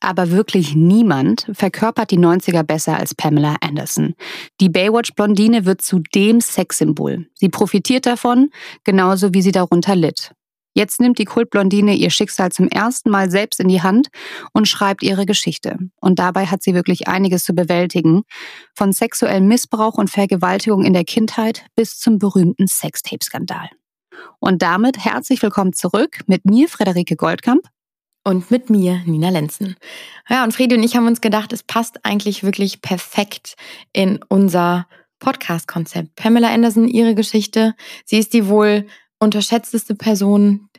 Aber 0.00 0.30
wirklich 0.30 0.74
niemand 0.74 1.46
verkörpert 1.52 2.10
die 2.10 2.18
90er 2.18 2.62
besser 2.62 2.98
als 2.98 3.14
Pamela 3.14 3.56
Anderson. 3.60 4.14
Die 4.60 4.68
Baywatch-Blondine 4.68 5.64
wird 5.64 5.82
zu 5.82 6.00
dem 6.14 6.40
Sexsymbol. 6.40 7.26
Sie 7.34 7.48
profitiert 7.48 8.06
davon, 8.06 8.50
genauso 8.84 9.34
wie 9.34 9.42
sie 9.42 9.52
darunter 9.52 9.94
litt. 9.94 10.32
Jetzt 10.76 11.00
nimmt 11.00 11.18
die 11.18 11.24
Kultblondine 11.24 11.94
ihr 11.94 12.10
Schicksal 12.10 12.50
zum 12.50 12.66
ersten 12.66 13.08
Mal 13.08 13.30
selbst 13.30 13.60
in 13.60 13.68
die 13.68 13.82
Hand 13.82 14.08
und 14.52 14.66
schreibt 14.66 15.04
ihre 15.04 15.24
Geschichte. 15.24 15.78
Und 16.00 16.18
dabei 16.18 16.46
hat 16.46 16.64
sie 16.64 16.74
wirklich 16.74 17.06
einiges 17.06 17.44
zu 17.44 17.54
bewältigen. 17.54 18.22
Von 18.74 18.92
sexuellem 18.92 19.46
Missbrauch 19.46 19.94
und 19.94 20.10
Vergewaltigung 20.10 20.84
in 20.84 20.92
der 20.92 21.04
Kindheit 21.04 21.66
bis 21.76 21.98
zum 21.98 22.18
berühmten 22.18 22.66
Sextape-Skandal. 22.66 23.70
Und 24.40 24.62
damit 24.62 24.98
herzlich 24.98 25.42
willkommen 25.42 25.72
zurück 25.72 26.20
mit 26.26 26.44
mir, 26.44 26.68
Frederike 26.68 27.14
Goldkamp. 27.16 27.68
Und 28.26 28.50
mit 28.50 28.70
mir, 28.70 29.02
Nina 29.04 29.28
Lenzen. 29.28 29.76
Ja, 30.30 30.44
und 30.44 30.52
Fredi 30.52 30.74
und 30.74 30.82
ich 30.82 30.96
haben 30.96 31.06
uns 31.06 31.20
gedacht, 31.20 31.52
es 31.52 31.62
passt 31.62 32.06
eigentlich 32.06 32.42
wirklich 32.42 32.80
perfekt 32.80 33.54
in 33.92 34.18
unser 34.28 34.88
Podcast-Konzept. 35.18 36.16
Pamela 36.16 36.52
Anderson, 36.52 36.88
ihre 36.88 37.14
Geschichte. 37.14 37.74
Sie 38.06 38.18
ist 38.18 38.32
die 38.32 38.48
wohl 38.48 38.86
unterschätzteste 39.18 39.94
Person 39.94 40.70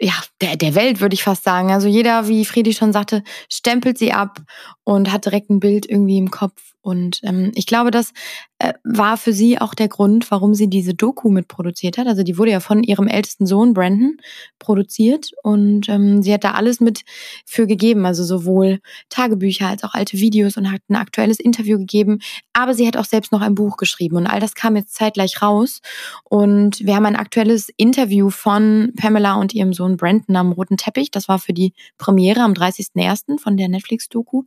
ja, 0.00 0.14
der, 0.40 0.56
der 0.56 0.74
Welt, 0.74 1.00
würde 1.00 1.14
ich 1.14 1.22
fast 1.22 1.44
sagen. 1.44 1.70
Also 1.70 1.88
jeder, 1.88 2.28
wie 2.28 2.44
Friedi 2.44 2.74
schon 2.74 2.92
sagte, 2.92 3.22
stempelt 3.50 3.98
sie 3.98 4.12
ab 4.12 4.42
und 4.84 5.10
hat 5.10 5.24
direkt 5.24 5.50
ein 5.50 5.60
Bild 5.60 5.88
irgendwie 5.88 6.18
im 6.18 6.30
Kopf. 6.30 6.74
Und 6.86 7.20
ähm, 7.24 7.50
ich 7.56 7.66
glaube, 7.66 7.90
das 7.90 8.12
äh, 8.58 8.72
war 8.84 9.16
für 9.16 9.32
sie 9.32 9.60
auch 9.60 9.74
der 9.74 9.88
Grund, 9.88 10.30
warum 10.30 10.54
sie 10.54 10.70
diese 10.70 10.94
Doku 10.94 11.30
mitproduziert 11.30 11.98
hat. 11.98 12.06
Also 12.06 12.22
die 12.22 12.38
wurde 12.38 12.52
ja 12.52 12.60
von 12.60 12.84
ihrem 12.84 13.08
ältesten 13.08 13.44
Sohn 13.44 13.74
Brandon 13.74 14.18
produziert 14.60 15.32
und 15.42 15.88
ähm, 15.88 16.22
sie 16.22 16.32
hat 16.32 16.44
da 16.44 16.52
alles 16.52 16.80
mit 16.80 17.02
für 17.44 17.66
gegeben, 17.66 18.06
also 18.06 18.22
sowohl 18.22 18.78
Tagebücher 19.08 19.66
als 19.66 19.82
auch 19.82 19.94
alte 19.94 20.18
Videos 20.18 20.56
und 20.56 20.70
hat 20.70 20.80
ein 20.88 20.94
aktuelles 20.94 21.40
Interview 21.40 21.76
gegeben. 21.76 22.20
Aber 22.52 22.72
sie 22.72 22.86
hat 22.86 22.96
auch 22.96 23.04
selbst 23.04 23.32
noch 23.32 23.40
ein 23.40 23.54
Buch 23.56 23.76
geschrieben 23.76 24.16
und 24.16 24.26
all 24.28 24.38
das 24.38 24.54
kam 24.54 24.76
jetzt 24.76 24.94
zeitgleich 24.94 25.42
raus. 25.42 25.80
Und 26.22 26.86
wir 26.86 26.94
haben 26.94 27.06
ein 27.06 27.16
aktuelles 27.16 27.68
Interview 27.76 28.30
von 28.30 28.92
Pamela 28.96 29.34
und 29.34 29.54
ihrem 29.54 29.72
Sohn 29.72 29.85
Brandon 29.94 30.34
am 30.34 30.52
roten 30.52 30.76
Teppich. 30.76 31.10
Das 31.12 31.28
war 31.28 31.38
für 31.38 31.52
die 31.52 31.72
Premiere 31.98 32.40
am 32.40 32.52
30.01. 32.52 33.38
von 33.38 33.56
der 33.56 33.68
Netflix-Doku. 33.68 34.42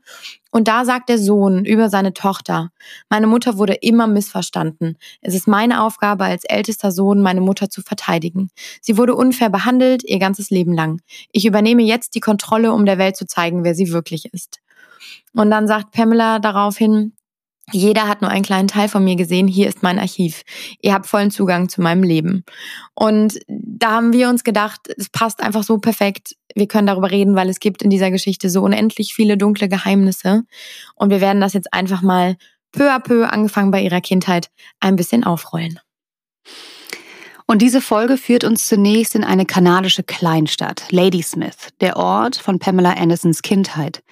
Und 0.52 0.68
da 0.68 0.84
sagt 0.84 1.08
der 1.08 1.18
Sohn 1.18 1.64
über 1.64 1.90
seine 1.90 2.14
Tochter, 2.14 2.72
meine 3.10 3.28
Mutter 3.28 3.58
wurde 3.58 3.76
immer 3.76 4.08
missverstanden. 4.08 4.98
Es 5.22 5.34
ist 5.34 5.48
meine 5.48 5.84
Aufgabe 5.84 6.26
als 6.26 6.44
ältester 6.44 6.92
Sohn, 6.92 7.22
meine 7.22 7.42
Mutter 7.42 7.70
zu 7.70 7.82
verteidigen. 7.82 8.50
Sie 8.82 8.98
wurde 8.98 9.16
unfair 9.16 9.50
behandelt, 9.50 10.04
ihr 10.04 10.20
ganzes 10.20 10.50
Leben 10.50 10.74
lang. 10.74 11.02
Ich 11.32 11.46
übernehme 11.46 11.84
jetzt 11.84 12.16
die 12.16 12.20
Kontrolle, 12.20 12.74
um 12.74 12.86
der 12.86 12.98
Welt 12.98 13.16
zu 13.16 13.26
zeigen, 13.26 13.64
wer 13.64 13.76
sie 13.76 13.92
wirklich 13.92 14.34
ist. 14.34 14.60
Und 15.34 15.52
dann 15.52 15.68
sagt 15.68 15.92
Pamela 15.92 16.40
daraufhin, 16.40 17.14
jeder 17.72 18.08
hat 18.08 18.22
nur 18.22 18.32
einen 18.32 18.44
kleinen 18.44 18.68
Teil 18.68 18.88
von 18.90 19.04
mir 19.04 19.16
gesehen. 19.16 19.48
Hier 19.48 19.68
ist 19.68 19.84
mein 19.84 20.00
Archiv. 20.00 20.44
Ihr 20.82 20.94
habt 20.94 21.08
vollen 21.08 21.32
Zugang 21.32 21.70
zu 21.70 21.82
meinem 21.82 22.04
Leben. 22.04 22.44
Und 22.94 23.40
da 23.48 23.92
haben 23.92 24.14
wir 24.14 24.30
uns 24.30 24.44
gedacht, 24.44 24.82
es 24.98 25.10
passt 25.10 25.42
einfach 25.42 25.64
so 25.64 25.78
perfekt. 25.78 26.36
Wir 26.56 26.68
können 26.68 26.88
darüber 26.88 27.12
reden, 27.12 27.36
weil 27.36 27.50
es 27.50 27.60
gibt 27.60 27.82
in 27.82 27.90
dieser 27.90 28.12
Geschichte 28.12 28.50
so 28.50 28.62
unendlich 28.62 29.14
viele 29.14 29.38
dunkle 29.38 29.70
Geheimnisse. 29.70 30.44
Und 30.96 31.10
wir 31.10 31.22
werden 31.22 31.42
das 31.42 31.54
jetzt 31.54 31.74
einfach 31.74 32.02
mal 32.02 32.38
peu 32.72 32.92
à 32.92 33.00
peu, 33.00 33.26
angefangen 33.26 33.72
bei 33.72 33.82
ihrer 33.82 34.02
Kindheit, 34.02 34.50
ein 34.80 34.96
bisschen 34.96 35.24
aufrollen. 35.24 35.80
Und 37.52 37.64
diese 37.64 37.82
Folge 37.82 38.18
führt 38.18 38.44
uns 38.44 38.68
zunächst 38.68 39.16
in 39.16 39.24
eine 39.24 39.44
kanadische 39.44 40.04
Kleinstadt, 40.04 40.84
Ladysmith, 40.92 41.70
der 41.82 41.98
Ort 41.98 42.36
von 42.36 42.60
Pamela 42.60 42.94
Andersons 42.94 43.42
Kindheit. 43.42 44.04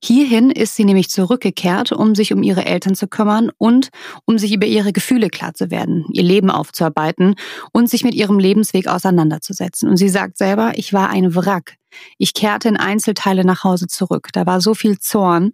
Hierhin 0.00 0.48
ist 0.52 0.76
sie 0.76 0.84
nämlich 0.84 1.10
zurückgekehrt, 1.10 1.90
um 1.90 2.14
sich 2.14 2.32
um 2.32 2.44
ihre 2.44 2.64
Eltern 2.66 2.94
zu 2.94 3.08
kümmern 3.08 3.50
und 3.58 3.88
um 4.26 4.38
sich 4.38 4.54
über 4.54 4.68
ihre 4.68 4.92
Gefühle 4.92 5.28
klar 5.28 5.54
zu 5.54 5.72
werden, 5.72 6.04
ihr 6.12 6.22
Leben 6.22 6.50
aufzuarbeiten 6.50 7.34
und 7.72 7.90
sich 7.90 8.04
mit 8.04 8.14
ihrem 8.14 8.38
Lebensweg 8.38 8.86
auseinanderzusetzen. 8.86 9.88
Und 9.88 9.96
sie 9.96 10.08
sagt 10.08 10.38
selber, 10.38 10.74
ich 10.76 10.92
war 10.92 11.10
ein 11.10 11.34
Wrack. 11.34 11.74
Ich 12.18 12.32
kehrte 12.32 12.68
in 12.68 12.76
Einzelteile 12.76 13.44
nach 13.44 13.64
Hause 13.64 13.88
zurück. 13.88 14.28
Da 14.34 14.46
war 14.46 14.60
so 14.60 14.72
viel 14.72 15.00
Zorn. 15.00 15.50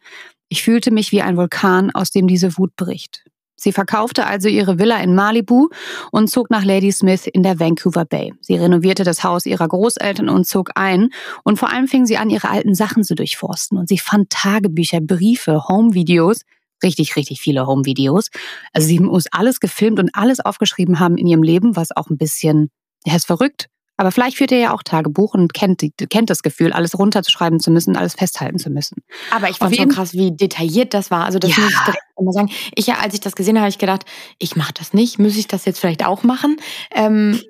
Ich 0.50 0.62
fühlte 0.62 0.90
mich 0.90 1.10
wie 1.10 1.22
ein 1.22 1.38
Vulkan, 1.38 1.90
aus 1.90 2.10
dem 2.10 2.26
diese 2.26 2.58
Wut 2.58 2.76
bricht. 2.76 3.24
Sie 3.60 3.72
verkaufte 3.72 4.26
also 4.26 4.48
ihre 4.48 4.78
Villa 4.78 4.96
in 5.02 5.14
Malibu 5.14 5.68
und 6.10 6.28
zog 6.28 6.48
nach 6.48 6.64
Ladysmith 6.64 7.26
in 7.26 7.42
der 7.42 7.60
Vancouver 7.60 8.06
Bay. 8.06 8.32
Sie 8.40 8.56
renovierte 8.56 9.04
das 9.04 9.22
Haus 9.22 9.44
ihrer 9.44 9.68
Großeltern 9.68 10.30
und 10.30 10.46
zog 10.46 10.70
ein. 10.76 11.10
Und 11.44 11.58
vor 11.58 11.70
allem 11.70 11.86
fing 11.86 12.06
sie 12.06 12.16
an, 12.16 12.30
ihre 12.30 12.48
alten 12.48 12.74
Sachen 12.74 13.04
zu 13.04 13.14
durchforsten. 13.14 13.76
Und 13.76 13.88
sie 13.88 13.98
fand 13.98 14.30
Tagebücher, 14.30 15.00
Briefe, 15.02 15.68
Home-Videos, 15.68 16.40
richtig, 16.82 17.16
richtig 17.16 17.40
viele 17.40 17.66
Home-Videos. 17.66 18.30
Also 18.72 18.88
sie 18.88 18.98
muss 18.98 19.26
alles 19.30 19.60
gefilmt 19.60 20.00
und 20.00 20.14
alles 20.14 20.40
aufgeschrieben 20.40 20.98
haben 20.98 21.18
in 21.18 21.26
ihrem 21.26 21.42
Leben, 21.42 21.76
was 21.76 21.94
auch 21.94 22.08
ein 22.08 22.16
bisschen, 22.16 22.70
ja, 23.04 23.14
ist 23.14 23.26
verrückt. 23.26 23.66
Aber 24.00 24.12
vielleicht 24.12 24.38
führt 24.38 24.50
er 24.50 24.58
ja 24.58 24.72
auch 24.72 24.82
Tagebuch 24.82 25.34
und 25.34 25.52
kennt, 25.52 25.84
kennt 26.08 26.30
das 26.30 26.42
Gefühl, 26.42 26.72
alles 26.72 26.98
runterzuschreiben 26.98 27.60
zu 27.60 27.70
müssen, 27.70 27.98
alles 27.98 28.14
festhalten 28.14 28.58
zu 28.58 28.70
müssen. 28.70 29.02
Aber 29.30 29.50
ich 29.50 29.58
fand 29.58 29.76
schon 29.76 29.90
krass, 29.90 30.14
wie 30.14 30.34
detailliert 30.34 30.94
das 30.94 31.10
war. 31.10 31.26
Also 31.26 31.38
das 31.38 31.54
ja. 31.54 31.62
muss 31.62 31.74
ich 31.74 31.80
direkt 31.80 32.02
mal 32.18 32.32
sagen. 32.32 32.50
Ich 32.74 32.86
ja, 32.86 32.94
als 32.94 33.12
ich 33.12 33.20
das 33.20 33.36
gesehen 33.36 33.56
habe, 33.56 33.64
habe 33.64 33.68
ich 33.68 33.76
gedacht, 33.76 34.06
ich 34.38 34.56
mache 34.56 34.72
das 34.72 34.94
nicht. 34.94 35.18
Muss 35.18 35.36
ich 35.36 35.48
das 35.48 35.66
jetzt 35.66 35.80
vielleicht 35.80 36.06
auch 36.06 36.22
machen? 36.22 36.56
Ähm, 36.94 37.42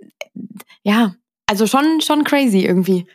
ja, 0.82 1.14
also 1.46 1.68
schon, 1.68 2.00
schon 2.00 2.24
crazy 2.24 2.64
irgendwie. 2.64 3.06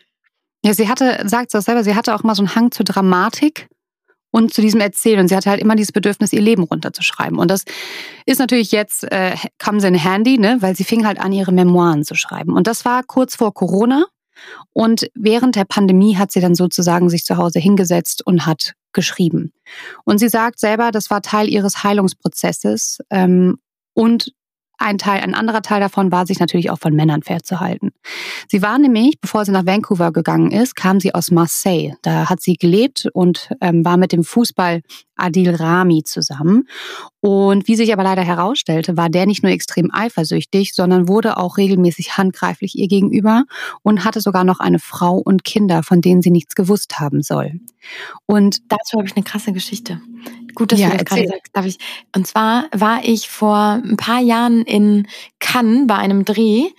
Ja, 0.64 0.74
sie 0.74 0.88
hatte, 0.88 1.28
sagt 1.28 1.52
sie 1.52 1.58
auch 1.58 1.62
selber, 1.62 1.84
sie 1.84 1.94
hatte 1.94 2.16
auch 2.16 2.24
mal 2.24 2.36
so 2.36 2.42
einen 2.42 2.56
Hang 2.56 2.72
zur 2.72 2.86
Dramatik 2.86 3.68
und 4.36 4.54
zu 4.54 4.62
diesem 4.62 4.82
Erzählen. 4.82 5.22
Und 5.22 5.30
sie 5.30 5.36
hatte 5.38 5.50
halt 5.50 5.62
immer 5.62 5.78
dieses 5.78 5.94
Bedürfnis, 5.94 6.34
ihr 6.34 6.42
Leben 6.42 6.64
runterzuschreiben. 6.64 7.40
Und 7.40 7.50
das 7.50 7.64
ist 8.26 8.40
natürlich 8.40 8.74
jetzt, 8.74 9.10
äh, 9.10 9.34
sie 9.80 9.88
in 9.88 9.96
Handy, 9.96 10.38
ne, 10.38 10.58
weil 10.60 10.76
sie 10.76 10.84
fing 10.84 11.08
halt 11.08 11.22
an, 11.22 11.32
ihre 11.32 11.54
Memoiren 11.54 12.04
zu 12.04 12.16
schreiben. 12.16 12.52
Und 12.52 12.68
das 12.68 12.84
war 12.84 13.04
kurz 13.04 13.38
vor 13.38 13.54
Corona. 13.54 14.04
Und 14.74 15.10
während 15.16 15.56
der 15.56 15.64
Pandemie 15.64 16.18
hat 16.18 16.34
sie 16.34 16.42
dann 16.42 16.54
sozusagen 16.54 17.10
sich 17.10 17.24
zu 17.24 17.38
Hause 17.38 17.60
hingesetzt 17.60 18.28
und 18.28 18.46
hat 18.46 18.74
geschrieben. 18.92 19.54
Und 20.04 20.18
sie 20.18 20.28
sagt 20.28 20.60
selber, 20.60 20.92
das 20.92 21.10
war 21.10 21.22
Teil 21.22 21.48
ihres 21.48 21.86
Heilungsprozesses 21.86 23.00
ähm, 23.12 23.58
und 23.94 24.34
ein 24.78 24.98
Teil, 24.98 25.22
ein 25.22 25.34
anderer 25.34 25.62
Teil 25.62 25.80
davon 25.80 26.12
war, 26.12 26.26
sich 26.26 26.40
natürlich 26.40 26.70
auch 26.70 26.80
von 26.80 26.94
Männern 26.94 27.24
fernzuhalten. 27.24 27.92
Sie 28.50 28.62
war 28.62 28.78
nämlich, 28.78 29.20
bevor 29.20 29.46
sie 29.46 29.52
nach 29.52 29.66
Vancouver 29.66 30.12
gegangen 30.12 30.52
ist, 30.52 30.76
kam 30.76 31.00
sie 31.00 31.14
aus 31.14 31.32
Marseille. 31.32 31.94
Da 32.02 32.30
hat 32.30 32.42
sie 32.42 32.56
gelebt 32.56 33.08
und 33.14 33.50
ähm, 33.62 33.86
war 33.86 33.98
mit 33.98 34.12
dem 34.12 34.24
Fußball 34.24 34.82
Adil 35.16 35.56
Rami 35.56 36.04
zusammen. 36.04 36.68
Und 37.22 37.68
wie 37.68 37.76
sich 37.76 37.92
aber 37.94 38.04
leider 38.04 38.24
herausstellte, 38.24 38.98
war 38.98 39.10
der 39.10 39.26
nicht 39.26 39.44
nur 39.44 39.52
extrem 39.52 39.90
eifersüchtig, 39.92 40.74
sondern 40.74 41.08
wurde 41.08 41.38
auch 41.38 41.58
regelmäßig 41.58 42.18
handgreiflich 42.18 42.78
ihr 42.78 42.88
gegenüber 42.88 43.46
und 43.82 44.04
hatte 44.04 44.22
sogar 44.22 44.44
noch 44.44 44.60
eine 44.60 44.80
Frau 44.80 45.16
und 45.18 45.44
Kinder, 45.44 45.84
von 45.84 46.02
denen 46.02 46.22
sie 46.22 46.32
nichts 46.32 46.56
gewusst 46.56 47.00
haben 47.00 47.24
soll. 47.24 47.54
Und 48.26 48.60
dazu 48.70 48.98
habe 48.98 49.08
ich 49.08 49.16
eine 49.16 49.24
krasse 49.24 49.54
Geschichte. 49.54 50.02
Gut, 50.56 50.72
dass 50.72 50.80
ja, 50.80 50.90
du 50.90 50.98
das 50.98 51.06
gerade 51.06 51.28
sagst, 51.28 51.52
darf 51.54 51.66
ich. 51.66 51.78
Und 52.16 52.26
zwar 52.26 52.66
war 52.74 53.04
ich 53.04 53.30
vor 53.30 53.82
ein 53.84 53.98
paar 53.98 54.20
Jahren 54.20 54.62
in 54.62 55.08
Cannes 55.40 55.86
bei 55.86 55.96
einem 55.96 56.26
Dreh 56.26 56.70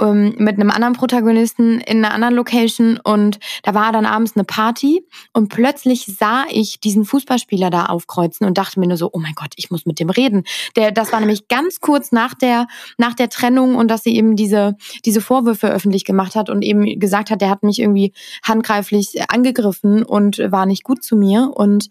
ähm, 0.00 0.34
mit 0.38 0.54
einem 0.54 0.70
anderen 0.70 0.94
Protagonisten 0.94 1.80
in 1.80 2.04
einer 2.04 2.14
anderen 2.14 2.34
Location 2.34 2.98
und 3.02 3.38
da 3.62 3.74
war 3.74 3.92
dann 3.92 4.06
abends 4.06 4.36
eine 4.36 4.44
Party 4.44 5.06
und 5.32 5.48
plötzlich 5.48 6.06
sah 6.06 6.44
ich 6.48 6.80
diesen 6.80 7.04
Fußballspieler 7.04 7.70
da 7.70 7.86
aufkreuzen 7.86 8.46
und 8.46 8.56
dachte 8.56 8.80
mir 8.80 8.86
nur 8.86 8.96
so, 8.96 9.10
oh 9.12 9.18
mein 9.18 9.34
Gott, 9.34 9.52
ich 9.56 9.70
muss 9.70 9.84
mit 9.84 10.00
dem 10.00 10.10
reden. 10.10 10.44
Der, 10.76 10.92
das 10.92 11.12
war 11.12 11.20
nämlich 11.20 11.48
ganz 11.48 11.80
kurz 11.80 12.12
nach 12.12 12.34
der 12.34 12.66
nach 12.98 13.14
der 13.14 13.28
Trennung 13.28 13.74
und 13.74 13.88
dass 13.88 14.04
sie 14.04 14.16
eben 14.16 14.36
diese 14.36 14.76
diese 15.04 15.20
Vorwürfe 15.20 15.68
öffentlich 15.68 16.04
gemacht 16.04 16.34
hat 16.34 16.50
und 16.50 16.62
eben 16.62 16.98
gesagt 16.98 17.30
hat, 17.30 17.40
der 17.40 17.50
hat 17.50 17.62
mich 17.62 17.80
irgendwie 17.80 18.12
handgreiflich 18.42 19.30
angegriffen 19.30 20.04
und 20.04 20.38
war 20.38 20.66
nicht 20.66 20.84
gut 20.84 21.02
zu 21.02 21.16
mir 21.16 21.50
und 21.54 21.90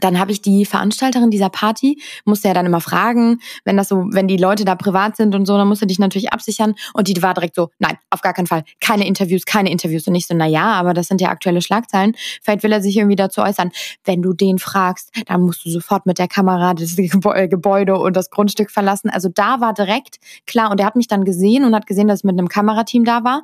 dann 0.00 0.20
habe 0.20 0.30
ich 0.30 0.40
die 0.40 0.64
Veranstalterin 0.64 1.30
dieser 1.30 1.48
Party, 1.48 2.00
musste 2.24 2.48
ja 2.48 2.54
dann 2.54 2.66
immer 2.66 2.80
fragen, 2.80 3.40
wenn 3.64 3.76
das 3.76 3.88
so, 3.88 4.04
wenn 4.10 4.28
die 4.28 4.36
Leute 4.36 4.64
da 4.64 4.76
privat 4.76 5.16
sind 5.16 5.34
und 5.34 5.46
so, 5.46 5.56
dann 5.56 5.66
musste 5.66 5.86
dich 5.86 5.98
natürlich 5.98 6.32
absichern. 6.32 6.74
Und 6.94 7.08
die 7.08 7.20
war 7.22 7.34
direkt 7.34 7.56
so, 7.56 7.70
nein, 7.80 7.98
auf 8.10 8.20
gar 8.20 8.32
keinen 8.32 8.46
Fall, 8.46 8.62
keine 8.80 9.06
Interviews, 9.06 9.44
keine 9.44 9.70
Interviews. 9.70 10.06
Und 10.06 10.12
nicht 10.12 10.28
so, 10.28 10.34
na 10.34 10.46
ja, 10.46 10.72
aber 10.74 10.94
das 10.94 11.08
sind 11.08 11.20
ja 11.20 11.30
aktuelle 11.30 11.60
Schlagzeilen. 11.60 12.14
Vielleicht 12.40 12.62
will 12.62 12.70
er 12.70 12.80
sich 12.80 12.96
irgendwie 12.96 13.16
dazu 13.16 13.40
äußern. 13.40 13.72
Wenn 14.04 14.22
du 14.22 14.32
den 14.32 14.58
fragst, 14.58 15.10
dann 15.26 15.42
musst 15.42 15.64
du 15.64 15.70
sofort 15.70 16.06
mit 16.06 16.18
der 16.18 16.28
Kamera 16.28 16.74
das 16.74 16.96
äh, 16.98 17.48
Gebäude 17.48 17.98
und 17.98 18.14
das 18.16 18.30
Grundstück 18.30 18.70
verlassen. 18.70 19.10
Also 19.10 19.28
da 19.28 19.60
war 19.60 19.74
direkt 19.74 20.18
klar. 20.46 20.70
Und 20.70 20.78
er 20.78 20.86
hat 20.86 20.94
mich 20.94 21.08
dann 21.08 21.24
gesehen 21.24 21.64
und 21.64 21.74
hat 21.74 21.88
gesehen, 21.88 22.06
dass 22.06 22.20
ich 22.20 22.24
mit 22.24 22.38
einem 22.38 22.48
Kamerateam 22.48 23.04
da 23.04 23.24
war 23.24 23.42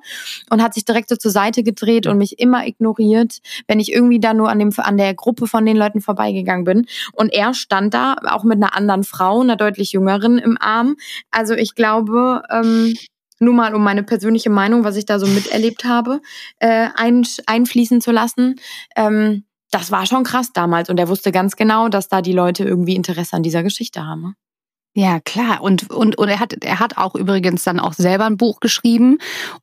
und 0.50 0.62
hat 0.62 0.74
sich 0.74 0.84
direkt 0.84 1.08
so 1.08 1.16
zur 1.16 1.32
Seite 1.32 1.64
gedreht 1.64 2.06
und 2.06 2.18
mich 2.18 2.38
immer 2.38 2.66
ignoriert, 2.66 3.38
wenn 3.66 3.80
ich 3.80 3.92
irgendwie 3.92 4.20
da 4.20 4.32
nur 4.32 4.48
an 4.48 4.60
dem, 4.60 4.72
an 4.76 4.96
der 4.96 5.12
Gruppe 5.14 5.48
von 5.48 5.66
den 5.66 5.76
Leuten 5.76 6.00
vorbei 6.00 6.35
gegangen 6.36 6.64
bin. 6.64 6.86
Und 7.12 7.32
er 7.32 7.54
stand 7.54 7.94
da 7.94 8.16
auch 8.28 8.44
mit 8.44 8.56
einer 8.56 8.76
anderen 8.76 9.04
Frau, 9.04 9.40
einer 9.40 9.56
deutlich 9.56 9.92
jüngeren 9.92 10.38
im 10.38 10.56
Arm. 10.60 10.96
Also 11.30 11.54
ich 11.54 11.74
glaube, 11.74 12.42
ähm, 12.50 12.94
nur 13.38 13.54
mal 13.54 13.74
um 13.74 13.82
meine 13.82 14.02
persönliche 14.02 14.50
Meinung, 14.50 14.84
was 14.84 14.96
ich 14.96 15.06
da 15.06 15.18
so 15.18 15.26
miterlebt 15.26 15.84
habe, 15.84 16.20
äh, 16.58 16.88
ein, 16.94 17.26
einfließen 17.46 18.00
zu 18.00 18.10
lassen. 18.12 18.56
Ähm, 18.96 19.44
das 19.70 19.90
war 19.90 20.06
schon 20.06 20.24
krass 20.24 20.52
damals. 20.52 20.88
Und 20.88 20.98
er 20.98 21.08
wusste 21.08 21.32
ganz 21.32 21.56
genau, 21.56 21.88
dass 21.88 22.08
da 22.08 22.22
die 22.22 22.32
Leute 22.32 22.64
irgendwie 22.64 22.94
Interesse 22.94 23.36
an 23.36 23.42
dieser 23.42 23.62
Geschichte 23.62 24.06
haben. 24.06 24.36
Ja, 24.98 25.20
klar. 25.20 25.60
Und, 25.60 25.90
und, 25.90 26.16
und 26.16 26.28
er 26.30 26.40
hat, 26.40 26.54
er 26.64 26.80
hat 26.80 26.96
auch 26.96 27.14
übrigens 27.14 27.64
dann 27.64 27.78
auch 27.80 27.92
selber 27.92 28.24
ein 28.24 28.38
Buch 28.38 28.60
geschrieben, 28.60 29.18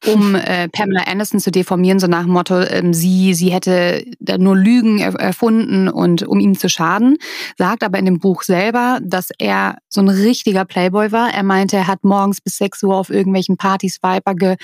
um 0.05 0.35
äh, 0.35 0.69
Pamela 0.69 1.05
Anderson 1.07 1.39
zu 1.39 1.49
deformieren, 1.49 1.99
so 1.99 2.05
nach 2.05 2.25
dem 2.25 2.33
Motto, 2.33 2.61
ähm, 2.61 2.93
sie, 2.93 3.33
sie 3.33 3.51
hätte 3.51 4.05
da 4.19 4.37
nur 4.37 4.55
Lügen 4.55 4.99
erfunden 4.99 5.89
und 5.89 6.21
um 6.21 6.39
ihm 6.39 6.55
zu 6.55 6.69
schaden. 6.69 7.17
Sagt 7.57 7.81
aber 7.81 7.97
in 7.97 8.05
dem 8.05 8.19
Buch 8.19 8.43
selber, 8.43 8.99
dass 9.01 9.29
er 9.39 9.79
so 9.89 10.01
ein 10.01 10.09
richtiger 10.09 10.65
Playboy 10.65 11.11
war. 11.11 11.33
Er 11.33 11.41
meinte, 11.41 11.77
er 11.77 11.87
hat 11.87 12.03
morgens 12.03 12.39
bis 12.39 12.57
6 12.57 12.83
Uhr 12.83 12.95
auf 12.95 13.09
irgendwelchen 13.09 13.57
Partys 13.57 14.03
Weiber, 14.03 14.35
ge, 14.35 14.57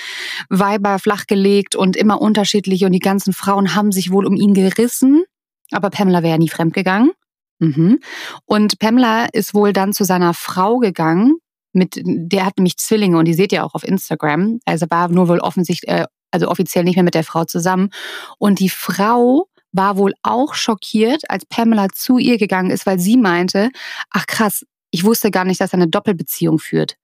Weiber 0.49 0.99
flachgelegt 0.99 1.75
und 1.75 1.95
immer 1.95 2.21
unterschiedlich 2.21 2.85
und 2.85 2.91
die 2.91 2.99
ganzen 2.99 3.33
Frauen 3.33 3.73
haben 3.73 3.91
sich 3.91 4.11
wohl 4.11 4.27
um 4.27 4.35
ihn 4.35 4.53
gerissen. 4.53 5.23
Aber 5.71 5.89
Pamela 5.89 6.21
wäre 6.21 6.37
nie 6.37 6.49
fremdgegangen. 6.49 7.09
Mhm. 7.59 7.99
Und 8.45 8.79
Pamela 8.79 9.27
ist 9.31 9.53
wohl 9.53 9.73
dann 9.73 9.93
zu 9.93 10.03
seiner 10.03 10.33
Frau 10.33 10.77
gegangen, 10.77 11.37
mit, 11.71 12.01
der 12.03 12.45
hat 12.45 12.57
nämlich 12.57 12.77
Zwillinge 12.77 13.17
und 13.17 13.25
die 13.25 13.33
seht 13.33 13.51
ihr 13.51 13.63
auch 13.63 13.75
auf 13.75 13.83
Instagram. 13.83 14.59
Also 14.65 14.87
war 14.89 15.09
nur 15.09 15.27
wohl 15.27 15.39
offensichtlich, 15.39 15.91
äh, 15.91 16.05
also 16.31 16.47
offiziell 16.47 16.83
nicht 16.83 16.95
mehr 16.95 17.03
mit 17.03 17.15
der 17.15 17.23
Frau 17.23 17.45
zusammen. 17.45 17.89
Und 18.37 18.59
die 18.59 18.69
Frau 18.69 19.47
war 19.71 19.97
wohl 19.97 20.13
auch 20.23 20.55
schockiert, 20.55 21.29
als 21.29 21.45
Pamela 21.45 21.89
zu 21.89 22.17
ihr 22.17 22.37
gegangen 22.37 22.71
ist, 22.71 22.85
weil 22.85 22.99
sie 22.99 23.17
meinte, 23.17 23.69
ach 24.09 24.25
krass, 24.25 24.65
ich 24.91 25.03
wusste 25.03 25.29
gar 25.29 25.45
nicht, 25.45 25.61
dass 25.61 25.73
er 25.73 25.75
eine 25.75 25.87
Doppelbeziehung 25.87 26.57
führt. 26.57 26.95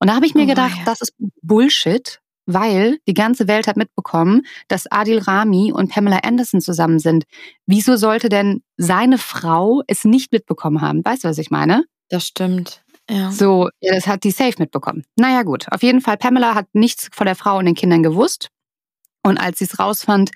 Und 0.00 0.08
da 0.08 0.16
habe 0.16 0.26
ich 0.26 0.34
mir 0.34 0.44
oh, 0.44 0.48
gedacht, 0.48 0.78
das 0.86 1.00
ist 1.02 1.14
Bullshit, 1.42 2.20
weil 2.46 2.98
die 3.06 3.14
ganze 3.14 3.48
Welt 3.48 3.66
hat 3.66 3.76
mitbekommen, 3.76 4.42
dass 4.68 4.90
Adil 4.90 5.18
Rami 5.18 5.72
und 5.72 5.90
Pamela 5.90 6.18
Anderson 6.18 6.60
zusammen 6.60 6.98
sind. 6.98 7.24
Wieso 7.66 7.96
sollte 7.96 8.28
denn 8.28 8.62
seine 8.76 9.18
Frau 9.18 9.82
es 9.86 10.04
nicht 10.04 10.32
mitbekommen 10.32 10.80
haben? 10.80 11.04
Weißt 11.04 11.24
du, 11.24 11.28
was 11.28 11.38
ich 11.38 11.50
meine? 11.50 11.84
Das 12.08 12.26
stimmt. 12.26 12.82
Ja. 13.10 13.30
So, 13.30 13.68
ja, 13.80 13.94
das 13.94 14.06
hat 14.06 14.24
die 14.24 14.30
safe 14.30 14.54
mitbekommen. 14.58 15.04
Naja, 15.16 15.42
gut. 15.42 15.66
Auf 15.70 15.82
jeden 15.82 16.00
Fall, 16.00 16.16
Pamela 16.16 16.54
hat 16.54 16.66
nichts 16.72 17.08
von 17.12 17.26
der 17.26 17.36
Frau 17.36 17.58
und 17.58 17.66
den 17.66 17.74
Kindern 17.74 18.02
gewusst. 18.02 18.48
Und 19.26 19.38
als 19.38 19.58
sie 19.58 19.64
es 19.64 19.78
rausfand, 19.78 20.32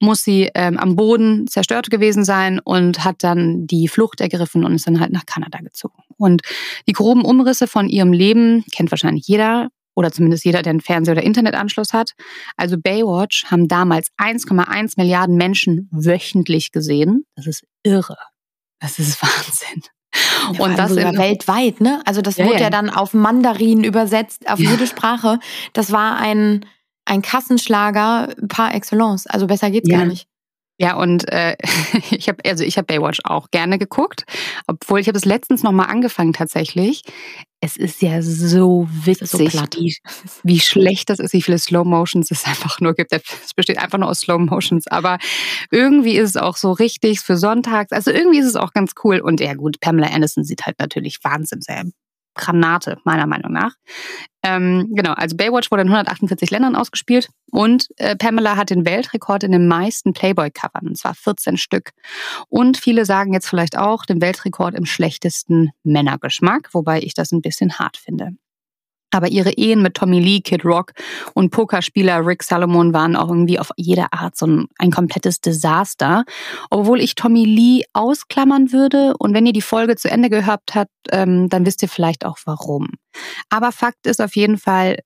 muss 0.00 0.24
sie 0.24 0.50
ähm, 0.54 0.76
am 0.76 0.96
Boden 0.96 1.46
zerstört 1.46 1.90
gewesen 1.90 2.24
sein 2.24 2.58
und 2.58 3.04
hat 3.04 3.22
dann 3.22 3.68
die 3.68 3.86
Flucht 3.86 4.20
ergriffen 4.20 4.64
und 4.64 4.74
ist 4.74 4.86
dann 4.86 4.98
halt 4.98 5.12
nach 5.12 5.26
Kanada 5.26 5.58
gezogen. 5.60 6.02
Und 6.18 6.42
die 6.88 6.92
groben 6.92 7.24
Umrisse 7.24 7.68
von 7.68 7.88
ihrem 7.88 8.12
Leben 8.12 8.64
kennt 8.72 8.90
wahrscheinlich 8.90 9.28
jeder 9.28 9.68
oder 9.94 10.12
zumindest 10.12 10.44
jeder, 10.44 10.62
der 10.62 10.70
einen 10.70 10.80
Fernseher 10.80 11.12
oder 11.12 11.22
Internetanschluss 11.22 11.92
hat. 11.92 12.12
Also 12.56 12.76
Baywatch 12.78 13.44
haben 13.50 13.68
damals 13.68 14.08
1,1 14.18 14.94
Milliarden 14.96 15.36
Menschen 15.36 15.88
wöchentlich 15.92 16.72
gesehen. 16.72 17.24
Das 17.36 17.46
ist 17.46 17.64
irre. 17.82 18.16
Das 18.80 18.98
ist 18.98 19.22
Wahnsinn. 19.22 19.82
Ja, 20.52 20.64
und 20.64 20.78
das 20.78 20.90
sogar 20.90 21.16
weltweit, 21.16 21.80
ne? 21.80 22.02
Also 22.04 22.20
das 22.20 22.36
ja, 22.36 22.44
wurde 22.44 22.56
ja. 22.56 22.64
ja 22.64 22.70
dann 22.70 22.90
auf 22.90 23.14
Mandarin 23.14 23.82
übersetzt, 23.82 24.48
auf 24.48 24.58
jede 24.58 24.86
Sprache. 24.86 25.38
Das 25.72 25.90
war 25.90 26.16
ein, 26.16 26.66
ein 27.06 27.22
Kassenschlager 27.22 28.34
par 28.48 28.74
excellence. 28.74 29.26
Also 29.26 29.46
besser 29.46 29.70
geht's 29.70 29.88
gar 29.88 30.04
nicht. 30.04 30.26
Ja, 30.78 30.96
und 30.96 31.30
äh, 31.30 31.56
ich 32.10 32.28
habe 32.28 32.42
also 32.44 32.64
ich 32.64 32.76
habe 32.76 32.86
Baywatch 32.86 33.20
auch 33.24 33.50
gerne 33.50 33.78
geguckt, 33.78 34.24
obwohl 34.66 35.00
ich 35.00 35.08
habe 35.08 35.16
es 35.16 35.24
letztens 35.24 35.62
noch 35.62 35.72
mal 35.72 35.84
angefangen 35.84 36.32
tatsächlich. 36.32 37.02
Es 37.64 37.76
ist 37.76 38.02
ja 38.02 38.20
so 38.22 38.88
witzig, 38.90 39.30
so 39.30 39.38
wie, 39.38 39.96
wie 40.42 40.58
schlecht 40.58 41.08
das 41.08 41.20
ist, 41.20 41.32
wie 41.32 41.42
viele 41.42 41.58
Slow 41.58 41.84
Motions 41.84 42.32
es 42.32 42.44
einfach 42.44 42.80
nur 42.80 42.92
gibt. 42.92 43.12
Es 43.12 43.54
besteht 43.54 43.78
einfach 43.78 43.98
nur 43.98 44.08
aus 44.08 44.18
Slow 44.18 44.38
Motions, 44.38 44.88
aber 44.88 45.18
irgendwie 45.70 46.16
ist 46.16 46.30
es 46.30 46.36
auch 46.36 46.56
so 46.56 46.72
richtig 46.72 47.20
für 47.20 47.36
Sonntags. 47.36 47.92
Also 47.92 48.10
irgendwie 48.10 48.40
ist 48.40 48.46
es 48.46 48.56
auch 48.56 48.72
ganz 48.72 48.94
cool. 49.04 49.20
Und 49.20 49.40
ja 49.40 49.54
gut, 49.54 49.78
Pamela 49.80 50.08
Anderson 50.08 50.42
sieht 50.42 50.66
halt 50.66 50.80
natürlich 50.80 51.18
Wahnsinn 51.22 51.62
Granate, 52.34 52.98
meiner 53.04 53.26
Meinung 53.26 53.52
nach. 53.52 53.74
Ähm, 54.42 54.88
genau, 54.94 55.12
also 55.12 55.36
Baywatch 55.36 55.70
wurde 55.70 55.82
in 55.82 55.88
148 55.88 56.50
Ländern 56.50 56.74
ausgespielt 56.74 57.28
und 57.50 57.88
äh, 57.96 58.16
Pamela 58.16 58.56
hat 58.56 58.70
den 58.70 58.84
Weltrekord 58.84 59.44
in 59.44 59.52
den 59.52 59.68
meisten 59.68 60.12
Playboy-Covern, 60.12 60.88
und 60.88 60.98
zwar 60.98 61.14
14 61.14 61.56
Stück. 61.56 61.92
Und 62.48 62.76
viele 62.76 63.04
sagen 63.04 63.32
jetzt 63.32 63.48
vielleicht 63.48 63.78
auch 63.78 64.04
den 64.04 64.20
Weltrekord 64.20 64.74
im 64.74 64.84
schlechtesten 64.84 65.70
Männergeschmack, 65.84 66.70
wobei 66.72 67.00
ich 67.00 67.14
das 67.14 67.30
ein 67.30 67.42
bisschen 67.42 67.78
hart 67.78 67.96
finde. 67.96 68.32
Aber 69.12 69.28
ihre 69.28 69.52
Ehen 69.52 69.82
mit 69.82 69.94
Tommy 69.94 70.18
Lee, 70.18 70.40
Kid 70.40 70.64
Rock 70.64 70.92
und 71.34 71.50
Pokerspieler 71.50 72.26
Rick 72.26 72.42
Salomon 72.42 72.92
waren 72.92 73.14
auch 73.14 73.28
irgendwie 73.28 73.58
auf 73.58 73.70
jede 73.76 74.12
Art 74.12 74.36
so 74.36 74.46
ein, 74.46 74.66
ein 74.78 74.90
komplettes 74.90 75.40
Desaster. 75.40 76.24
Obwohl 76.70 77.00
ich 77.00 77.14
Tommy 77.14 77.44
Lee 77.44 77.84
ausklammern 77.92 78.72
würde. 78.72 79.14
Und 79.18 79.34
wenn 79.34 79.46
ihr 79.46 79.52
die 79.52 79.62
Folge 79.62 79.96
zu 79.96 80.10
Ende 80.10 80.30
gehört 80.30 80.74
habt, 80.74 80.90
ähm, 81.10 81.48
dann 81.48 81.66
wisst 81.66 81.82
ihr 81.82 81.88
vielleicht 81.88 82.24
auch 82.24 82.38
warum. 82.46 82.88
Aber 83.50 83.70
Fakt 83.70 84.06
ist 84.06 84.20
auf 84.20 84.34
jeden 84.34 84.58
Fall, 84.58 84.98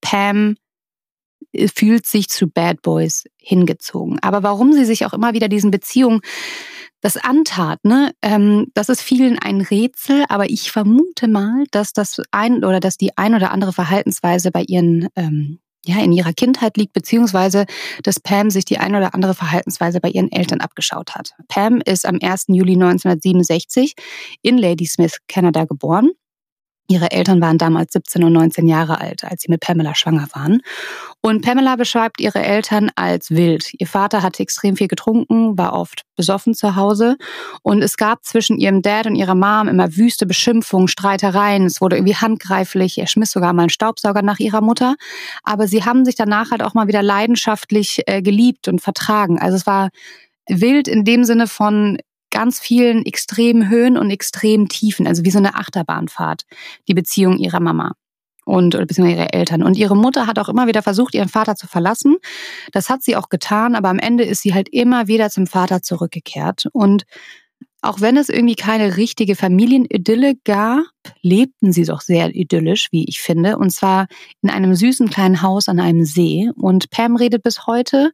Pam 0.00 0.56
äh, 1.52 1.68
fühlt 1.68 2.06
sich 2.06 2.28
zu 2.28 2.48
Bad 2.48 2.82
Boys 2.82 3.24
hingezogen. 3.38 4.18
Aber 4.20 4.42
warum 4.42 4.72
sie 4.72 4.84
sich 4.84 5.06
auch 5.06 5.12
immer 5.12 5.32
wieder 5.32 5.48
diesen 5.48 5.70
Beziehungen 5.70 6.20
das 7.00 7.16
antat, 7.16 7.84
ne, 7.84 8.12
ähm, 8.22 8.66
das 8.74 8.88
ist 8.88 9.02
vielen 9.02 9.38
ein 9.38 9.60
Rätsel, 9.60 10.24
aber 10.28 10.50
ich 10.50 10.70
vermute 10.72 11.28
mal, 11.28 11.64
dass 11.70 11.92
das 11.92 12.20
ein 12.30 12.64
oder 12.64 12.80
dass 12.80 12.96
die 12.96 13.16
ein 13.16 13.34
oder 13.34 13.52
andere 13.52 13.72
Verhaltensweise 13.72 14.50
bei 14.50 14.62
ihren 14.62 15.08
ähm, 15.16 15.60
ja, 15.84 16.02
in 16.02 16.12
ihrer 16.12 16.32
Kindheit 16.32 16.76
liegt, 16.76 16.92
beziehungsweise 16.92 17.64
dass 18.02 18.20
Pam 18.20 18.50
sich 18.50 18.64
die 18.64 18.78
ein 18.78 18.94
oder 18.94 19.14
andere 19.14 19.34
Verhaltensweise 19.34 20.00
bei 20.00 20.10
ihren 20.10 20.30
Eltern 20.30 20.60
abgeschaut 20.60 21.14
hat. 21.14 21.32
Pam 21.46 21.80
ist 21.80 22.04
am 22.04 22.18
1. 22.20 22.46
Juli 22.48 22.74
1967 22.74 23.94
in 24.42 24.58
Ladysmith, 24.58 25.18
Kanada 25.28 25.64
geboren 25.64 26.10
Ihre 26.90 27.10
Eltern 27.10 27.42
waren 27.42 27.58
damals 27.58 27.92
17 27.92 28.24
und 28.24 28.32
19 28.32 28.66
Jahre 28.66 28.98
alt, 28.98 29.22
als 29.22 29.42
sie 29.42 29.50
mit 29.50 29.60
Pamela 29.60 29.94
schwanger 29.94 30.26
waren. 30.32 30.62
Und 31.20 31.44
Pamela 31.44 31.74
beschreibt 31.74 32.20
ihre 32.20 32.42
Eltern 32.44 32.90
als 32.94 33.30
wild. 33.30 33.70
Ihr 33.78 33.88
Vater 33.88 34.22
hatte 34.22 34.42
extrem 34.42 34.76
viel 34.76 34.86
getrunken, 34.86 35.58
war 35.58 35.72
oft 35.72 36.02
besoffen 36.16 36.54
zu 36.54 36.76
Hause. 36.76 37.16
Und 37.62 37.82
es 37.82 37.96
gab 37.96 38.24
zwischen 38.24 38.56
ihrem 38.56 38.82
Dad 38.82 39.06
und 39.06 39.16
ihrer 39.16 39.34
Mom 39.34 39.66
immer 39.66 39.96
wüste 39.96 40.26
Beschimpfungen, 40.26 40.86
Streitereien. 40.86 41.66
Es 41.66 41.80
wurde 41.80 41.96
irgendwie 41.96 42.14
handgreiflich. 42.14 42.98
Er 42.98 43.08
schmiss 43.08 43.32
sogar 43.32 43.52
mal 43.52 43.62
einen 43.62 43.70
Staubsauger 43.70 44.22
nach 44.22 44.38
ihrer 44.38 44.60
Mutter. 44.60 44.94
Aber 45.42 45.66
sie 45.66 45.84
haben 45.84 46.04
sich 46.04 46.14
danach 46.14 46.52
halt 46.52 46.62
auch 46.62 46.74
mal 46.74 46.86
wieder 46.86 47.02
leidenschaftlich 47.02 48.02
äh, 48.06 48.22
geliebt 48.22 48.68
und 48.68 48.80
vertragen. 48.80 49.40
Also 49.40 49.56
es 49.56 49.66
war 49.66 49.88
wild 50.48 50.86
in 50.86 51.04
dem 51.04 51.24
Sinne 51.24 51.48
von 51.48 51.98
ganz 52.30 52.60
vielen 52.60 53.04
extremen 53.04 53.68
Höhen 53.68 53.98
und 53.98 54.10
extremen 54.10 54.68
Tiefen, 54.68 55.06
also 55.06 55.24
wie 55.24 55.30
so 55.30 55.38
eine 55.38 55.56
Achterbahnfahrt, 55.56 56.44
die 56.86 56.94
Beziehung 56.94 57.38
ihrer 57.38 57.60
Mama 57.60 57.94
und 58.48 58.76
beziehungsweise 58.76 59.20
ihre 59.20 59.32
Eltern. 59.32 59.62
Und 59.62 59.76
ihre 59.76 59.96
Mutter 59.96 60.26
hat 60.26 60.38
auch 60.38 60.48
immer 60.48 60.66
wieder 60.66 60.82
versucht, 60.82 61.14
ihren 61.14 61.28
Vater 61.28 61.54
zu 61.54 61.66
verlassen. 61.66 62.16
Das 62.72 62.88
hat 62.88 63.02
sie 63.02 63.14
auch 63.14 63.28
getan, 63.28 63.74
aber 63.74 63.90
am 63.90 63.98
Ende 63.98 64.24
ist 64.24 64.42
sie 64.42 64.54
halt 64.54 64.68
immer 64.70 65.06
wieder 65.06 65.30
zum 65.30 65.46
Vater 65.46 65.82
zurückgekehrt. 65.82 66.66
Und 66.72 67.04
auch 67.80 68.00
wenn 68.00 68.16
es 68.16 68.28
irgendwie 68.28 68.56
keine 68.56 68.96
richtige 68.96 69.36
Familienidylle 69.36 70.34
gab, 70.44 70.84
lebten 71.20 71.72
sie 71.72 71.84
doch 71.84 72.00
sehr 72.00 72.34
idyllisch, 72.34 72.88
wie 72.90 73.04
ich 73.04 73.20
finde. 73.20 73.58
Und 73.58 73.70
zwar 73.70 74.08
in 74.42 74.50
einem 74.50 74.74
süßen 74.74 75.10
kleinen 75.10 75.42
Haus 75.42 75.68
an 75.68 75.78
einem 75.78 76.04
See. 76.04 76.50
Und 76.56 76.90
Pam 76.90 77.16
redet 77.16 77.42
bis 77.42 77.66
heute 77.66 78.12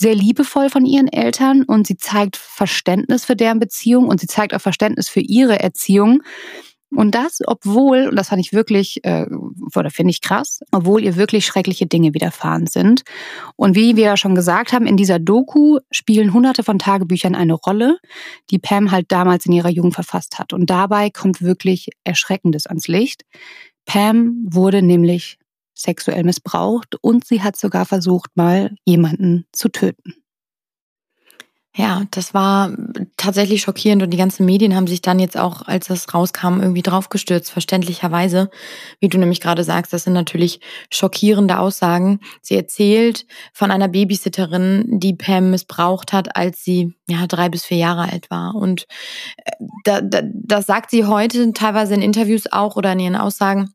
sehr 0.00 0.14
liebevoll 0.14 0.70
von 0.70 0.86
ihren 0.86 1.08
Eltern 1.08 1.64
und 1.64 1.86
sie 1.86 1.96
zeigt 1.96 2.36
Verständnis 2.36 3.24
für 3.24 3.34
deren 3.34 3.58
Beziehung 3.58 4.06
und 4.06 4.20
sie 4.20 4.28
zeigt 4.28 4.54
auch 4.54 4.60
Verständnis 4.60 5.08
für 5.08 5.20
ihre 5.20 5.58
Erziehung. 5.58 6.22
Und 6.90 7.14
das, 7.14 7.40
obwohl, 7.46 8.08
und 8.08 8.16
das 8.16 8.28
fand 8.28 8.40
ich 8.40 8.52
wirklich, 8.52 9.04
äh, 9.04 9.26
oder 9.76 9.90
finde 9.90 10.10
ich 10.10 10.22
krass, 10.22 10.60
obwohl 10.72 11.04
ihr 11.04 11.16
wirklich 11.16 11.44
schreckliche 11.44 11.86
Dinge 11.86 12.14
widerfahren 12.14 12.66
sind. 12.66 13.02
Und 13.56 13.76
wie 13.76 13.96
wir 13.96 14.04
ja 14.04 14.16
schon 14.16 14.34
gesagt 14.34 14.72
haben, 14.72 14.86
in 14.86 14.96
dieser 14.96 15.18
Doku 15.18 15.78
spielen 15.90 16.32
hunderte 16.32 16.62
von 16.62 16.78
Tagebüchern 16.78 17.34
eine 17.34 17.54
Rolle, 17.54 17.98
die 18.50 18.58
Pam 18.58 18.90
halt 18.90 19.12
damals 19.12 19.46
in 19.46 19.52
ihrer 19.52 19.68
Jugend 19.68 19.94
verfasst 19.94 20.38
hat. 20.38 20.52
Und 20.52 20.70
dabei 20.70 21.10
kommt 21.10 21.42
wirklich 21.42 21.90
Erschreckendes 22.04 22.66
ans 22.66 22.88
Licht. 22.88 23.24
Pam 23.84 24.44
wurde 24.48 24.82
nämlich 24.82 25.38
sexuell 25.74 26.24
missbraucht 26.24 26.96
und 27.00 27.24
sie 27.24 27.42
hat 27.42 27.56
sogar 27.56 27.84
versucht, 27.86 28.30
mal 28.34 28.74
jemanden 28.84 29.46
zu 29.52 29.68
töten. 29.68 30.14
Ja, 31.78 32.02
das 32.10 32.34
war 32.34 32.72
tatsächlich 33.16 33.62
schockierend 33.62 34.02
und 34.02 34.10
die 34.10 34.16
ganzen 34.16 34.44
Medien 34.44 34.74
haben 34.74 34.88
sich 34.88 35.00
dann 35.00 35.20
jetzt 35.20 35.36
auch, 35.36 35.62
als 35.62 35.86
das 35.86 36.12
rauskam, 36.12 36.60
irgendwie 36.60 36.82
draufgestürzt, 36.82 37.52
verständlicherweise. 37.52 38.50
Wie 38.98 39.08
du 39.08 39.16
nämlich 39.16 39.40
gerade 39.40 39.62
sagst, 39.62 39.92
das 39.92 40.02
sind 40.02 40.12
natürlich 40.12 40.58
schockierende 40.90 41.60
Aussagen. 41.60 42.18
Sie 42.42 42.56
erzählt 42.56 43.26
von 43.52 43.70
einer 43.70 43.86
Babysitterin, 43.86 44.98
die 44.98 45.14
Pam 45.14 45.52
missbraucht 45.52 46.12
hat, 46.12 46.34
als 46.34 46.64
sie 46.64 46.96
ja 47.08 47.28
drei 47.28 47.48
bis 47.48 47.64
vier 47.64 47.78
Jahre 47.78 48.10
alt 48.10 48.28
war. 48.28 48.56
Und 48.56 48.88
äh, 49.44 49.52
da, 49.84 50.00
da, 50.00 50.22
das 50.24 50.66
sagt 50.66 50.90
sie 50.90 51.04
heute 51.04 51.52
teilweise 51.52 51.94
in 51.94 52.02
Interviews 52.02 52.50
auch 52.50 52.74
oder 52.74 52.90
in 52.90 52.98
ihren 52.98 53.16
Aussagen 53.16 53.72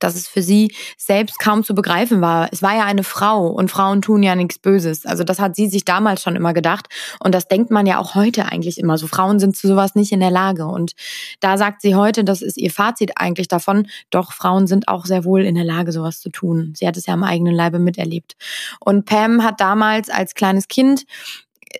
dass 0.00 0.14
es 0.14 0.28
für 0.28 0.42
sie 0.42 0.74
selbst 0.96 1.38
kaum 1.38 1.64
zu 1.64 1.74
begreifen 1.74 2.20
war. 2.20 2.48
Es 2.52 2.62
war 2.62 2.76
ja 2.76 2.84
eine 2.84 3.04
Frau 3.04 3.46
und 3.46 3.70
Frauen 3.70 4.02
tun 4.02 4.22
ja 4.22 4.34
nichts 4.34 4.58
Böses. 4.58 5.06
Also 5.06 5.24
das 5.24 5.38
hat 5.38 5.56
sie 5.56 5.68
sich 5.68 5.84
damals 5.84 6.22
schon 6.22 6.36
immer 6.36 6.52
gedacht 6.52 6.86
und 7.20 7.34
das 7.34 7.48
denkt 7.48 7.70
man 7.70 7.86
ja 7.86 7.98
auch 7.98 8.14
heute 8.14 8.46
eigentlich 8.46 8.78
immer 8.78 8.98
so. 8.98 9.06
Frauen 9.06 9.38
sind 9.38 9.56
zu 9.56 9.66
sowas 9.66 9.94
nicht 9.94 10.12
in 10.12 10.20
der 10.20 10.30
Lage 10.30 10.66
und 10.66 10.92
da 11.40 11.56
sagt 11.56 11.80
sie 11.80 11.94
heute, 11.94 12.22
das 12.24 12.42
ist 12.42 12.58
ihr 12.58 12.70
Fazit 12.70 13.12
eigentlich 13.16 13.48
davon, 13.48 13.88
doch 14.10 14.32
Frauen 14.32 14.66
sind 14.66 14.88
auch 14.88 15.06
sehr 15.06 15.24
wohl 15.24 15.44
in 15.44 15.54
der 15.54 15.64
Lage, 15.64 15.92
sowas 15.92 16.20
zu 16.20 16.30
tun. 16.30 16.74
Sie 16.76 16.86
hat 16.86 16.96
es 16.96 17.06
ja 17.06 17.14
am 17.14 17.24
eigenen 17.24 17.54
Leibe 17.54 17.78
miterlebt. 17.78 18.36
Und 18.80 19.06
Pam 19.06 19.42
hat 19.42 19.60
damals 19.60 20.10
als 20.10 20.34
kleines 20.34 20.68
Kind 20.68 21.04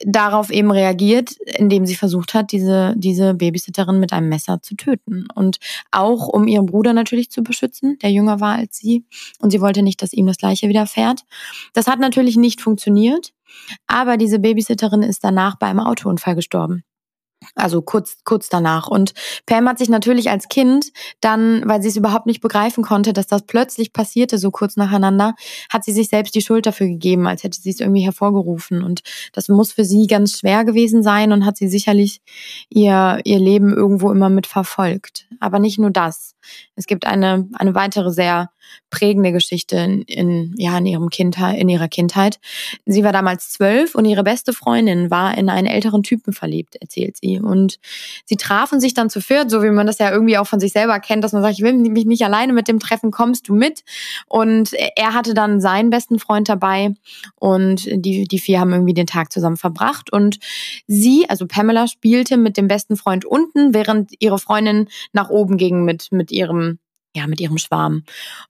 darauf 0.04 0.50
eben 0.50 0.70
reagiert, 0.70 1.36
indem 1.56 1.86
sie 1.86 1.94
versucht 1.94 2.34
hat, 2.34 2.52
diese, 2.52 2.94
diese 2.96 3.34
Babysitterin 3.34 4.00
mit 4.00 4.12
einem 4.12 4.28
Messer 4.28 4.60
zu 4.62 4.76
töten. 4.76 5.26
Und 5.34 5.58
auch 5.90 6.28
um 6.28 6.46
ihren 6.48 6.66
Bruder 6.66 6.92
natürlich 6.92 7.30
zu 7.30 7.42
beschützen, 7.42 7.98
der 8.00 8.10
jünger 8.10 8.40
war 8.40 8.56
als 8.56 8.76
sie. 8.76 9.04
Und 9.40 9.50
sie 9.50 9.60
wollte 9.60 9.82
nicht, 9.82 10.02
dass 10.02 10.12
ihm 10.12 10.26
das 10.26 10.38
Gleiche 10.38 10.68
widerfährt. 10.68 11.22
Das 11.72 11.86
hat 11.86 12.00
natürlich 12.00 12.36
nicht 12.36 12.60
funktioniert. 12.60 13.32
Aber 13.86 14.16
diese 14.16 14.38
Babysitterin 14.38 15.02
ist 15.02 15.24
danach 15.24 15.56
bei 15.56 15.68
einem 15.68 15.80
Autounfall 15.80 16.34
gestorben. 16.34 16.84
Also 17.54 17.82
kurz, 17.82 18.18
kurz 18.24 18.48
danach. 18.48 18.88
Und 18.88 19.14
Pam 19.46 19.68
hat 19.68 19.78
sich 19.78 19.88
natürlich 19.88 20.30
als 20.30 20.48
Kind 20.48 20.92
dann, 21.20 21.62
weil 21.66 21.80
sie 21.82 21.88
es 21.88 21.96
überhaupt 21.96 22.26
nicht 22.26 22.40
begreifen 22.40 22.82
konnte, 22.82 23.12
dass 23.12 23.26
das 23.26 23.42
plötzlich 23.42 23.92
passierte, 23.92 24.38
so 24.38 24.50
kurz 24.50 24.76
nacheinander, 24.76 25.34
hat 25.70 25.84
sie 25.84 25.92
sich 25.92 26.08
selbst 26.08 26.34
die 26.34 26.40
Schuld 26.40 26.66
dafür 26.66 26.88
gegeben, 26.88 27.26
als 27.26 27.44
hätte 27.44 27.60
sie 27.60 27.70
es 27.70 27.80
irgendwie 27.80 28.02
hervorgerufen. 28.02 28.82
Und 28.82 29.02
das 29.32 29.48
muss 29.48 29.72
für 29.72 29.84
sie 29.84 30.06
ganz 30.06 30.38
schwer 30.38 30.64
gewesen 30.64 31.02
sein 31.02 31.32
und 31.32 31.44
hat 31.44 31.56
sie 31.56 31.68
sicherlich 31.68 32.20
ihr, 32.70 33.20
ihr 33.24 33.38
Leben 33.38 33.72
irgendwo 33.72 34.10
immer 34.10 34.30
mit 34.30 34.46
verfolgt. 34.46 35.28
Aber 35.38 35.58
nicht 35.58 35.78
nur 35.78 35.90
das. 35.90 36.34
Es 36.74 36.86
gibt 36.86 37.06
eine, 37.06 37.48
eine 37.54 37.74
weitere 37.74 38.10
sehr 38.10 38.50
prägende 38.90 39.32
Geschichte 39.32 39.76
in, 39.76 40.02
in, 40.02 40.54
ja, 40.56 40.76
in, 40.78 40.86
ihrem 40.86 41.10
Kindheit, 41.10 41.58
in 41.58 41.68
ihrer 41.68 41.88
Kindheit. 41.88 42.38
Sie 42.86 43.04
war 43.04 43.12
damals 43.12 43.50
zwölf 43.50 43.94
und 43.94 44.04
ihre 44.04 44.24
beste 44.24 44.52
Freundin 44.52 45.10
war 45.10 45.36
in 45.36 45.48
einen 45.48 45.66
älteren 45.66 46.02
Typen 46.02 46.32
verliebt, 46.32 46.76
erzählt 46.76 47.16
sie. 47.16 47.38
Und 47.38 47.78
sie 48.24 48.36
trafen 48.36 48.80
sich 48.80 48.94
dann 48.94 49.10
zu 49.10 49.20
viert, 49.20 49.50
so 49.50 49.62
wie 49.62 49.70
man 49.70 49.86
das 49.86 49.98
ja 49.98 50.10
irgendwie 50.10 50.38
auch 50.38 50.46
von 50.46 50.60
sich 50.60 50.72
selber 50.72 50.98
kennt, 51.00 51.24
dass 51.24 51.32
man 51.32 51.42
sagt, 51.42 51.54
ich 51.54 51.62
will 51.62 51.74
mich 51.74 52.06
nicht 52.06 52.24
alleine 52.24 52.52
mit 52.52 52.68
dem 52.68 52.80
treffen, 52.80 53.10
kommst 53.10 53.48
du 53.48 53.54
mit? 53.54 53.84
Und 54.26 54.72
er 54.96 55.14
hatte 55.14 55.34
dann 55.34 55.60
seinen 55.60 55.90
besten 55.90 56.18
Freund 56.18 56.48
dabei 56.48 56.94
und 57.36 57.88
die, 57.90 58.24
die 58.24 58.38
vier 58.38 58.60
haben 58.60 58.72
irgendwie 58.72 58.94
den 58.94 59.06
Tag 59.06 59.32
zusammen 59.32 59.56
verbracht. 59.56 60.12
Und 60.12 60.38
sie, 60.86 61.26
also 61.28 61.46
Pamela, 61.46 61.88
spielte 61.88 62.36
mit 62.36 62.56
dem 62.56 62.68
besten 62.68 62.96
Freund 62.96 63.24
unten, 63.24 63.74
während 63.74 64.12
ihre 64.18 64.38
Freundin 64.38 64.88
nach 65.12 65.30
oben 65.30 65.56
ging 65.56 65.84
mit, 65.84 66.10
mit 66.10 66.30
ihrem 66.30 66.78
ja, 67.18 67.26
mit 67.26 67.40
ihrem 67.40 67.58
Schwarm. 67.58 68.04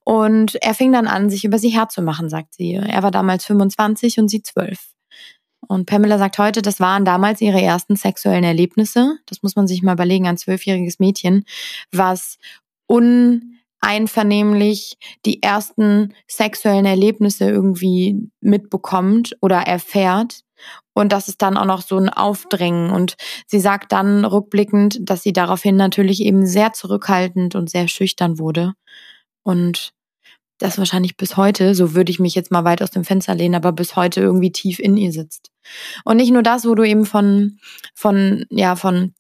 Und 0.05 0.57
er 0.57 0.75
fing 0.75 0.93
dann 0.93 1.07
an, 1.07 1.31
sich 1.31 1.45
über 1.45 1.59
sie 1.59 1.71
herzumachen, 1.71 2.29
sagt 2.29 2.53
sie. 2.55 2.75
Er 2.75 3.03
war 3.03 3.11
damals 3.11 3.47
25 3.47 4.19
und 4.19 4.29
sie 4.29 4.43
12. 4.43 4.79
Und 5.67 5.87
Pamela 5.87 6.19
sagt 6.19 6.39
heute, 6.39 6.63
das 6.63 6.79
waren 6.81 7.05
damals 7.05 7.41
ihre 7.41 7.61
ersten 7.61 7.97
sexuellen 7.97 8.45
Erlebnisse. 8.45 9.19
Das 9.27 9.43
muss 9.43 9.57
man 9.57 9.67
sich 9.67 9.83
mal 9.83 9.95
überlegen, 9.95 10.29
ein 10.29 10.39
zwölfjähriges 10.39 10.99
Mädchen, 10.99 11.45
was 11.93 12.39
uneinvernehmlich 12.87 14.97
die 15.27 15.43
ersten 15.43 16.15
sexuellen 16.27 16.87
Erlebnisse 16.87 17.51
irgendwie 17.51 18.31
mitbekommt 18.41 19.37
oder 19.41 19.59
erfährt 19.59 20.41
und 20.95 21.13
das 21.13 21.29
ist 21.29 21.43
dann 21.43 21.57
auch 21.57 21.65
noch 21.65 21.83
so 21.83 21.97
ein 21.97 22.09
Aufdrängen. 22.09 22.91
Und 22.91 23.17
sie 23.47 23.61
sagt 23.61 23.93
dann 23.93 24.25
rückblickend, 24.25 24.99
dass 25.01 25.23
sie 25.23 25.33
daraufhin 25.33 25.77
natürlich 25.77 26.23
eben 26.23 26.47
sehr 26.47 26.73
zurückhaltend 26.73 27.55
und 27.55 27.71
sehr 27.71 27.89
schüchtern 27.89 28.39
wurde. 28.39 28.75
Und 29.43 29.93
das 30.59 30.79
wahrscheinlich 30.79 31.17
bis 31.17 31.37
heute, 31.37 31.75
so 31.75 31.95
würde 31.95 32.11
ich 32.11 32.19
mich 32.19 32.35
jetzt 32.35 32.51
mal 32.51 32.65
weit 32.65 32.83
aus 32.83 32.91
dem 32.91 33.05
Fenster 33.05 33.35
lehnen, 33.35 33.55
aber 33.55 33.73
bis 33.73 33.95
heute 33.95 34.21
irgendwie 34.21 34.51
tief 34.51 34.81
in 34.81 34.97
ihr 34.97 35.13
sitzt. 35.13 35.51
Und 36.05 36.17
nicht 36.17 36.33
nur 36.33 36.43
das, 36.43 36.67
wo 36.67 36.75
du 36.75 36.83
eben 36.83 37.07
von, 37.07 37.59
von, 37.95 38.45
ja, 38.51 38.75
von 38.75 39.15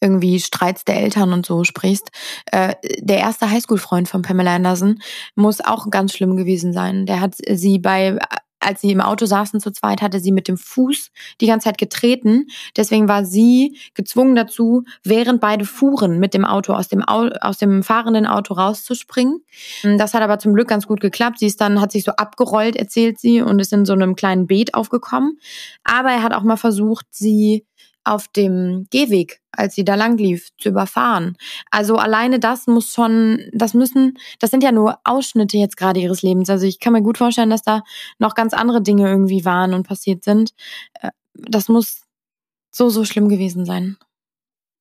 irgendwie 0.00 0.38
Streits 0.38 0.84
der 0.84 0.96
Eltern 0.96 1.32
und 1.32 1.46
so 1.46 1.64
sprichst. 1.64 2.10
Äh, 2.52 2.74
der 2.98 3.18
erste 3.18 3.50
Highschool-Freund 3.50 4.08
von 4.08 4.22
Pamela 4.22 4.54
Anderson 4.54 5.00
muss 5.34 5.60
auch 5.60 5.90
ganz 5.90 6.14
schlimm 6.14 6.36
gewesen 6.36 6.72
sein. 6.72 7.06
Der 7.06 7.20
hat 7.20 7.34
sie 7.36 7.78
bei 7.78 8.18
als 8.60 8.80
sie 8.80 8.90
im 8.90 9.00
Auto 9.00 9.26
saßen 9.26 9.60
zu 9.60 9.70
zweit, 9.70 10.02
hatte 10.02 10.20
sie 10.20 10.32
mit 10.32 10.48
dem 10.48 10.56
Fuß 10.56 11.10
die 11.40 11.46
ganze 11.46 11.64
Zeit 11.64 11.78
getreten. 11.78 12.46
Deswegen 12.76 13.08
war 13.08 13.24
sie 13.24 13.78
gezwungen 13.94 14.34
dazu, 14.34 14.84
während 15.04 15.40
beide 15.40 15.64
fuhren, 15.64 16.18
mit 16.18 16.34
dem 16.34 16.44
Auto 16.44 16.72
aus 16.72 16.88
dem, 16.88 17.06
Au 17.06 17.28
aus 17.40 17.58
dem 17.58 17.82
fahrenden 17.82 18.26
Auto 18.26 18.54
rauszuspringen. 18.54 19.40
Das 19.82 20.14
hat 20.14 20.22
aber 20.22 20.38
zum 20.38 20.54
Glück 20.54 20.68
ganz 20.68 20.86
gut 20.86 21.00
geklappt. 21.00 21.38
Sie 21.38 21.46
ist 21.46 21.60
dann, 21.60 21.80
hat 21.80 21.92
sich 21.92 22.04
so 22.04 22.12
abgerollt, 22.12 22.76
erzählt 22.76 23.18
sie, 23.18 23.42
und 23.42 23.58
ist 23.60 23.72
in 23.72 23.84
so 23.84 23.92
einem 23.92 24.16
kleinen 24.16 24.46
Beet 24.46 24.74
aufgekommen. 24.74 25.38
Aber 25.84 26.10
er 26.10 26.22
hat 26.22 26.34
auch 26.34 26.42
mal 26.42 26.56
versucht, 26.56 27.06
sie 27.10 27.64
auf 28.08 28.28
dem 28.28 28.86
Gehweg, 28.90 29.40
als 29.52 29.74
sie 29.74 29.84
da 29.84 29.94
lang 29.94 30.16
lief, 30.16 30.48
zu 30.58 30.70
überfahren. 30.70 31.36
Also 31.70 31.96
alleine 31.96 32.40
das 32.40 32.66
muss 32.66 32.92
schon, 32.92 33.44
das 33.52 33.74
müssen, 33.74 34.18
das 34.38 34.50
sind 34.50 34.62
ja 34.62 34.72
nur 34.72 34.98
Ausschnitte 35.04 35.58
jetzt 35.58 35.76
gerade 35.76 36.00
ihres 36.00 36.22
Lebens. 36.22 36.48
Also 36.48 36.66
ich 36.66 36.80
kann 36.80 36.92
mir 36.92 37.02
gut 37.02 37.18
vorstellen, 37.18 37.50
dass 37.50 37.62
da 37.62 37.82
noch 38.18 38.34
ganz 38.34 38.54
andere 38.54 38.82
Dinge 38.82 39.08
irgendwie 39.08 39.44
waren 39.44 39.74
und 39.74 39.86
passiert 39.86 40.24
sind. 40.24 40.52
Äh, 41.00 41.10
das 41.34 41.68
muss 41.68 42.02
so, 42.70 42.88
so 42.88 43.04
schlimm 43.04 43.28
gewesen 43.28 43.64
sein. 43.64 43.96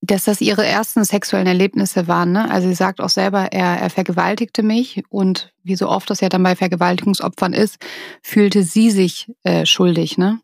Dass 0.02 0.26
das 0.26 0.42
ihre 0.42 0.66
ersten 0.66 1.04
sexuellen 1.04 1.48
Erlebnisse 1.48 2.08
waren, 2.08 2.32
ne? 2.32 2.50
Also 2.50 2.68
sie 2.68 2.76
sagt 2.76 3.02
auch 3.02 3.10
selber, 3.10 3.52
er, 3.52 3.80
er 3.80 3.90
vergewaltigte 3.90 4.62
mich 4.62 5.04
und 5.10 5.52
wie 5.64 5.76
so 5.76 5.90
oft 5.90 6.10
das 6.10 6.22
ja 6.22 6.30
dann 6.30 6.44
bei 6.44 6.56
Vergewaltigungsopfern 6.56 7.54
ist, 7.54 7.78
fühlte 8.22 8.64
sie 8.64 8.92
sich 8.92 9.32
äh, 9.44 9.66
schuldig, 9.66 10.18
ne? 10.18 10.40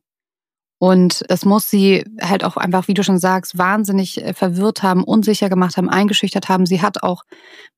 Und 0.84 1.24
das 1.30 1.46
muss 1.46 1.70
sie 1.70 2.04
halt 2.22 2.44
auch 2.44 2.58
einfach, 2.58 2.90
wie 2.90 2.94
du 2.94 3.06
schon 3.06 3.18
sagst, 3.18 3.58
wahnsinnig 3.58 4.22
äh, 4.22 4.34
verwirrt 4.34 4.84
haben, 4.84 5.06
unsicher 5.06 5.48
gemacht 5.48 5.78
haben, 5.78 5.90
eingeschüchtert 5.90 6.50
haben. 6.50 6.66
Sie 6.66 6.82
hat 6.82 7.04
auch 7.04 7.24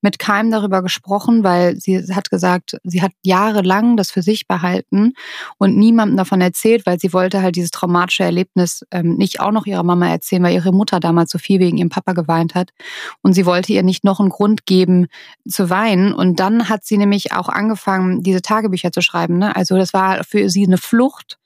mit 0.02 0.18
keinem 0.18 0.50
darüber 0.50 0.82
gesprochen, 0.82 1.44
weil 1.44 1.76
sie 1.76 2.02
hat 2.12 2.30
gesagt, 2.30 2.78
sie 2.82 3.02
hat 3.02 3.12
jahrelang 3.22 3.96
das 3.96 4.10
für 4.10 4.22
sich 4.22 4.48
behalten 4.48 5.12
und 5.56 5.76
niemandem 5.76 6.16
davon 6.16 6.40
erzählt, 6.40 6.84
weil 6.84 6.98
sie 6.98 7.12
wollte 7.12 7.42
halt 7.42 7.54
dieses 7.54 7.70
traumatische 7.70 8.24
Erlebnis 8.24 8.84
ähm, 8.90 9.14
nicht 9.14 9.38
auch 9.38 9.52
noch 9.52 9.66
ihrer 9.66 9.84
Mama 9.84 10.08
erzählen, 10.08 10.42
weil 10.42 10.54
ihre 10.54 10.72
Mutter 10.72 10.98
damals 10.98 11.30
so 11.30 11.38
viel 11.38 11.60
wegen 11.60 11.76
ihrem 11.76 11.90
Papa 11.90 12.12
geweint 12.12 12.56
hat. 12.56 12.70
Und 13.22 13.34
sie 13.34 13.46
wollte 13.46 13.72
ihr 13.72 13.84
nicht 13.84 14.02
noch 14.02 14.18
einen 14.18 14.30
Grund 14.30 14.66
geben 14.66 15.06
zu 15.48 15.70
weinen. 15.70 16.12
Und 16.12 16.40
dann 16.40 16.68
hat 16.68 16.84
sie 16.84 16.98
nämlich 16.98 17.30
auch 17.30 17.50
angefangen, 17.50 18.24
diese 18.24 18.42
Tagebücher 18.42 18.90
zu 18.90 19.00
schreiben. 19.00 19.38
Ne? 19.38 19.54
Also 19.54 19.76
das 19.76 19.92
war 19.92 20.24
für 20.24 20.50
sie 20.50 20.66
eine 20.66 20.76
Flucht 20.76 21.38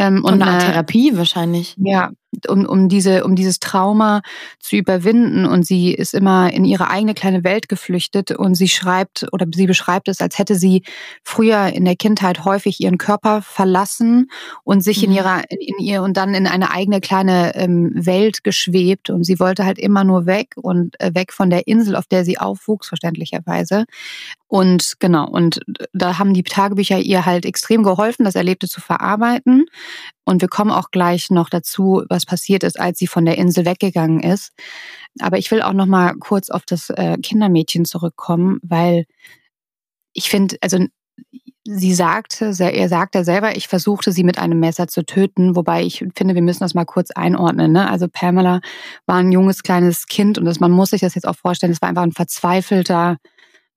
ähm, 0.00 0.24
und, 0.24 0.34
und 0.34 0.42
eine 0.42 0.58
Therapie 0.58 1.16
wahrscheinlich. 1.16 1.74
Ja, 1.78 2.10
um, 2.48 2.66
um, 2.66 2.88
diese, 2.88 3.24
um 3.24 3.34
dieses 3.34 3.60
Trauma 3.60 4.22
zu 4.58 4.76
überwinden. 4.76 5.46
Und 5.46 5.66
sie 5.66 5.92
ist 5.92 6.14
immer 6.14 6.52
in 6.52 6.64
ihre 6.64 6.88
eigene 6.88 7.14
kleine 7.14 7.44
Welt 7.44 7.68
geflüchtet 7.68 8.30
und 8.30 8.54
sie 8.54 8.68
schreibt 8.68 9.26
oder 9.32 9.46
sie 9.52 9.66
beschreibt 9.66 10.08
es, 10.08 10.20
als 10.20 10.38
hätte 10.38 10.54
sie 10.54 10.82
früher 11.22 11.66
in 11.68 11.84
der 11.84 11.96
Kindheit 11.96 12.44
häufig 12.44 12.80
ihren 12.80 12.98
Körper 12.98 13.42
verlassen 13.42 14.30
und 14.64 14.82
sich 14.82 14.98
mhm. 14.98 15.04
in 15.04 15.12
ihrer, 15.12 15.42
in, 15.50 15.58
in, 15.60 15.84
ihr 15.84 16.02
und 16.02 16.16
dann 16.16 16.34
in 16.34 16.46
eine 16.46 16.70
eigene 16.70 17.00
kleine 17.00 17.54
ähm, 17.56 17.92
Welt 17.94 18.44
geschwebt. 18.44 19.10
Und 19.10 19.24
sie 19.24 19.40
wollte 19.40 19.64
halt 19.64 19.78
immer 19.78 20.04
nur 20.04 20.26
weg 20.26 20.54
und 20.56 21.00
äh, 21.00 21.14
weg 21.14 21.32
von 21.32 21.50
der 21.50 21.66
Insel, 21.66 21.96
auf 21.96 22.06
der 22.06 22.24
sie 22.24 22.38
aufwuchs, 22.38 22.88
verständlicherweise. 22.88 23.84
Und 24.46 24.96
genau, 24.98 25.28
und 25.28 25.60
da 25.92 26.18
haben 26.18 26.34
die 26.34 26.42
Tagebücher 26.42 26.98
ihr 26.98 27.24
halt 27.24 27.44
extrem 27.44 27.84
geholfen, 27.84 28.24
das 28.24 28.34
Erlebte 28.34 28.66
zu 28.66 28.80
verarbeiten. 28.80 29.66
Und 30.30 30.42
wir 30.42 30.48
kommen 30.48 30.70
auch 30.70 30.92
gleich 30.92 31.30
noch 31.30 31.50
dazu, 31.50 32.04
was 32.08 32.24
passiert 32.24 32.62
ist, 32.62 32.78
als 32.78 33.00
sie 33.00 33.08
von 33.08 33.24
der 33.24 33.36
Insel 33.36 33.64
weggegangen 33.64 34.20
ist. 34.20 34.52
Aber 35.18 35.38
ich 35.38 35.50
will 35.50 35.60
auch 35.60 35.72
noch 35.72 35.86
mal 35.86 36.14
kurz 36.20 36.50
auf 36.50 36.62
das 36.64 36.88
äh, 36.90 37.16
Kindermädchen 37.18 37.84
zurückkommen, 37.84 38.60
weil 38.62 39.06
ich 40.12 40.30
finde, 40.30 40.56
also 40.60 40.86
sie 41.64 41.94
sagte, 41.94 42.54
er 42.60 42.88
sagte 42.88 43.24
selber, 43.24 43.56
ich 43.56 43.66
versuchte 43.66 44.12
sie 44.12 44.22
mit 44.22 44.38
einem 44.38 44.60
Messer 44.60 44.86
zu 44.86 45.04
töten, 45.04 45.56
wobei 45.56 45.82
ich 45.82 46.04
finde, 46.14 46.36
wir 46.36 46.42
müssen 46.42 46.62
das 46.62 46.74
mal 46.74 46.84
kurz 46.84 47.10
einordnen. 47.10 47.72
Ne? 47.72 47.90
Also 47.90 48.06
Pamela 48.08 48.60
war 49.06 49.16
ein 49.16 49.32
junges 49.32 49.64
kleines 49.64 50.06
Kind 50.06 50.38
und 50.38 50.44
das, 50.44 50.60
man 50.60 50.70
muss 50.70 50.90
sich 50.90 51.00
das 51.00 51.16
jetzt 51.16 51.26
auch 51.26 51.36
vorstellen, 51.36 51.72
es 51.72 51.82
war 51.82 51.88
einfach 51.88 52.02
ein 52.02 52.12
verzweifelter 52.12 53.18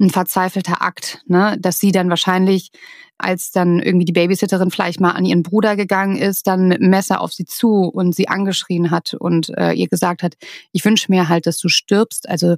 ein 0.03 0.09
verzweifelter 0.09 0.81
Akt, 0.81 1.21
ne? 1.27 1.57
dass 1.59 1.79
sie 1.79 1.91
dann 1.91 2.09
wahrscheinlich, 2.09 2.71
als 3.17 3.51
dann 3.51 3.79
irgendwie 3.79 4.05
die 4.05 4.13
Babysitterin 4.13 4.71
vielleicht 4.71 4.99
mal 4.99 5.11
an 5.11 5.25
ihren 5.25 5.43
Bruder 5.43 5.75
gegangen 5.75 6.17
ist, 6.17 6.47
dann 6.47 6.67
mit 6.67 6.81
Messer 6.81 7.21
auf 7.21 7.33
sie 7.33 7.45
zu 7.45 7.85
und 7.85 8.13
sie 8.15 8.27
angeschrien 8.27 8.91
hat 8.91 9.13
und 9.13 9.49
äh, 9.57 9.71
ihr 9.73 9.87
gesagt 9.87 10.23
hat, 10.23 10.35
ich 10.71 10.83
wünsche 10.85 11.11
mir 11.11 11.29
halt, 11.29 11.47
dass 11.47 11.57
du 11.57 11.69
stirbst. 11.69 12.27
Also 12.29 12.57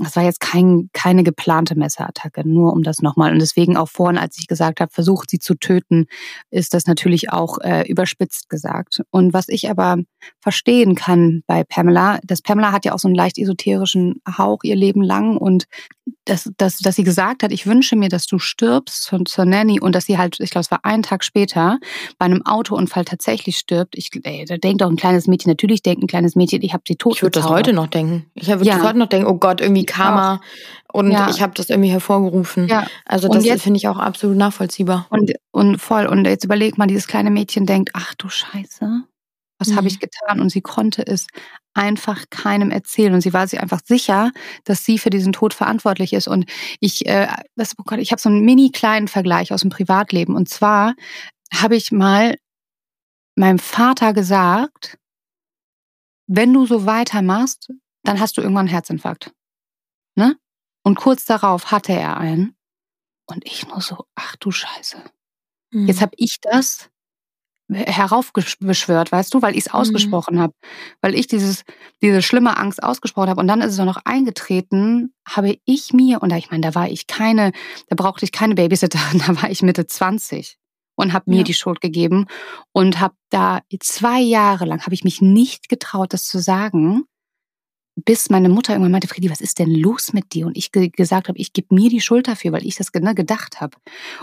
das 0.00 0.16
war 0.16 0.22
jetzt 0.22 0.40
kein, 0.40 0.90
keine 0.92 1.24
geplante 1.24 1.74
Messerattacke, 1.76 2.46
nur 2.46 2.72
um 2.72 2.82
das 2.82 3.02
nochmal. 3.02 3.32
Und 3.32 3.40
deswegen 3.40 3.76
auch 3.76 3.88
vorhin, 3.88 4.18
als 4.18 4.38
ich 4.38 4.46
gesagt 4.46 4.80
habe, 4.80 4.92
versucht 4.92 5.30
sie 5.30 5.38
zu 5.38 5.54
töten, 5.54 6.06
ist 6.50 6.74
das 6.74 6.86
natürlich 6.86 7.32
auch 7.32 7.58
äh, 7.58 7.88
überspitzt 7.88 8.48
gesagt. 8.48 9.02
Und 9.10 9.32
was 9.32 9.48
ich 9.48 9.70
aber 9.70 9.98
verstehen 10.40 10.94
kann 10.94 11.42
bei 11.46 11.64
Pamela, 11.64 12.18
dass 12.24 12.42
Pamela 12.42 12.72
hat 12.72 12.84
ja 12.84 12.94
auch 12.94 12.98
so 12.98 13.08
einen 13.08 13.14
leicht 13.14 13.38
esoterischen 13.38 14.20
Hauch 14.36 14.62
ihr 14.62 14.76
Leben 14.76 15.02
lang 15.02 15.36
und 15.36 15.66
dass, 16.24 16.50
dass, 16.56 16.78
dass 16.78 16.96
sie 16.96 17.04
gesagt 17.04 17.42
hat, 17.42 17.52
ich 17.52 17.66
wünsche 17.66 17.96
mir, 17.96 18.08
dass 18.08 18.26
du 18.26 18.38
stirbst 18.38 19.02
zur, 19.02 19.24
zur 19.24 19.44
Nanny 19.44 19.80
und 19.80 19.94
dass 19.94 20.06
sie 20.06 20.18
halt, 20.18 20.38
ich 20.40 20.50
glaube, 20.50 20.62
es 20.62 20.70
war 20.70 20.84
einen 20.84 21.02
Tag 21.02 21.24
später, 21.24 21.78
bei 22.18 22.26
einem 22.26 22.44
Autounfall 22.44 23.04
tatsächlich 23.04 23.58
stirbt. 23.58 23.96
Ich, 23.96 24.10
ey, 24.22 24.44
da 24.46 24.56
denkt 24.56 24.82
auch 24.82 24.90
ein 24.90 24.96
kleines 24.96 25.26
Mädchen, 25.26 25.50
natürlich 25.50 25.82
denkt 25.82 26.02
ein 26.02 26.06
kleines 26.06 26.36
Mädchen, 26.36 26.62
ich 26.62 26.72
habe 26.72 26.82
sie 26.86 26.96
tot. 26.96 27.16
Ich 27.16 27.22
würde 27.22 27.40
das 27.40 27.48
heute 27.48 27.72
noch 27.72 27.86
denken. 27.86 28.26
Ich 28.34 28.48
würde 28.48 28.64
ja. 28.64 28.82
heute 28.82 28.98
noch 28.98 29.08
denken, 29.08 29.28
oh 29.28 29.34
Gott, 29.34 29.60
irgendwie 29.60 29.86
Karma 29.88 30.40
und 30.92 31.10
ja. 31.10 31.28
ich 31.28 31.42
habe 31.42 31.52
das 31.54 31.68
irgendwie 31.68 31.90
hervorgerufen. 31.90 32.68
Ja. 32.68 32.86
Also 33.04 33.28
das 33.28 33.44
finde 33.62 33.76
ich 33.76 33.88
auch 33.88 33.98
absolut 33.98 34.36
nachvollziehbar. 34.36 35.06
Und, 35.10 35.32
und 35.50 35.78
voll. 35.78 36.06
Und 36.06 36.24
jetzt 36.24 36.44
überleg 36.44 36.78
mal, 36.78 36.86
dieses 36.86 37.06
kleine 37.06 37.30
Mädchen 37.30 37.66
denkt, 37.66 37.90
ach 37.92 38.14
du 38.14 38.28
Scheiße, 38.28 39.02
was 39.58 39.68
mhm. 39.68 39.76
habe 39.76 39.88
ich 39.88 40.00
getan? 40.00 40.40
Und 40.40 40.50
sie 40.50 40.62
konnte 40.62 41.06
es 41.06 41.26
einfach 41.74 42.24
keinem 42.30 42.70
erzählen. 42.70 43.12
Und 43.12 43.20
sie 43.20 43.34
war 43.34 43.46
sich 43.46 43.60
einfach 43.60 43.80
sicher, 43.84 44.32
dass 44.64 44.84
sie 44.84 44.98
für 44.98 45.10
diesen 45.10 45.32
Tod 45.32 45.52
verantwortlich 45.52 46.14
ist. 46.14 46.26
Und 46.26 46.46
ich, 46.80 47.06
äh, 47.06 47.28
oh 47.58 47.82
Gott, 47.84 47.98
ich 47.98 48.10
habe 48.10 48.20
so 48.20 48.30
einen 48.30 48.44
mini 48.44 48.70
kleinen 48.70 49.08
Vergleich 49.08 49.52
aus 49.52 49.60
dem 49.60 49.70
Privatleben. 49.70 50.34
Und 50.34 50.48
zwar 50.48 50.94
habe 51.52 51.76
ich 51.76 51.92
mal 51.92 52.36
meinem 53.36 53.58
Vater 53.58 54.14
gesagt, 54.14 54.98
wenn 56.26 56.52
du 56.52 56.66
so 56.66 56.86
weitermachst, 56.86 57.70
dann 58.04 58.20
hast 58.20 58.36
du 58.36 58.40
irgendwann 58.40 58.66
einen 58.66 58.68
Herzinfarkt. 58.68 59.32
Ne? 60.18 60.36
Und 60.82 60.96
kurz 60.96 61.24
darauf 61.26 61.70
hatte 61.70 61.92
er 61.92 62.16
einen. 62.16 62.56
Und 63.26 63.46
ich 63.46 63.68
nur 63.68 63.80
so, 63.80 64.06
ach 64.16 64.34
du 64.36 64.50
Scheiße. 64.50 65.00
Mhm. 65.70 65.86
Jetzt 65.86 66.00
habe 66.00 66.12
ich 66.16 66.38
das 66.40 66.90
heraufbeschwört, 67.70 69.12
weißt 69.12 69.32
du, 69.32 69.42
weil 69.42 69.52
ich 69.52 69.66
es 69.66 69.72
mhm. 69.72 69.78
ausgesprochen 69.78 70.36
mhm. 70.36 70.40
habe, 70.40 70.54
weil 71.02 71.14
ich 71.14 71.28
dieses 71.28 71.62
diese 72.02 72.20
schlimme 72.20 72.56
Angst 72.56 72.82
ausgesprochen 72.82 73.28
habe 73.28 73.40
und 73.40 73.46
dann 73.46 73.60
ist 73.60 73.74
es 73.74 73.78
auch 73.78 73.84
noch 73.84 74.00
eingetreten, 74.04 75.14
habe 75.28 75.58
ich 75.64 75.92
mir 75.92 76.20
und 76.20 76.32
ich 76.32 76.50
meine, 76.50 76.62
da 76.62 76.74
war 76.74 76.88
ich 76.88 77.06
keine, 77.06 77.52
da 77.88 77.94
brauchte 77.94 78.24
ich 78.24 78.32
keine 78.32 78.56
Babysitterin, 78.56 79.22
da 79.26 79.40
war 79.40 79.50
ich 79.50 79.62
Mitte 79.62 79.86
20 79.86 80.58
und 80.96 81.12
habe 81.12 81.30
mir 81.30 81.38
ja. 81.38 81.44
die 81.44 81.54
Schuld 81.54 81.80
gegeben 81.80 82.26
und 82.72 82.98
habe 82.98 83.14
da 83.30 83.60
zwei 83.80 84.18
Jahre 84.18 84.64
lang 84.64 84.82
habe 84.82 84.94
ich 84.94 85.04
mich 85.04 85.20
nicht 85.20 85.68
getraut, 85.68 86.12
das 86.12 86.24
zu 86.24 86.38
sagen, 86.38 87.04
bis 88.04 88.30
meine 88.30 88.48
Mutter 88.48 88.72
irgendwann 88.72 88.92
meinte, 88.92 89.08
Friedi, 89.08 89.30
was 89.30 89.40
ist 89.40 89.58
denn 89.58 89.70
los 89.70 90.12
mit 90.12 90.32
dir? 90.32 90.46
Und 90.46 90.56
ich 90.56 90.72
ge 90.72 90.88
gesagt 90.88 91.28
habe, 91.28 91.38
ich 91.38 91.52
gebe 91.52 91.74
mir 91.74 91.90
die 91.90 92.00
Schuld 92.00 92.28
dafür, 92.28 92.52
weil 92.52 92.66
ich 92.66 92.76
das 92.76 92.92
ne, 92.92 93.14
gedacht 93.14 93.60
habe. 93.60 93.76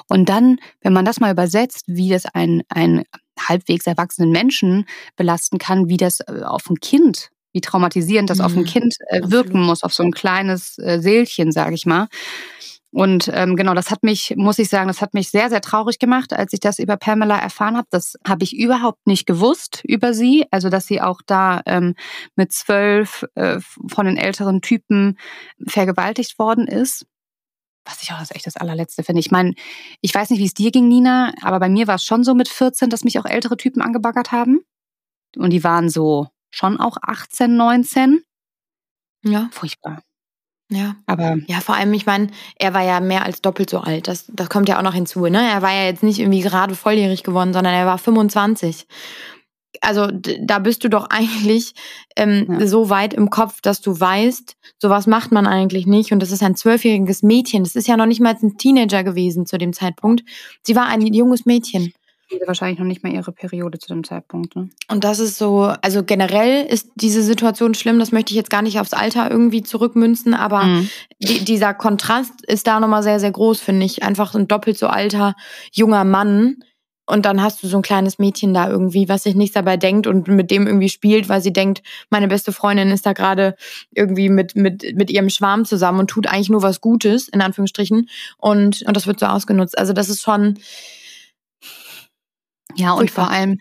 Und 0.07 0.29
dann, 0.29 0.59
wenn 0.81 0.93
man 0.93 1.05
das 1.05 1.19
mal 1.19 1.31
übersetzt, 1.31 1.83
wie 1.87 2.09
das 2.09 2.25
ein, 2.25 2.63
ein 2.69 3.03
halbwegs 3.39 3.85
erwachsenen 3.87 4.31
Menschen 4.31 4.85
belasten 5.15 5.57
kann, 5.57 5.89
wie 5.89 5.97
das 5.97 6.21
äh, 6.21 6.43
auf 6.43 6.69
ein 6.69 6.79
Kind, 6.79 7.29
wie 7.53 7.61
traumatisierend 7.61 8.29
das 8.29 8.39
mhm. 8.39 8.45
auf 8.45 8.55
ein 8.55 8.65
Kind 8.65 8.95
äh, 9.07 9.21
wirken 9.25 9.61
muss, 9.61 9.83
auf 9.83 9.93
so 9.93 10.03
ein 10.03 10.11
kleines 10.11 10.77
äh, 10.77 10.99
Seelchen, 11.01 11.51
sage 11.51 11.75
ich 11.75 11.85
mal. 11.85 12.07
Und 12.95 13.29
ähm, 13.33 13.57
genau, 13.57 13.73
das 13.73 13.91
hat 13.91 14.03
mich, 14.03 14.35
muss 14.37 14.57
ich 14.57 14.69
sagen, 14.69 14.87
das 14.87 15.01
hat 15.01 15.13
mich 15.13 15.29
sehr, 15.29 15.49
sehr 15.49 15.59
traurig 15.59 15.99
gemacht, 15.99 16.31
als 16.31 16.53
ich 16.53 16.61
das 16.61 16.79
über 16.79 16.95
Pamela 16.95 17.37
erfahren 17.37 17.75
habe. 17.75 17.89
Das 17.89 18.15
habe 18.25 18.45
ich 18.45 18.55
überhaupt 18.55 19.05
nicht 19.05 19.25
gewusst 19.25 19.81
über 19.83 20.13
sie. 20.13 20.45
Also, 20.49 20.69
dass 20.69 20.87
sie 20.87 21.01
auch 21.01 21.19
da 21.25 21.61
ähm, 21.65 21.95
mit 22.37 22.53
zwölf 22.53 23.25
äh, 23.35 23.59
von 23.59 24.05
den 24.05 24.15
älteren 24.15 24.61
Typen 24.61 25.17
vergewaltigt 25.67 26.39
worden 26.39 26.67
ist. 26.67 27.05
Was 27.83 28.01
ich 28.01 28.13
auch 28.13 28.19
das 28.19 28.31
echt 28.31 28.47
das 28.47 28.55
allerletzte 28.55 29.03
finde. 29.03 29.19
Ich 29.19 29.29
meine, 29.29 29.55
ich 29.99 30.15
weiß 30.15 30.29
nicht, 30.29 30.39
wie 30.39 30.45
es 30.45 30.53
dir 30.53 30.71
ging, 30.71 30.87
Nina, 30.87 31.33
aber 31.41 31.59
bei 31.59 31.67
mir 31.67 31.87
war 31.87 31.95
es 31.95 32.05
schon 32.05 32.23
so 32.23 32.33
mit 32.33 32.47
14, 32.47 32.89
dass 32.89 33.03
mich 33.03 33.19
auch 33.19 33.25
ältere 33.25 33.57
Typen 33.57 33.81
angebaggert 33.81 34.31
haben. 34.31 34.61
Und 35.35 35.49
die 35.49 35.65
waren 35.65 35.89
so 35.89 36.29
schon 36.49 36.79
auch 36.79 36.95
18, 37.01 37.57
19. 37.57 38.23
Ja. 39.25 39.49
Furchtbar. 39.51 40.01
Ja, 40.69 40.95
aber 41.05 41.37
ja, 41.47 41.59
vor 41.59 41.75
allem, 41.75 41.93
ich 41.93 42.07
meine, 42.07 42.27
er 42.57 42.73
war 42.73 42.83
ja 42.83 42.99
mehr 42.99 43.23
als 43.23 43.41
doppelt 43.41 43.69
so 43.69 43.79
alt. 43.79 44.07
Das, 44.07 44.25
das 44.33 44.49
kommt 44.49 44.67
ja 44.67 44.79
auch 44.79 44.83
noch 44.83 44.95
hinzu. 44.95 45.27
Ne? 45.27 45.47
Er 45.47 45.61
war 45.61 45.71
ja 45.71 45.83
jetzt 45.85 46.01
nicht 46.01 46.19
irgendwie 46.19 46.41
gerade 46.41 46.75
volljährig 46.75 47.21
geworden, 47.21 47.53
sondern 47.53 47.73
er 47.73 47.85
war 47.85 47.99
25. 47.99 48.87
Also 49.81 50.07
da 50.09 50.59
bist 50.59 50.83
du 50.83 50.89
doch 50.89 51.07
eigentlich 51.09 51.73
ähm, 52.15 52.47
ja. 52.49 52.67
so 52.67 52.89
weit 52.89 53.13
im 53.13 53.29
Kopf, 53.29 53.61
dass 53.61 53.81
du 53.81 53.99
weißt, 53.99 54.55
sowas 54.79 55.05
macht 55.05 55.31
man 55.31 55.45
eigentlich 55.45 55.85
nicht. 55.85 56.11
Und 56.11 56.19
das 56.19 56.31
ist 56.31 56.41
ein 56.41 56.55
zwölfjähriges 56.55 57.21
Mädchen. 57.21 57.63
Das 57.63 57.75
ist 57.75 57.87
ja 57.87 57.95
noch 57.95 58.07
nicht 58.07 58.21
mal 58.21 58.35
ein 58.41 58.57
Teenager 58.57 59.03
gewesen 59.03 59.45
zu 59.45 59.59
dem 59.59 59.71
Zeitpunkt. 59.71 60.23
Sie 60.63 60.75
war 60.75 60.87
ein 60.87 61.01
junges 61.01 61.45
Mädchen 61.45 61.93
wahrscheinlich 62.45 62.79
noch 62.79 62.85
nicht 62.85 63.03
mehr 63.03 63.13
ihre 63.13 63.31
Periode 63.31 63.79
zu 63.79 63.87
dem 63.87 64.03
Zeitpunkt. 64.03 64.55
Ne? 64.55 64.69
Und 64.89 65.03
das 65.03 65.19
ist 65.19 65.37
so, 65.37 65.71
also 65.81 66.03
generell 66.03 66.65
ist 66.65 66.89
diese 66.95 67.21
Situation 67.21 67.73
schlimm, 67.73 67.99
das 67.99 68.11
möchte 68.11 68.31
ich 68.31 68.37
jetzt 68.37 68.49
gar 68.49 68.61
nicht 68.61 68.79
aufs 68.79 68.93
Alter 68.93 69.29
irgendwie 69.29 69.63
zurückmünzen, 69.63 70.33
aber 70.33 70.63
mhm. 70.63 70.89
die, 71.19 71.43
dieser 71.45 71.73
Kontrast 71.73 72.45
ist 72.45 72.67
da 72.67 72.79
nochmal 72.79 73.03
sehr, 73.03 73.19
sehr 73.19 73.31
groß, 73.31 73.59
finde 73.59 73.85
ich. 73.85 74.03
Einfach 74.03 74.35
ein 74.35 74.47
doppelt 74.47 74.77
so 74.77 74.87
alter, 74.87 75.35
junger 75.71 76.03
Mann. 76.03 76.57
Und 77.07 77.27
dann 77.27 77.43
hast 77.43 77.61
du 77.61 77.67
so 77.67 77.77
ein 77.77 77.83
kleines 77.83 78.17
Mädchen 78.17 78.55
da 78.55 78.67
irgendwie, 78.67 79.07
was 79.07 79.23
sich 79.23 79.35
nichts 79.35 79.53
dabei 79.53 79.77
denkt 79.77 80.07
und 80.07 80.27
mit 80.27 80.49
dem 80.49 80.65
irgendwie 80.65 80.89
spielt, 80.89 81.29
weil 81.29 81.39
sie 81.39 81.53
denkt, 81.53 81.83
meine 82.09 82.27
beste 82.27 82.51
Freundin 82.51 82.89
ist 82.89 83.05
da 83.05 83.13
gerade 83.13 83.55
irgendwie 83.91 84.29
mit, 84.29 84.55
mit, 84.55 84.95
mit 84.95 85.11
ihrem 85.11 85.29
Schwarm 85.29 85.65
zusammen 85.65 85.99
und 85.99 86.09
tut 86.09 86.25
eigentlich 86.25 86.49
nur 86.49 86.63
was 86.63 86.81
Gutes, 86.81 87.27
in 87.27 87.41
Anführungsstrichen. 87.41 88.09
Und, 88.37 88.81
und 88.87 88.97
das 88.97 89.05
wird 89.05 89.19
so 89.19 89.27
ausgenutzt. 89.27 89.77
Also 89.77 89.93
das 89.93 90.09
ist 90.09 90.23
schon, 90.23 90.57
ja, 92.75 92.91
und 92.91 93.09
Furchtbar. 93.09 93.25
vor 93.25 93.33
allem 93.33 93.57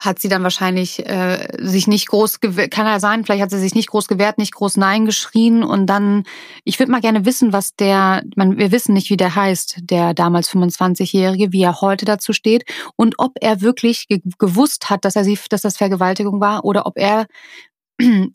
hat 0.00 0.18
sie 0.18 0.28
dann 0.28 0.42
wahrscheinlich 0.42 1.06
äh, 1.06 1.48
sich 1.58 1.86
nicht 1.86 2.08
groß 2.08 2.40
gewehrt, 2.40 2.70
kann 2.70 2.86
ja 2.86 3.00
sein, 3.00 3.24
vielleicht 3.24 3.42
hat 3.42 3.50
sie 3.50 3.58
sich 3.58 3.74
nicht 3.74 3.88
groß 3.88 4.08
gewehrt, 4.08 4.38
nicht 4.38 4.54
groß 4.54 4.76
Nein 4.76 5.06
geschrien 5.06 5.62
und 5.62 5.86
dann, 5.86 6.24
ich 6.64 6.78
würde 6.78 6.92
mal 6.92 7.00
gerne 7.00 7.24
wissen, 7.24 7.52
was 7.52 7.74
der, 7.74 8.22
man, 8.36 8.58
wir 8.58 8.70
wissen 8.72 8.92
nicht, 8.92 9.10
wie 9.10 9.16
der 9.16 9.34
heißt, 9.34 9.76
der 9.82 10.12
damals 10.14 10.50
25-Jährige, 10.50 11.52
wie 11.52 11.62
er 11.62 11.80
heute 11.80 12.04
dazu 12.04 12.32
steht 12.32 12.64
und 12.96 13.14
ob 13.18 13.32
er 13.40 13.60
wirklich 13.60 14.08
ge 14.08 14.20
gewusst 14.38 14.90
hat, 14.90 15.04
dass 15.04 15.16
er 15.16 15.24
sie, 15.24 15.38
dass 15.48 15.62
das 15.62 15.76
Vergewaltigung 15.76 16.40
war 16.40 16.64
oder 16.64 16.86
ob 16.86 16.98
er 16.98 17.26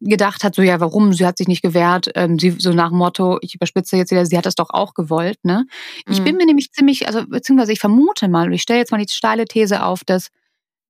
gedacht 0.02 0.44
hat, 0.44 0.56
so 0.56 0.62
ja, 0.62 0.80
warum, 0.80 1.14
sie 1.14 1.26
hat 1.26 1.38
sich 1.38 1.48
nicht 1.48 1.62
gewehrt, 1.62 2.10
ähm, 2.16 2.40
sie 2.40 2.52
so 2.52 2.72
nach 2.72 2.90
dem 2.90 2.98
Motto, 2.98 3.40
ich 3.42 3.56
überspitze 3.56 3.98
jetzt 3.98 4.12
wieder, 4.12 4.26
sie 4.26 4.38
hat 4.38 4.46
das 4.46 4.56
doch 4.56 4.70
auch 4.70 4.94
gewollt, 4.94 5.38
ne? 5.44 5.66
Ich 6.08 6.20
mhm. 6.20 6.24
bin 6.24 6.38
mir 6.38 6.46
nämlich 6.46 6.72
ziemlich, 6.72 7.08
also 7.08 7.26
beziehungsweise 7.28 7.74
ich 7.74 7.80
vermute 7.80 8.28
mal, 8.30 8.54
ich 8.54 8.62
stelle 8.62 8.80
jetzt 8.80 8.92
mal 8.92 9.04
die 9.04 9.12
steile 9.12 9.46
These 9.46 9.84
auf, 9.84 10.04
dass 10.04 10.30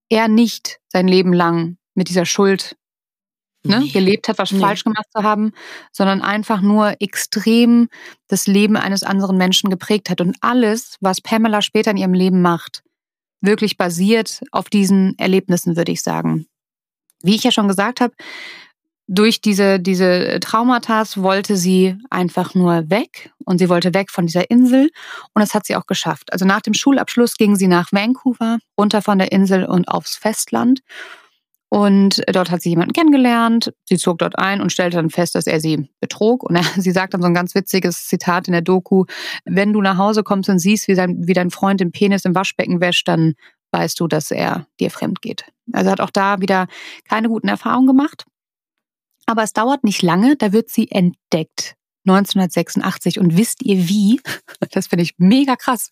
er 0.09 0.27
nicht 0.27 0.79
sein 0.87 1.07
Leben 1.07 1.33
lang 1.33 1.77
mit 1.95 2.09
dieser 2.09 2.25
Schuld 2.25 2.75
ne, 3.63 3.79
nee. 3.79 3.89
gelebt 3.89 4.27
hat, 4.27 4.37
was 4.37 4.51
nee. 4.51 4.59
falsch 4.59 4.83
gemacht 4.83 5.07
zu 5.15 5.23
haben, 5.23 5.51
sondern 5.91 6.21
einfach 6.21 6.61
nur 6.61 6.95
extrem 6.99 7.89
das 8.27 8.47
Leben 8.47 8.77
eines 8.77 9.03
anderen 9.03 9.37
Menschen 9.37 9.69
geprägt 9.69 10.09
hat 10.09 10.21
und 10.21 10.37
alles, 10.41 10.95
was 11.01 11.21
Pamela 11.21 11.61
später 11.61 11.91
in 11.91 11.97
ihrem 11.97 12.13
Leben 12.13 12.41
macht, 12.41 12.83
wirklich 13.41 13.77
basiert 13.77 14.41
auf 14.51 14.69
diesen 14.69 15.17
Erlebnissen, 15.17 15.75
würde 15.75 15.91
ich 15.91 16.01
sagen. 16.01 16.47
Wie 17.21 17.35
ich 17.35 17.43
ja 17.43 17.51
schon 17.51 17.67
gesagt 17.67 18.01
habe, 18.01 18.13
durch 19.07 19.41
diese, 19.41 19.79
diese 19.79 20.39
Traumata 20.39 21.03
wollte 21.15 21.57
sie 21.57 21.97
einfach 22.11 22.53
nur 22.53 22.89
weg 22.91 23.31
und 23.43 23.57
sie 23.57 23.67
wollte 23.67 23.95
weg 23.95 24.11
von 24.11 24.27
dieser 24.27 24.51
Insel 24.51 24.91
und 25.33 25.39
das 25.41 25.55
hat 25.55 25.65
sie 25.65 25.75
auch 25.75 25.87
geschafft. 25.87 26.31
Also 26.31 26.45
nach 26.45 26.61
dem 26.61 26.75
Schulabschluss 26.75 27.33
ging 27.33 27.55
sie 27.55 27.67
nach 27.67 27.91
Vancouver, 27.91 28.59
runter 28.79 29.01
von 29.01 29.17
der 29.17 29.31
Insel 29.31 29.65
und 29.65 29.87
aufs 29.87 30.15
Festland 30.15 30.81
und 31.69 32.23
dort 32.31 32.49
hat 32.49 32.63
sie 32.63 32.69
jemanden 32.69 32.93
kennengelernt. 32.93 33.71
Sie 33.85 33.97
zog 33.97 34.17
dort 34.17 34.37
ein 34.39 34.59
und 34.59 34.71
stellte 34.71 34.97
dann 34.97 35.11
fest, 35.11 35.35
dass 35.35 35.45
er 35.45 35.59
sie 35.59 35.87
betrog. 35.99 36.43
Und 36.43 36.55
er, 36.55 36.63
sie 36.77 36.91
sagt 36.91 37.13
dann 37.13 37.21
so 37.21 37.27
ein 37.27 37.35
ganz 37.35 37.53
witziges 37.53 38.07
Zitat 38.07 38.47
in 38.47 38.53
der 38.53 38.63
Doku, 38.63 39.05
wenn 39.45 39.71
du 39.71 39.81
nach 39.81 39.97
Hause 39.97 40.23
kommst 40.23 40.49
und 40.49 40.59
siehst, 40.59 40.87
wie, 40.87 40.95
sein, 40.95 41.15
wie 41.27 41.33
dein 41.33 41.51
Freund 41.51 41.79
den 41.79 41.91
Penis 41.91 42.25
im 42.25 42.33
Waschbecken 42.33 42.81
wäscht, 42.81 43.07
dann 43.07 43.35
weißt 43.71 43.99
du, 43.99 44.07
dass 44.07 44.31
er 44.31 44.67
dir 44.79 44.91
fremd 44.91 45.21
geht. 45.21 45.45
Also 45.71 45.91
hat 45.91 46.01
auch 46.01 46.09
da 46.09 46.41
wieder 46.41 46.67
keine 47.07 47.29
guten 47.29 47.47
Erfahrungen 47.47 47.87
gemacht. 47.87 48.25
Aber 49.25 49.43
es 49.43 49.53
dauert 49.53 49.83
nicht 49.83 50.01
lange, 50.01 50.35
da 50.35 50.51
wird 50.51 50.69
sie 50.69 50.89
entdeckt. 50.89 51.75
1986. 52.09 53.19
Und 53.19 53.37
wisst 53.37 53.63
ihr 53.63 53.87
wie? 53.87 54.21
Das 54.71 54.87
finde 54.87 55.03
ich 55.03 55.13
mega 55.17 55.55
krass. 55.55 55.89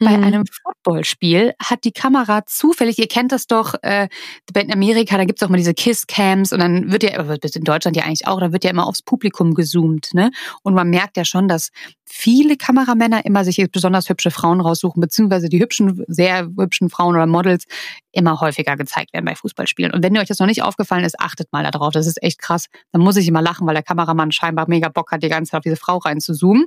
Bei 0.00 0.16
mhm. 0.16 0.24
einem 0.24 0.44
Footballspiel 0.46 1.54
hat 1.62 1.84
die 1.84 1.92
Kamera 1.92 2.44
zufällig, 2.46 2.98
ihr 2.98 3.08
kennt 3.08 3.30
das 3.30 3.46
doch, 3.46 3.74
äh, 3.82 4.08
in 4.54 4.72
Amerika, 4.72 5.16
da 5.16 5.24
gibt 5.24 5.40
es 5.40 5.46
auch 5.46 5.50
mal 5.50 5.58
diese 5.58 5.74
Kiss-Cams 5.74 6.52
und 6.52 6.58
dann 6.60 6.90
wird 6.90 7.02
ja, 7.02 7.10
in 7.10 7.64
Deutschland 7.64 7.96
ja 7.96 8.04
eigentlich 8.04 8.26
auch, 8.26 8.40
da 8.40 8.52
wird 8.52 8.64
ja 8.64 8.70
immer 8.70 8.86
aufs 8.86 9.02
Publikum 9.02 9.54
gezoomt. 9.54 10.14
Ne? 10.14 10.30
Und 10.62 10.74
man 10.74 10.88
merkt 10.88 11.16
ja 11.16 11.24
schon, 11.24 11.46
dass 11.46 11.70
viele 12.04 12.56
Kameramänner 12.56 13.24
immer 13.24 13.44
sich 13.44 13.62
besonders 13.70 14.08
hübsche 14.08 14.30
Frauen 14.30 14.60
raussuchen, 14.60 15.00
beziehungsweise 15.00 15.48
die 15.48 15.60
hübschen, 15.60 16.04
sehr 16.08 16.48
hübschen 16.58 16.88
Frauen 16.88 17.16
oder 17.16 17.26
Models 17.26 17.64
immer 18.12 18.40
häufiger 18.40 18.76
gezeigt 18.76 19.12
werden 19.12 19.26
bei 19.26 19.34
Fußballspielen. 19.34 19.92
Und 19.92 20.02
wenn 20.02 20.14
ihr 20.14 20.20
euch 20.20 20.28
das 20.28 20.38
noch 20.38 20.46
nicht 20.46 20.62
aufgefallen 20.62 21.04
ist, 21.04 21.20
achtet 21.20 21.52
mal 21.52 21.62
darauf. 21.70 21.92
Das 21.92 22.06
ist 22.06 22.22
echt 22.22 22.40
krass. 22.40 22.66
Dann 22.92 23.02
muss 23.02 23.16
ich 23.16 23.28
immer 23.28 23.42
lachen, 23.42 23.66
weil 23.66 23.74
der 23.74 23.82
Kameramann 23.82 24.32
scheinbar 24.32 24.66
mega 24.68 24.88
Bock 24.88 25.12
hat, 25.12 25.22
die 25.22 25.28
ganze 25.28 25.52
auf 25.56 25.62
diese 25.62 25.76
Frau 25.76 25.98
reinzuzoomen. 25.98 26.66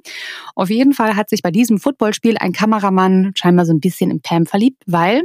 Auf 0.55 0.69
jeden 0.69 0.93
Fall 0.93 1.15
hat 1.15 1.29
sich 1.29 1.41
bei 1.41 1.51
diesem 1.51 1.79
Footballspiel 1.79 2.37
ein 2.37 2.53
Kameramann 2.53 3.31
scheinbar 3.35 3.65
so 3.65 3.73
ein 3.73 3.79
bisschen 3.79 4.11
in 4.11 4.21
Pam 4.21 4.45
verliebt, 4.45 4.83
weil 4.85 5.23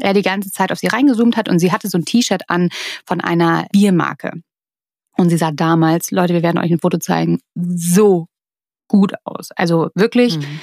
er 0.00 0.12
die 0.12 0.22
ganze 0.22 0.50
Zeit 0.50 0.70
auf 0.72 0.78
sie 0.78 0.86
reingezoomt 0.86 1.36
hat 1.36 1.48
und 1.48 1.58
sie 1.58 1.72
hatte 1.72 1.88
so 1.88 1.98
ein 1.98 2.04
T-Shirt 2.04 2.42
an 2.48 2.68
von 3.06 3.20
einer 3.20 3.66
Biermarke. 3.72 4.32
Und 5.16 5.30
sie 5.30 5.36
sah 5.36 5.50
damals, 5.50 6.10
Leute, 6.10 6.34
wir 6.34 6.42
werden 6.42 6.58
euch 6.58 6.70
ein 6.70 6.78
Foto 6.78 6.98
zeigen, 6.98 7.40
so 7.54 8.28
gut 8.86 9.14
aus. 9.24 9.50
Also 9.56 9.90
wirklich 9.94 10.38
mhm. 10.38 10.60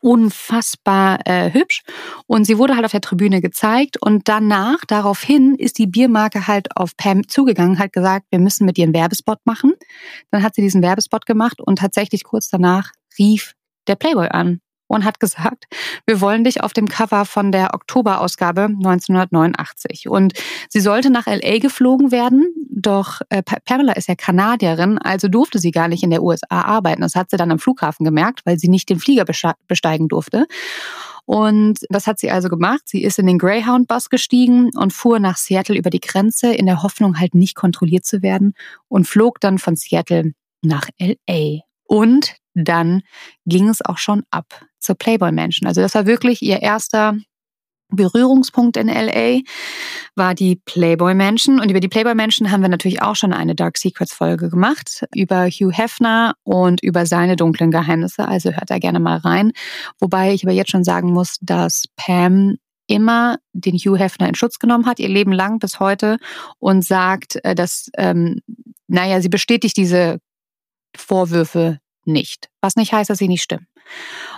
Unfassbar 0.00 1.20
äh, 1.24 1.52
hübsch. 1.52 1.82
Und 2.26 2.44
sie 2.44 2.58
wurde 2.58 2.74
halt 2.74 2.84
auf 2.84 2.92
der 2.92 3.00
Tribüne 3.00 3.40
gezeigt 3.40 3.96
und 4.00 4.28
danach, 4.28 4.84
daraufhin, 4.86 5.54
ist 5.54 5.78
die 5.78 5.86
Biermarke 5.86 6.46
halt 6.46 6.76
auf 6.76 6.96
Pam 6.96 7.28
zugegangen, 7.28 7.78
hat 7.78 7.92
gesagt, 7.92 8.26
wir 8.30 8.38
müssen 8.38 8.64
mit 8.64 8.78
ihr 8.78 8.84
einen 8.84 8.94
Werbespot 8.94 9.38
machen. 9.44 9.74
Dann 10.30 10.42
hat 10.42 10.54
sie 10.54 10.62
diesen 10.62 10.82
Werbespot 10.82 11.26
gemacht 11.26 11.60
und 11.60 11.78
tatsächlich 11.78 12.24
kurz 12.24 12.48
danach 12.48 12.90
rief 13.18 13.54
der 13.86 13.96
Playboy 13.96 14.28
an 14.28 14.60
und 14.92 15.04
hat 15.04 15.20
gesagt, 15.20 15.64
wir 16.06 16.20
wollen 16.20 16.44
dich 16.44 16.62
auf 16.62 16.74
dem 16.74 16.86
Cover 16.86 17.24
von 17.24 17.50
der 17.50 17.72
Oktoberausgabe 17.72 18.64
1989. 18.64 20.08
Und 20.08 20.34
sie 20.68 20.80
sollte 20.80 21.08
nach 21.08 21.26
LA 21.26 21.58
geflogen 21.58 22.12
werden, 22.12 22.52
doch 22.68 23.22
äh, 23.30 23.42
Pamela 23.42 23.94
ist 23.94 24.08
ja 24.08 24.14
Kanadierin, 24.14 24.98
also 24.98 25.28
durfte 25.28 25.58
sie 25.58 25.70
gar 25.70 25.88
nicht 25.88 26.02
in 26.02 26.10
der 26.10 26.22
USA 26.22 26.60
arbeiten. 26.60 27.00
Das 27.00 27.14
hat 27.14 27.30
sie 27.30 27.38
dann 27.38 27.50
am 27.50 27.58
Flughafen 27.58 28.04
gemerkt, 28.04 28.42
weil 28.44 28.58
sie 28.58 28.68
nicht 28.68 28.90
den 28.90 28.98
Flieger 28.98 29.24
besteigen 29.66 30.08
durfte. 30.08 30.46
Und 31.24 31.78
das 31.88 32.06
hat 32.06 32.18
sie 32.18 32.30
also 32.30 32.50
gemacht. 32.50 32.82
Sie 32.84 33.02
ist 33.02 33.18
in 33.18 33.26
den 33.26 33.38
Greyhound-Bus 33.38 34.10
gestiegen 34.10 34.70
und 34.76 34.92
fuhr 34.92 35.20
nach 35.20 35.38
Seattle 35.38 35.78
über 35.78 35.88
die 35.88 36.00
Grenze 36.00 36.52
in 36.52 36.66
der 36.66 36.82
Hoffnung, 36.82 37.18
halt 37.18 37.34
nicht 37.34 37.54
kontrolliert 37.54 38.04
zu 38.04 38.20
werden 38.20 38.52
und 38.88 39.06
flog 39.06 39.40
dann 39.40 39.58
von 39.58 39.74
Seattle 39.74 40.32
nach 40.60 40.88
LA. 41.00 41.60
Und 41.84 42.36
dann 42.54 43.02
ging 43.46 43.70
es 43.70 43.82
auch 43.82 43.96
schon 43.96 44.24
ab 44.30 44.66
zur 44.82 44.96
Playboy 44.96 45.32
Mansion. 45.32 45.66
Also 45.66 45.80
das 45.80 45.94
war 45.94 46.06
wirklich 46.06 46.42
ihr 46.42 46.60
erster 46.60 47.16
Berührungspunkt 47.92 48.76
in 48.76 48.88
LA 48.88 49.40
war 50.14 50.34
die 50.34 50.56
Playboy 50.56 51.14
Mansion. 51.14 51.60
Und 51.60 51.70
über 51.70 51.80
die 51.80 51.88
Playboy 51.88 52.14
Mansion 52.14 52.50
haben 52.50 52.62
wir 52.62 52.68
natürlich 52.68 53.02
auch 53.02 53.16
schon 53.16 53.32
eine 53.32 53.54
Dark 53.54 53.78
Secrets 53.78 54.12
Folge 54.12 54.50
gemacht. 54.50 55.04
Über 55.14 55.46
Hugh 55.48 55.72
Hefner 55.72 56.34
und 56.42 56.82
über 56.82 57.06
seine 57.06 57.36
dunklen 57.36 57.70
Geheimnisse. 57.70 58.26
Also 58.26 58.50
hört 58.50 58.70
da 58.70 58.78
gerne 58.78 59.00
mal 59.00 59.18
rein. 59.18 59.52
Wobei 60.00 60.32
ich 60.32 60.44
aber 60.44 60.52
jetzt 60.52 60.70
schon 60.70 60.84
sagen 60.84 61.12
muss, 61.12 61.36
dass 61.40 61.84
Pam 61.96 62.56
immer 62.86 63.38
den 63.52 63.76
Hugh 63.76 63.98
Hefner 63.98 64.28
in 64.28 64.34
Schutz 64.34 64.58
genommen 64.58 64.86
hat, 64.86 64.98
ihr 64.98 65.08
Leben 65.08 65.32
lang 65.32 65.58
bis 65.58 65.80
heute 65.80 66.18
und 66.58 66.84
sagt, 66.84 67.42
äh, 67.44 67.54
dass, 67.54 67.90
ähm, 67.96 68.40
naja, 68.88 69.20
sie 69.20 69.28
bestätigt 69.28 69.76
diese 69.76 70.18
Vorwürfe 70.94 71.78
nicht. 72.06 72.48
Was 72.60 72.76
nicht 72.76 72.92
heißt, 72.92 73.10
dass 73.10 73.18
sie 73.18 73.28
nicht 73.28 73.42
stimmen. 73.42 73.66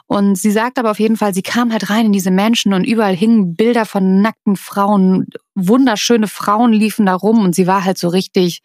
Und 0.07 0.37
sie 0.37 0.51
sagt 0.51 0.79
aber 0.79 0.91
auf 0.91 1.01
jeden 1.01 1.17
Fall, 1.17 1.33
sie 1.33 1.43
kam 1.43 1.73
halt 1.73 1.89
rein 1.89 2.07
in 2.07 2.13
diese 2.13 2.31
Menschen 2.31 2.75
und 2.75 2.85
überall 2.85 3.17
hingen 3.17 3.55
Bilder 3.55 3.87
von 3.87 4.21
nackten 4.21 4.57
Frauen, 4.57 5.27
wunderschöne 5.55 6.29
Frauen 6.29 6.73
liefen 6.73 7.07
da 7.07 7.15
rum 7.15 7.43
und 7.43 7.55
sie 7.55 7.67
war 7.67 7.85
halt 7.85 7.97
so 7.97 8.09
richtig, 8.09 8.63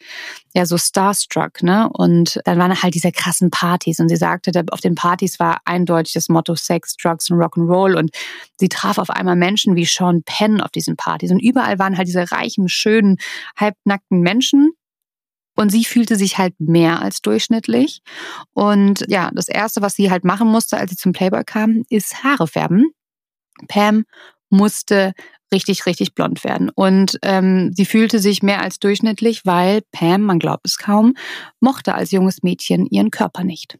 ja, 0.53 0.65
so 0.65 0.77
starstruck, 0.77 1.63
ne? 1.63 1.89
Und 1.93 2.41
dann 2.43 2.57
waren 2.57 2.81
halt 2.81 2.93
diese 2.93 3.11
krassen 3.11 3.51
Partys 3.51 3.99
und 3.99 4.09
sie 4.09 4.17
sagte, 4.17 4.51
auf 4.71 4.81
den 4.81 4.95
Partys 4.95 5.39
war 5.39 5.59
eindeutig 5.65 6.13
das 6.13 6.29
Motto 6.29 6.55
Sex, 6.55 6.97
Drugs 6.97 7.29
und 7.29 7.37
Rock'n'Roll 7.37 7.97
und 7.97 8.11
sie 8.59 8.69
traf 8.69 8.97
auf 8.97 9.09
einmal 9.09 9.35
Menschen 9.35 9.75
wie 9.75 9.85
Sean 9.85 10.23
Penn 10.23 10.59
auf 10.61 10.71
diesen 10.71 10.97
Partys 10.97 11.31
und 11.31 11.39
überall 11.39 11.79
waren 11.79 11.97
halt 11.97 12.07
diese 12.07 12.31
reichen, 12.31 12.67
schönen, 12.67 13.17
halbnackten 13.55 14.19
Menschen 14.19 14.71
und 15.59 15.71
sie 15.71 15.83
fühlte 15.83 16.15
sich 16.15 16.37
halt 16.37 16.53
mehr 16.57 17.01
als 17.01 17.21
durchschnittlich. 17.21 17.99
Und 18.53 19.03
ja, 19.09 19.29
das 19.33 19.49
Erste, 19.49 19.81
was 19.81 19.93
sie 19.93 20.09
halt 20.09 20.23
machen 20.23 20.47
musste, 20.47 20.77
als 20.77 20.91
sie 20.91 20.95
zum 20.95 21.11
Playboy 21.11 21.43
kam, 21.43 21.83
ist 21.89 22.23
Haare 22.23 22.47
färben. 22.47 22.91
Pam 23.67 24.05
musste 24.49 25.11
richtig, 25.51 25.85
richtig 25.85 26.15
blond 26.15 26.45
werden. 26.45 26.69
Und 26.73 27.19
ähm, 27.23 27.73
sie 27.75 27.83
fühlte 27.83 28.19
sich 28.19 28.41
mehr 28.41 28.61
als 28.61 28.79
durchschnittlich, 28.79 29.45
weil 29.45 29.81
Pam, 29.91 30.21
man 30.21 30.39
glaubt 30.39 30.65
es 30.65 30.77
kaum, 30.77 31.15
mochte 31.59 31.93
als 31.93 32.11
junges 32.11 32.41
Mädchen 32.41 32.85
ihren 32.85 33.11
Körper 33.11 33.43
nicht. 33.43 33.77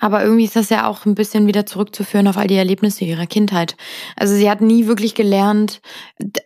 Aber 0.00 0.22
irgendwie 0.22 0.44
ist 0.44 0.56
das 0.56 0.70
ja 0.70 0.86
auch 0.86 1.04
ein 1.04 1.14
bisschen 1.14 1.46
wieder 1.46 1.66
zurückzuführen 1.66 2.26
auf 2.26 2.38
all 2.38 2.46
die 2.46 2.56
Erlebnisse 2.56 3.04
ihrer 3.04 3.26
Kindheit. 3.26 3.76
Also 4.16 4.34
sie 4.34 4.50
hat 4.50 4.62
nie 4.62 4.86
wirklich 4.86 5.14
gelernt 5.14 5.82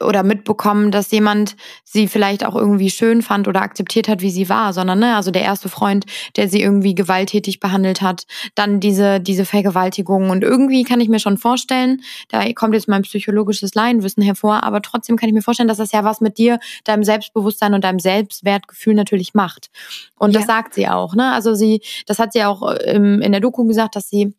oder 0.04 0.24
mitbekommen, 0.24 0.90
dass 0.90 1.12
jemand 1.12 1.56
sie 1.84 2.08
vielleicht 2.08 2.44
auch 2.44 2.56
irgendwie 2.56 2.90
schön 2.90 3.22
fand 3.22 3.46
oder 3.46 3.62
akzeptiert 3.62 4.08
hat, 4.08 4.20
wie 4.20 4.30
sie 4.30 4.48
war, 4.48 4.72
sondern 4.72 4.98
ne, 4.98 5.14
also 5.14 5.30
der 5.30 5.42
erste 5.42 5.68
Freund, 5.68 6.06
der 6.34 6.48
sie 6.48 6.60
irgendwie 6.60 6.94
gewalttätig 6.94 7.60
behandelt 7.60 8.02
hat, 8.02 8.26
dann 8.56 8.80
diese 8.80 9.20
diese 9.20 9.44
Vergewaltigung 9.44 10.30
und 10.30 10.42
irgendwie 10.42 10.82
kann 10.82 11.00
ich 11.00 11.08
mir 11.08 11.20
schon 11.20 11.38
vorstellen, 11.38 12.02
da 12.28 12.52
kommt 12.52 12.74
jetzt 12.74 12.88
mein 12.88 13.02
psychologisches 13.02 13.74
Laienwissen 13.74 14.24
hervor, 14.24 14.64
aber 14.64 14.82
trotzdem 14.82 15.16
kann 15.16 15.28
ich 15.28 15.34
mir 15.34 15.42
vorstellen, 15.42 15.68
dass 15.68 15.78
das 15.78 15.92
ja 15.92 16.02
was 16.02 16.20
mit 16.20 16.38
dir, 16.38 16.58
deinem 16.84 17.04
Selbstbewusstsein 17.04 17.74
und 17.74 17.84
deinem 17.84 18.00
Selbstwertgefühl 18.00 18.94
natürlich 18.94 19.34
macht. 19.34 19.70
Und 20.18 20.32
ja. 20.32 20.40
das 20.40 20.46
sagt 20.46 20.74
sie 20.74 20.88
auch, 20.88 21.14
ne? 21.14 21.32
Also 21.32 21.54
sie, 21.54 21.80
das 22.06 22.18
hat 22.18 22.32
sie 22.32 22.44
auch 22.44 22.62
im, 22.62 23.20
in 23.20 23.35
der 23.36 23.40
Doku 23.40 23.64
gesagt, 23.64 23.96
dass 23.96 24.08
sie 24.08 24.34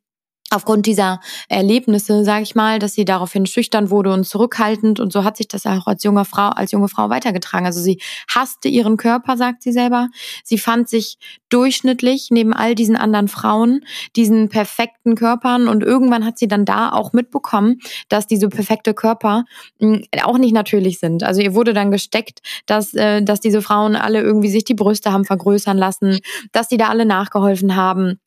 aufgrund 0.49 0.85
dieser 0.85 1.19
Erlebnisse, 1.49 2.23
sage 2.23 2.43
ich 2.43 2.55
mal, 2.55 2.79
dass 2.79 2.93
sie 2.93 3.05
daraufhin 3.05 3.45
schüchtern 3.45 3.89
wurde 3.89 4.13
und 4.13 4.25
zurückhaltend 4.25 4.99
und 4.99 5.11
so 5.11 5.23
hat 5.23 5.35
sich 5.37 5.47
das 5.47 5.65
auch 5.65 5.87
als 5.87 6.03
junge 6.03 6.23
Frau 6.25 6.49
als 6.49 6.71
junge 6.71 6.87
Frau 6.87 7.09
weitergetragen. 7.09 7.65
Also 7.65 7.81
sie 7.81 7.99
hasste 8.33 8.69
ihren 8.69 8.97
Körper, 8.97 9.35
sagt 9.35 9.63
sie 9.63 9.73
selber. 9.73 10.07
Sie 10.43 10.57
fand 10.57 10.87
sich 10.87 11.17
durchschnittlich 11.49 12.29
neben 12.31 12.53
all 12.53 12.75
diesen 12.75 12.95
anderen 12.95 13.27
Frauen, 13.27 13.83
diesen 14.15 14.47
perfekten 14.49 15.15
Körpern 15.15 15.67
und 15.67 15.83
irgendwann 15.83 16.25
hat 16.25 16.37
sie 16.37 16.47
dann 16.47 16.65
da 16.65 16.91
auch 16.91 17.11
mitbekommen, 17.11 17.79
dass 18.07 18.27
diese 18.27 18.47
perfekte 18.47 18.93
Körper 18.93 19.43
hm, 19.79 20.03
auch 20.23 20.37
nicht 20.37 20.53
natürlich 20.53 20.99
sind. 20.99 21.23
Also 21.23 21.41
ihr 21.41 21.55
wurde 21.55 21.73
dann 21.73 21.91
gesteckt, 21.91 22.39
dass 22.65 22.93
äh, 22.93 23.21
dass 23.21 23.41
diese 23.41 23.61
Frauen 23.61 23.95
alle 23.97 24.21
irgendwie 24.21 24.49
sich 24.49 24.63
die 24.63 24.75
Brüste 24.75 25.11
haben 25.11 25.25
vergrößern 25.25 25.77
lassen, 25.77 26.19
dass 26.53 26.69
die 26.69 26.77
da 26.77 26.87
alle 26.87 27.05
nachgeholfen 27.05 27.75
haben 27.75 28.19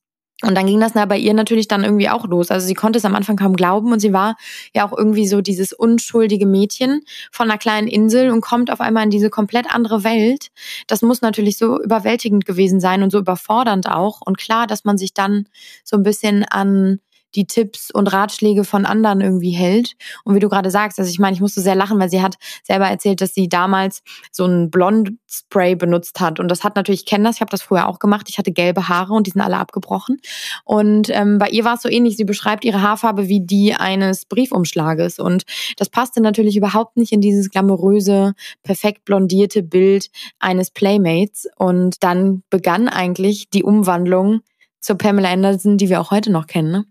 und 0.43 0.55
dann 0.55 0.67
ging 0.67 0.81
das 0.81 0.93
bei 0.93 1.19
ihr 1.19 1.35
natürlich 1.35 1.69
dann 1.69 1.85
irgendwie 1.85 2.09
auch 2.09 2.27
los. 2.27 2.51
Also 2.51 2.67
sie 2.67 2.75
konnte 2.75 2.99
es 2.99 3.05
am 3.05 3.15
Anfang 3.15 3.37
kaum 3.37 3.55
glauben 3.55 3.93
und 3.93 4.01
sie 4.01 4.13
war 4.13 4.37
ja 4.75 4.87
auch 4.87 4.97
irgendwie 4.97 5.27
so 5.27 5.41
dieses 5.43 5.73
unschuldige 5.73 6.47
Mädchen 6.47 7.03
von 7.31 7.51
einer 7.51 7.59
kleinen 7.59 7.89
Insel 7.89 8.31
und 8.31 8.41
kommt 8.41 8.71
auf 8.71 8.81
einmal 8.81 9.05
in 9.05 9.11
diese 9.11 9.29
komplett 9.29 9.73
andere 9.73 10.03
Welt. 10.03 10.49
Das 10.87 11.03
muss 11.03 11.21
natürlich 11.21 11.59
so 11.59 11.81
überwältigend 11.81 12.47
gewesen 12.47 12.81
sein 12.81 13.03
und 13.03 13.11
so 13.11 13.19
überfordernd 13.19 13.89
auch. 13.89 14.21
Und 14.25 14.39
klar, 14.39 14.67
dass 14.67 14.85
man 14.85 14.97
sich 14.97 15.13
dann 15.13 15.47
so 15.85 15.97
ein 15.97 16.03
bisschen 16.03 16.45
an 16.45 17.01
die 17.35 17.47
Tipps 17.47 17.91
und 17.91 18.13
Ratschläge 18.13 18.65
von 18.65 18.85
anderen 18.85 19.21
irgendwie 19.21 19.51
hält. 19.51 19.95
Und 20.25 20.35
wie 20.35 20.41
du 20.41 20.49
gerade 20.49 20.71
sagst, 20.71 20.99
also 20.99 21.11
ich 21.11 21.19
meine, 21.19 21.35
ich 21.35 21.41
musste 21.41 21.61
sehr 21.61 21.75
lachen, 21.75 21.99
weil 21.99 22.11
sie 22.11 22.23
hat 22.23 22.37
selber 22.65 22.87
erzählt, 22.87 23.21
dass 23.21 23.35
sie 23.35 23.49
damals 23.49 24.03
so 24.33 24.45
ein 24.45 24.71
Blond-Spray 24.71 25.77
benutzt 25.77 26.21
hat. 26.21 26.41
Und 26.41 26.49
das 26.49 26.65
hat 26.65 26.77
natürlich, 26.77 27.01
ich 27.01 27.07
kenne 27.07 27.25
das, 27.25 27.37
ich 27.37 27.41
habe 27.41 27.51
das 27.51 27.63
vorher 27.63 27.89
auch 27.89 27.99
gemacht. 27.99 28.29
Ich 28.29 28.39
hatte 28.39 28.53
gelbe 28.53 28.89
Haare 28.89 29.13
und 29.13 29.27
die 29.27 29.31
sind 29.31 29.41
alle 29.41 29.59
abgebrochen. 29.59 30.21
Und 30.65 31.09
ähm, 31.11 31.39
bei 31.39 31.49
ihr 31.49 31.65
war 31.65 31.75
es 31.75 31.83
so 31.83 31.89
ähnlich. 31.89 32.17
Sie 32.17 32.25
beschreibt 32.25 32.65
ihre 32.65 32.83
Haarfarbe 32.83 33.29
wie 33.29 33.41
die 33.41 33.75
eines 33.75 34.27
Briefumschlages. 34.27 35.19
Und 35.19 35.45
das 35.77 35.89
passte 35.89 36.21
natürlich 36.21 36.57
überhaupt 36.57 36.97
nicht 36.97 37.13
in 37.13 37.21
dieses 37.21 37.51
glamouröse, 37.51 38.35
perfekt 38.63 39.05
blondierte 39.05 39.63
Bild 39.63 40.11
eines 40.39 40.71
Playmates. 40.71 41.47
Und 41.57 42.03
dann 42.03 42.43
begann 42.51 42.89
eigentlich 42.89 43.51
die 43.51 43.63
Umwandlung 43.63 44.41
zur 44.81 44.97
Pamela 44.97 45.31
Anderson, 45.31 45.77
die 45.77 45.89
wir 45.89 46.01
auch 46.01 46.11
heute 46.11 46.33
noch 46.33 46.47
kennen. 46.47 46.73
Ne? 46.73 46.85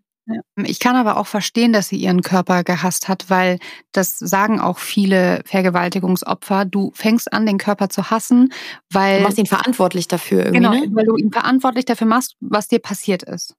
Ich 0.64 0.80
kann 0.80 0.96
aber 0.96 1.18
auch 1.18 1.28
verstehen, 1.28 1.74
dass 1.74 1.90
sie 1.90 1.98
ihren 1.98 2.22
Körper 2.22 2.64
gehasst 2.64 3.08
hat, 3.08 3.30
weil 3.30 3.60
das 3.92 4.18
sagen 4.20 4.60
auch 4.60 4.78
viele 4.78 5.42
Vergewaltigungsopfer. 5.46 6.66
Du 6.66 6.92
fängst 6.94 7.32
an, 7.34 7.46
den 7.46 7.58
Körper 7.58 7.90
zu 7.90 8.10
hassen, 8.10 8.54
weil. 8.92 9.20
Du 9.20 9.24
machst 9.24 9.38
ihn 9.38 9.46
verantwortlich 9.46 10.08
dafür 10.08 10.46
irgendwie. 10.46 10.58
Genau, 10.58 10.74
ne? 10.74 10.88
weil 10.92 11.06
du 11.06 11.16
ihn 11.16 11.32
verantwortlich 11.32 11.86
dafür 11.86 12.08
machst, 12.08 12.36
was 12.40 12.68
dir 12.68 12.80
passiert 12.80 13.24
ist. 13.24 13.56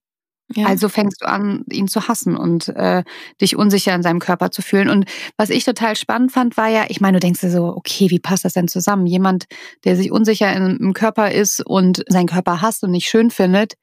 Ja. 0.54 0.66
Also 0.66 0.88
fängst 0.88 1.22
du 1.22 1.28
an, 1.28 1.64
ihn 1.70 1.86
zu 1.86 2.08
hassen 2.08 2.36
und 2.36 2.68
äh, 2.68 3.04
dich 3.40 3.56
unsicher 3.56 3.94
in 3.94 4.02
seinem 4.02 4.18
Körper 4.18 4.50
zu 4.50 4.62
fühlen. 4.62 4.88
Und 4.88 5.04
was 5.36 5.50
ich 5.50 5.64
total 5.64 5.94
spannend 5.94 6.32
fand, 6.32 6.56
war 6.56 6.68
ja, 6.68 6.86
ich 6.88 7.00
meine, 7.00 7.18
du 7.18 7.20
denkst 7.20 7.40
dir 7.40 7.50
so, 7.50 7.66
okay, 7.66 8.10
wie 8.10 8.18
passt 8.18 8.44
das 8.44 8.54
denn 8.54 8.66
zusammen? 8.66 9.06
Jemand, 9.06 9.44
der 9.84 9.96
sich 9.96 10.10
unsicher 10.10 10.52
im 10.54 10.92
Körper 10.92 11.30
ist 11.30 11.64
und 11.64 12.02
seinen 12.08 12.26
Körper 12.26 12.60
hasst 12.60 12.82
und 12.82 12.90
nicht 12.90 13.08
schön 13.08 13.30
findet, 13.30 13.74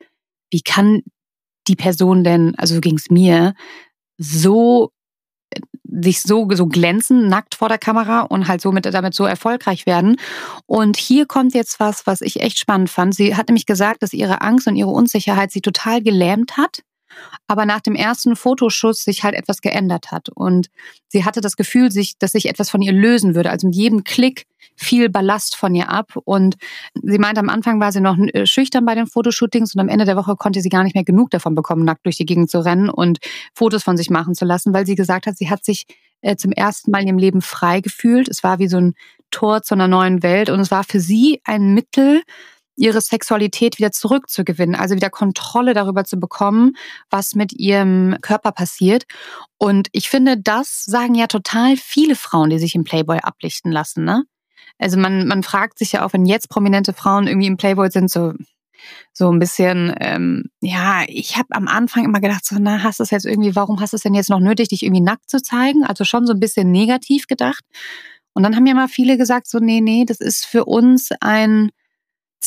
wie 0.52 0.62
kann 0.62 1.04
die 1.68 1.76
Person 1.76 2.24
denn, 2.24 2.56
also 2.58 2.76
so 2.76 2.82
ging 2.82 2.98
es 2.98 3.10
mir, 3.10 3.54
so 4.18 4.92
sich 6.02 6.22
so, 6.22 6.48
so 6.52 6.68
glänzen, 6.68 7.28
nackt 7.28 7.56
vor 7.56 7.70
der 7.70 7.78
Kamera 7.78 8.22
und 8.22 8.48
halt 8.48 8.62
somit 8.62 8.86
damit 8.86 9.14
so 9.14 9.26
erfolgreich 9.26 9.86
werden. 9.86 10.18
Und 10.66 10.98
hier 10.98 11.26
kommt 11.26 11.54
jetzt 11.54 11.80
was, 11.80 12.06
was 12.06 12.22
ich 12.22 12.42
echt 12.42 12.60
spannend 12.60 12.90
fand. 12.90 13.16
Sie 13.16 13.36
hat 13.36 13.48
nämlich 13.48 13.66
gesagt, 13.66 14.04
dass 14.04 14.14
ihre 14.14 14.42
Angst 14.42 14.68
und 14.68 14.76
ihre 14.76 14.90
Unsicherheit 14.90 15.52
sie 15.52 15.62
total 15.62 16.02
gelähmt 16.02 16.58
hat 16.58 16.82
aber 17.48 17.66
nach 17.66 17.82
dem 17.82 17.96
ersten 17.96 18.36
Fotoschuss 18.36 19.04
sich 19.04 19.24
halt 19.24 19.36
etwas 19.36 19.62
geändert 19.62 20.12
hat. 20.12 20.30
Und 20.30 20.68
sie 21.08 21.26
hatte 21.26 21.42
das 21.42 21.56
Gefühl, 21.56 21.92
sich, 21.92 22.18
dass 22.18 22.32
sich 22.32 22.48
etwas 22.48 22.70
von 22.70 22.82
ihr 22.82 22.92
lösen 22.92 23.36
würde. 23.36 23.50
Also 23.50 23.68
mit 23.68 23.76
jedem 23.76 24.04
Klick 24.04 24.46
viel 24.76 25.10
Ballast 25.10 25.56
von 25.56 25.74
ihr 25.76 25.90
ab. 25.90 26.14
Und 26.24 26.56
sie 26.94 27.18
meinte, 27.18 27.40
am 27.40 27.50
Anfang 27.50 27.80
war 27.80 27.92
sie 27.92 28.02
noch 28.02 28.18
äh, 28.18 28.46
schüchtern 28.46 28.86
bei 28.86 28.96
den 28.96 29.08
Fotoshootings 29.08 29.76
und 29.76 29.82
am 29.82 29.90
Ende 29.90 30.06
der 30.06 30.16
Woche 30.16 30.36
konnte 30.36 30.62
sie 30.62 30.70
gar 30.70 30.84
nicht 30.84 30.96
mehr 30.96 31.04
genug 31.04 31.32
davon 31.32 31.56
bekommen, 31.56 31.84
nackt 31.84 32.06
durch 32.06 32.18
die 32.18 32.26
Gegend 32.26 32.50
zu 32.50 32.64
rennen 32.64 32.90
und 32.90 33.20
Fotos 33.54 33.84
von 33.84 33.98
sich 33.98 34.10
machen 34.10 34.36
zu 34.36 34.46
lassen, 34.46 34.74
weil 34.74 34.86
sie 34.86 34.96
gesagt 34.96 35.26
hat, 35.26 35.38
sie 35.38 35.50
hat 35.50 35.66
sich 35.66 35.86
äh, 36.22 36.36
zum 36.36 36.52
ersten 36.52 36.92
Mal 36.92 37.02
in 37.02 37.08
ihrem 37.08 37.18
Leben 37.18 37.42
frei 37.42 37.82
gefühlt. 37.82 38.28
Es 38.30 38.44
war 38.44 38.60
wie 38.60 38.68
so 38.68 38.78
ein 38.78 38.94
Tor 39.32 39.62
zu 39.64 39.76
einer 39.76 39.88
neuen 39.88 40.24
Welt 40.24 40.50
und 40.50 40.60
es 40.60 40.72
war 40.72 40.84
für 40.84 41.00
sie 41.00 41.42
ein 41.44 41.74
Mittel, 41.74 42.22
ihre 42.78 43.02
Sexualität 43.02 43.80
wieder 43.80 43.92
zurückzugewinnen, 43.92 44.76
also 44.76 44.96
wieder 44.96 45.10
Kontrolle 45.10 45.74
darüber 45.74 46.06
zu 46.06 46.18
bekommen, 46.18 46.78
was 47.10 47.36
mit 47.36 47.52
ihrem 47.54 48.18
Körper 48.22 48.52
passiert. 48.52 49.04
Und 49.58 49.90
ich 49.92 50.10
finde, 50.10 50.38
das 50.38 50.86
sagen 50.86 51.16
ja 51.16 51.28
total 51.28 51.76
viele 51.76 52.16
Frauen, 52.16 52.50
die 52.50 52.60
sich 52.60 52.76
im 52.76 52.84
Playboy 52.84 53.20
ablichten 53.20 53.72
lassen. 53.72 54.06
Ne? 54.06 54.24
Also 54.78 54.98
man, 54.98 55.28
man 55.28 55.44
fragt 55.44 55.80
sich 55.80 55.94
ja 55.94 56.06
auch, 56.06 56.14
wenn 56.14 56.26
jetzt 56.26 56.50
prominente 56.50 56.94
Frauen 56.94 57.28
irgendwie 57.28 57.48
im 57.48 57.58
Playboy 57.58 57.90
sind, 57.90 58.10
so 58.12 58.34
so 59.12 59.32
ein 59.32 59.40
bisschen, 59.40 59.94
ähm, 60.00 60.46
ja, 60.62 61.04
ich 61.08 61.36
habe 61.36 61.48
am 61.50 61.68
Anfang 61.68 62.06
immer 62.06 62.20
gedacht, 62.20 62.46
so, 62.46 62.58
na, 62.60 62.84
hast 62.84 63.00
du 63.00 63.04
es 63.04 63.10
jetzt 63.10 63.26
irgendwie, 63.26 63.56
warum 63.56 63.80
hast 63.80 63.94
du 63.94 63.98
es 63.98 64.04
denn 64.04 64.14
jetzt 64.14 64.30
noch 64.30 64.40
nötig, 64.40 64.70
dich 64.70 64.84
irgendwie 64.84 65.02
nackt 65.02 65.30
zu 65.30 65.42
zeigen? 65.42 65.84
Also 65.84 66.04
schon 66.04 66.28
so 66.28 66.34
ein 66.34 66.40
bisschen 66.40 66.72
negativ 66.72 67.26
gedacht. 67.26 67.64
Und 68.34 68.44
dann 68.44 68.56
haben 68.56 68.68
ja 68.68 68.76
mal 68.76 68.88
viele 68.88 69.18
gesagt, 69.18 69.48
so, 69.48 69.58
nee, 69.58 69.82
nee, 69.82 70.06
das 70.06 70.20
ist 70.20 70.46
für 70.46 70.66
uns 70.66 71.10
ein 71.22 71.72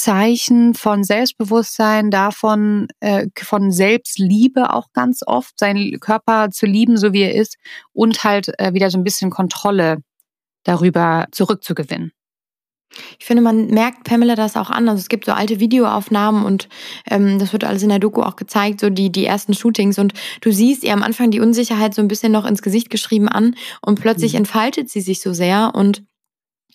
Zeichen 0.00 0.74
von 0.74 1.04
Selbstbewusstsein, 1.04 2.10
davon, 2.10 2.88
äh, 3.00 3.26
von 3.38 3.70
Selbstliebe 3.70 4.72
auch 4.72 4.92
ganz 4.94 5.20
oft, 5.26 5.58
seinen 5.58 6.00
Körper 6.00 6.50
zu 6.50 6.64
lieben, 6.64 6.96
so 6.96 7.12
wie 7.12 7.22
er 7.22 7.34
ist, 7.34 7.58
und 7.92 8.24
halt 8.24 8.58
äh, 8.58 8.72
wieder 8.72 8.90
so 8.90 8.98
ein 8.98 9.04
bisschen 9.04 9.30
Kontrolle 9.30 9.98
darüber 10.64 11.26
zurückzugewinnen. 11.32 12.12
Ich 13.18 13.26
finde, 13.26 13.42
man 13.42 13.66
merkt 13.66 14.04
Pamela 14.04 14.34
das 14.34 14.56
auch 14.56 14.70
an. 14.70 14.88
Also 14.88 15.00
es 15.00 15.08
gibt 15.08 15.26
so 15.26 15.32
alte 15.32 15.60
Videoaufnahmen 15.60 16.44
und 16.44 16.68
ähm, 17.08 17.38
das 17.38 17.52
wird 17.52 17.62
alles 17.62 17.82
in 17.82 17.88
der 17.88 18.00
Doku 18.00 18.22
auch 18.22 18.36
gezeigt, 18.36 18.80
so 18.80 18.90
die, 18.90 19.12
die 19.12 19.26
ersten 19.26 19.54
Shootings. 19.54 19.98
Und 19.98 20.14
du 20.40 20.50
siehst 20.50 20.82
ihr 20.82 20.92
am 20.92 21.02
Anfang 21.02 21.30
die 21.30 21.40
Unsicherheit 21.40 21.94
so 21.94 22.02
ein 22.02 22.08
bisschen 22.08 22.32
noch 22.32 22.46
ins 22.46 22.62
Gesicht 22.62 22.90
geschrieben 22.90 23.28
an 23.28 23.54
und 23.80 24.00
plötzlich 24.00 24.32
mhm. 24.32 24.38
entfaltet 24.38 24.90
sie 24.90 25.02
sich 25.02 25.20
so 25.20 25.32
sehr 25.32 25.72
und 25.74 26.02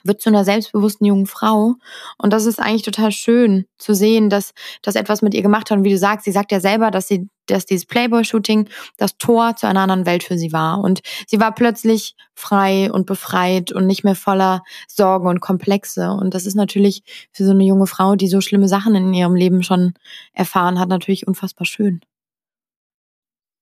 wird 0.06 0.22
zu 0.22 0.30
einer 0.30 0.46
selbstbewussten 0.46 1.06
jungen 1.06 1.26
Frau. 1.26 1.76
Und 2.18 2.34
das 2.34 2.46
ist 2.46 2.60
eigentlich 2.60 2.84
total 2.84 3.12
schön 3.12 3.66
zu 3.78 3.94
sehen, 3.94 4.30
dass 4.30 4.54
das 4.82 4.96
etwas 4.96 5.22
mit 5.22 5.34
ihr 5.34 5.42
gemacht 5.42 5.70
hat. 5.70 5.78
Und 5.78 5.84
wie 5.84 5.92
du 5.92 5.98
sagst, 5.98 6.26
sie 6.26 6.32
sagt 6.32 6.52
ja 6.52 6.60
selber, 6.60 6.92
dass 6.92 7.08
sie, 7.08 7.28
dass 7.48 7.66
dieses 7.66 7.86
Playboy-Shooting 7.86 8.70
das 8.98 9.18
Tor 9.18 9.56
zu 9.56 9.68
einer 9.68 9.82
anderen 9.82 10.06
Welt 10.06 10.24
für 10.24 10.38
sie 10.38 10.54
war. 10.54 10.80
Und 10.80 11.02
sie 11.28 11.40
war 11.40 11.54
plötzlich 11.54 12.16
frei 12.34 12.92
und 12.92 13.06
befreit 13.06 13.72
und 13.72 13.88
nicht 13.88 14.04
mehr 14.04 14.16
voller 14.16 14.64
Sorgen 14.88 15.28
und 15.28 15.42
Komplexe. 15.42 16.12
Und 16.12 16.34
das 16.34 16.46
ist 16.46 16.56
natürlich 16.56 17.04
für 17.32 17.46
so 17.46 17.52
eine 17.52 17.64
junge 17.64 17.88
Frau, 17.88 18.16
die 18.16 18.28
so 18.28 18.42
schlimme 18.42 18.68
Sachen 18.68 18.96
in 18.96 19.14
ihrem 19.14 19.36
Leben 19.36 19.64
schon 19.64 19.94
erfahren 20.34 20.80
hat, 20.80 20.90
natürlich 20.90 21.28
unfassbar 21.28 21.66
schön. 21.66 22.02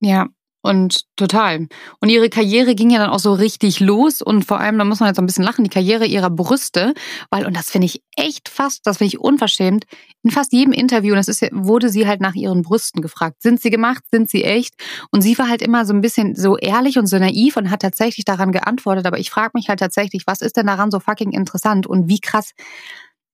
Ja, 0.02 0.28
und 0.64 1.04
total. 1.18 1.68
Und 2.00 2.10
ihre 2.10 2.30
Karriere 2.30 2.74
ging 2.74 2.90
ja 2.90 3.00
dann 3.00 3.10
auch 3.10 3.20
so 3.20 3.34
richtig 3.34 3.82
los 3.82 4.22
und 4.22 4.46
vor 4.46 4.60
allem, 4.60 4.78
da 4.78 4.86
muss 4.86 5.02
man 5.02 5.10
jetzt 5.10 5.20
ein 5.20 5.26
bisschen 5.26 5.44
lachen, 5.44 5.64
die 5.64 5.70
Karriere 5.70 6.06
ihrer 6.06 6.30
Brüste, 6.30 6.94
weil, 7.30 7.46
und 7.46 7.56
das 7.56 7.70
finde 7.70 7.86
ich 7.86 8.02
echt 8.16 8.50
fast, 8.50 8.88
das 8.88 8.98
finde 8.98 9.10
ich 9.10 9.20
unverschämt, 9.20 9.86
in 10.24 10.32
fast 10.32 10.54
jedem 10.54 10.72
Interview, 10.72 11.12
und 11.12 11.18
das 11.18 11.28
ist, 11.28 11.44
wurde 11.52 11.90
sie 11.90 12.08
halt 12.08 12.22
nach 12.22 12.34
ihren 12.34 12.62
Brüsten 12.62 13.02
gefragt. 13.02 13.42
Sind 13.42 13.62
sie 13.62 13.70
gemacht? 13.70 14.04
Sind 14.10 14.30
sie 14.30 14.46
echt? 14.46 14.74
Und 15.12 15.22
sie 15.22 15.38
war 15.38 15.50
halt 15.50 15.62
immer 15.62 15.86
so 15.86 15.94
ein 15.94 16.02
bisschen 16.02 16.36
so 16.36 16.58
ehrlich 16.58 16.98
und 16.98 17.08
so 17.08 17.20
naiv 17.20 17.58
und 17.58 17.70
hat 17.70 17.82
tatsächlich 17.82 18.24
daran 18.24 18.54
geantwortet. 18.54 19.06
Aber 19.06 19.20
ich 19.20 19.30
frage 19.30 19.52
mich 19.56 19.68
halt 19.68 19.80
tatsächlich, 19.80 20.24
was 20.26 20.42
ist 20.42 20.56
denn 20.56 20.68
daran 20.68 20.92
so 20.92 21.02
fucking 21.02 21.32
interessant 21.34 21.86
und 21.86 22.08
wie 22.08 22.20
krass 22.22 22.52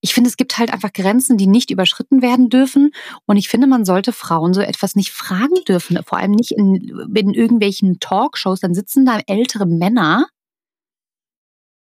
ich 0.00 0.14
finde, 0.14 0.28
es 0.28 0.36
gibt 0.36 0.58
halt 0.58 0.72
einfach 0.72 0.92
Grenzen, 0.92 1.36
die 1.36 1.46
nicht 1.46 1.70
überschritten 1.70 2.22
werden 2.22 2.48
dürfen. 2.48 2.92
Und 3.26 3.36
ich 3.36 3.48
finde, 3.48 3.66
man 3.66 3.84
sollte 3.84 4.12
Frauen 4.12 4.54
so 4.54 4.60
etwas 4.60 4.96
nicht 4.96 5.10
fragen 5.10 5.56
dürfen. 5.68 5.98
Vor 6.04 6.18
allem 6.18 6.32
nicht 6.32 6.52
in, 6.52 7.08
in 7.14 7.34
irgendwelchen 7.34 8.00
Talkshows. 8.00 8.60
Dann 8.60 8.74
sitzen 8.74 9.04
da 9.04 9.20
ältere 9.26 9.66
Männer 9.66 10.26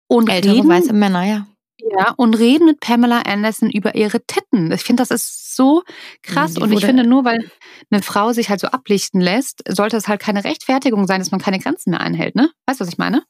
und 0.08 0.28
ältere 0.28 0.54
reden, 0.54 0.68
weiße 0.68 0.92
Männer, 0.92 1.24
ja. 1.24 1.46
Ja, 1.78 2.14
und 2.16 2.34
reden 2.34 2.66
mit 2.66 2.80
Pamela 2.80 3.22
Anderson 3.22 3.70
über 3.70 3.94
ihre 3.94 4.20
Titten. 4.24 4.72
Ich 4.72 4.82
finde, 4.82 5.02
das 5.02 5.10
ist 5.10 5.54
so 5.54 5.82
krass. 6.22 6.54
Die 6.54 6.60
und 6.60 6.72
ich 6.72 6.84
finde, 6.84 7.06
nur 7.06 7.24
weil 7.24 7.50
eine 7.90 8.02
Frau 8.02 8.32
sich 8.32 8.48
halt 8.48 8.60
so 8.60 8.68
ablichten 8.68 9.20
lässt, 9.20 9.62
sollte 9.68 9.96
es 9.96 10.08
halt 10.08 10.20
keine 10.20 10.44
Rechtfertigung 10.44 11.06
sein, 11.06 11.20
dass 11.20 11.30
man 11.30 11.40
keine 11.40 11.58
Grenzen 11.58 11.90
mehr 11.90 12.00
einhält, 12.00 12.34
ne? 12.34 12.50
Weißt 12.66 12.80
du, 12.80 12.84
was 12.84 12.92
ich 12.92 12.98
meine? 12.98 13.24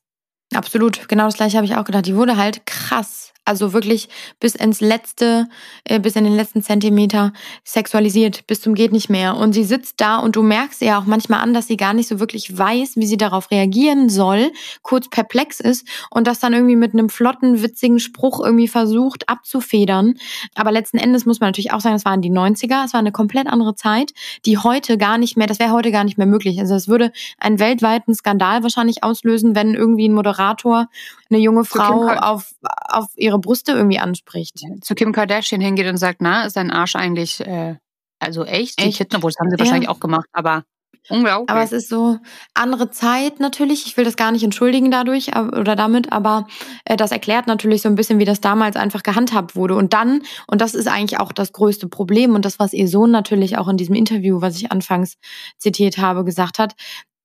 Absolut, 0.54 1.08
genau 1.08 1.24
das 1.24 1.36
gleiche 1.36 1.56
habe 1.56 1.66
ich 1.66 1.74
auch 1.74 1.84
gedacht. 1.84 2.06
Die 2.06 2.16
wurde 2.16 2.36
halt 2.36 2.66
krass 2.66 3.32
also 3.46 3.72
wirklich 3.72 4.08
bis 4.40 4.54
ins 4.54 4.80
letzte, 4.80 5.48
äh, 5.84 6.00
bis 6.00 6.16
in 6.16 6.24
den 6.24 6.34
letzten 6.34 6.62
Zentimeter 6.62 7.32
sexualisiert, 7.64 8.46
bis 8.46 8.60
zum 8.60 8.74
geht 8.74 8.92
nicht 8.92 9.08
mehr. 9.08 9.36
Und 9.36 9.52
sie 9.52 9.62
sitzt 9.64 10.00
da 10.00 10.18
und 10.18 10.36
du 10.36 10.42
merkst 10.42 10.82
ihr 10.82 10.98
auch 10.98 11.06
manchmal 11.06 11.40
an, 11.40 11.54
dass 11.54 11.68
sie 11.68 11.76
gar 11.76 11.94
nicht 11.94 12.08
so 12.08 12.18
wirklich 12.18 12.58
weiß, 12.58 12.96
wie 12.96 13.06
sie 13.06 13.16
darauf 13.16 13.50
reagieren 13.50 14.08
soll, 14.08 14.50
kurz 14.82 15.08
perplex 15.08 15.60
ist 15.60 15.86
und 16.10 16.26
das 16.26 16.40
dann 16.40 16.52
irgendwie 16.52 16.76
mit 16.76 16.92
einem 16.92 17.08
flotten, 17.08 17.62
witzigen 17.62 18.00
Spruch 18.00 18.44
irgendwie 18.44 18.68
versucht 18.68 19.28
abzufedern. 19.28 20.14
Aber 20.56 20.72
letzten 20.72 20.98
Endes 20.98 21.24
muss 21.24 21.38
man 21.38 21.48
natürlich 21.48 21.72
auch 21.72 21.80
sagen, 21.80 21.94
es 21.94 22.04
waren 22.04 22.22
die 22.22 22.32
90er, 22.32 22.84
es 22.84 22.92
war 22.92 23.00
eine 23.00 23.12
komplett 23.12 23.46
andere 23.46 23.76
Zeit, 23.76 24.12
die 24.44 24.58
heute 24.58 24.98
gar 24.98 25.18
nicht 25.18 25.36
mehr, 25.36 25.46
das 25.46 25.60
wäre 25.60 25.70
heute 25.70 25.92
gar 25.92 26.02
nicht 26.02 26.18
mehr 26.18 26.26
möglich. 26.26 26.58
Also 26.58 26.74
es 26.74 26.88
würde 26.88 27.12
einen 27.38 27.60
weltweiten 27.60 28.12
Skandal 28.12 28.64
wahrscheinlich 28.64 29.04
auslösen, 29.04 29.54
wenn 29.54 29.74
irgendwie 29.74 30.08
ein 30.08 30.14
Moderator 30.14 30.35
eine 30.38 31.38
junge 31.38 31.64
Frau 31.64 32.08
auf, 32.08 32.54
auf 32.62 33.06
ihre 33.16 33.38
Brüste 33.38 33.72
irgendwie 33.72 33.98
anspricht. 33.98 34.60
Zu 34.80 34.94
Kim 34.94 35.12
Kardashian 35.12 35.60
hingeht 35.60 35.86
und 35.86 35.96
sagt, 35.96 36.20
na, 36.20 36.44
ist 36.44 36.56
dein 36.56 36.70
Arsch 36.70 36.96
eigentlich, 36.96 37.40
äh, 37.40 37.76
also 38.18 38.44
echt? 38.44 38.80
echt? 38.80 38.98
Die 39.00 39.06
das 39.08 39.22
haben 39.38 39.50
sie 39.50 39.58
wahrscheinlich 39.58 39.88
ja. 39.88 39.94
auch 39.94 40.00
gemacht, 40.00 40.28
aber 40.32 40.64
Unglaublich. 41.08 41.50
Aber 41.50 41.62
es 41.62 41.72
ist 41.72 41.88
so 41.88 42.18
andere 42.54 42.90
Zeit 42.90 43.38
natürlich. 43.38 43.86
Ich 43.86 43.96
will 43.96 44.04
das 44.04 44.16
gar 44.16 44.32
nicht 44.32 44.42
entschuldigen 44.42 44.90
dadurch 44.90 45.36
oder 45.36 45.76
damit, 45.76 46.12
aber 46.12 46.46
äh, 46.84 46.96
das 46.96 47.12
erklärt 47.12 47.46
natürlich 47.46 47.82
so 47.82 47.88
ein 47.88 47.94
bisschen, 47.94 48.18
wie 48.18 48.24
das 48.24 48.40
damals 48.40 48.76
einfach 48.76 49.02
gehandhabt 49.02 49.54
wurde. 49.54 49.76
Und 49.76 49.92
dann, 49.92 50.22
und 50.46 50.60
das 50.60 50.74
ist 50.74 50.88
eigentlich 50.88 51.20
auch 51.20 51.32
das 51.32 51.52
größte 51.52 51.88
Problem 51.88 52.34
und 52.34 52.44
das, 52.44 52.58
was 52.58 52.72
ihr 52.72 52.88
Sohn 52.88 53.10
natürlich 53.10 53.56
auch 53.58 53.68
in 53.68 53.76
diesem 53.76 53.94
Interview, 53.94 54.40
was 54.40 54.56
ich 54.56 54.72
anfangs 54.72 55.16
zitiert 55.58 55.98
habe, 55.98 56.24
gesagt 56.24 56.58
hat, 56.58 56.74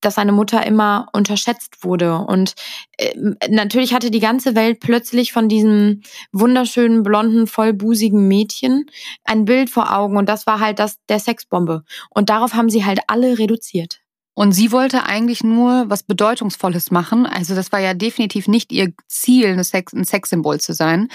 dass 0.01 0.15
seine 0.15 0.31
Mutter 0.31 0.65
immer 0.65 1.07
unterschätzt 1.13 1.83
wurde. 1.83 2.17
Und 2.17 2.55
äh, 2.97 3.13
natürlich 3.49 3.93
hatte 3.93 4.11
die 4.11 4.19
ganze 4.19 4.55
Welt 4.55 4.79
plötzlich 4.79 5.31
von 5.31 5.47
diesem 5.47 6.01
wunderschönen, 6.31 7.03
blonden, 7.03 7.47
vollbusigen 7.47 8.27
Mädchen 8.27 8.85
ein 9.23 9.45
Bild 9.45 9.69
vor 9.69 9.95
Augen. 9.95 10.17
Und 10.17 10.27
das 10.27 10.47
war 10.47 10.59
halt 10.59 10.79
das 10.79 10.97
der 11.07 11.19
Sexbombe. 11.19 11.83
Und 12.09 12.29
darauf 12.29 12.53
haben 12.53 12.69
sie 12.69 12.85
halt 12.85 12.99
alle 13.07 13.39
reduziert. 13.39 14.01
Und 14.33 14.53
sie 14.53 14.71
wollte 14.71 15.05
eigentlich 15.05 15.43
nur 15.43 15.89
was 15.89 16.03
Bedeutungsvolles 16.03 16.89
machen. 16.89 17.25
Also 17.25 17.53
das 17.53 17.71
war 17.71 17.79
ja 17.79 17.93
definitiv 17.93 18.47
nicht 18.47 18.71
ihr 18.71 18.93
Ziel, 19.07 19.47
ein, 19.47 19.63
Sex, 19.63 19.93
ein 19.93 20.05
Sexsymbol 20.05 20.59
zu 20.59 20.73
sein. 20.73 21.09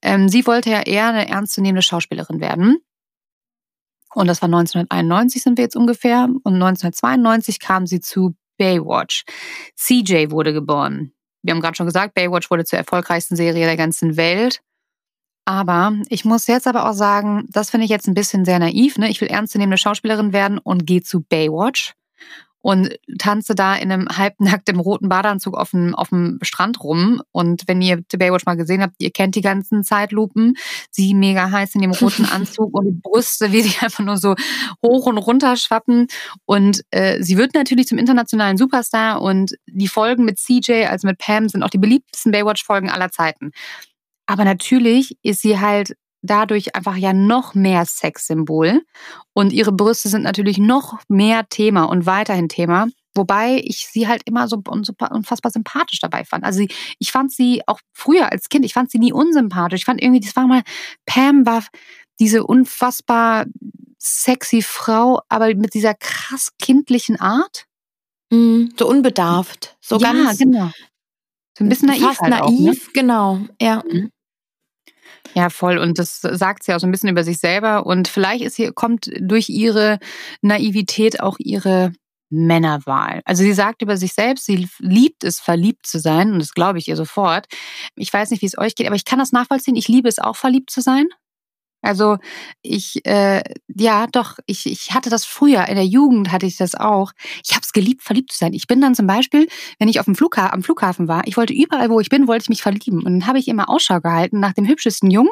Ähm, 0.00 0.28
sie 0.28 0.46
wollte 0.46 0.70
ja 0.70 0.80
eher 0.80 1.08
eine 1.08 1.28
ernstzunehmende 1.28 1.82
Schauspielerin 1.82 2.40
werden. 2.40 2.78
Und 4.14 4.26
das 4.26 4.42
war 4.42 4.46
1991 4.46 5.42
sind 5.42 5.58
wir 5.58 5.64
jetzt 5.64 5.76
ungefähr. 5.76 6.24
Und 6.24 6.54
1992 6.54 7.60
kam 7.60 7.86
sie 7.86 8.00
zu 8.00 8.34
Baywatch. 8.58 9.24
CJ 9.76 10.30
wurde 10.30 10.52
geboren. 10.52 11.12
Wir 11.42 11.54
haben 11.54 11.60
gerade 11.60 11.76
schon 11.76 11.86
gesagt, 11.86 12.14
Baywatch 12.14 12.50
wurde 12.50 12.64
zur 12.64 12.78
erfolgreichsten 12.78 13.36
Serie 13.36 13.66
der 13.66 13.76
ganzen 13.76 14.16
Welt. 14.16 14.60
Aber 15.44 15.92
ich 16.08 16.24
muss 16.24 16.46
jetzt 16.46 16.68
aber 16.68 16.88
auch 16.88 16.92
sagen, 16.92 17.48
das 17.50 17.70
finde 17.70 17.84
ich 17.84 17.90
jetzt 17.90 18.06
ein 18.06 18.14
bisschen 18.14 18.44
sehr 18.44 18.60
naiv. 18.60 18.96
Ne? 18.98 19.10
Ich 19.10 19.20
will 19.20 19.28
ernstzunehmende 19.28 19.78
Schauspielerin 19.78 20.32
werden 20.32 20.58
und 20.58 20.86
gehe 20.86 21.02
zu 21.02 21.22
Baywatch 21.22 21.94
und 22.62 22.96
tanze 23.18 23.54
da 23.54 23.74
in 23.74 23.92
einem 23.92 24.08
halbnackten 24.08 24.78
roten 24.78 25.08
Badeanzug 25.08 25.54
auf 25.56 25.70
dem, 25.70 25.94
auf 25.94 26.08
dem 26.10 26.38
Strand 26.42 26.82
rum. 26.82 27.20
Und 27.32 27.64
wenn 27.66 27.82
ihr 27.82 28.02
The 28.10 28.16
Baywatch 28.16 28.46
mal 28.46 28.56
gesehen 28.56 28.82
habt, 28.82 28.94
ihr 28.98 29.10
kennt 29.10 29.34
die 29.34 29.40
ganzen 29.40 29.82
Zeitlupen. 29.82 30.54
Sie 30.90 31.12
mega 31.12 31.50
heiß 31.50 31.74
in 31.74 31.82
dem 31.82 31.90
roten 31.90 32.24
Anzug 32.32 32.72
und 32.72 32.86
die 32.86 33.00
Brüste, 33.02 33.52
wie 33.52 33.62
sie 33.62 33.76
einfach 33.80 34.04
nur 34.04 34.16
so 34.16 34.36
hoch 34.82 35.06
und 35.06 35.18
runter 35.18 35.56
schwappen. 35.56 36.06
Und 36.46 36.82
äh, 36.92 37.20
sie 37.22 37.36
wird 37.36 37.54
natürlich 37.54 37.88
zum 37.88 37.98
internationalen 37.98 38.56
Superstar 38.56 39.20
und 39.20 39.56
die 39.66 39.88
Folgen 39.88 40.24
mit 40.24 40.38
CJ, 40.38 40.86
also 40.86 41.08
mit 41.08 41.18
Pam, 41.18 41.48
sind 41.48 41.64
auch 41.64 41.70
die 41.70 41.78
beliebtesten 41.78 42.30
Baywatch-Folgen 42.30 42.90
aller 42.90 43.10
Zeiten. 43.10 43.50
Aber 44.26 44.44
natürlich 44.44 45.18
ist 45.22 45.42
sie 45.42 45.58
halt 45.58 45.96
dadurch 46.22 46.74
einfach 46.74 46.96
ja 46.96 47.12
noch 47.12 47.54
mehr 47.54 47.84
Sexsymbol 47.84 48.82
und 49.32 49.52
ihre 49.52 49.72
Brüste 49.72 50.08
sind 50.08 50.22
natürlich 50.22 50.58
noch 50.58 51.00
mehr 51.08 51.48
Thema 51.48 51.84
und 51.84 52.06
weiterhin 52.06 52.48
Thema. 52.48 52.86
Wobei 53.14 53.60
ich 53.62 53.88
sie 53.88 54.08
halt 54.08 54.22
immer 54.24 54.48
so 54.48 54.62
unfassbar 54.66 55.50
sympathisch 55.50 56.00
dabei 56.00 56.24
fand. 56.24 56.44
Also 56.44 56.64
ich 56.98 57.12
fand 57.12 57.30
sie 57.30 57.60
auch 57.66 57.80
früher 57.92 58.32
als 58.32 58.48
Kind, 58.48 58.64
ich 58.64 58.72
fand 58.72 58.90
sie 58.90 58.98
nie 58.98 59.12
unsympathisch. 59.12 59.80
Ich 59.80 59.84
fand 59.84 60.00
irgendwie, 60.00 60.20
das 60.20 60.34
war 60.34 60.46
mal, 60.46 60.62
Pam 61.04 61.44
war 61.44 61.64
diese 62.18 62.44
unfassbar 62.44 63.44
sexy 63.98 64.62
Frau, 64.62 65.20
aber 65.28 65.54
mit 65.54 65.74
dieser 65.74 65.94
krass 65.94 66.50
kindlichen 66.58 67.20
Art. 67.20 67.66
Mhm, 68.30 68.72
so 68.78 68.88
unbedarft. 68.88 69.76
So 69.80 69.98
ja, 69.98 70.12
ganz. 70.12 70.38
genau. 70.38 70.70
So 71.58 71.64
ein 71.64 71.68
bisschen 71.68 71.88
naiv. 71.88 72.02
Fast 72.02 72.20
halt 72.20 72.30
naiv, 72.30 72.44
auch, 72.44 72.60
ne? 72.60 72.76
genau. 72.94 73.40
Ja. 73.60 73.82
Mhm. 73.86 74.10
Ja, 75.34 75.48
voll. 75.48 75.78
Und 75.78 75.98
das 75.98 76.20
sagt 76.20 76.62
sie 76.62 76.74
auch 76.74 76.80
so 76.80 76.86
ein 76.86 76.90
bisschen 76.90 77.08
über 77.08 77.24
sich 77.24 77.38
selber. 77.38 77.86
Und 77.86 78.08
vielleicht 78.08 78.44
ist 78.44 78.56
hier, 78.56 78.72
kommt 78.72 79.10
durch 79.20 79.48
ihre 79.48 79.98
Naivität 80.42 81.20
auch 81.20 81.36
ihre 81.38 81.92
Männerwahl. 82.28 83.20
Also 83.24 83.42
sie 83.42 83.52
sagt 83.52 83.82
über 83.82 83.96
sich 83.96 84.14
selbst, 84.14 84.46
sie 84.46 84.68
liebt 84.78 85.22
es, 85.24 85.38
verliebt 85.38 85.86
zu 85.86 85.98
sein. 85.98 86.32
Und 86.32 86.38
das 86.38 86.52
glaube 86.52 86.78
ich 86.78 86.88
ihr 86.88 86.96
sofort. 86.96 87.46
Ich 87.94 88.12
weiß 88.12 88.30
nicht, 88.30 88.42
wie 88.42 88.46
es 88.46 88.58
euch 88.58 88.74
geht, 88.74 88.86
aber 88.86 88.96
ich 88.96 89.04
kann 89.04 89.18
das 89.18 89.32
nachvollziehen. 89.32 89.76
Ich 89.76 89.88
liebe 89.88 90.08
es 90.08 90.18
auch, 90.18 90.36
verliebt 90.36 90.70
zu 90.70 90.80
sein. 90.80 91.06
Also 91.82 92.18
ich, 92.62 93.04
äh, 93.04 93.42
ja, 93.68 94.06
doch, 94.06 94.38
ich, 94.46 94.66
ich 94.66 94.92
hatte 94.92 95.10
das 95.10 95.24
früher, 95.24 95.68
in 95.68 95.74
der 95.74 95.84
Jugend 95.84 96.32
hatte 96.32 96.46
ich 96.46 96.56
das 96.56 96.74
auch. 96.74 97.12
Ich 97.44 97.52
habe 97.52 97.62
es 97.62 97.72
geliebt, 97.72 98.02
verliebt 98.02 98.32
zu 98.32 98.38
sein. 98.38 98.54
Ich 98.54 98.66
bin 98.66 98.80
dann 98.80 98.94
zum 98.94 99.06
Beispiel, 99.06 99.48
wenn 99.78 99.88
ich 99.88 100.00
auf 100.00 100.06
dem 100.06 100.14
Flughafen, 100.14 100.54
am 100.54 100.62
Flughafen 100.62 101.08
war, 101.08 101.22
ich 101.26 101.36
wollte 101.36 101.52
überall, 101.52 101.90
wo 101.90 102.00
ich 102.00 102.08
bin, 102.08 102.28
wollte 102.28 102.44
ich 102.44 102.48
mich 102.48 102.62
verlieben. 102.62 102.98
Und 102.98 103.04
dann 103.04 103.26
habe 103.26 103.38
ich 103.38 103.48
immer 103.48 103.68
Ausschau 103.68 104.00
gehalten 104.00 104.40
nach 104.40 104.52
dem 104.52 104.66
hübschesten 104.66 105.10
Jungen. 105.10 105.30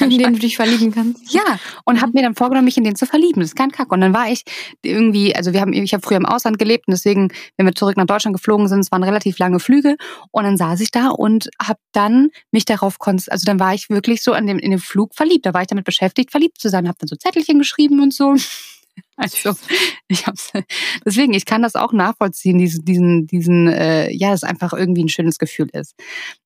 In 0.00 0.10
den 0.18 0.32
du 0.32 0.38
dich 0.38 0.56
verlieben 0.56 0.92
kannst. 0.92 1.32
Ja, 1.32 1.58
und 1.84 2.00
habe 2.00 2.12
mir 2.14 2.22
dann 2.22 2.34
vorgenommen, 2.34 2.64
mich 2.64 2.78
in 2.78 2.84
den 2.84 2.96
zu 2.96 3.06
verlieben. 3.06 3.40
Das 3.40 3.50
ist 3.50 3.56
kein 3.56 3.70
Kack. 3.70 3.92
Und 3.92 4.00
dann 4.00 4.14
war 4.14 4.30
ich 4.30 4.42
irgendwie, 4.82 5.34
also 5.34 5.52
wir 5.52 5.60
haben, 5.60 5.72
ich 5.72 5.92
habe 5.92 6.02
früher 6.02 6.16
im 6.16 6.26
Ausland 6.26 6.58
gelebt 6.58 6.88
und 6.88 6.92
deswegen, 6.92 7.28
wenn 7.56 7.66
wir 7.66 7.74
zurück 7.74 7.96
nach 7.96 8.06
Deutschland 8.06 8.36
geflogen 8.36 8.68
sind, 8.68 8.80
es 8.80 8.92
waren 8.92 9.02
relativ 9.02 9.38
lange 9.38 9.60
Flüge. 9.60 9.96
Und 10.30 10.44
dann 10.44 10.56
saß 10.56 10.80
ich 10.80 10.90
da 10.90 11.08
und 11.08 11.48
habe 11.60 11.78
dann 11.92 12.30
mich 12.52 12.64
darauf 12.64 12.98
konzentriert, 12.98 13.32
also 13.32 13.44
dann 13.44 13.60
war 13.60 13.74
ich 13.74 13.90
wirklich 13.90 14.22
so 14.22 14.32
an 14.32 14.46
dem, 14.46 14.58
in 14.58 14.70
dem 14.70 14.80
Flug 14.80 15.14
verliebt. 15.14 15.46
Da 15.46 15.54
war 15.54 15.62
ich 15.64 15.68
damit 15.68 15.84
beschäftigt, 15.84 16.30
verliebt 16.30 16.58
zu 16.60 16.68
sein, 16.70 16.86
habe 16.88 16.98
dann 16.98 17.08
so 17.08 17.16
Zettelchen 17.16 17.58
geschrieben 17.58 18.00
und 18.00 18.14
so. 18.14 18.34
Also 19.16 19.56
ich 20.08 20.26
hab's, 20.26 20.52
deswegen, 21.04 21.34
ich 21.34 21.46
kann 21.46 21.62
das 21.62 21.74
auch 21.74 21.92
nachvollziehen, 21.92 22.58
diesen, 22.58 22.84
diesen, 22.84 23.26
diesen, 23.26 23.66
äh, 23.68 24.08
ja, 24.12 24.30
dass 24.30 24.44
einfach 24.44 24.72
irgendwie 24.72 25.02
ein 25.02 25.08
schönes 25.08 25.38
Gefühl 25.38 25.68
ist. 25.72 25.94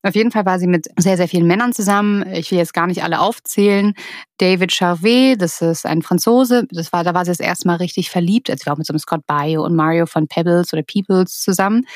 Auf 0.03 0.15
jeden 0.15 0.31
Fall 0.31 0.47
war 0.47 0.59
sie 0.59 0.67
mit 0.67 0.87
sehr, 0.99 1.19
sehr 1.19 1.29
vielen 1.29 1.47
Männern 1.47 1.75
zusammen. 1.75 2.27
Ich 2.33 2.51
will 2.51 2.57
jetzt 2.59 2.73
gar 2.73 2.87
nicht 2.87 3.03
alle 3.03 3.21
aufzählen. 3.21 3.93
David 4.39 4.73
Charvet, 4.73 5.41
das 5.43 5.61
ist 5.61 5.85
ein 5.85 6.01
Franzose, 6.01 6.67
das 6.71 6.91
war, 6.91 7.05
da 7.05 7.13
war 7.13 7.25
sie 7.27 7.31
das 7.33 7.41
erste 7.41 7.69
Mal 7.69 7.77
richtig 7.77 8.09
verliebt. 8.11 8.49
Also 8.49 8.63
sie 8.63 8.67
war 8.67 8.75
auch 8.75 8.79
mit 8.79 8.87
so 8.87 8.93
einem 8.95 9.01
Scott 9.01 9.27
Baio 9.27 9.63
und 9.65 9.75
Mario 9.77 10.07
von 10.07 10.27
Pebbles 10.27 10.73
oder 10.73 10.83
Peoples 10.83 11.41
zusammen. 11.43 11.87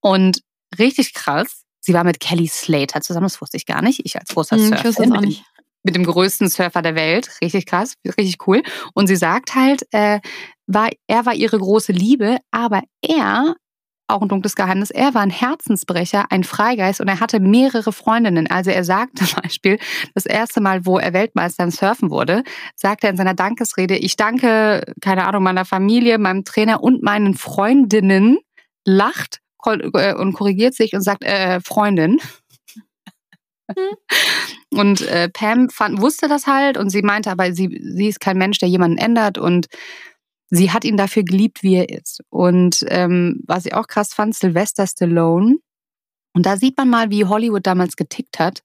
Und 0.00 0.40
richtig 0.78 1.14
krass, 1.14 1.64
sie 1.80 1.94
war 1.94 2.04
mit 2.04 2.20
Kelly 2.20 2.48
Slater 2.48 3.00
zusammen, 3.00 3.24
das 3.26 3.40
wusste 3.40 3.56
ich 3.56 3.66
gar 3.66 3.82
nicht. 3.82 4.00
Ich 4.04 4.18
als 4.18 4.30
großer 4.30 4.56
Hm, 4.56 4.62
ich 4.62 4.68
Surfer. 4.68 4.88
wusste 4.88 5.04
es 5.04 5.12
auch 5.12 5.20
nicht. 5.20 5.44
Mit 5.82 5.94
dem 5.94 6.04
größten 6.04 6.48
Surfer 6.48 6.82
der 6.82 6.94
Welt. 6.94 7.30
Richtig 7.42 7.66
krass, 7.66 7.94
richtig 8.04 8.46
cool. 8.46 8.62
Und 8.94 9.06
sie 9.06 9.16
sagt 9.16 9.54
halt, 9.54 9.82
äh, 9.92 10.20
war, 10.66 10.90
er 11.06 11.26
war 11.26 11.34
ihre 11.34 11.58
große 11.58 11.92
Liebe, 11.92 12.36
aber 12.50 12.82
er, 13.02 13.54
auch 14.08 14.22
ein 14.22 14.28
dunkles 14.28 14.56
Geheimnis, 14.56 14.90
er 14.90 15.14
war 15.14 15.22
ein 15.22 15.30
Herzensbrecher, 15.30 16.26
ein 16.30 16.44
Freigeist 16.44 17.00
und 17.00 17.08
er 17.08 17.20
hatte 17.20 17.40
mehrere 17.40 17.92
Freundinnen. 17.92 18.46
Also 18.46 18.70
er 18.70 18.84
sagt 18.84 19.18
zum 19.18 19.40
Beispiel, 19.42 19.78
das 20.14 20.26
erste 20.26 20.60
Mal, 20.60 20.84
wo 20.84 20.98
er 20.98 21.12
Weltmeister 21.12 21.64
im 21.64 21.70
Surfen 21.70 22.10
wurde, 22.10 22.42
sagt 22.76 23.04
er 23.04 23.10
in 23.10 23.16
seiner 23.16 23.34
Dankesrede, 23.34 23.96
ich 23.96 24.16
danke, 24.16 24.82
keine 25.00 25.26
Ahnung, 25.26 25.42
meiner 25.42 25.64
Familie, 25.64 26.18
meinem 26.18 26.44
Trainer 26.44 26.82
und 26.82 27.02
meinen 27.02 27.34
Freundinnen, 27.34 28.38
lacht 28.84 29.40
äh, 29.66 30.14
und 30.14 30.32
korrigiert 30.32 30.74
sich 30.74 30.94
und 30.94 31.02
sagt, 31.02 31.24
äh, 31.24 31.60
Freundin. 31.60 32.20
Und 34.72 35.02
äh, 35.02 35.28
Pam 35.28 35.68
fand, 35.68 36.00
wusste 36.00 36.28
das 36.28 36.46
halt 36.46 36.78
und 36.78 36.90
sie 36.90 37.02
meinte 37.02 37.30
aber, 37.30 37.52
sie, 37.52 37.80
sie 37.82 38.06
ist 38.06 38.20
kein 38.20 38.38
Mensch, 38.38 38.58
der 38.58 38.68
jemanden 38.68 38.98
ändert 38.98 39.36
und 39.36 39.66
sie 40.48 40.70
hat 40.70 40.84
ihn 40.84 40.96
dafür 40.96 41.24
geliebt, 41.24 41.64
wie 41.64 41.74
er 41.74 41.88
ist. 41.88 42.22
Und 42.30 42.84
ähm, 42.88 43.42
was 43.46 43.66
ich 43.66 43.74
auch 43.74 43.88
krass 43.88 44.14
fand, 44.14 44.36
Sylvester 44.36 44.86
Stallone, 44.86 45.56
und 46.32 46.46
da 46.46 46.56
sieht 46.56 46.76
man 46.76 46.88
mal, 46.88 47.10
wie 47.10 47.24
Hollywood 47.24 47.66
damals 47.66 47.96
getickt 47.96 48.38
hat, 48.38 48.62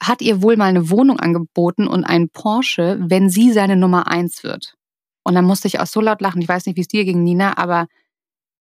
hat 0.00 0.22
ihr 0.22 0.42
wohl 0.42 0.56
mal 0.56 0.66
eine 0.66 0.90
Wohnung 0.90 1.18
angeboten 1.18 1.88
und 1.88 2.04
einen 2.04 2.28
Porsche, 2.28 2.98
wenn 3.00 3.28
sie 3.28 3.52
seine 3.52 3.76
Nummer 3.76 4.06
eins 4.06 4.44
wird. 4.44 4.74
Und 5.24 5.34
dann 5.34 5.44
musste 5.44 5.68
ich 5.68 5.80
auch 5.80 5.86
so 5.86 6.00
laut 6.00 6.20
lachen. 6.20 6.40
Ich 6.40 6.48
weiß 6.48 6.66
nicht, 6.66 6.76
wie 6.76 6.82
es 6.82 6.88
dir 6.88 7.04
ging, 7.04 7.24
Nina, 7.24 7.58
aber 7.58 7.88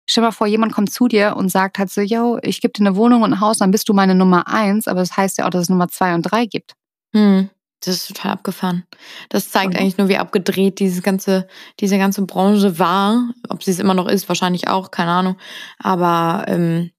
stell 0.08 0.22
mal 0.22 0.32
vor, 0.32 0.46
jemand 0.46 0.72
kommt 0.72 0.90
zu 0.92 1.06
dir 1.08 1.36
und 1.36 1.50
sagt 1.50 1.78
halt 1.78 1.90
so, 1.90 2.00
yo, 2.00 2.38
ich 2.42 2.60
gebe 2.60 2.72
dir 2.72 2.86
eine 2.86 2.96
Wohnung 2.96 3.22
und 3.22 3.32
ein 3.34 3.40
Haus, 3.40 3.58
dann 3.58 3.70
bist 3.70 3.88
du 3.88 3.92
meine 3.94 4.14
Nummer 4.14 4.48
eins, 4.48 4.88
aber 4.88 5.00
das 5.00 5.16
heißt 5.16 5.38
ja 5.38 5.46
auch, 5.46 5.50
dass 5.50 5.62
es 5.62 5.68
Nummer 5.68 5.88
zwei 5.88 6.14
und 6.14 6.22
drei 6.22 6.46
gibt. 6.46 6.74
Hm, 7.14 7.48
das 7.84 7.94
ist 7.96 8.08
total 8.08 8.32
abgefahren. 8.32 8.84
Das 9.28 9.50
zeigt 9.50 9.74
Mhm. 9.74 9.78
eigentlich 9.80 9.98
nur, 9.98 10.08
wie 10.08 10.16
abgedreht 10.18 10.80
dieses 10.80 11.02
ganze, 11.02 11.46
diese 11.80 11.96
ganze 11.98 12.22
Branche 12.22 12.78
war. 12.78 13.30
Ob 13.48 13.62
sie 13.62 13.70
es 13.70 13.78
immer 13.78 13.94
noch 13.94 14.08
ist, 14.08 14.28
wahrscheinlich 14.28 14.68
auch, 14.68 14.90
keine 14.90 15.10
Ahnung. 15.12 15.36
Aber 15.78 16.44
ähm, 16.48 16.90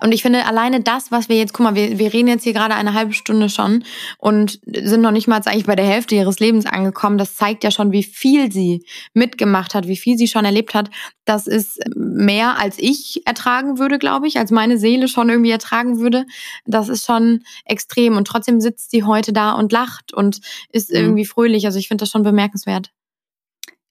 und 0.00 0.12
ich 0.12 0.22
finde, 0.22 0.46
alleine 0.46 0.80
das, 0.80 1.10
was 1.10 1.28
wir 1.28 1.36
jetzt, 1.36 1.52
guck 1.52 1.64
mal, 1.64 1.74
wir, 1.74 1.98
wir 1.98 2.12
reden 2.12 2.28
jetzt 2.28 2.44
hier 2.44 2.52
gerade 2.52 2.74
eine 2.74 2.94
halbe 2.94 3.12
Stunde 3.12 3.48
schon 3.48 3.84
und 4.18 4.60
sind 4.64 5.00
noch 5.00 5.10
nicht 5.10 5.26
mal 5.26 5.40
eigentlich 5.44 5.66
bei 5.66 5.74
der 5.76 5.86
Hälfte 5.86 6.14
ihres 6.14 6.38
Lebens 6.38 6.66
angekommen. 6.66 7.18
Das 7.18 7.34
zeigt 7.34 7.64
ja 7.64 7.70
schon, 7.70 7.90
wie 7.92 8.04
viel 8.04 8.52
sie 8.52 8.84
mitgemacht 9.12 9.74
hat, 9.74 9.88
wie 9.88 9.96
viel 9.96 10.16
sie 10.16 10.28
schon 10.28 10.44
erlebt 10.44 10.74
hat. 10.74 10.90
Das 11.24 11.46
ist 11.46 11.80
mehr, 11.96 12.58
als 12.60 12.78
ich 12.78 13.22
ertragen 13.26 13.78
würde, 13.78 13.98
glaube 13.98 14.28
ich, 14.28 14.38
als 14.38 14.50
meine 14.50 14.78
Seele 14.78 15.08
schon 15.08 15.28
irgendwie 15.30 15.50
ertragen 15.50 15.98
würde. 15.98 16.26
Das 16.64 16.88
ist 16.88 17.04
schon 17.04 17.40
extrem. 17.64 18.16
Und 18.16 18.26
trotzdem 18.26 18.60
sitzt 18.60 18.90
sie 18.90 19.02
heute 19.04 19.32
da 19.32 19.52
und 19.52 19.72
lacht 19.72 20.12
und 20.14 20.40
ist 20.70 20.90
Mhm. 20.90 20.96
irgendwie 20.96 21.24
fröhlich. 21.24 21.66
Also 21.66 21.78
ich 21.78 21.88
finde 21.88 22.02
das 22.02 22.10
schon 22.10 22.22
bemerkenswert. 22.22 22.90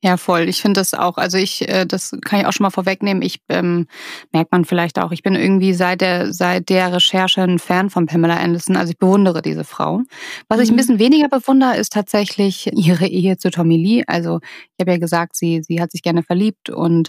Ja, 0.06 0.18
voll. 0.18 0.50
Ich 0.50 0.62
finde 0.62 0.82
das 0.82 0.94
auch, 0.94 1.18
also 1.18 1.38
ich, 1.38 1.66
äh, 1.70 1.86
das 1.86 2.12
kann 2.26 2.42
ich 2.42 2.46
auch 2.46 2.52
schon 2.52 2.66
mal 2.66 2.72
vorwegnehmen. 2.72 3.24
Ich 3.24 3.39
ähm, 3.48 3.88
merkt 4.34 4.52
man 4.52 4.66
vielleicht 4.66 5.00
auch, 5.00 5.12
ich 5.13 5.24
bin 5.24 5.34
irgendwie 5.34 5.74
seit 5.74 6.02
der, 6.02 6.34
seit 6.34 6.68
der 6.68 6.92
Recherche 6.92 7.42
ein 7.42 7.58
Fan 7.58 7.89
von 7.89 8.06
Pamela 8.06 8.36
Anderson. 8.36 8.76
Also 8.76 8.92
ich 8.92 8.98
bewundere 8.98 9.42
diese 9.42 9.63
Frau. 9.63 10.02
Was 10.50 10.60
ich 10.60 10.68
ein 10.70 10.74
Mhm. 10.74 10.78
bisschen 10.78 11.00
weniger 11.00 11.30
bewundere, 11.30 11.78
ist 11.78 11.94
tatsächlich 11.94 12.70
ihre 12.74 13.08
Ehe 13.08 13.38
zu 13.38 13.50
Tommy 13.50 13.78
Lee. 13.78 14.04
Also 14.06 14.39
ich 14.44 14.82
habe 14.82 14.92
ja 14.92 14.98
gesagt, 14.98 15.38
sie, 15.38 15.62
sie 15.66 15.80
hat 15.80 15.92
sich 15.94 16.02
gerne 16.02 16.22
verliebt 16.22 16.70
und 16.70 17.08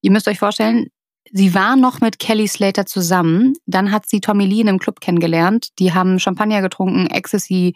ihr 0.00 0.10
müsst 0.10 0.26
euch 0.26 0.38
vorstellen, 0.38 0.86
sie 1.30 1.54
war 1.54 1.76
noch 1.76 2.00
mit 2.00 2.18
Kelly 2.18 2.48
Slater 2.48 2.86
zusammen. 2.86 3.52
Dann 3.66 3.92
hat 3.92 4.08
sie 4.08 4.22
Tommy 4.22 4.46
Lee 4.46 4.62
in 4.62 4.70
einem 4.70 4.78
Club 4.78 5.00
kennengelernt. 5.00 5.68
Die 5.78 5.92
haben 5.92 6.18
Champagner 6.18 6.62
getrunken, 6.62 7.06
Ecstasy 7.06 7.74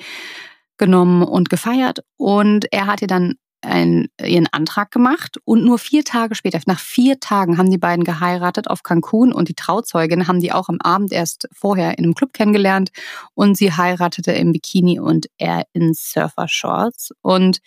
genommen 0.79 1.23
und 1.23 1.51
gefeiert. 1.51 1.99
Und 2.17 2.73
er 2.73 2.87
hat 2.87 3.03
ihr 3.03 3.09
dann 3.09 3.35
einen, 3.61 4.09
ihren 4.25 4.47
Antrag 4.53 4.91
gemacht 4.91 5.39
und 5.45 5.65
nur 5.65 5.79
vier 5.79 6.05
Tage 6.05 6.35
später, 6.35 6.61
nach 6.67 6.79
vier 6.79 7.19
Tagen, 7.19 7.59
haben 7.59 7.71
die 7.71 7.79
beiden 7.79 8.05
geheiratet 8.05 8.69
auf 8.69 8.83
Cancun 8.83 9.33
und 9.33 9.49
die 9.49 9.55
Trauzeugin 9.55 10.29
haben 10.29 10.41
die 10.41 10.53
auch 10.53 10.69
am 10.69 10.79
Abend 10.81 11.13
erst 11.13 11.49
vorher 11.53 11.99
in 11.99 12.05
einem 12.05 12.15
Club 12.15 12.33
kennengelernt 12.33 12.91
und 13.35 13.57
sie 13.57 13.73
heiratete 13.73 14.33
im 14.33 14.53
Bikini 14.53 15.01
und 15.01 15.27
er 15.39 15.65
in 15.73 15.93
Surfer-Shorts. 15.95 17.13
Und 17.23 17.59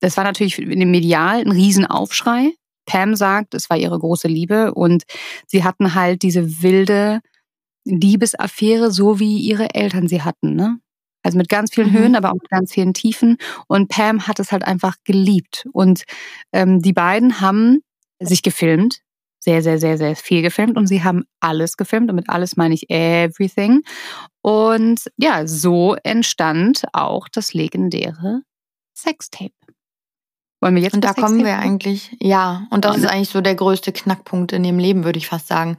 das 0.00 0.16
war 0.16 0.24
natürlich 0.24 0.58
in 0.58 0.80
dem 0.80 0.90
Medial 0.90 1.40
ein 1.40 1.52
Riesenaufschrei. 1.52 2.52
Pam 2.86 3.14
sagt, 3.14 3.54
es 3.54 3.70
war 3.70 3.76
ihre 3.76 3.98
große 3.98 4.28
Liebe 4.28 4.74
und 4.74 5.04
sie 5.46 5.64
hatten 5.64 5.94
halt 5.94 6.22
diese 6.22 6.62
wilde 6.62 7.20
Liebesaffäre, 7.84 8.90
so 8.90 9.20
wie 9.20 9.38
ihre 9.38 9.74
Eltern 9.74 10.08
sie 10.08 10.22
hatten, 10.22 10.54
ne? 10.54 10.80
Also 11.22 11.38
mit 11.38 11.48
ganz 11.48 11.74
vielen 11.74 11.92
Mhm. 11.92 11.98
Höhen, 11.98 12.16
aber 12.16 12.30
auch 12.30 12.34
mit 12.40 12.48
ganz 12.50 12.72
vielen 12.72 12.94
Tiefen. 12.94 13.36
Und 13.68 13.88
Pam 13.88 14.26
hat 14.26 14.40
es 14.40 14.52
halt 14.52 14.64
einfach 14.64 14.96
geliebt. 15.04 15.66
Und 15.72 16.04
ähm, 16.52 16.80
die 16.82 16.92
beiden 16.92 17.40
haben 17.40 17.80
sich 18.20 18.42
gefilmt. 18.42 19.00
Sehr, 19.42 19.62
sehr, 19.62 19.78
sehr, 19.78 19.96
sehr 19.98 20.16
viel 20.16 20.42
gefilmt. 20.42 20.76
Und 20.76 20.86
sie 20.86 21.02
haben 21.02 21.24
alles 21.40 21.76
gefilmt. 21.76 22.10
Und 22.10 22.16
mit 22.16 22.28
alles 22.28 22.56
meine 22.56 22.74
ich 22.74 22.90
everything. 22.90 23.82
Und 24.42 25.00
ja, 25.16 25.46
so 25.46 25.96
entstand 26.04 26.84
auch 26.92 27.28
das 27.28 27.54
legendäre 27.54 28.42
Sextape. 28.96 29.52
Wollen 30.60 30.74
wir 30.76 30.82
jetzt 30.82 30.94
Und 30.94 31.04
da 31.04 31.14
kommen 31.14 31.38
wir 31.38 31.46
Sextape 31.46 31.62
eigentlich, 31.62 32.16
ja, 32.20 32.66
und 32.70 32.84
das 32.84 32.96
Ja, 32.96 33.04
ist 33.04 33.08
eigentlich 33.10 33.30
so 33.30 33.40
der 33.40 33.54
größte 33.54 33.92
Knackpunkt 33.92 34.52
in 34.52 34.62
dem 34.62 34.78
Leben, 34.78 35.04
würde 35.04 35.18
ich 35.18 35.26
fast 35.26 35.46
sagen. 35.48 35.78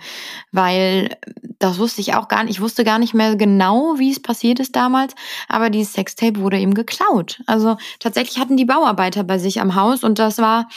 Weil 0.51 1.15
das 1.59 1.77
wusste 1.77 2.01
ich 2.01 2.15
auch 2.15 2.27
gar 2.27 2.43
nicht, 2.43 2.53
ich 2.53 2.61
wusste 2.61 2.83
gar 2.83 2.97
nicht 2.97 3.13
mehr 3.13 3.35
genau, 3.35 3.95
wie 3.99 4.11
es 4.11 4.19
passiert 4.19 4.59
ist 4.59 4.75
damals, 4.75 5.13
aber 5.47 5.69
dieses 5.69 5.93
Sextape 5.93 6.39
wurde 6.39 6.57
eben 6.59 6.73
geklaut. 6.73 7.41
Also 7.45 7.77
tatsächlich 7.99 8.39
hatten 8.39 8.57
die 8.57 8.65
Bauarbeiter 8.65 9.23
bei 9.23 9.37
sich 9.37 9.61
am 9.61 9.75
Haus 9.75 10.03
und 10.03 10.17
das 10.17 10.39
war 10.39 10.67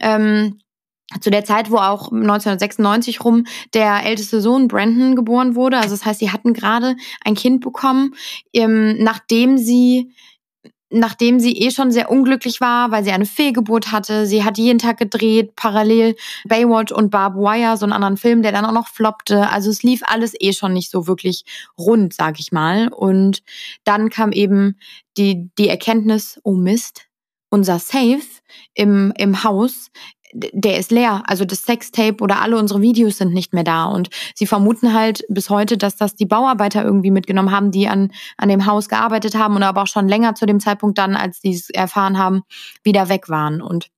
ähm, 0.00 0.58
zu 1.20 1.30
der 1.30 1.44
Zeit, 1.44 1.70
wo 1.70 1.76
auch 1.76 2.10
1996 2.10 3.24
rum 3.24 3.44
der 3.74 4.04
älteste 4.04 4.40
Sohn 4.40 4.66
Brandon 4.66 5.14
geboren 5.14 5.54
wurde. 5.54 5.76
Also 5.76 5.90
das 5.90 6.04
heißt, 6.04 6.20
sie 6.20 6.30
hatten 6.30 6.54
gerade 6.54 6.96
ein 7.24 7.34
Kind 7.34 7.60
bekommen, 7.60 8.14
ähm, 8.52 8.96
nachdem 8.98 9.58
sie 9.58 10.12
nachdem 10.92 11.40
sie 11.40 11.56
eh 11.58 11.70
schon 11.70 11.90
sehr 11.90 12.10
unglücklich 12.10 12.60
war, 12.60 12.90
weil 12.90 13.02
sie 13.02 13.12
eine 13.12 13.26
Fehlgeburt 13.26 13.92
hatte. 13.92 14.26
Sie 14.26 14.44
hat 14.44 14.58
jeden 14.58 14.78
Tag 14.78 14.98
gedreht, 14.98 15.56
parallel 15.56 16.14
Baywatch 16.44 16.92
und 16.92 17.10
Barb 17.10 17.34
Wire, 17.34 17.76
so 17.76 17.84
einen 17.84 17.92
anderen 17.92 18.16
Film, 18.16 18.42
der 18.42 18.52
dann 18.52 18.64
auch 18.64 18.72
noch 18.72 18.88
floppte. 18.88 19.48
Also 19.50 19.70
es 19.70 19.82
lief 19.82 20.02
alles 20.04 20.34
eh 20.38 20.52
schon 20.52 20.72
nicht 20.72 20.90
so 20.90 21.06
wirklich 21.06 21.44
rund, 21.78 22.14
sag 22.14 22.38
ich 22.38 22.52
mal. 22.52 22.88
Und 22.88 23.42
dann 23.84 24.10
kam 24.10 24.32
eben 24.32 24.78
die, 25.16 25.50
die 25.58 25.68
Erkenntnis, 25.68 26.40
oh 26.44 26.54
Mist, 26.54 27.06
unser 27.50 27.78
Safe 27.78 28.22
im, 28.74 29.12
im 29.16 29.44
Haus 29.44 29.90
der 30.32 30.78
ist 30.78 30.90
leer. 30.90 31.22
Also 31.26 31.44
das 31.44 31.62
Sextape 31.62 32.22
oder 32.22 32.40
alle 32.40 32.58
unsere 32.58 32.80
Videos 32.80 33.18
sind 33.18 33.32
nicht 33.32 33.52
mehr 33.52 33.64
da. 33.64 33.84
Und 33.84 34.08
sie 34.34 34.46
vermuten 34.46 34.94
halt 34.94 35.24
bis 35.28 35.50
heute, 35.50 35.76
dass 35.76 35.96
das 35.96 36.14
die 36.14 36.26
Bauarbeiter 36.26 36.82
irgendwie 36.84 37.10
mitgenommen 37.10 37.50
haben, 37.50 37.70
die 37.70 37.88
an, 37.88 38.10
an 38.36 38.48
dem 38.48 38.66
Haus 38.66 38.88
gearbeitet 38.88 39.34
haben 39.34 39.56
und 39.56 39.62
aber 39.62 39.82
auch 39.82 39.86
schon 39.86 40.08
länger 40.08 40.34
zu 40.34 40.46
dem 40.46 40.60
Zeitpunkt 40.60 40.98
dann, 40.98 41.16
als 41.16 41.40
sie 41.40 41.52
es 41.52 41.70
erfahren 41.70 42.18
haben, 42.18 42.42
wieder 42.82 43.08
weg 43.08 43.28
waren. 43.28 43.60
Und 43.60 43.88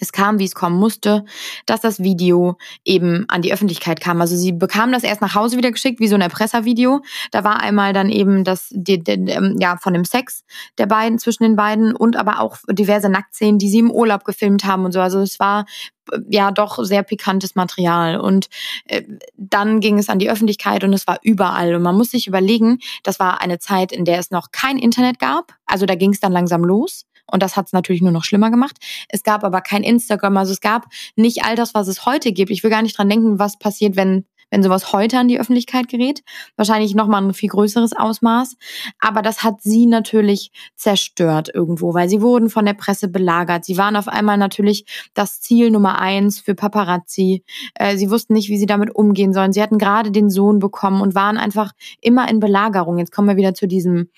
es 0.00 0.12
kam, 0.12 0.38
wie 0.38 0.44
es 0.44 0.54
kommen 0.54 0.78
musste, 0.78 1.24
dass 1.66 1.80
das 1.80 2.00
Video 2.00 2.56
eben 2.84 3.24
an 3.28 3.42
die 3.42 3.52
Öffentlichkeit 3.52 4.00
kam. 4.00 4.20
Also 4.20 4.36
sie 4.36 4.52
bekamen 4.52 4.92
das 4.92 5.02
erst 5.02 5.20
nach 5.20 5.34
Hause 5.34 5.56
wieder 5.56 5.70
geschickt, 5.70 6.00
wie 6.00 6.08
so 6.08 6.14
ein 6.14 6.20
Erpresservideo. 6.20 7.02
Da 7.30 7.44
war 7.44 7.60
einmal 7.60 7.92
dann 7.92 8.10
eben 8.10 8.44
das, 8.44 8.68
die, 8.70 9.02
die, 9.02 9.12
ähm, 9.12 9.56
ja, 9.60 9.76
von 9.76 9.92
dem 9.92 10.04
Sex 10.04 10.44
der 10.78 10.86
beiden, 10.86 11.18
zwischen 11.18 11.42
den 11.42 11.56
beiden 11.56 11.94
und 11.94 12.16
aber 12.16 12.40
auch 12.40 12.58
diverse 12.70 13.08
Nacktszenen, 13.08 13.58
die 13.58 13.68
sie 13.68 13.78
im 13.78 13.90
Urlaub 13.90 14.24
gefilmt 14.24 14.64
haben 14.64 14.84
und 14.84 14.92
so. 14.92 15.00
Also 15.00 15.20
es 15.20 15.40
war 15.40 15.66
äh, 16.12 16.18
ja 16.30 16.50
doch 16.50 16.82
sehr 16.84 17.02
pikantes 17.02 17.54
Material. 17.54 18.20
Und 18.20 18.48
äh, 18.84 19.02
dann 19.36 19.80
ging 19.80 19.98
es 19.98 20.08
an 20.08 20.18
die 20.18 20.30
Öffentlichkeit 20.30 20.84
und 20.84 20.92
es 20.92 21.06
war 21.06 21.18
überall. 21.22 21.74
Und 21.74 21.82
man 21.82 21.96
muss 21.96 22.10
sich 22.10 22.26
überlegen, 22.26 22.78
das 23.02 23.18
war 23.18 23.40
eine 23.40 23.58
Zeit, 23.58 23.92
in 23.92 24.04
der 24.04 24.18
es 24.18 24.30
noch 24.30 24.50
kein 24.52 24.78
Internet 24.78 25.18
gab. 25.18 25.54
Also 25.66 25.86
da 25.86 25.94
ging 25.94 26.12
es 26.12 26.20
dann 26.20 26.32
langsam 26.32 26.64
los. 26.64 27.04
Und 27.30 27.42
das 27.42 27.56
hat 27.56 27.66
es 27.66 27.72
natürlich 27.72 28.02
nur 28.02 28.12
noch 28.12 28.24
schlimmer 28.24 28.50
gemacht. 28.50 28.76
Es 29.08 29.22
gab 29.22 29.44
aber 29.44 29.60
kein 29.60 29.82
Instagram, 29.82 30.36
also 30.36 30.52
es 30.52 30.60
gab 30.60 30.86
nicht 31.16 31.44
all 31.44 31.56
das, 31.56 31.74
was 31.74 31.88
es 31.88 32.06
heute 32.06 32.32
gibt. 32.32 32.50
Ich 32.50 32.62
will 32.62 32.70
gar 32.70 32.82
nicht 32.82 32.98
dran 32.98 33.08
denken, 33.08 33.38
was 33.38 33.58
passiert, 33.58 33.96
wenn 33.96 34.24
wenn 34.50 34.62
sowas 34.62 34.92
heute 34.92 35.18
an 35.18 35.28
die 35.28 35.38
Öffentlichkeit 35.38 35.88
gerät. 35.88 36.22
Wahrscheinlich 36.56 36.94
nochmal 36.94 37.22
ein 37.22 37.34
viel 37.34 37.48
größeres 37.48 37.92
Ausmaß. 37.94 38.56
Aber 38.98 39.22
das 39.22 39.42
hat 39.42 39.60
sie 39.62 39.86
natürlich 39.86 40.50
zerstört 40.74 41.50
irgendwo, 41.52 41.94
weil 41.94 42.08
sie 42.08 42.22
wurden 42.22 42.50
von 42.50 42.64
der 42.64 42.74
Presse 42.74 43.08
belagert. 43.08 43.64
Sie 43.64 43.76
waren 43.76 43.96
auf 43.96 44.08
einmal 44.08 44.38
natürlich 44.38 45.10
das 45.14 45.40
Ziel 45.40 45.70
Nummer 45.70 46.00
eins 46.00 46.40
für 46.40 46.54
Paparazzi. 46.54 47.44
Äh, 47.74 47.96
sie 47.96 48.10
wussten 48.10 48.32
nicht, 48.32 48.48
wie 48.48 48.58
sie 48.58 48.66
damit 48.66 48.94
umgehen 48.94 49.32
sollen. 49.32 49.52
Sie 49.52 49.62
hatten 49.62 49.78
gerade 49.78 50.10
den 50.10 50.30
Sohn 50.30 50.58
bekommen 50.58 51.00
und 51.00 51.14
waren 51.14 51.36
einfach 51.36 51.72
immer 52.00 52.28
in 52.28 52.40
Belagerung. 52.40 52.98
Jetzt 52.98 53.12
kommen 53.12 53.28
wir 53.28 53.36
wieder 53.36 53.54
zu 53.54 53.66
diesem 53.66 54.08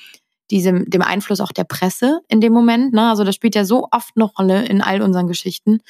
diesem, 0.50 0.88
dem 0.88 1.02
Einfluss 1.02 1.40
auch 1.40 1.52
der 1.52 1.64
Presse 1.64 2.20
in 2.28 2.40
dem 2.40 2.52
Moment. 2.52 2.92
Ne? 2.92 3.08
Also 3.08 3.24
das 3.24 3.34
spielt 3.34 3.54
ja 3.54 3.64
so 3.64 3.88
oft 3.90 4.10
eine 4.16 4.24
Rolle 4.24 4.64
in 4.64 4.82
all 4.82 5.02
unseren 5.02 5.26
Geschichten. 5.26 5.80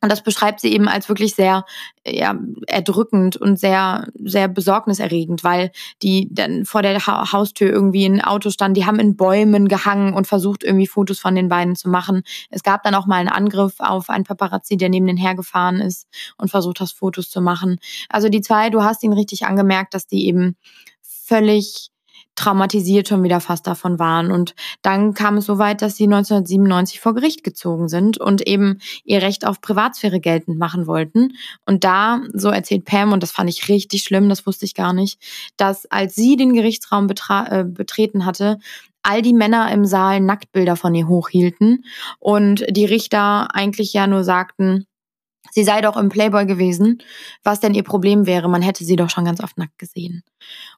Und 0.00 0.10
das 0.10 0.22
beschreibt 0.22 0.60
sie 0.60 0.72
eben 0.72 0.88
als 0.88 1.08
wirklich 1.08 1.34
sehr 1.34 1.64
ja, 2.06 2.38
erdrückend 2.66 3.36
und 3.36 3.58
sehr, 3.58 4.08
sehr 4.22 4.48
besorgniserregend, 4.48 5.44
weil 5.44 5.70
die 6.02 6.28
dann 6.30 6.64
vor 6.64 6.82
der 6.82 7.06
ha 7.06 7.32
Haustür 7.32 7.70
irgendwie 7.70 8.06
ein 8.06 8.22
Auto 8.22 8.50
stand, 8.50 8.76
die 8.76 8.86
haben 8.86 8.98
in 8.98 9.16
Bäumen 9.16 9.68
gehangen 9.68 10.14
und 10.14 10.26
versucht, 10.26 10.64
irgendwie 10.64 10.86
Fotos 10.86 11.18
von 11.18 11.34
den 11.34 11.48
beiden 11.48 11.76
zu 11.76 11.88
machen. 11.88 12.22
Es 12.50 12.62
gab 12.62 12.82
dann 12.82 12.94
auch 12.94 13.06
mal 13.06 13.16
einen 13.16 13.28
Angriff 13.28 13.74
auf 13.78 14.08
einen 14.08 14.24
Paparazzi, 14.24 14.76
der 14.76 14.88
neben 14.88 15.06
den 15.06 15.16
hergefahren 15.16 15.80
ist 15.80 16.06
und 16.38 16.50
versucht 16.50 16.80
hat, 16.80 16.86
Fotos 16.90 17.30
zu 17.30 17.40
machen. 17.40 17.78
Also 18.08 18.28
die 18.28 18.40
zwei, 18.40 18.70
du 18.70 18.82
hast 18.82 19.02
ihn 19.02 19.12
richtig 19.12 19.44
angemerkt, 19.44 19.94
dass 19.94 20.06
die 20.06 20.26
eben 20.26 20.56
völlig 21.02 21.90
traumatisiert 22.36 23.08
schon 23.08 23.22
wieder 23.22 23.40
fast 23.40 23.66
davon 23.66 23.98
waren. 23.98 24.30
Und 24.30 24.54
dann 24.82 25.14
kam 25.14 25.38
es 25.38 25.46
so 25.46 25.58
weit, 25.58 25.82
dass 25.82 25.96
sie 25.96 26.04
1997 26.04 27.00
vor 27.00 27.14
Gericht 27.14 27.42
gezogen 27.42 27.88
sind 27.88 28.18
und 28.18 28.46
eben 28.46 28.78
ihr 29.04 29.22
Recht 29.22 29.46
auf 29.46 29.60
Privatsphäre 29.60 30.20
geltend 30.20 30.58
machen 30.58 30.86
wollten. 30.86 31.32
Und 31.64 31.82
da, 31.84 32.20
so 32.32 32.50
erzählt 32.50 32.84
Pam, 32.84 33.12
und 33.12 33.22
das 33.22 33.32
fand 33.32 33.50
ich 33.50 33.68
richtig 33.68 34.02
schlimm, 34.02 34.28
das 34.28 34.46
wusste 34.46 34.64
ich 34.64 34.74
gar 34.74 34.92
nicht, 34.92 35.20
dass 35.56 35.86
als 35.86 36.14
sie 36.14 36.36
den 36.36 36.52
Gerichtsraum 36.52 37.08
äh, 37.08 37.64
betreten 37.64 38.24
hatte, 38.24 38.58
all 39.02 39.22
die 39.22 39.34
Männer 39.34 39.70
im 39.72 39.84
Saal 39.84 40.20
Nacktbilder 40.20 40.76
von 40.76 40.94
ihr 40.94 41.08
hochhielten 41.08 41.84
und 42.18 42.64
die 42.68 42.84
Richter 42.84 43.54
eigentlich 43.54 43.92
ja 43.92 44.06
nur 44.06 44.24
sagten, 44.24 44.86
Sie 45.56 45.64
sei 45.64 45.80
doch 45.80 45.96
im 45.96 46.10
Playboy 46.10 46.44
gewesen, 46.44 46.98
was 47.42 47.60
denn 47.60 47.72
ihr 47.72 47.82
Problem 47.82 48.26
wäre. 48.26 48.46
Man 48.46 48.60
hätte 48.60 48.84
sie 48.84 48.94
doch 48.94 49.08
schon 49.08 49.24
ganz 49.24 49.42
oft 49.42 49.56
nackt 49.56 49.78
gesehen. 49.78 50.22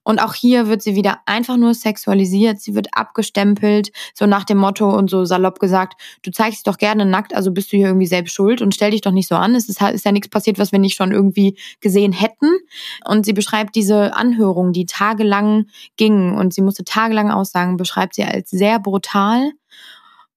Und 0.05 0.21
auch 0.21 0.35
hier 0.35 0.69
wird 0.69 0.83
sie 0.83 0.95
wieder 0.95 1.19
einfach 1.27 1.57
nur 1.57 1.75
sexualisiert. 1.75 2.61
Sie 2.61 2.77
wird 2.77 2.87
abgestempelt, 2.93 3.91
so 4.15 4.27
nach 4.27 4.45
dem 4.45 4.59
Motto 4.59 4.89
und 4.89 5.11
so 5.11 5.25
salopp 5.25 5.59
gesagt, 5.59 6.01
du 6.23 6.31
zeigst 6.31 6.59
dich 6.59 6.63
doch 6.63 6.79
gerne 6.79 7.07
nackt, 7.07 7.35
also 7.35 7.51
bist 7.51 7.73
du 7.73 7.77
hier 7.77 7.89
irgendwie 7.89 8.07
selbst 8.07 8.33
schuld 8.33 8.63
und 8.63 8.73
stell 8.73 8.93
dich 8.93 9.01
doch 9.01 9.11
nicht 9.11 9.27
so 9.27 9.35
an. 9.35 9.57
Es 9.57 9.69
ist, 9.69 9.83
ist 9.83 10.05
ja 10.05 10.13
nichts 10.13 10.29
passiert, 10.29 10.61
was 10.61 10.71
wir 10.71 10.79
nicht 10.79 10.95
schon 10.95 11.11
irgendwie 11.11 11.59
gesehen 11.81 12.13
hätten. 12.13 12.57
Und 13.05 13.27
sie 13.27 13.33
beschreibt 13.33 13.75
diese 13.75 14.15
Anhörung, 14.15 14.73
die 14.73 14.87
tagelang 14.87 15.67
gingen 15.97 16.37
und 16.39 16.55
sie 16.55 16.63
musste 16.63 16.85
tagelang 16.85 17.33
aussagen, 17.33 17.79
beschreibt 17.79 18.15
sie 18.15 18.23
als 18.23 18.51
sehr 18.51 18.79
brutal 18.79 19.51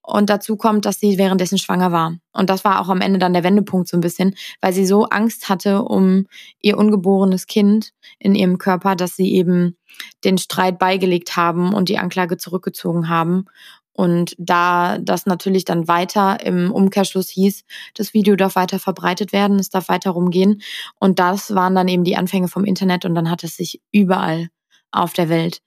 und 0.04 0.30
dazu 0.30 0.58
kommt, 0.58 0.86
dass 0.86 0.99
sie 0.99 1.18
währenddessen 1.18 1.58
schwanger 1.58 1.91
war. 1.91 2.18
Und 2.34 2.49
das 2.49 2.64
war 2.64 2.82
auch 2.82 2.89
am 2.89 3.02
Ende 3.02 3.20
dann 3.20 3.34
der 3.34 3.43
Wendepunkt 3.43 3.88
so 3.88 3.97
ein 3.97 4.02
bisschen, 4.02 4.36
weil 4.60 4.74
sie 4.74 4.86
so 4.86 5.06
Angst 5.06 5.49
hatte 5.49 5.84
um 5.84 6.28
ihr 6.60 6.78
ungeborenes 6.78 7.47
Kind 7.47 7.91
in 8.20 8.36
ihrem 8.36 8.58
Körper, 8.58 8.95
dass 8.95 9.16
sie 9.16 9.34
eben 9.34 9.78
den 10.24 10.38
Streit 10.38 10.80
beigelegt 10.80 11.36
haben 11.36 11.74
und 11.74 11.89
die 11.89 11.99
Anklage 11.99 12.38
zurückgezogen 12.38 13.10
haben. 13.10 13.45
Und 13.93 14.36
da 14.39 14.97
das 14.97 15.26
natürlich 15.26 15.66
dann 15.66 15.88
weiter 15.88 16.43
im 16.43 16.72
Umkehrschluss 16.72 17.30
hieß, 17.30 17.64
das 17.93 18.14
Video 18.14 18.36
darf 18.36 18.56
weiter 18.56 18.80
verbreitet 18.80 19.34
werden, 19.34 19.60
es 19.60 19.70
darf 19.70 19.89
weiter 19.89 20.12
rumgehen. 20.12 20.62
Und 20.99 21.20
das 21.20 21.54
waren 21.54 21.76
dann 21.76 21.88
eben 21.88 22.04
die 22.04 22.16
Anfänge 22.16 22.47
vom 22.47 22.66
Internet 22.66 23.06
und 23.06 23.14
dann 23.16 23.30
hat 23.30 23.43
es 23.43 23.58
sich 23.58 23.82
überall 23.91 24.47
auf 24.91 25.14
der 25.14 25.30
Welt 25.30 25.62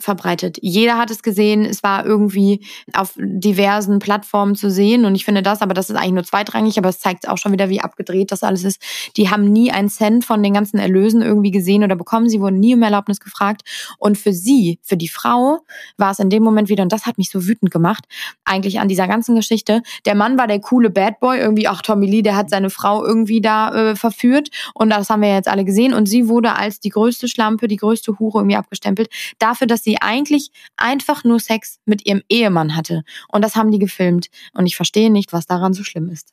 verbreitet. 0.00 0.58
Jeder 0.60 0.98
hat 0.98 1.10
es 1.10 1.22
gesehen, 1.22 1.64
es 1.64 1.82
war 1.82 2.04
irgendwie 2.04 2.64
auf 2.92 3.14
diversen 3.16 3.98
Plattformen 3.98 4.54
zu 4.54 4.70
sehen 4.70 5.04
und 5.04 5.14
ich 5.14 5.24
finde 5.24 5.42
das, 5.42 5.62
aber 5.62 5.74
das 5.74 5.90
ist 5.90 5.96
eigentlich 5.96 6.12
nur 6.12 6.24
zweitrangig, 6.24 6.78
aber 6.78 6.88
es 6.88 6.98
zeigt 6.98 7.28
auch 7.28 7.38
schon 7.38 7.52
wieder, 7.52 7.68
wie 7.68 7.80
abgedreht 7.80 8.32
das 8.32 8.42
alles 8.42 8.64
ist. 8.64 8.82
Die 9.16 9.30
haben 9.30 9.44
nie 9.44 9.70
einen 9.70 9.88
Cent 9.88 10.24
von 10.24 10.42
den 10.42 10.54
ganzen 10.54 10.78
Erlösen 10.78 11.22
irgendwie 11.22 11.50
gesehen 11.50 11.84
oder 11.84 11.96
bekommen, 11.96 12.28
sie 12.28 12.40
wurden 12.40 12.60
nie 12.60 12.74
um 12.74 12.82
Erlaubnis 12.82 13.20
gefragt. 13.20 13.62
Und 13.98 14.18
für 14.18 14.32
sie, 14.32 14.78
für 14.82 14.96
die 14.96 15.08
Frau, 15.08 15.60
war 15.96 16.12
es 16.12 16.18
in 16.18 16.30
dem 16.30 16.42
Moment 16.42 16.68
wieder, 16.68 16.82
und 16.82 16.92
das 16.92 17.06
hat 17.06 17.18
mich 17.18 17.30
so 17.30 17.46
wütend 17.46 17.70
gemacht, 17.70 18.04
eigentlich 18.44 18.80
an 18.80 18.88
dieser 18.88 19.06
ganzen 19.06 19.36
Geschichte, 19.36 19.82
der 20.06 20.14
Mann 20.14 20.38
war 20.38 20.46
der 20.46 20.60
coole 20.60 20.90
Bad 20.90 21.20
Boy, 21.20 21.38
irgendwie, 21.38 21.68
ach 21.68 21.82
Tommy 21.82 22.06
Lee, 22.06 22.22
der 22.22 22.36
hat 22.36 22.50
seine 22.50 22.70
Frau 22.70 23.04
irgendwie 23.04 23.40
da 23.40 23.90
äh, 23.90 23.96
verführt. 23.96 24.48
Und 24.74 24.90
das 24.90 25.10
haben 25.10 25.22
wir 25.22 25.34
jetzt 25.34 25.48
alle 25.48 25.64
gesehen. 25.64 25.94
Und 25.94 26.06
sie 26.06 26.28
wurde 26.28 26.56
als 26.56 26.80
die 26.80 26.88
größte 26.88 27.28
Schlampe, 27.28 27.68
die 27.68 27.76
größte 27.76 28.18
Hure 28.18 28.38
irgendwie 28.38 28.56
abgestempelt, 28.56 29.08
dafür, 29.38 29.66
dass 29.66 29.82
sie 29.82 29.89
sie 29.90 30.00
eigentlich 30.00 30.50
einfach 30.76 31.24
nur 31.24 31.40
Sex 31.40 31.78
mit 31.84 32.06
ihrem 32.06 32.22
Ehemann 32.28 32.76
hatte. 32.76 33.02
Und 33.28 33.42
das 33.42 33.56
haben 33.56 33.70
die 33.70 33.78
gefilmt. 33.78 34.28
Und 34.52 34.66
ich 34.66 34.76
verstehe 34.76 35.10
nicht, 35.10 35.32
was 35.32 35.46
daran 35.46 35.72
so 35.72 35.82
schlimm 35.82 36.08
ist. 36.08 36.32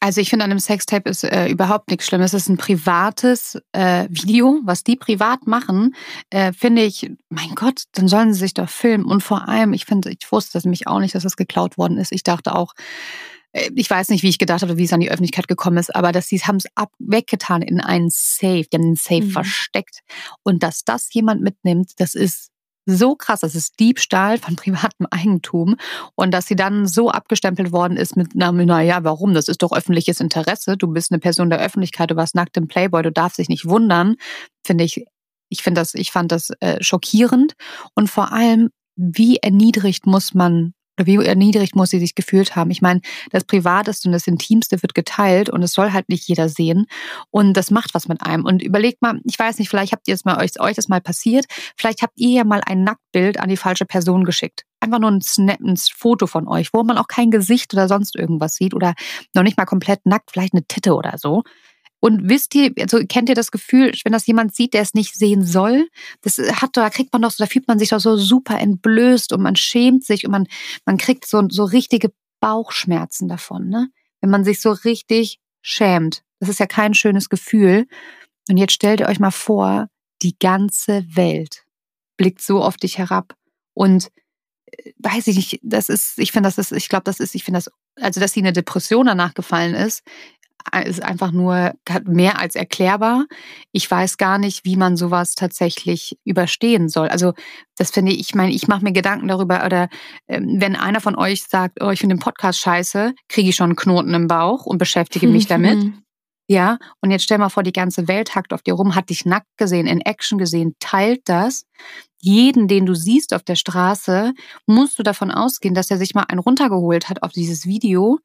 Also 0.00 0.20
ich 0.20 0.28
finde 0.28 0.44
an 0.44 0.50
einem 0.50 0.60
Sextape 0.60 1.08
ist 1.08 1.24
äh, 1.24 1.48
überhaupt 1.48 1.88
nichts 1.88 2.06
Schlimmes. 2.06 2.34
Es 2.34 2.42
ist 2.42 2.48
ein 2.50 2.58
privates 2.58 3.58
äh, 3.72 4.06
Video, 4.10 4.60
was 4.62 4.84
die 4.84 4.96
privat 4.96 5.46
machen, 5.46 5.94
äh, 6.28 6.52
finde 6.52 6.82
ich, 6.82 7.10
mein 7.30 7.54
Gott, 7.54 7.84
dann 7.92 8.06
sollen 8.06 8.34
sie 8.34 8.40
sich 8.40 8.52
doch 8.52 8.68
filmen. 8.68 9.06
Und 9.06 9.22
vor 9.22 9.48
allem, 9.48 9.72
ich 9.72 9.86
finde, 9.86 10.10
ich 10.10 10.30
wusste 10.30 10.52
das 10.54 10.64
nämlich 10.64 10.88
auch 10.88 11.00
nicht, 11.00 11.14
dass 11.14 11.22
das 11.22 11.36
geklaut 11.36 11.78
worden 11.78 11.96
ist. 11.96 12.12
Ich 12.12 12.22
dachte 12.22 12.54
auch, 12.54 12.74
ich 13.54 13.88
weiß 13.88 14.08
nicht, 14.08 14.22
wie 14.22 14.28
ich 14.28 14.38
gedacht 14.38 14.62
habe, 14.62 14.76
wie 14.76 14.84
es 14.84 14.92
an 14.92 15.00
die 15.00 15.10
Öffentlichkeit 15.10 15.48
gekommen 15.48 15.78
ist, 15.78 15.94
aber 15.94 16.12
dass 16.12 16.26
sie 16.26 16.38
haben 16.40 16.56
es 16.56 16.66
ab 16.74 16.90
weggetan 16.98 17.62
in 17.62 17.80
einen 17.80 18.10
Safe, 18.10 18.64
die 18.64 18.76
haben 18.76 18.82
den 18.82 18.96
Safe 18.96 19.22
mhm. 19.22 19.30
versteckt 19.30 20.00
und 20.42 20.62
dass 20.62 20.84
das 20.84 21.12
jemand 21.12 21.40
mitnimmt, 21.42 21.92
das 21.98 22.14
ist 22.14 22.50
so 22.86 23.14
krass, 23.14 23.40
das 23.40 23.54
ist 23.54 23.78
Diebstahl 23.80 24.38
von 24.38 24.56
privatem 24.56 25.06
Eigentum 25.10 25.76
und 26.16 26.32
dass 26.32 26.46
sie 26.46 26.56
dann 26.56 26.86
so 26.86 27.10
abgestempelt 27.10 27.72
worden 27.72 27.96
ist 27.96 28.16
mit, 28.16 28.34
na, 28.34 28.52
na 28.52 28.82
ja, 28.82 29.04
warum? 29.04 29.34
Das 29.34 29.48
ist 29.48 29.62
doch 29.62 29.72
öffentliches 29.72 30.20
Interesse. 30.20 30.76
Du 30.76 30.88
bist 30.88 31.12
eine 31.12 31.20
Person 31.20 31.48
der 31.48 31.60
Öffentlichkeit, 31.60 32.10
du 32.10 32.16
warst 32.16 32.34
nackt 32.34 32.56
im 32.56 32.68
Playboy, 32.68 33.02
du 33.02 33.12
darfst 33.12 33.38
dich 33.38 33.48
nicht 33.48 33.66
wundern, 33.66 34.16
finde 34.64 34.84
ich. 34.84 35.04
Ich 35.50 35.62
finde 35.62 35.80
das, 35.80 35.94
ich 35.94 36.10
fand 36.10 36.32
das 36.32 36.50
äh, 36.60 36.82
schockierend 36.82 37.52
und 37.94 38.10
vor 38.10 38.32
allem, 38.32 38.70
wie 38.96 39.36
erniedrigt 39.36 40.06
muss 40.06 40.34
man 40.34 40.72
oder 40.96 41.06
wie 41.06 41.16
erniedrigt 41.16 41.76
muss 41.76 41.90
sie 41.90 41.98
sich 41.98 42.14
gefühlt 42.14 42.56
haben. 42.56 42.70
Ich 42.70 42.82
meine, 42.82 43.00
das 43.30 43.44
Privateste 43.44 44.08
und 44.08 44.12
das 44.12 44.26
Intimste 44.26 44.82
wird 44.82 44.94
geteilt 44.94 45.50
und 45.50 45.62
es 45.62 45.72
soll 45.72 45.92
halt 45.92 46.08
nicht 46.08 46.28
jeder 46.28 46.48
sehen. 46.48 46.86
Und 47.30 47.54
das 47.54 47.70
macht 47.70 47.94
was 47.94 48.08
mit 48.08 48.22
einem. 48.22 48.44
Und 48.44 48.62
überlegt 48.62 49.02
mal, 49.02 49.20
ich 49.24 49.38
weiß 49.38 49.58
nicht, 49.58 49.68
vielleicht 49.68 49.92
habt 49.92 50.08
ihr 50.08 50.14
es 50.14 50.24
mal 50.24 50.42
euch, 50.42 50.60
euch 50.60 50.76
das 50.76 50.88
mal 50.88 51.00
passiert. 51.00 51.46
Vielleicht 51.76 52.02
habt 52.02 52.14
ihr 52.16 52.30
ja 52.30 52.44
mal 52.44 52.62
ein 52.64 52.84
Nacktbild 52.84 53.40
an 53.40 53.48
die 53.48 53.56
falsche 53.56 53.84
Person 53.84 54.24
geschickt. 54.24 54.62
Einfach 54.80 54.98
nur 54.98 55.10
ein 55.10 55.20
Snap, 55.20 55.60
ein 55.60 55.76
Foto 55.76 56.26
von 56.26 56.46
euch, 56.46 56.72
wo 56.72 56.82
man 56.82 56.98
auch 56.98 57.08
kein 57.08 57.30
Gesicht 57.30 57.72
oder 57.72 57.88
sonst 57.88 58.16
irgendwas 58.16 58.54
sieht 58.54 58.74
oder 58.74 58.94
noch 59.34 59.42
nicht 59.42 59.56
mal 59.56 59.64
komplett 59.64 60.04
nackt, 60.04 60.30
vielleicht 60.30 60.54
eine 60.54 60.66
Titte 60.66 60.94
oder 60.94 61.16
so. 61.16 61.42
Und 62.04 62.28
wisst 62.28 62.54
ihr, 62.54 62.70
also 62.80 62.98
kennt 63.08 63.30
ihr 63.30 63.34
das 63.34 63.50
Gefühl, 63.50 63.90
wenn 64.04 64.12
das 64.12 64.26
jemand 64.26 64.54
sieht, 64.54 64.74
der 64.74 64.82
es 64.82 64.92
nicht 64.92 65.14
sehen 65.14 65.42
soll, 65.42 65.88
das 66.20 66.36
hat, 66.36 66.76
da 66.76 66.90
kriegt 66.90 67.14
man 67.14 67.22
doch 67.22 67.32
da 67.34 67.46
fühlt 67.46 67.66
man 67.66 67.78
sich 67.78 67.88
doch 67.88 67.98
so 67.98 68.18
super 68.18 68.60
entblößt 68.60 69.32
und 69.32 69.40
man 69.40 69.56
schämt 69.56 70.04
sich 70.04 70.26
und 70.26 70.30
man, 70.30 70.46
man 70.84 70.98
kriegt 70.98 71.24
so, 71.24 71.42
so 71.48 71.64
richtige 71.64 72.12
Bauchschmerzen 72.40 73.26
davon, 73.26 73.70
ne? 73.70 73.88
Wenn 74.20 74.28
man 74.28 74.44
sich 74.44 74.60
so 74.60 74.72
richtig 74.72 75.40
schämt. 75.62 76.24
Das 76.40 76.50
ist 76.50 76.60
ja 76.60 76.66
kein 76.66 76.92
schönes 76.92 77.30
Gefühl. 77.30 77.86
Und 78.50 78.58
jetzt 78.58 78.74
stellt 78.74 79.00
ihr 79.00 79.08
euch 79.08 79.18
mal 79.18 79.30
vor, 79.30 79.88
die 80.20 80.38
ganze 80.38 81.06
Welt 81.16 81.64
blickt 82.18 82.42
so 82.42 82.62
auf 82.62 82.76
dich 82.76 82.98
herab 82.98 83.34
und 83.72 84.10
weiß 84.98 85.28
ich 85.28 85.36
nicht, 85.36 85.60
das 85.62 85.88
ist, 85.88 86.18
ich 86.18 86.32
finde, 86.32 86.48
das 86.48 86.58
ist, 86.58 86.72
ich 86.72 86.90
glaube, 86.90 87.04
das 87.04 87.18
ist, 87.18 87.34
ich 87.34 87.44
finde 87.44 87.58
das, 87.58 87.70
also 87.98 88.20
dass 88.20 88.32
sie 88.32 88.40
eine 88.40 88.52
Depression 88.52 89.06
danach 89.06 89.32
gefallen 89.32 89.74
ist, 89.74 90.02
ist 90.84 91.02
einfach 91.02 91.30
nur 91.30 91.74
mehr 92.04 92.38
als 92.38 92.54
erklärbar. 92.54 93.26
Ich 93.72 93.90
weiß 93.90 94.16
gar 94.16 94.38
nicht, 94.38 94.64
wie 94.64 94.76
man 94.76 94.96
sowas 94.96 95.34
tatsächlich 95.34 96.18
überstehen 96.24 96.88
soll. 96.88 97.08
Also 97.08 97.32
das 97.76 97.90
finde 97.90 98.12
ich, 98.12 98.20
ich 98.20 98.34
meine, 98.34 98.52
ich 98.52 98.68
mache 98.68 98.82
mir 98.82 98.92
Gedanken 98.92 99.28
darüber, 99.28 99.64
oder 99.64 99.88
ähm, 100.28 100.56
wenn 100.60 100.76
einer 100.76 101.00
von 101.00 101.16
euch 101.16 101.44
sagt, 101.44 101.82
oh, 101.82 101.90
ich 101.90 102.00
finde 102.00 102.16
den 102.16 102.20
Podcast 102.20 102.58
scheiße, 102.60 103.14
kriege 103.28 103.50
ich 103.50 103.56
schon 103.56 103.70
einen 103.70 103.76
Knoten 103.76 104.14
im 104.14 104.26
Bauch 104.26 104.66
und 104.66 104.78
beschäftige 104.78 105.28
mich 105.28 105.46
damit. 105.46 105.92
Ja, 106.46 106.76
und 107.00 107.10
jetzt 107.10 107.24
stell 107.24 107.38
mal 107.38 107.48
vor, 107.48 107.62
die 107.62 107.72
ganze 107.72 108.06
Welt 108.06 108.34
hackt 108.34 108.52
auf 108.52 108.60
dir 108.60 108.74
rum, 108.74 108.94
hat 108.94 109.08
dich 109.08 109.24
nackt 109.24 109.48
gesehen, 109.56 109.86
in 109.86 110.02
Action 110.02 110.36
gesehen, 110.36 110.74
teilt 110.78 111.22
das. 111.24 111.64
Jeden, 112.20 112.68
den 112.68 112.84
du 112.84 112.94
siehst 112.94 113.32
auf 113.32 113.42
der 113.42 113.54
Straße, 113.54 114.34
musst 114.66 114.98
du 114.98 115.02
davon 115.02 115.30
ausgehen, 115.30 115.74
dass 115.74 115.90
er 115.90 115.96
sich 115.96 116.14
mal 116.14 116.24
einen 116.28 116.40
runtergeholt 116.40 117.08
hat 117.08 117.22
auf 117.22 117.32
dieses 117.32 117.64
Video 117.64 118.18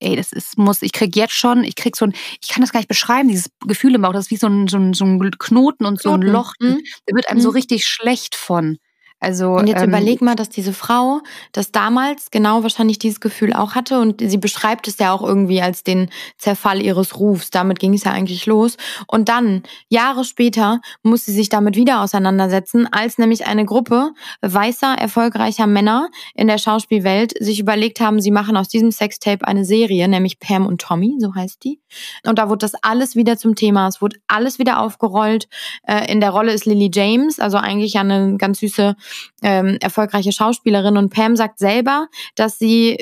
ey, 0.00 0.16
das 0.16 0.32
ist, 0.32 0.58
muss, 0.58 0.82
ich 0.82 0.92
krieg 0.92 1.16
jetzt 1.16 1.34
schon, 1.34 1.64
ich 1.64 1.76
krieg 1.76 1.96
so 1.96 2.06
ein, 2.06 2.14
ich 2.42 2.48
kann 2.48 2.62
das 2.62 2.72
gar 2.72 2.80
nicht 2.80 2.88
beschreiben, 2.88 3.28
dieses 3.28 3.50
Gefühl 3.66 3.94
im 3.94 4.02
Bauch, 4.02 4.12
das 4.12 4.26
ist 4.26 4.30
wie 4.30 4.36
so 4.36 4.46
ein, 4.46 4.68
so 4.68 4.76
ein, 4.76 4.92
so 4.92 5.04
ein 5.04 5.18
Knoten 5.38 5.86
und 5.86 6.00
Knoten. 6.00 6.22
so 6.22 6.26
ein 6.26 6.32
Loch. 6.32 6.52
Mhm. 6.60 6.82
Da 7.06 7.14
wird 7.14 7.28
einem 7.28 7.38
mhm. 7.38 7.42
so 7.42 7.50
richtig 7.50 7.84
schlecht 7.86 8.34
von. 8.34 8.78
Also, 9.18 9.52
und 9.52 9.66
jetzt 9.66 9.82
ähm, 9.82 9.88
überleg 9.88 10.20
mal, 10.20 10.34
dass 10.34 10.50
diese 10.50 10.74
Frau 10.74 11.20
das 11.52 11.72
damals 11.72 12.30
genau 12.30 12.62
wahrscheinlich 12.62 12.98
dieses 12.98 13.18
Gefühl 13.20 13.54
auch 13.54 13.74
hatte 13.74 13.98
und 13.98 14.20
sie 14.20 14.36
beschreibt 14.36 14.88
es 14.88 14.98
ja 14.98 15.10
auch 15.12 15.22
irgendwie 15.22 15.62
als 15.62 15.82
den 15.82 16.10
Zerfall 16.36 16.82
ihres 16.82 17.18
Rufs. 17.18 17.48
Damit 17.48 17.78
ging 17.78 17.94
es 17.94 18.04
ja 18.04 18.12
eigentlich 18.12 18.44
los. 18.44 18.76
Und 19.06 19.30
dann, 19.30 19.62
Jahre 19.88 20.24
später, 20.24 20.80
muss 21.02 21.24
sie 21.24 21.32
sich 21.32 21.48
damit 21.48 21.76
wieder 21.76 22.02
auseinandersetzen, 22.02 22.86
als 22.92 23.16
nämlich 23.16 23.46
eine 23.46 23.64
Gruppe 23.64 24.10
weißer, 24.42 24.96
erfolgreicher 24.98 25.66
Männer 25.66 26.10
in 26.34 26.46
der 26.46 26.58
Schauspielwelt 26.58 27.32
sich 27.40 27.58
überlegt 27.58 28.00
haben, 28.00 28.20
sie 28.20 28.30
machen 28.30 28.58
aus 28.58 28.68
diesem 28.68 28.92
Sextape 28.92 29.48
eine 29.48 29.64
Serie, 29.64 30.08
nämlich 30.08 30.40
Pam 30.40 30.66
und 30.66 30.82
Tommy, 30.82 31.16
so 31.20 31.34
heißt 31.34 31.64
die. 31.64 31.80
Und 32.26 32.38
da 32.38 32.50
wurde 32.50 32.58
das 32.58 32.74
alles 32.82 33.16
wieder 33.16 33.38
zum 33.38 33.54
Thema. 33.54 33.88
Es 33.88 34.02
wurde 34.02 34.18
alles 34.26 34.58
wieder 34.58 34.78
aufgerollt. 34.78 35.48
Äh, 35.86 36.12
in 36.12 36.20
der 36.20 36.30
Rolle 36.30 36.52
ist 36.52 36.66
Lily 36.66 36.90
James, 36.92 37.40
also 37.40 37.56
eigentlich 37.56 37.96
eine 37.98 38.36
ganz 38.36 38.60
süße 38.60 38.94
ähm, 39.42 39.78
erfolgreiche 39.80 40.32
Schauspielerin. 40.32 40.96
Und 40.96 41.10
Pam 41.12 41.36
sagt 41.36 41.58
selber, 41.58 42.08
dass 42.34 42.58
sie 42.58 42.98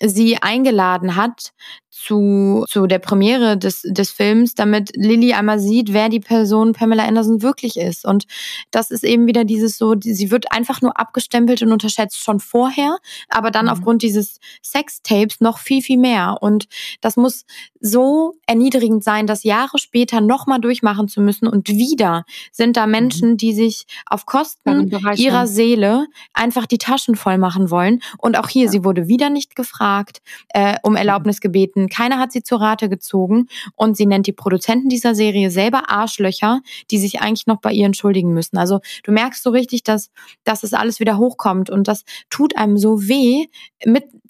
sie 0.00 0.36
eingeladen 0.42 1.16
hat 1.16 1.52
zu, 1.94 2.64
zu 2.68 2.88
der 2.88 2.98
Premiere 2.98 3.56
des, 3.56 3.82
des 3.82 4.10
Films, 4.10 4.54
damit 4.54 4.90
Lilly 4.96 5.32
einmal 5.32 5.60
sieht, 5.60 5.92
wer 5.92 6.08
die 6.08 6.18
Person 6.18 6.72
Pamela 6.72 7.04
Anderson 7.04 7.40
wirklich 7.40 7.76
ist. 7.76 8.04
Und 8.04 8.24
das 8.72 8.90
ist 8.90 9.04
eben 9.04 9.28
wieder 9.28 9.44
dieses 9.44 9.78
so, 9.78 9.94
sie 9.98 10.30
wird 10.32 10.50
einfach 10.50 10.82
nur 10.82 10.98
abgestempelt 10.98 11.62
und 11.62 11.70
unterschätzt 11.70 12.18
schon 12.18 12.40
vorher, 12.40 12.98
aber 13.28 13.52
dann 13.52 13.66
mhm. 13.66 13.70
aufgrund 13.70 14.02
dieses 14.02 14.40
Sextapes 14.60 15.40
noch 15.40 15.58
viel, 15.58 15.82
viel 15.82 15.98
mehr. 15.98 16.38
Und 16.40 16.66
das 17.00 17.16
muss 17.16 17.44
so 17.80 18.34
erniedrigend 18.46 19.04
sein, 19.04 19.28
das 19.28 19.44
Jahre 19.44 19.78
später 19.78 20.20
nochmal 20.20 20.60
durchmachen 20.60 21.06
zu 21.06 21.20
müssen. 21.20 21.46
Und 21.46 21.68
wieder 21.68 22.24
sind 22.50 22.76
da 22.76 22.86
mhm. 22.86 22.92
Menschen, 22.92 23.36
die 23.36 23.54
sich 23.54 23.86
auf 24.06 24.26
Kosten 24.26 24.90
ihrer 25.16 25.46
Seele 25.46 26.06
einfach 26.32 26.66
die 26.66 26.78
Taschen 26.78 27.14
voll 27.14 27.38
machen 27.38 27.70
wollen. 27.70 28.00
Und 28.18 28.36
auch 28.36 28.48
hier, 28.48 28.64
ja. 28.64 28.70
sie 28.70 28.84
wurde 28.84 29.06
wieder 29.06 29.30
nicht 29.30 29.54
gefragt, 29.54 30.22
äh, 30.48 30.76
um 30.82 30.96
Erlaubnis 30.96 31.40
gebeten 31.40 31.83
keiner 31.88 32.18
hat 32.18 32.32
sie 32.32 32.42
zur 32.42 32.60
Rate 32.60 32.88
gezogen 32.88 33.46
und 33.74 33.96
sie 33.96 34.06
nennt 34.06 34.26
die 34.26 34.32
Produzenten 34.32 34.88
dieser 34.88 35.14
Serie 35.14 35.50
selber 35.50 35.90
Arschlöcher, 35.90 36.60
die 36.90 36.98
sich 36.98 37.20
eigentlich 37.20 37.46
noch 37.46 37.60
bei 37.60 37.72
ihr 37.72 37.86
entschuldigen 37.86 38.32
müssen. 38.32 38.58
Also 38.58 38.80
du 39.02 39.12
merkst 39.12 39.42
so 39.42 39.50
richtig, 39.50 39.82
dass, 39.82 40.10
dass 40.44 40.62
es 40.62 40.72
alles 40.72 41.00
wieder 41.00 41.18
hochkommt 41.18 41.70
und 41.70 41.88
das 41.88 42.04
tut 42.30 42.56
einem 42.56 42.78
so 42.78 43.08
weh, 43.08 43.46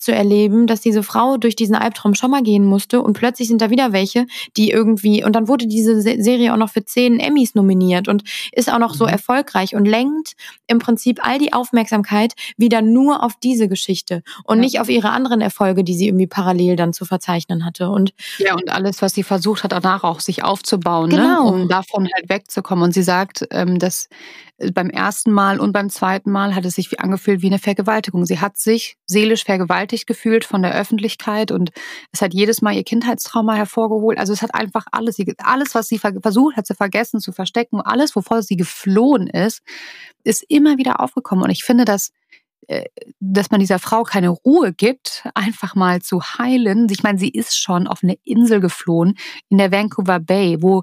mitzuerleben, 0.04 0.66
dass 0.66 0.80
diese 0.80 1.02
Frau 1.02 1.36
durch 1.36 1.56
diesen 1.56 1.74
Albtraum 1.74 2.14
schon 2.14 2.30
mal 2.30 2.42
gehen 2.42 2.64
musste 2.64 3.00
und 3.00 3.14
plötzlich 3.14 3.48
sind 3.48 3.60
da 3.60 3.70
wieder 3.70 3.92
welche, 3.92 4.26
die 4.56 4.70
irgendwie, 4.70 5.24
und 5.24 5.34
dann 5.34 5.48
wurde 5.48 5.66
diese 5.66 6.00
Serie 6.00 6.52
auch 6.52 6.58
noch 6.58 6.70
für 6.70 6.84
zehn 6.84 7.18
Emmys 7.20 7.54
nominiert 7.54 8.08
und 8.08 8.22
ist 8.52 8.72
auch 8.72 8.78
noch 8.78 8.94
so 8.94 9.04
mhm. 9.04 9.10
erfolgreich 9.10 9.74
und 9.74 9.86
lenkt 9.86 10.34
im 10.66 10.78
Prinzip 10.78 11.20
all 11.22 11.38
die 11.38 11.52
Aufmerksamkeit 11.52 12.34
wieder 12.56 12.82
nur 12.82 13.22
auf 13.22 13.32
diese 13.42 13.68
Geschichte 13.68 14.22
und 14.44 14.56
ja. 14.56 14.62
nicht 14.62 14.80
auf 14.80 14.88
ihre 14.88 15.10
anderen 15.10 15.40
Erfolge, 15.40 15.84
die 15.84 15.94
sie 15.94 16.08
irgendwie 16.08 16.26
parallel 16.26 16.76
dann 16.76 16.92
zu 16.92 17.04
verzeichnen 17.04 17.34
Zeichnen 17.34 17.64
hatte. 17.64 17.88
Und 17.90 18.14
ja, 18.38 18.54
und 18.54 18.70
alles, 18.70 19.02
was 19.02 19.12
sie 19.12 19.22
versucht 19.22 19.64
hat, 19.64 19.72
danach 19.72 20.04
auch 20.04 20.20
sich 20.20 20.42
aufzubauen, 20.44 21.10
ne? 21.10 21.16
genau. 21.16 21.50
ne? 21.50 21.62
um 21.62 21.68
davon 21.68 22.08
halt 22.14 22.28
wegzukommen. 22.28 22.84
Und 22.84 22.92
sie 22.92 23.02
sagt, 23.02 23.46
ähm, 23.50 23.78
dass 23.78 24.08
beim 24.72 24.88
ersten 24.88 25.32
Mal 25.32 25.58
und 25.58 25.72
beim 25.72 25.90
zweiten 25.90 26.30
Mal 26.30 26.54
hat 26.54 26.64
es 26.64 26.76
sich 26.76 27.00
angefühlt 27.00 27.42
wie 27.42 27.48
eine 27.48 27.58
Vergewaltigung. 27.58 28.24
Sie 28.24 28.38
hat 28.38 28.56
sich 28.56 28.96
seelisch 29.06 29.44
vergewaltigt 29.44 30.06
gefühlt 30.06 30.44
von 30.44 30.62
der 30.62 30.74
Öffentlichkeit 30.74 31.50
und 31.50 31.70
es 32.12 32.22
hat 32.22 32.32
jedes 32.32 32.62
Mal 32.62 32.74
ihr 32.74 32.84
Kindheitstrauma 32.84 33.54
hervorgeholt. 33.54 34.18
Also 34.18 34.32
es 34.32 34.42
hat 34.42 34.54
einfach 34.54 34.86
alles, 34.92 35.18
alles, 35.38 35.74
was 35.74 35.88
sie 35.88 35.98
versucht 35.98 36.56
hat 36.56 36.66
zu 36.66 36.74
vergessen, 36.74 37.20
zu 37.20 37.32
verstecken, 37.32 37.80
alles, 37.80 38.14
wovor 38.14 38.42
sie 38.42 38.56
geflohen 38.56 39.26
ist, 39.26 39.62
ist 40.22 40.44
immer 40.48 40.78
wieder 40.78 41.00
aufgekommen. 41.00 41.44
Und 41.44 41.50
ich 41.50 41.64
finde, 41.64 41.84
dass 41.84 42.12
äh, 42.68 42.84
dass 43.20 43.50
man 43.50 43.60
dieser 43.60 43.78
Frau 43.78 44.04
keine 44.04 44.30
Ruhe 44.30 44.72
gibt, 44.72 45.24
einfach 45.34 45.74
mal 45.74 46.00
zu 46.00 46.22
heilen. 46.22 46.86
Ich 46.90 47.02
meine, 47.02 47.18
sie 47.18 47.28
ist 47.28 47.58
schon 47.58 47.86
auf 47.86 48.02
eine 48.02 48.16
Insel 48.24 48.60
geflohen 48.60 49.18
in 49.50 49.58
der 49.58 49.70
Vancouver 49.70 50.18
Bay, 50.18 50.62
wo 50.62 50.80
äh, 50.80 50.82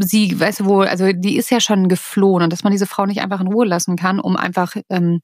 sie, 0.00 0.38
weißt 0.38 0.60
du, 0.60 0.64
wo, 0.66 0.80
also 0.80 1.12
die 1.12 1.36
ist 1.36 1.50
ja 1.50 1.60
schon 1.60 1.88
geflohen 1.88 2.44
und 2.44 2.52
dass 2.52 2.64
man 2.64 2.72
diese 2.72 2.86
Frau 2.86 3.06
nicht 3.06 3.20
einfach 3.20 3.40
in 3.40 3.48
Ruhe 3.48 3.66
lassen 3.66 3.96
kann, 3.96 4.20
um 4.20 4.36
einfach 4.36 4.76
ähm, 4.88 5.20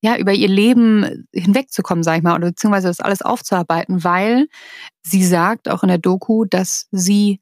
ja 0.00 0.16
über 0.16 0.32
ihr 0.32 0.48
Leben 0.48 1.26
hinwegzukommen, 1.32 2.04
sag 2.04 2.18
ich 2.18 2.22
mal, 2.22 2.34
oder 2.34 2.48
beziehungsweise 2.48 2.88
das 2.88 3.00
alles 3.00 3.22
aufzuarbeiten, 3.22 4.04
weil 4.04 4.48
sie 5.02 5.24
sagt 5.24 5.68
auch 5.68 5.82
in 5.82 5.88
der 5.88 5.98
Doku, 5.98 6.44
dass 6.44 6.88
sie 6.90 7.40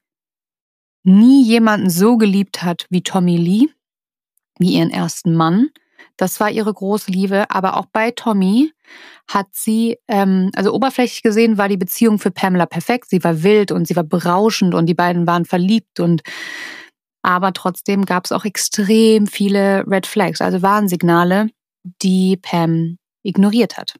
nie 1.04 1.44
jemanden 1.44 1.90
so 1.90 2.16
geliebt 2.16 2.62
hat 2.62 2.86
wie 2.90 3.02
Tommy 3.02 3.36
Lee, 3.36 3.68
wie 4.58 4.74
ihren 4.74 4.90
ersten 4.90 5.34
Mann 5.34 5.70
das 6.16 6.40
war 6.40 6.50
ihre 6.50 6.72
große 6.72 7.10
Liebe. 7.10 7.46
Aber 7.50 7.76
auch 7.76 7.86
bei 7.86 8.10
Tommy 8.10 8.72
hat 9.28 9.46
sie, 9.52 9.98
ähm, 10.08 10.50
also 10.54 10.72
oberflächlich 10.72 11.22
gesehen 11.22 11.58
war 11.58 11.68
die 11.68 11.76
Beziehung 11.76 12.18
für 12.18 12.30
Pamela 12.30 12.66
perfekt. 12.66 13.10
Sie 13.10 13.24
war 13.24 13.42
wild 13.42 13.72
und 13.72 13.86
sie 13.86 13.96
war 13.96 14.04
berauschend 14.04 14.74
und 14.74 14.86
die 14.86 14.94
beiden 14.94 15.26
waren 15.26 15.44
verliebt 15.44 16.00
und 16.00 16.22
aber 17.22 17.54
trotzdem 17.54 18.04
gab 18.04 18.26
es 18.26 18.32
auch 18.32 18.44
extrem 18.44 19.26
viele 19.26 19.84
Red 19.86 20.06
Flags, 20.06 20.42
also 20.42 20.60
Warnsignale, 20.60 21.48
die 22.02 22.36
Pam 22.36 22.98
ignoriert 23.22 23.78
hat. 23.78 23.94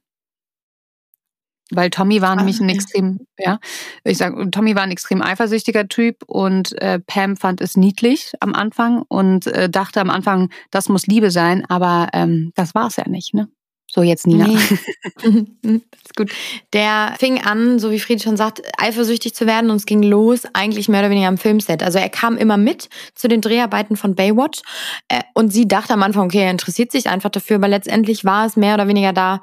Weil 1.74 1.90
Tommy 1.90 2.20
war 2.22 2.36
nämlich 2.36 2.60
ein 2.60 2.68
extrem, 2.68 3.20
ja, 3.38 3.58
ich 4.04 4.18
sag, 4.18 4.34
Tommy 4.52 4.74
war 4.74 4.82
ein 4.82 4.90
extrem 4.90 5.22
eifersüchtiger 5.22 5.88
Typ 5.88 6.22
und 6.26 6.80
äh, 6.80 7.00
Pam 7.00 7.36
fand 7.36 7.60
es 7.60 7.76
niedlich 7.76 8.32
am 8.40 8.54
Anfang 8.54 9.02
und 9.08 9.46
äh, 9.46 9.68
dachte 9.68 10.00
am 10.00 10.10
Anfang, 10.10 10.50
das 10.70 10.88
muss 10.88 11.06
Liebe 11.06 11.30
sein, 11.30 11.64
aber 11.68 12.08
ähm, 12.12 12.52
das 12.54 12.74
war 12.74 12.86
es 12.86 12.96
ja 12.96 13.08
nicht, 13.08 13.34
ne? 13.34 13.48
So, 13.94 14.02
jetzt 14.02 14.26
Nina. 14.26 14.48
Nee. 14.48 14.56
ist 16.04 16.16
gut. 16.16 16.32
Der 16.72 17.14
fing 17.20 17.40
an, 17.44 17.78
so 17.78 17.92
wie 17.92 18.00
Fried 18.00 18.20
schon 18.20 18.36
sagt, 18.36 18.60
eifersüchtig 18.76 19.36
zu 19.36 19.46
werden 19.46 19.70
und 19.70 19.76
es 19.76 19.86
ging 19.86 20.02
los, 20.02 20.42
eigentlich 20.52 20.88
mehr 20.88 20.98
oder 20.98 21.10
weniger 21.10 21.28
am 21.28 21.38
Filmset. 21.38 21.80
Also 21.80 22.00
er 22.00 22.08
kam 22.08 22.36
immer 22.36 22.56
mit 22.56 22.88
zu 23.14 23.28
den 23.28 23.40
Dreharbeiten 23.40 23.96
von 23.96 24.16
Baywatch 24.16 24.62
äh, 25.08 25.20
und 25.34 25.52
sie 25.52 25.68
dachte 25.68 25.92
am 25.92 26.02
Anfang, 26.02 26.24
okay, 26.24 26.42
er 26.42 26.50
interessiert 26.50 26.90
sich 26.90 27.08
einfach 27.08 27.30
dafür, 27.30 27.56
aber 27.56 27.68
letztendlich 27.68 28.24
war 28.24 28.46
es 28.46 28.56
mehr 28.56 28.74
oder 28.74 28.88
weniger 28.88 29.12
da, 29.12 29.40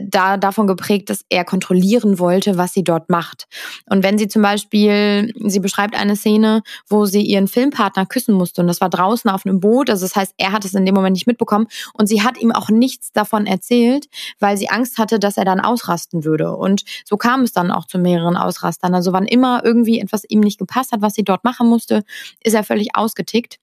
da 0.00 0.36
davon 0.36 0.66
geprägt, 0.66 1.10
dass 1.10 1.24
er 1.28 1.44
kontrollieren 1.44 2.18
wollte, 2.18 2.56
was 2.56 2.72
sie 2.72 2.84
dort 2.84 3.08
macht. 3.08 3.46
Und 3.88 4.02
wenn 4.02 4.18
sie 4.18 4.28
zum 4.28 4.42
Beispiel, 4.42 5.32
sie 5.46 5.60
beschreibt 5.60 5.98
eine 5.98 6.16
Szene, 6.16 6.62
wo 6.88 7.06
sie 7.06 7.22
ihren 7.22 7.48
Filmpartner 7.48 8.06
küssen 8.06 8.34
musste 8.34 8.60
und 8.60 8.66
das 8.66 8.80
war 8.80 8.90
draußen 8.90 9.30
auf 9.30 9.46
einem 9.46 9.60
Boot, 9.60 9.90
also 9.90 10.04
das 10.04 10.16
heißt, 10.16 10.34
er 10.38 10.52
hat 10.52 10.64
es 10.64 10.74
in 10.74 10.86
dem 10.86 10.94
Moment 10.94 11.14
nicht 11.14 11.26
mitbekommen 11.26 11.66
und 11.94 12.06
sie 12.06 12.22
hat 12.22 12.38
ihm 12.38 12.52
auch 12.52 12.68
nichts 12.68 13.12
davon 13.12 13.46
erzählt, 13.46 14.06
weil 14.38 14.56
sie 14.56 14.68
Angst 14.68 14.98
hatte, 14.98 15.18
dass 15.18 15.36
er 15.36 15.44
dann 15.44 15.60
ausrasten 15.60 16.24
würde. 16.24 16.54
Und 16.56 16.84
so 17.04 17.16
kam 17.16 17.42
es 17.42 17.52
dann 17.52 17.70
auch 17.70 17.86
zu 17.86 17.98
mehreren 17.98 18.36
Ausrastern. 18.36 18.94
Also 18.94 19.12
wann 19.12 19.26
immer 19.26 19.64
irgendwie 19.64 20.00
etwas 20.00 20.24
ihm 20.28 20.40
nicht 20.40 20.58
gepasst 20.58 20.92
hat, 20.92 21.02
was 21.02 21.14
sie 21.14 21.24
dort 21.24 21.44
machen 21.44 21.68
musste, 21.68 22.02
ist 22.42 22.54
er 22.54 22.64
völlig 22.64 22.94
ausgetickt 22.94 23.58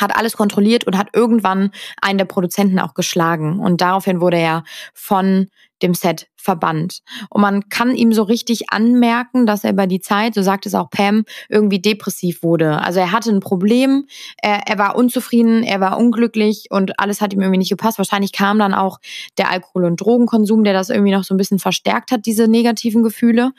hat 0.00 0.16
alles 0.16 0.36
kontrolliert 0.36 0.84
und 0.84 0.96
hat 0.96 1.08
irgendwann 1.12 1.70
einen 2.00 2.18
der 2.18 2.24
Produzenten 2.24 2.78
auch 2.78 2.94
geschlagen. 2.94 3.58
Und 3.58 3.80
daraufhin 3.80 4.20
wurde 4.20 4.38
er 4.38 4.64
von 4.94 5.48
dem 5.82 5.94
Set 5.94 6.28
verbannt. 6.36 7.00
Und 7.30 7.40
man 7.40 7.68
kann 7.68 7.94
ihm 7.94 8.12
so 8.12 8.22
richtig 8.22 8.70
anmerken, 8.70 9.46
dass 9.46 9.64
er 9.64 9.72
über 9.72 9.86
die 9.86 10.00
Zeit, 10.00 10.34
so 10.34 10.42
sagt 10.42 10.66
es 10.66 10.74
auch 10.74 10.90
Pam, 10.90 11.24
irgendwie 11.48 11.80
depressiv 11.80 12.42
wurde. 12.42 12.80
Also 12.80 13.00
er 13.00 13.12
hatte 13.12 13.30
ein 13.30 13.40
Problem, 13.40 14.06
er, 14.42 14.68
er 14.68 14.78
war 14.78 14.96
unzufrieden, 14.96 15.62
er 15.62 15.80
war 15.80 15.98
unglücklich 15.98 16.66
und 16.70 16.98
alles 16.98 17.20
hat 17.20 17.32
ihm 17.32 17.40
irgendwie 17.40 17.58
nicht 17.58 17.70
gepasst. 17.70 17.98
Wahrscheinlich 17.98 18.32
kam 18.32 18.58
dann 18.58 18.74
auch 18.74 18.98
der 19.38 19.50
Alkohol- 19.50 19.84
und 19.84 20.00
Drogenkonsum, 20.00 20.64
der 20.64 20.72
das 20.72 20.90
irgendwie 20.90 21.12
noch 21.12 21.24
so 21.24 21.34
ein 21.34 21.38
bisschen 21.38 21.58
verstärkt 21.58 22.10
hat, 22.10 22.26
diese 22.26 22.48
negativen 22.48 23.02
Gefühle. 23.02 23.52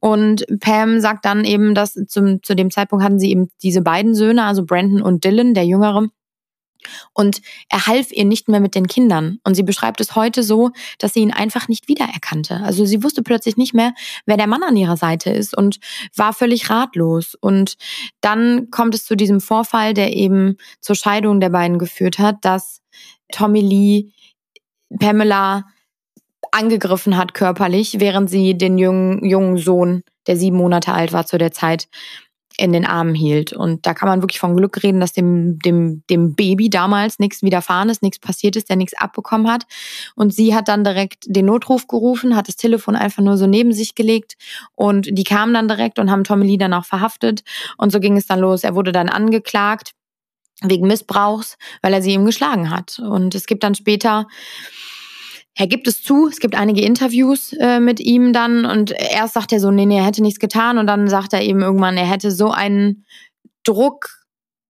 Und 0.00 0.44
Pam 0.60 1.00
sagt 1.00 1.24
dann 1.24 1.44
eben, 1.44 1.74
dass 1.74 1.94
zum, 2.08 2.42
zu 2.42 2.54
dem 2.54 2.70
Zeitpunkt 2.70 3.04
hatten 3.04 3.18
sie 3.18 3.30
eben 3.30 3.48
diese 3.62 3.82
beiden 3.82 4.14
Söhne, 4.14 4.44
also 4.44 4.64
Brandon 4.64 5.02
und 5.02 5.24
Dylan, 5.24 5.54
der 5.54 5.64
Jüngere, 5.64 6.08
Und 7.12 7.40
er 7.68 7.86
half 7.86 8.12
ihr 8.12 8.24
nicht 8.24 8.48
mehr 8.48 8.60
mit 8.60 8.74
den 8.74 8.86
Kindern. 8.86 9.38
Und 9.44 9.54
sie 9.54 9.62
beschreibt 9.62 10.00
es 10.00 10.14
heute 10.14 10.42
so, 10.42 10.70
dass 10.98 11.14
sie 11.14 11.20
ihn 11.20 11.32
einfach 11.32 11.68
nicht 11.68 11.88
wiedererkannte. 11.88 12.60
Also 12.62 12.84
sie 12.84 13.02
wusste 13.02 13.22
plötzlich 13.22 13.56
nicht 13.56 13.74
mehr, 13.74 13.94
wer 14.26 14.36
der 14.36 14.46
Mann 14.46 14.62
an 14.62 14.76
ihrer 14.76 14.96
Seite 14.96 15.30
ist 15.30 15.56
und 15.56 15.78
war 16.16 16.32
völlig 16.32 16.70
ratlos. 16.70 17.36
Und 17.40 17.76
dann 18.20 18.70
kommt 18.70 18.94
es 18.94 19.04
zu 19.04 19.16
diesem 19.16 19.40
Vorfall, 19.40 19.94
der 19.94 20.14
eben 20.14 20.56
zur 20.80 20.96
Scheidung 20.96 21.40
der 21.40 21.50
beiden 21.50 21.78
geführt 21.78 22.18
hat, 22.18 22.36
dass 22.42 22.80
Tommy 23.32 23.60
Lee 23.60 24.12
Pamela 24.98 25.64
angegriffen 26.52 27.16
hat 27.16 27.34
körperlich, 27.34 27.98
während 27.98 28.30
sie 28.30 28.56
den 28.56 28.78
jungen, 28.78 29.24
jungen 29.24 29.58
Sohn, 29.58 30.02
der 30.26 30.36
sieben 30.36 30.56
Monate 30.56 30.92
alt 30.92 31.12
war 31.12 31.26
zu 31.26 31.36
der 31.36 31.52
Zeit, 31.52 31.88
in 32.56 32.72
den 32.72 32.86
Armen 32.86 33.14
hielt. 33.14 33.52
Und 33.52 33.86
da 33.86 33.94
kann 33.94 34.08
man 34.08 34.22
wirklich 34.22 34.40
von 34.40 34.56
Glück 34.56 34.82
reden, 34.82 35.00
dass 35.00 35.12
dem, 35.12 35.58
dem, 35.58 36.02
dem 36.08 36.34
Baby 36.34 36.70
damals 36.70 37.18
nichts 37.18 37.42
widerfahren 37.42 37.88
ist, 37.88 38.02
nichts 38.02 38.18
passiert 38.18 38.56
ist, 38.56 38.68
der 38.68 38.76
nichts 38.76 38.94
abbekommen 38.96 39.50
hat. 39.50 39.64
Und 40.14 40.32
sie 40.32 40.54
hat 40.54 40.68
dann 40.68 40.84
direkt 40.84 41.24
den 41.26 41.46
Notruf 41.46 41.88
gerufen, 41.88 42.36
hat 42.36 42.48
das 42.48 42.56
Telefon 42.56 42.96
einfach 42.96 43.22
nur 43.22 43.36
so 43.36 43.46
neben 43.46 43.72
sich 43.72 43.94
gelegt 43.94 44.36
und 44.74 45.08
die 45.10 45.24
kamen 45.24 45.54
dann 45.54 45.68
direkt 45.68 45.98
und 45.98 46.10
haben 46.10 46.24
Tommy 46.24 46.46
Lee 46.46 46.56
dann 46.56 46.74
auch 46.74 46.84
verhaftet. 46.84 47.42
Und 47.76 47.90
so 47.92 48.00
ging 48.00 48.16
es 48.16 48.26
dann 48.26 48.40
los. 48.40 48.64
Er 48.64 48.74
wurde 48.74 48.92
dann 48.92 49.08
angeklagt 49.08 49.92
wegen 50.62 50.86
Missbrauchs, 50.86 51.56
weil 51.82 51.92
er 51.92 52.02
sie 52.02 52.12
ihm 52.12 52.24
geschlagen 52.24 52.70
hat. 52.70 52.98
Und 53.00 53.34
es 53.34 53.46
gibt 53.46 53.64
dann 53.64 53.74
später 53.74 54.28
er 55.56 55.66
gibt 55.66 55.86
es 55.86 56.02
zu, 56.02 56.26
es 56.26 56.40
gibt 56.40 56.56
einige 56.56 56.82
Interviews 56.82 57.52
äh, 57.54 57.78
mit 57.78 58.00
ihm 58.00 58.32
dann 58.32 58.64
und 58.64 58.90
erst 58.90 59.34
sagt 59.34 59.52
er 59.52 59.60
so, 59.60 59.70
nee, 59.70 59.86
nee, 59.86 59.98
er 59.98 60.06
hätte 60.06 60.22
nichts 60.22 60.40
getan 60.40 60.78
und 60.78 60.86
dann 60.86 61.08
sagt 61.08 61.32
er 61.32 61.42
eben 61.42 61.60
irgendwann, 61.62 61.96
er 61.96 62.10
hätte 62.10 62.32
so 62.32 62.50
einen 62.50 63.04
Druck 63.62 64.23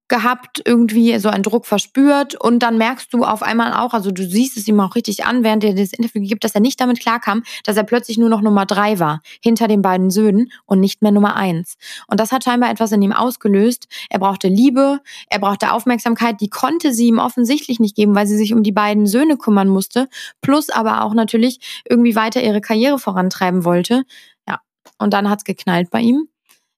gehabt, 0.08 0.60
irgendwie 0.64 1.18
so 1.18 1.30
einen 1.30 1.42
Druck 1.42 1.66
verspürt 1.66 2.34
und 2.34 2.58
dann 2.58 2.76
merkst 2.76 3.12
du 3.14 3.24
auf 3.24 3.42
einmal 3.42 3.72
auch, 3.72 3.94
also 3.94 4.10
du 4.10 4.22
siehst 4.22 4.56
es 4.58 4.68
ihm 4.68 4.78
auch 4.80 4.94
richtig 4.96 5.24
an, 5.24 5.42
während 5.44 5.64
er 5.64 5.74
das 5.74 5.92
Interview 5.94 6.22
gibt, 6.22 6.44
dass 6.44 6.54
er 6.54 6.60
nicht 6.60 6.78
damit 6.80 7.00
klarkam, 7.00 7.42
dass 7.64 7.76
er 7.76 7.84
plötzlich 7.84 8.18
nur 8.18 8.28
noch 8.28 8.42
Nummer 8.42 8.66
drei 8.66 8.98
war, 8.98 9.22
hinter 9.42 9.66
den 9.66 9.80
beiden 9.80 10.10
Söhnen 10.10 10.52
und 10.66 10.80
nicht 10.80 11.00
mehr 11.00 11.10
Nummer 11.10 11.36
eins. 11.36 11.76
Und 12.06 12.20
das 12.20 12.32
hat 12.32 12.44
scheinbar 12.44 12.70
etwas 12.70 12.92
in 12.92 13.00
ihm 13.00 13.12
ausgelöst. 13.12 13.88
Er 14.10 14.18
brauchte 14.18 14.48
Liebe, 14.48 15.00
er 15.30 15.38
brauchte 15.38 15.72
Aufmerksamkeit, 15.72 16.40
die 16.40 16.50
konnte 16.50 16.92
sie 16.92 17.06
ihm 17.06 17.18
offensichtlich 17.18 17.80
nicht 17.80 17.96
geben, 17.96 18.14
weil 18.14 18.26
sie 18.26 18.36
sich 18.36 18.52
um 18.52 18.62
die 18.62 18.72
beiden 18.72 19.06
Söhne 19.06 19.38
kümmern 19.38 19.68
musste, 19.68 20.08
plus 20.42 20.68
aber 20.68 21.02
auch 21.02 21.14
natürlich 21.14 21.82
irgendwie 21.88 22.14
weiter 22.14 22.42
ihre 22.42 22.60
Karriere 22.60 22.98
vorantreiben 22.98 23.64
wollte. 23.64 24.04
Ja, 24.46 24.60
und 24.98 25.14
dann 25.14 25.30
hat's 25.30 25.44
geknallt 25.44 25.90
bei 25.90 26.00
ihm. 26.00 26.28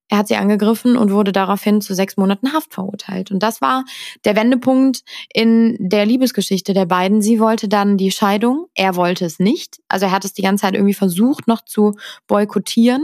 Er 0.08 0.18
hat 0.18 0.28
sie 0.28 0.36
angegriffen 0.36 0.96
und 0.96 1.12
wurde 1.12 1.32
daraufhin 1.32 1.80
zu 1.80 1.94
sechs 1.94 2.16
Monaten 2.16 2.52
Haft 2.52 2.74
verurteilt. 2.74 3.30
Und 3.30 3.42
das 3.42 3.60
war 3.60 3.84
der 4.24 4.36
Wendepunkt 4.36 5.02
in 5.32 5.76
der 5.80 6.06
Liebesgeschichte 6.06 6.74
der 6.74 6.86
beiden. 6.86 7.22
Sie 7.22 7.40
wollte 7.40 7.68
dann 7.68 7.96
die 7.96 8.12
Scheidung, 8.12 8.66
er 8.74 8.94
wollte 8.94 9.24
es 9.24 9.40
nicht. 9.40 9.78
Also 9.88 10.06
er 10.06 10.12
hat 10.12 10.24
es 10.24 10.32
die 10.32 10.42
ganze 10.42 10.62
Zeit 10.62 10.74
irgendwie 10.74 10.94
versucht, 10.94 11.48
noch 11.48 11.64
zu 11.64 11.94
boykottieren. 12.28 13.02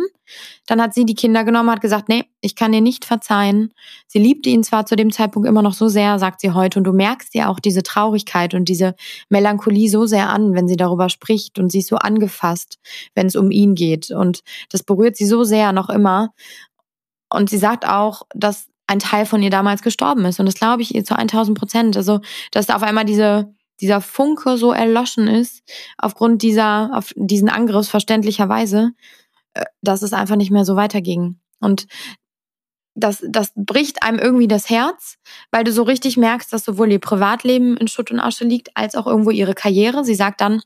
Dann 0.66 0.80
hat 0.80 0.94
sie 0.94 1.05
die 1.05 1.14
Kinder 1.14 1.44
genommen, 1.44 1.70
hat 1.70 1.80
gesagt, 1.80 2.09
nee, 2.09 2.24
ich 2.40 2.55
kann 2.55 2.72
dir 2.72 2.80
nicht 2.80 3.05
verzeihen. 3.05 3.72
Sie 4.07 4.18
liebte 4.18 4.48
ihn 4.48 4.62
zwar 4.62 4.86
zu 4.86 4.96
dem 4.96 5.11
Zeitpunkt 5.11 5.48
immer 5.48 5.62
noch 5.62 5.74
so 5.74 5.88
sehr, 5.88 6.18
sagt 6.18 6.40
sie 6.40 6.53
heute, 6.53 6.78
und 6.78 6.84
du 6.84 6.92
merkst 6.92 7.34
ja 7.34 7.48
auch 7.48 7.61
diese 7.61 7.82
Traurigkeit 7.82 8.55
und 8.55 8.68
diese 8.68 8.94
Melancholie 9.28 9.90
so 9.90 10.07
sehr 10.07 10.28
an, 10.30 10.55
wenn 10.55 10.68
sie 10.68 10.76
darüber 10.76 11.09
spricht 11.09 11.59
und 11.59 11.70
sie 11.72 11.80
ist 11.80 11.88
so 11.88 11.96
angefasst, 11.96 12.78
wenn 13.14 13.26
es 13.26 13.36
um 13.36 13.50
ihn 13.50 13.74
geht. 13.74 14.11
Und 14.11 14.42
das 14.70 14.82
berührt 14.82 15.16
sie 15.16 15.26
so 15.26 15.44
sehr 15.44 15.72
noch 15.72 15.90
immer. 15.90 16.32
Und 17.33 17.51
sie 17.51 17.59
sagt 17.59 17.87
auch, 17.87 18.22
dass 18.35 18.68
ein 18.87 18.99
Teil 18.99 19.26
von 19.26 19.43
ihr 19.43 19.51
damals 19.51 19.83
gestorben 19.83 20.24
ist. 20.24 20.39
Und 20.39 20.47
das 20.47 20.57
glaube 20.57 20.83
ich 20.83 20.95
ihr 20.95 21.05
zu 21.05 21.16
1000 21.16 21.59
Prozent. 21.59 21.97
Also, 21.97 22.20
dass 22.51 22.66
da 22.66 22.76
auf 22.76 22.83
einmal 22.83 23.05
diese, 23.05 23.55
dieser 23.80 24.01
Funke 24.01 24.57
so 24.59 24.72
erloschen 24.72 25.28
ist, 25.28 25.62
aufgrund 25.99 26.43
dieser, 26.43 26.91
auf 26.93 27.12
diesen 27.16 27.49
Angriffs 27.49 27.89
verständlicherweise, 27.89 28.93
äh, 29.55 29.64
dass 29.80 30.03
es 30.03 30.12
einfach 30.12 30.37
nicht 30.37 30.51
mehr 30.51 30.64
so 30.64 30.76
weiterging. 30.76 31.41
Und 31.61 31.87
das, 32.95 33.24
das 33.26 33.53
bricht 33.55 34.03
einem 34.03 34.18
irgendwie 34.18 34.49
das 34.49 34.68
Herz, 34.68 35.16
weil 35.51 35.64
du 35.64 35.72
so 35.72 35.83
richtig 35.83 36.16
merkst, 36.16 36.53
dass 36.53 36.64
sowohl 36.64 36.93
ihr 36.93 36.99
Privatleben 36.99 37.76
in 37.78 37.89
Schutt 37.89 38.11
und 38.11 38.20
Asche 38.20 38.45
liegt, 38.45 38.76
als 38.76 38.95
auch 38.95 39.07
irgendwo 39.07 39.30
ihre 39.30 39.55
Karriere. 39.55 40.05
Sie 40.05 40.14
sagt 40.14 40.43
dann, 40.43 40.62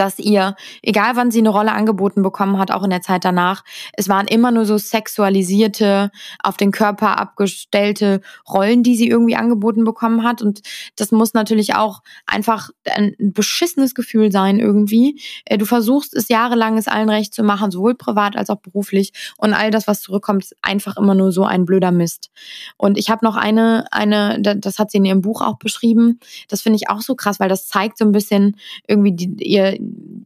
dass 0.00 0.18
ihr, 0.18 0.56
egal 0.80 1.14
wann 1.16 1.30
sie 1.30 1.40
eine 1.40 1.50
Rolle 1.50 1.72
angeboten 1.72 2.22
bekommen 2.22 2.58
hat, 2.58 2.70
auch 2.70 2.82
in 2.82 2.90
der 2.90 3.02
Zeit 3.02 3.22
danach, 3.22 3.64
es 3.92 4.08
waren 4.08 4.26
immer 4.26 4.50
nur 4.50 4.64
so 4.64 4.78
sexualisierte, 4.78 6.10
auf 6.42 6.56
den 6.56 6.70
Körper 6.70 7.18
abgestellte 7.18 8.22
Rollen, 8.48 8.82
die 8.82 8.96
sie 8.96 9.08
irgendwie 9.08 9.36
angeboten 9.36 9.84
bekommen 9.84 10.24
hat. 10.24 10.40
Und 10.40 10.62
das 10.96 11.12
muss 11.12 11.34
natürlich 11.34 11.74
auch 11.74 12.00
einfach 12.26 12.70
ein 12.90 13.14
beschissenes 13.18 13.94
Gefühl 13.94 14.32
sein 14.32 14.58
irgendwie. 14.58 15.20
Äh, 15.44 15.58
du 15.58 15.66
versuchst 15.66 16.14
es 16.14 16.28
jahrelang, 16.28 16.78
es 16.78 16.88
allen 16.88 17.10
recht 17.10 17.34
zu 17.34 17.42
machen, 17.42 17.70
sowohl 17.70 17.94
privat 17.94 18.36
als 18.36 18.48
auch 18.48 18.60
beruflich. 18.60 19.12
Und 19.36 19.52
all 19.52 19.70
das, 19.70 19.86
was 19.86 20.00
zurückkommt, 20.00 20.44
ist 20.44 20.56
einfach 20.62 20.96
immer 20.96 21.14
nur 21.14 21.30
so 21.30 21.44
ein 21.44 21.66
blöder 21.66 21.90
Mist. 21.90 22.30
Und 22.78 22.96
ich 22.96 23.10
habe 23.10 23.22
noch 23.22 23.36
eine, 23.36 23.84
eine, 23.90 24.40
das 24.40 24.78
hat 24.78 24.90
sie 24.90 24.96
in 24.96 25.04
ihrem 25.04 25.20
Buch 25.20 25.42
auch 25.42 25.58
beschrieben. 25.58 26.20
Das 26.48 26.62
finde 26.62 26.78
ich 26.78 26.88
auch 26.88 27.02
so 27.02 27.14
krass, 27.14 27.38
weil 27.38 27.50
das 27.50 27.68
zeigt 27.68 27.98
so 27.98 28.06
ein 28.06 28.12
bisschen 28.12 28.56
irgendwie 28.86 29.12
die, 29.12 29.44
ihr 29.44 29.76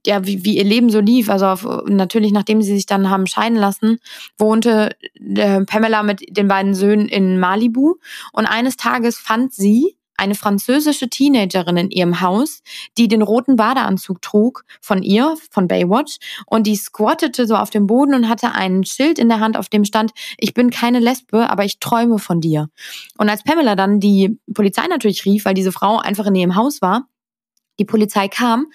ja, 0.07 0.27
wie, 0.27 0.45
wie 0.45 0.57
ihr 0.57 0.65
Leben 0.65 0.91
so 0.91 1.01
lief. 1.01 1.31
Also 1.31 1.47
auf, 1.47 1.67
natürlich, 1.87 2.33
nachdem 2.33 2.63
sie 2.63 2.75
sich 2.75 2.87
dann 2.87 3.11
haben 3.11 3.27
scheiden 3.27 3.59
lassen, 3.59 3.99
wohnte 4.39 4.91
äh, 5.15 5.65
Pamela 5.65 6.03
mit 6.03 6.37
den 6.37 6.49
beiden 6.49 6.75
Söhnen 6.75 7.09
in 7.09 7.39
Malibu. 7.39 7.95
Und 8.33 8.47
eines 8.47 8.77
Tages 8.77 9.19
fand 9.19 9.53
sie 9.53 9.97
eine 10.17 10.35
französische 10.35 11.09
Teenagerin 11.09 11.77
in 11.77 11.91
ihrem 11.91 12.21
Haus, 12.21 12.63
die 12.97 13.09
den 13.09 13.23
roten 13.23 13.57
Badeanzug 13.57 14.23
trug 14.23 14.65
von 14.81 15.03
ihr, 15.03 15.35
von 15.51 15.69
Baywatch, 15.69 16.19
und 16.47 16.67
die 16.67 16.77
squattete 16.77 17.47
so 17.47 17.57
auf 17.57 17.71
dem 17.71 17.87
Boden 17.87 18.15
und 18.15 18.29
hatte 18.29 18.53
ein 18.53 18.85
Schild 18.85 19.19
in 19.19 19.29
der 19.29 19.41
Hand, 19.41 19.57
auf 19.57 19.69
dem 19.69 19.85
stand, 19.85 20.13
ich 20.39 20.55
bin 20.55 20.71
keine 20.71 21.01
Lesbe, 21.01 21.51
aber 21.51 21.65
ich 21.65 21.81
träume 21.81 22.19
von 22.19 22.41
dir. 22.41 22.69
Und 23.19 23.29
als 23.29 23.43
Pamela 23.43 23.75
dann 23.75 24.01
die 24.01 24.39
Polizei 24.53 24.87
natürlich 24.87 25.25
rief, 25.25 25.45
weil 25.45 25.55
diese 25.55 25.73
Frau 25.73 25.99
einfach 25.99 26.27
in 26.27 26.35
ihrem 26.37 26.55
Haus 26.55 26.81
war, 26.81 27.09
die 27.79 27.85
Polizei 27.85 28.29
kam, 28.29 28.67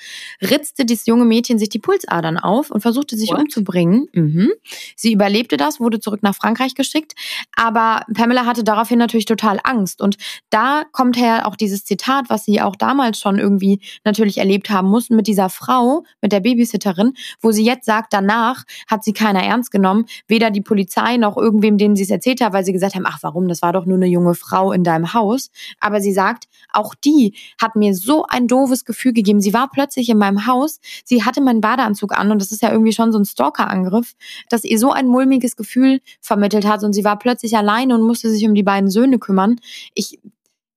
ritzte 0.42 0.86
das 0.86 1.06
junge 1.06 1.26
Mädchen 1.26 1.60
sich 1.60 1.70
die 1.70 1.80
Pulsadern 1.80 2.38
auf 2.38 2.72
und 2.72 2.82
versuchte 2.82 3.18
sich 3.18 3.30
What? 3.30 3.40
umzubringen. 3.40 4.08
Mhm. 4.14 4.52
Sie 4.96 5.14
überlebte 5.14 5.58
das, 5.58 5.80
wurde 5.80 6.00
zurück 6.00 6.24
nach 6.24 6.36
Frankreich 6.36 6.76
geschickt, 6.76 7.14
aber 7.56 8.02
Pamela 8.14 8.46
hatte 8.46 8.64
daraufhin 8.64 9.00
natürlich 9.00 9.26
total 9.26 9.60
Angst. 9.64 10.02
Und 10.02 10.18
da 10.50 10.84
kommt 10.92 11.18
her 11.18 11.48
auch 11.48 11.56
dieses 11.56 11.86
Zitat, 11.86 12.26
was 12.30 12.46
sie 12.46 12.62
auch 12.62 12.76
damals 12.76 13.20
schon 13.20 13.40
irgendwie 13.40 13.80
natürlich 14.04 14.38
erlebt 14.38 14.70
haben 14.70 14.90
mussten 14.90 15.16
mit 15.16 15.28
dieser 15.28 15.50
Frau, 15.50 16.04
mit 16.22 16.32
der 16.32 16.42
Babysitterin, 16.42 17.14
wo 17.42 17.52
sie 17.52 17.64
jetzt 17.64 17.86
sagt, 17.86 18.14
danach 18.14 18.64
hat 18.88 19.04
sie 19.04 19.14
keiner 19.14 19.44
ernst 19.44 19.72
genommen, 19.72 20.06
weder 20.28 20.52
die 20.52 20.62
Polizei 20.62 21.18
noch 21.18 21.38
irgendwem, 21.38 21.78
dem 21.78 21.96
sie 21.96 22.04
es 22.04 22.10
erzählt 22.10 22.42
hat, 22.42 22.54
weil 22.54 22.66
sie 22.66 22.74
gesagt 22.74 22.96
haben, 22.96 23.06
ach 23.06 23.20
warum, 23.22 23.48
das 23.48 23.62
war 23.62 23.74
doch 23.74 23.86
nur 23.86 23.98
eine 23.98 24.08
junge 24.08 24.36
Frau 24.36 24.72
in 24.72 24.84
deinem 24.84 25.14
Haus. 25.14 25.50
Aber 25.80 26.02
sie 26.02 26.14
sagt, 26.14 26.46
auch 26.72 26.96
die 26.96 27.36
hat 27.62 27.76
mir 27.76 27.96
so 27.96 28.26
ein 28.28 28.48
doofes 28.48 28.86
Gefühl 28.90 29.14
gegeben. 29.14 29.40
Sie 29.40 29.54
war 29.54 29.70
plötzlich 29.70 30.10
in 30.10 30.18
meinem 30.18 30.48
Haus, 30.48 30.80
sie 31.06 31.24
hatte 31.24 31.42
meinen 31.42 31.62
Badeanzug 31.62 32.18
an 32.18 32.32
und 32.32 32.42
das 32.42 32.52
ist 32.52 32.64
ja 32.64 32.72
irgendwie 32.72 32.92
schon 32.92 33.12
so 33.12 33.20
ein 33.20 33.26
Stalker-Angriff, 33.26 34.16
dass 34.50 34.64
ihr 34.64 34.80
so 34.80 34.92
ein 34.92 35.06
mulmiges 35.06 35.56
Gefühl 35.56 36.02
vermittelt 36.20 36.66
hat 36.66 36.84
und 36.84 36.94
sie 36.94 37.04
war 37.04 37.20
plötzlich 37.20 37.56
alleine 37.56 37.94
und 37.94 38.02
musste 38.02 38.32
sich 38.32 38.46
um 38.48 38.56
die 38.56 38.64
beiden 38.64 38.90
Söhne 38.90 39.20
kümmern. 39.20 39.58
Ich 39.94 40.20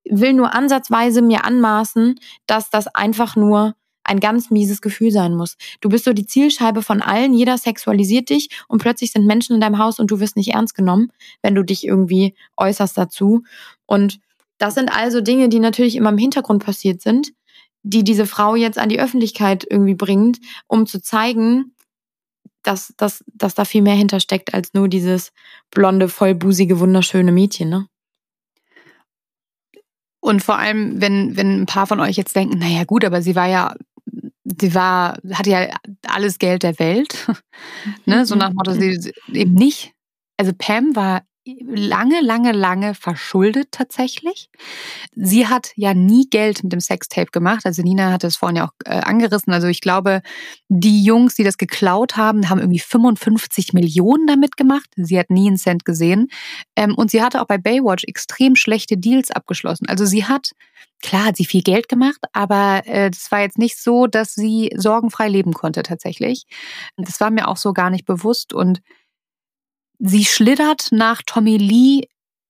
will 0.07 0.33
nur 0.33 0.53
ansatzweise 0.53 1.23
mir 1.23 1.43
anmaßen, 1.43 2.19
dass 2.45 2.69
das 2.69 2.87
einfach 2.87 3.35
nur 3.35 3.73
ein 4.03 4.19
ganz 4.19 4.51
mieses 4.51 4.81
Gefühl 4.81 5.11
sein 5.11 5.33
muss. 5.33 5.55
Du 5.81 5.89
bist 5.89 6.05
so 6.05 6.13
die 6.13 6.25
Zielscheibe 6.27 6.83
von 6.83 7.01
allen, 7.01 7.33
jeder 7.33 7.57
sexualisiert 7.57 8.29
dich 8.29 8.49
und 8.67 8.81
plötzlich 8.81 9.11
sind 9.11 9.25
Menschen 9.25 9.55
in 9.55 9.61
deinem 9.61 9.79
Haus 9.79 9.97
und 9.97 10.11
du 10.11 10.19
wirst 10.19 10.35
nicht 10.35 10.53
ernst 10.53 10.75
genommen, 10.75 11.11
wenn 11.41 11.55
du 11.55 11.63
dich 11.63 11.87
irgendwie 11.87 12.35
äußerst 12.57 12.97
dazu. 12.97 13.43
Und 13.85 14.19
das 14.57 14.75
sind 14.75 14.89
also 14.95 15.21
Dinge, 15.21 15.49
die 15.49 15.59
natürlich 15.59 15.95
immer 15.95 16.09
im 16.09 16.17
Hintergrund 16.17 16.63
passiert 16.63 17.01
sind, 17.01 17.33
die 17.83 18.03
diese 18.03 18.25
Frau 18.25 18.55
jetzt 18.55 18.77
an 18.79 18.89
die 18.89 18.99
Öffentlichkeit 18.99 19.65
irgendwie 19.69 19.95
bringt, 19.95 20.39
um 20.67 20.85
zu 20.85 21.01
zeigen, 21.01 21.75
dass, 22.63 22.93
dass, 22.97 23.23
dass 23.27 23.55
da 23.55 23.65
viel 23.65 23.81
mehr 23.81 23.95
hintersteckt 23.95 24.53
als 24.53 24.73
nur 24.73 24.87
dieses 24.87 25.31
blonde, 25.69 26.07
vollbusige, 26.09 26.79
wunderschöne 26.79 27.31
Mädchen, 27.31 27.69
ne? 27.69 27.87
Und 30.21 30.41
vor 30.41 30.57
allem, 30.57 31.01
wenn, 31.01 31.35
wenn 31.35 31.61
ein 31.61 31.65
paar 31.65 31.85
von 31.85 31.99
euch 31.99 32.15
jetzt 32.15 32.33
denken, 32.33 32.57
naja 32.57 32.85
gut, 32.85 33.03
aber 33.03 33.21
sie 33.21 33.35
war 33.35 33.47
ja, 33.47 33.75
sie 34.45 34.73
war, 34.73 35.17
hatte 35.33 35.49
ja 35.49 35.67
alles 36.07 36.39
Geld 36.39 36.63
der 36.63 36.79
Welt. 36.79 37.27
ne? 38.05 38.25
So 38.25 38.35
nach 38.35 38.47
dem 38.47 38.55
Motto, 38.55 38.71
sie 38.71 39.11
eben 39.33 39.53
nicht. 39.53 39.91
Also 40.37 40.53
Pam 40.57 40.95
war 40.95 41.23
lange, 41.45 42.21
lange, 42.21 42.53
lange 42.53 42.93
verschuldet 42.93 43.69
tatsächlich. 43.71 44.49
Sie 45.13 45.47
hat 45.47 45.73
ja 45.75 45.93
nie 45.93 46.29
Geld 46.29 46.63
mit 46.63 46.71
dem 46.71 46.79
Sextape 46.79 47.31
gemacht. 47.31 47.65
Also 47.65 47.81
Nina 47.81 48.11
hat 48.11 48.23
es 48.23 48.37
vorhin 48.37 48.57
ja 48.57 48.65
auch 48.67 48.71
äh, 48.85 48.99
angerissen. 49.01 49.51
Also 49.51 49.67
ich 49.67 49.81
glaube, 49.81 50.21
die 50.69 51.03
Jungs, 51.03 51.35
die 51.35 51.43
das 51.43 51.57
geklaut 51.57 52.15
haben, 52.15 52.49
haben 52.49 52.59
irgendwie 52.59 52.79
55 52.79 53.73
Millionen 53.73 54.25
damit 54.25 54.55
gemacht. 54.55 54.89
Sie 54.95 55.19
hat 55.19 55.29
nie 55.29 55.47
einen 55.47 55.57
Cent 55.57 55.83
gesehen. 55.83 56.29
Ähm, 56.77 56.95
und 56.95 57.11
sie 57.11 57.21
hatte 57.21 57.41
auch 57.41 57.47
bei 57.47 57.57
Baywatch 57.57 58.05
extrem 58.05 58.55
schlechte 58.55 58.97
Deals 58.97 59.29
abgeschlossen. 59.29 59.87
Also 59.87 60.05
sie 60.05 60.25
hat, 60.25 60.51
klar 61.01 61.25
hat 61.25 61.37
sie 61.37 61.45
viel 61.45 61.61
Geld 61.61 61.89
gemacht, 61.89 62.21
aber 62.31 62.83
äh, 62.85 63.11
das 63.11 63.29
war 63.31 63.41
jetzt 63.41 63.57
nicht 63.57 63.77
so, 63.77 64.07
dass 64.07 64.33
sie 64.33 64.71
sorgenfrei 64.77 65.27
leben 65.27 65.53
konnte 65.53 65.83
tatsächlich. 65.83 66.45
Das 66.95 67.19
war 67.19 67.31
mir 67.31 67.49
auch 67.49 67.57
so 67.57 67.73
gar 67.73 67.89
nicht 67.89 68.05
bewusst 68.05 68.53
und 68.53 68.79
sie 69.99 70.25
schlittert 70.25 70.87
nach 70.91 71.21
Tommy 71.25 71.57
Lee. 71.57 72.07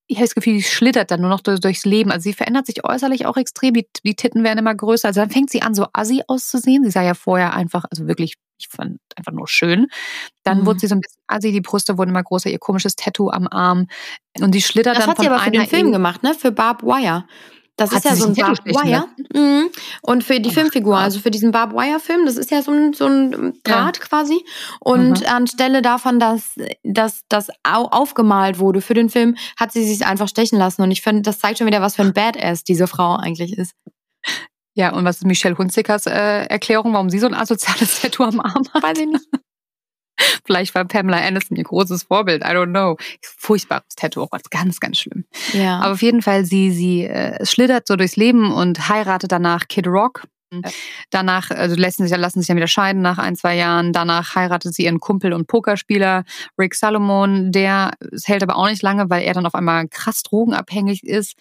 Ich 0.08 0.18
habe 0.18 0.26
das 0.26 0.36
Gefühl, 0.36 0.56
sie 0.56 0.64
schlittert 0.64 1.12
dann 1.12 1.22
nur 1.22 1.30
noch 1.30 1.41
durchs 1.41 1.86
Leben. 1.86 2.12
Also 2.12 2.24
sie 2.24 2.34
verändert 2.34 2.66
sich 2.66 2.84
äußerlich 2.84 3.26
auch 3.26 3.38
extrem. 3.38 3.74
Die, 3.74 3.88
die 4.04 4.16
Titten 4.16 4.44
werden 4.44 4.60
immer 4.60 4.76
größer. 4.76 5.08
Also 5.08 5.22
dann 5.22 5.30
fängt 5.30 5.50
sie 5.50 5.62
an, 5.62 5.74
so 5.74 5.88
assi 5.94 6.24
auszusehen. 6.28 6.84
Sie 6.84 6.91
sah 6.91 7.02
ja 7.02 7.14
vorher 7.14 7.54
einfach, 7.54 7.86
also 7.89 8.08
wirklich, 8.08 8.36
ich 8.60 8.68
fand 8.68 9.00
einfach 9.16 9.32
nur 9.32 9.48
schön. 9.48 9.88
Dann 10.44 10.62
mhm. 10.62 10.66
wurde 10.66 10.80
sie 10.80 10.88
so 10.88 10.96
ein 10.96 11.02
bisschen 11.02 11.22
assi, 11.28 11.52
die 11.52 11.62
Brüste 11.62 11.98
wurden 11.98 12.10
immer 12.10 12.24
größer, 12.24 12.50
ihr 12.50 12.60
komisches 12.60 12.96
Tattoo 12.96 13.30
am 13.30 13.48
Arm. 13.48 13.88
Und 14.39 14.54
sie 14.54 14.62
schlittert 14.62 14.98
das 14.98 15.06
dann 15.06 15.16
von 15.16 15.26
Das 15.26 15.32
hat 15.32 15.39
sie 15.39 15.44
aber 15.44 15.58
für 15.58 15.66
den 15.66 15.68
Film 15.68 15.91
gemacht, 15.91 16.22
ne? 16.22 16.36
Für 16.36 16.52
Barb 16.52 16.84
Wire. 16.84 17.26
Das 17.76 17.90
Hat 17.90 18.00
ist 18.00 18.06
ja 18.06 18.16
so 18.16 18.28
ein 18.28 18.36
Barbed 18.36 18.66
Wire. 18.66 19.06
Mhm. 19.34 19.70
Und 20.04 20.24
für 20.24 20.40
die 20.40 20.50
oh, 20.50 20.54
Filmfigur, 20.54 20.96
also 20.96 21.20
für 21.20 21.32
diesen 21.32 21.52
Barbed 21.52 21.76
Wire-Film, 21.76 22.26
das 22.26 22.38
ist 22.38 22.52
ja 22.52 22.62
so 22.62 22.72
ein, 22.72 22.94
so 22.94 23.08
ein 23.08 23.60
Draht 23.64 23.98
ja. 23.98 24.06
quasi. 24.06 24.46
Und 24.80 25.22
mhm. 25.22 25.28
anstelle 25.28 25.82
davon, 25.82 26.20
dass, 26.20 26.56
dass 26.84 27.24
das 27.30 27.48
aufgemalt 27.64 28.60
wurde 28.60 28.82
für 28.82 28.94
den 28.94 29.10
Film, 29.10 29.36
hat 29.58 29.72
sie 29.72 29.88
sich 29.88 30.06
einfach 30.06 30.28
stechen 30.28 30.60
lassen. 30.60 30.84
Und 30.84 30.92
ich 30.92 31.02
finde, 31.02 31.24
das 31.24 31.40
zeigt 31.40 31.58
schon 31.58 31.68
wieder, 31.68 31.82
was 31.82 31.96
für 31.96 32.04
ein 32.04 32.14
Badass 32.14 32.64
diese 32.64 32.86
Frau 32.86 33.16
eigentlich 33.16 33.58
ist. 33.58 33.74
Ja, 34.76 34.94
und 34.94 35.06
was 35.06 35.18
ist 35.18 35.26
Michelle 35.26 35.58
Hunzikers 35.58 36.06
äh, 36.06 36.46
Erklärung, 36.46 36.94
warum 36.94 37.10
sie 37.10 37.20
so 37.20 37.28
ein 37.28 37.34
asoziales 37.34 38.00
Tattoo 38.02 38.24
am 38.24 38.40
Arm 38.40 38.64
hat? 38.74 38.84
Weiß 38.84 39.00
ich 39.00 39.08
nicht. 39.08 39.28
Vielleicht 40.45 40.76
war 40.76 40.86
Pamela 40.86 41.18
Anderson 41.18 41.57
ihr 41.57 41.64
großes 41.64 42.03
Vorbild. 42.03 42.43
I 42.43 42.49
don't 42.49 42.70
know. 42.70 42.97
Furchtbares 43.22 43.95
Tattoo, 43.95 44.28
was 44.32 44.49
ganz, 44.49 44.80
ganz 44.80 44.99
schlimm. 44.99 45.26
Ja. 45.53 45.80
Aber 45.80 45.93
auf 45.93 46.01
jeden 46.01 46.22
Fall, 46.22 46.45
sie, 46.45 46.72
sie 46.72 47.05
äh, 47.05 47.45
schlittert 47.45 47.88
so 47.88 47.95
durchs 47.95 48.16
Leben 48.16 48.51
und 48.51 48.89
heiratet 48.89 49.32
danach 49.32 49.68
Kid 49.68 49.88
Rock. 49.88 50.24
Danach 51.10 51.49
also 51.51 51.76
lassen, 51.76 52.08
sich, 52.08 52.18
lassen 52.18 52.39
sich 52.39 52.47
dann 52.47 52.58
wieder 52.58 52.68
scheiden 52.68 53.01
nach 53.01 53.18
ein, 53.18 53.36
zwei 53.36 53.56
Jahren. 53.56 53.93
Danach 53.93 54.36
heiratet 54.36 54.74
sie 54.74 54.84
ihren 54.84 54.99
Kumpel 54.99 55.34
und 55.34 55.47
Pokerspieler 55.47 56.24
Rick 56.60 56.76
Salomon. 56.76 57.51
Der 57.51 57.91
hält 58.26 58.43
aber 58.43 58.56
auch 58.56 58.68
nicht 58.68 58.82
lange, 58.82 59.10
weil 59.10 59.24
er 59.24 59.34
dann 59.34 59.45
auf 59.45 59.56
einmal 59.56 59.88
krass 59.88 60.24
drogenabhängig 60.24 61.04
ist. 61.04 61.36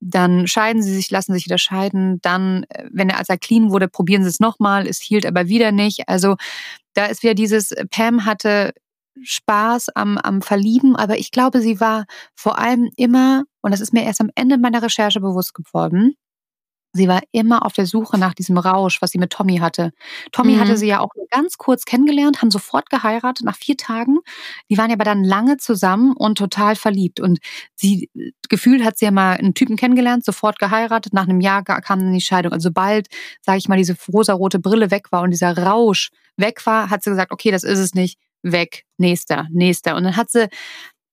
Dann 0.00 0.46
scheiden 0.46 0.82
sie 0.82 0.94
sich, 0.94 1.10
lassen 1.10 1.32
sich 1.32 1.46
wieder 1.46 1.58
scheiden. 1.58 2.20
Dann, 2.22 2.64
äh, 2.68 2.84
wenn 2.92 3.08
er 3.08 3.18
als 3.18 3.28
er 3.28 3.38
clean 3.38 3.70
wurde, 3.70 3.88
probieren 3.88 4.22
sie 4.22 4.30
es 4.30 4.40
nochmal. 4.40 4.86
Es 4.86 5.00
hielt 5.00 5.26
aber 5.26 5.48
wieder 5.48 5.72
nicht. 5.72 6.08
Also 6.08 6.36
da 6.94 7.06
ist 7.06 7.22
wieder 7.22 7.34
dieses, 7.34 7.72
äh, 7.72 7.86
Pam 7.86 8.24
hatte 8.24 8.72
Spaß 9.22 9.90
am, 9.90 10.18
am 10.18 10.42
Verlieben, 10.42 10.96
aber 10.96 11.18
ich 11.18 11.30
glaube, 11.30 11.60
sie 11.60 11.80
war 11.80 12.04
vor 12.34 12.58
allem 12.58 12.90
immer, 12.96 13.44
und 13.62 13.72
das 13.72 13.80
ist 13.80 13.92
mir 13.92 14.04
erst 14.04 14.20
am 14.20 14.30
Ende 14.34 14.58
meiner 14.58 14.82
Recherche 14.82 15.20
bewusst 15.20 15.54
geworden, 15.54 16.14
sie 16.92 17.08
war 17.08 17.20
immer 17.32 17.64
auf 17.64 17.72
der 17.72 17.86
Suche 17.86 18.18
nach 18.18 18.34
diesem 18.34 18.58
Rausch, 18.58 19.00
was 19.02 19.10
sie 19.10 19.18
mit 19.18 19.30
Tommy 19.30 19.58
hatte. 19.58 19.92
Tommy 20.32 20.54
mhm. 20.54 20.60
hatte 20.60 20.76
sie 20.76 20.86
ja 20.86 21.00
auch 21.00 21.10
ganz 21.30 21.58
kurz 21.58 21.84
kennengelernt, 21.84 22.40
haben 22.40 22.50
sofort 22.50 22.90
geheiratet 22.90 23.44
nach 23.44 23.56
vier 23.56 23.76
Tagen. 23.76 24.18
Die 24.70 24.78
waren 24.78 24.90
ja 24.90 24.94
aber 24.94 25.04
dann 25.04 25.24
lange 25.24 25.58
zusammen 25.58 26.14
und 26.16 26.38
total 26.38 26.76
verliebt. 26.76 27.20
Und 27.20 27.38
sie 27.74 28.10
gefühlt 28.48 28.84
hat 28.84 28.98
sie 28.98 29.06
ja 29.06 29.10
mal 29.10 29.36
einen 29.36 29.54
Typen 29.54 29.76
kennengelernt, 29.76 30.24
sofort 30.24 30.58
geheiratet. 30.58 31.12
Nach 31.12 31.28
einem 31.28 31.40
Jahr 31.40 31.62
kam 31.62 32.00
dann 32.00 32.12
die 32.12 32.20
Scheidung. 32.20 32.52
Also 32.52 32.68
sobald, 32.68 33.08
sage 33.42 33.58
ich 33.58 33.68
mal, 33.68 33.76
diese 33.76 33.96
rosarote 34.12 34.58
Brille 34.58 34.90
weg 34.90 35.12
war 35.12 35.22
und 35.22 35.30
dieser 35.30 35.56
Rausch 35.56 36.10
weg 36.36 36.64
war, 36.66 36.90
hat 36.90 37.02
sie 37.02 37.10
gesagt, 37.10 37.32
okay, 37.32 37.50
das 37.50 37.64
ist 37.64 37.78
es 37.78 37.94
nicht, 37.94 38.18
weg, 38.42 38.84
nächster, 38.96 39.46
nächster. 39.50 39.96
Und 39.96 40.04
dann 40.04 40.16
hat 40.16 40.30
sie 40.30 40.48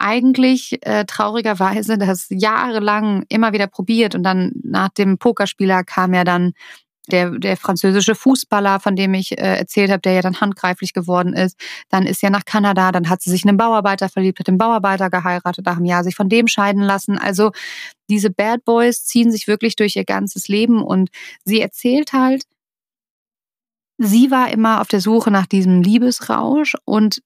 eigentlich 0.05 0.85
äh, 0.85 1.05
traurigerweise 1.05 1.97
das 1.97 2.27
jahrelang 2.29 3.25
immer 3.29 3.53
wieder 3.53 3.67
probiert 3.67 4.15
und 4.15 4.23
dann 4.23 4.51
nach 4.63 4.89
dem 4.89 5.17
Pokerspieler 5.17 5.83
kam 5.83 6.13
ja 6.13 6.23
dann 6.23 6.53
der, 7.11 7.31
der 7.31 7.55
französische 7.55 8.15
Fußballer, 8.15 8.79
von 8.79 8.95
dem 8.95 9.13
ich 9.13 9.33
äh, 9.33 9.57
erzählt 9.57 9.91
habe, 9.91 10.01
der 10.01 10.13
ja 10.13 10.21
dann 10.21 10.41
handgreiflich 10.41 10.91
geworden 10.91 11.33
ist. 11.33 11.59
Dann 11.89 12.07
ist 12.07 12.23
ja 12.23 12.31
nach 12.31 12.45
Kanada, 12.45 12.91
dann 12.91 13.09
hat 13.09 13.21
sie 13.21 13.29
sich 13.29 13.43
in 13.43 13.49
einen 13.49 13.57
Bauarbeiter 13.59 14.09
verliebt, 14.09 14.39
hat 14.39 14.47
den 14.47 14.57
Bauarbeiter 14.57 15.11
geheiratet, 15.11 15.65
nach 15.65 15.77
einem 15.77 15.85
Jahr 15.85 16.03
sich 16.03 16.15
von 16.15 16.29
dem 16.29 16.47
scheiden 16.47 16.81
lassen. 16.81 17.19
Also 17.19 17.51
diese 18.09 18.31
Bad 18.31 18.65
Boys 18.65 19.05
ziehen 19.05 19.31
sich 19.31 19.47
wirklich 19.47 19.75
durch 19.75 19.95
ihr 19.95 20.05
ganzes 20.05 20.47
Leben 20.47 20.81
und 20.81 21.09
sie 21.43 21.61
erzählt 21.61 22.11
halt, 22.11 22.43
sie 23.97 24.31
war 24.31 24.51
immer 24.51 24.81
auf 24.81 24.87
der 24.87 25.01
Suche 25.01 25.31
nach 25.31 25.45
diesem 25.45 25.81
Liebesrausch 25.81 26.75
und, 26.85 27.21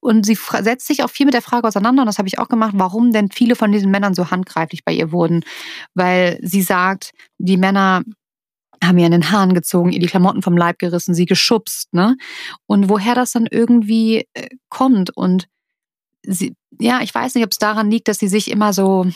und 0.00 0.26
sie 0.26 0.36
setzt 0.60 0.86
sich 0.86 1.02
auch 1.02 1.10
viel 1.10 1.26
mit 1.26 1.34
der 1.34 1.42
Frage 1.42 1.66
auseinander, 1.66 2.02
und 2.02 2.06
das 2.06 2.18
habe 2.18 2.28
ich 2.28 2.38
auch 2.38 2.48
gemacht, 2.48 2.74
warum 2.76 3.12
denn 3.12 3.30
viele 3.30 3.56
von 3.56 3.72
diesen 3.72 3.90
Männern 3.90 4.14
so 4.14 4.30
handgreiflich 4.30 4.84
bei 4.84 4.92
ihr 4.92 5.12
wurden. 5.12 5.42
Weil 5.94 6.38
sie 6.42 6.62
sagt, 6.62 7.12
die 7.38 7.56
Männer 7.56 8.02
haben 8.84 8.98
ihr 8.98 9.06
an 9.06 9.12
den 9.12 9.30
Haaren 9.30 9.54
gezogen, 9.54 9.92
ihr 9.92 10.00
die 10.00 10.06
Klamotten 10.06 10.42
vom 10.42 10.56
Leib 10.56 10.78
gerissen, 10.78 11.14
sie 11.14 11.26
geschubst, 11.26 11.92
ne? 11.94 12.16
Und 12.66 12.88
woher 12.90 13.14
das 13.14 13.32
dann 13.32 13.46
irgendwie 13.50 14.28
äh, 14.34 14.48
kommt 14.68 15.16
und 15.16 15.46
sie, 16.22 16.54
ja, 16.78 17.00
ich 17.00 17.14
weiß 17.14 17.34
nicht, 17.34 17.44
ob 17.44 17.52
es 17.52 17.58
daran 17.58 17.90
liegt, 17.90 18.08
dass 18.08 18.18
sie 18.18 18.28
sich 18.28 18.50
immer 18.50 18.72
so, 18.72 19.06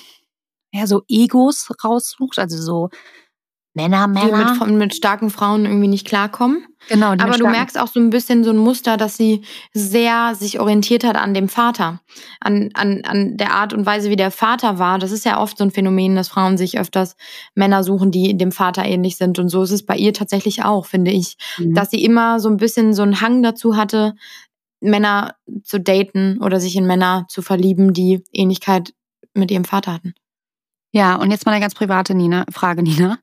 ja, 0.72 0.86
so 0.86 1.02
Egos 1.08 1.68
raussucht, 1.84 2.38
also 2.38 2.56
so 2.60 2.88
Männer, 3.74 4.08
Männer. 4.08 4.56
Die 4.60 4.64
mit, 4.66 4.78
mit 4.78 4.94
starken 4.94 5.30
Frauen 5.30 5.64
irgendwie 5.64 5.88
nicht 5.88 6.06
klarkommen. 6.06 6.66
Genau. 6.88 7.12
Aber 7.12 7.36
du 7.36 7.46
merkst 7.46 7.78
auch 7.78 7.86
so 7.86 8.00
ein 8.00 8.10
bisschen 8.10 8.42
so 8.42 8.50
ein 8.50 8.56
Muster, 8.56 8.96
dass 8.96 9.16
sie 9.16 9.42
sehr 9.72 10.34
sich 10.34 10.58
orientiert 10.58 11.04
hat 11.04 11.16
an 11.16 11.34
dem 11.34 11.48
Vater. 11.48 12.00
An, 12.40 12.70
an, 12.74 13.02
an 13.04 13.36
der 13.36 13.52
Art 13.52 13.72
und 13.72 13.86
Weise, 13.86 14.10
wie 14.10 14.16
der 14.16 14.30
Vater 14.32 14.78
war. 14.78 14.98
Das 14.98 15.12
ist 15.12 15.24
ja 15.24 15.40
oft 15.40 15.58
so 15.58 15.64
ein 15.64 15.70
Phänomen, 15.70 16.16
dass 16.16 16.28
Frauen 16.28 16.58
sich 16.58 16.80
öfters 16.80 17.16
Männer 17.54 17.84
suchen, 17.84 18.10
die 18.10 18.36
dem 18.36 18.50
Vater 18.50 18.84
ähnlich 18.84 19.16
sind. 19.16 19.38
Und 19.38 19.50
so 19.50 19.62
ist 19.62 19.70
es 19.70 19.86
bei 19.86 19.96
ihr 19.96 20.12
tatsächlich 20.14 20.64
auch, 20.64 20.86
finde 20.86 21.12
ich. 21.12 21.36
Mhm. 21.58 21.74
Dass 21.74 21.90
sie 21.90 22.02
immer 22.02 22.40
so 22.40 22.48
ein 22.48 22.56
bisschen 22.56 22.92
so 22.92 23.02
einen 23.02 23.20
Hang 23.20 23.42
dazu 23.42 23.76
hatte, 23.76 24.14
Männer 24.80 25.36
zu 25.62 25.78
daten 25.78 26.38
oder 26.42 26.58
sich 26.58 26.74
in 26.74 26.86
Männer 26.86 27.26
zu 27.28 27.42
verlieben, 27.42 27.92
die 27.92 28.24
Ähnlichkeit 28.32 28.94
mit 29.34 29.50
ihrem 29.50 29.64
Vater 29.64 29.92
hatten. 29.92 30.14
Ja, 30.92 31.16
und 31.16 31.30
jetzt 31.30 31.46
mal 31.46 31.52
eine 31.52 31.60
ganz 31.60 31.74
private 31.74 32.14
Nina, 32.14 32.46
Frage, 32.50 32.82
Nina. 32.82 33.18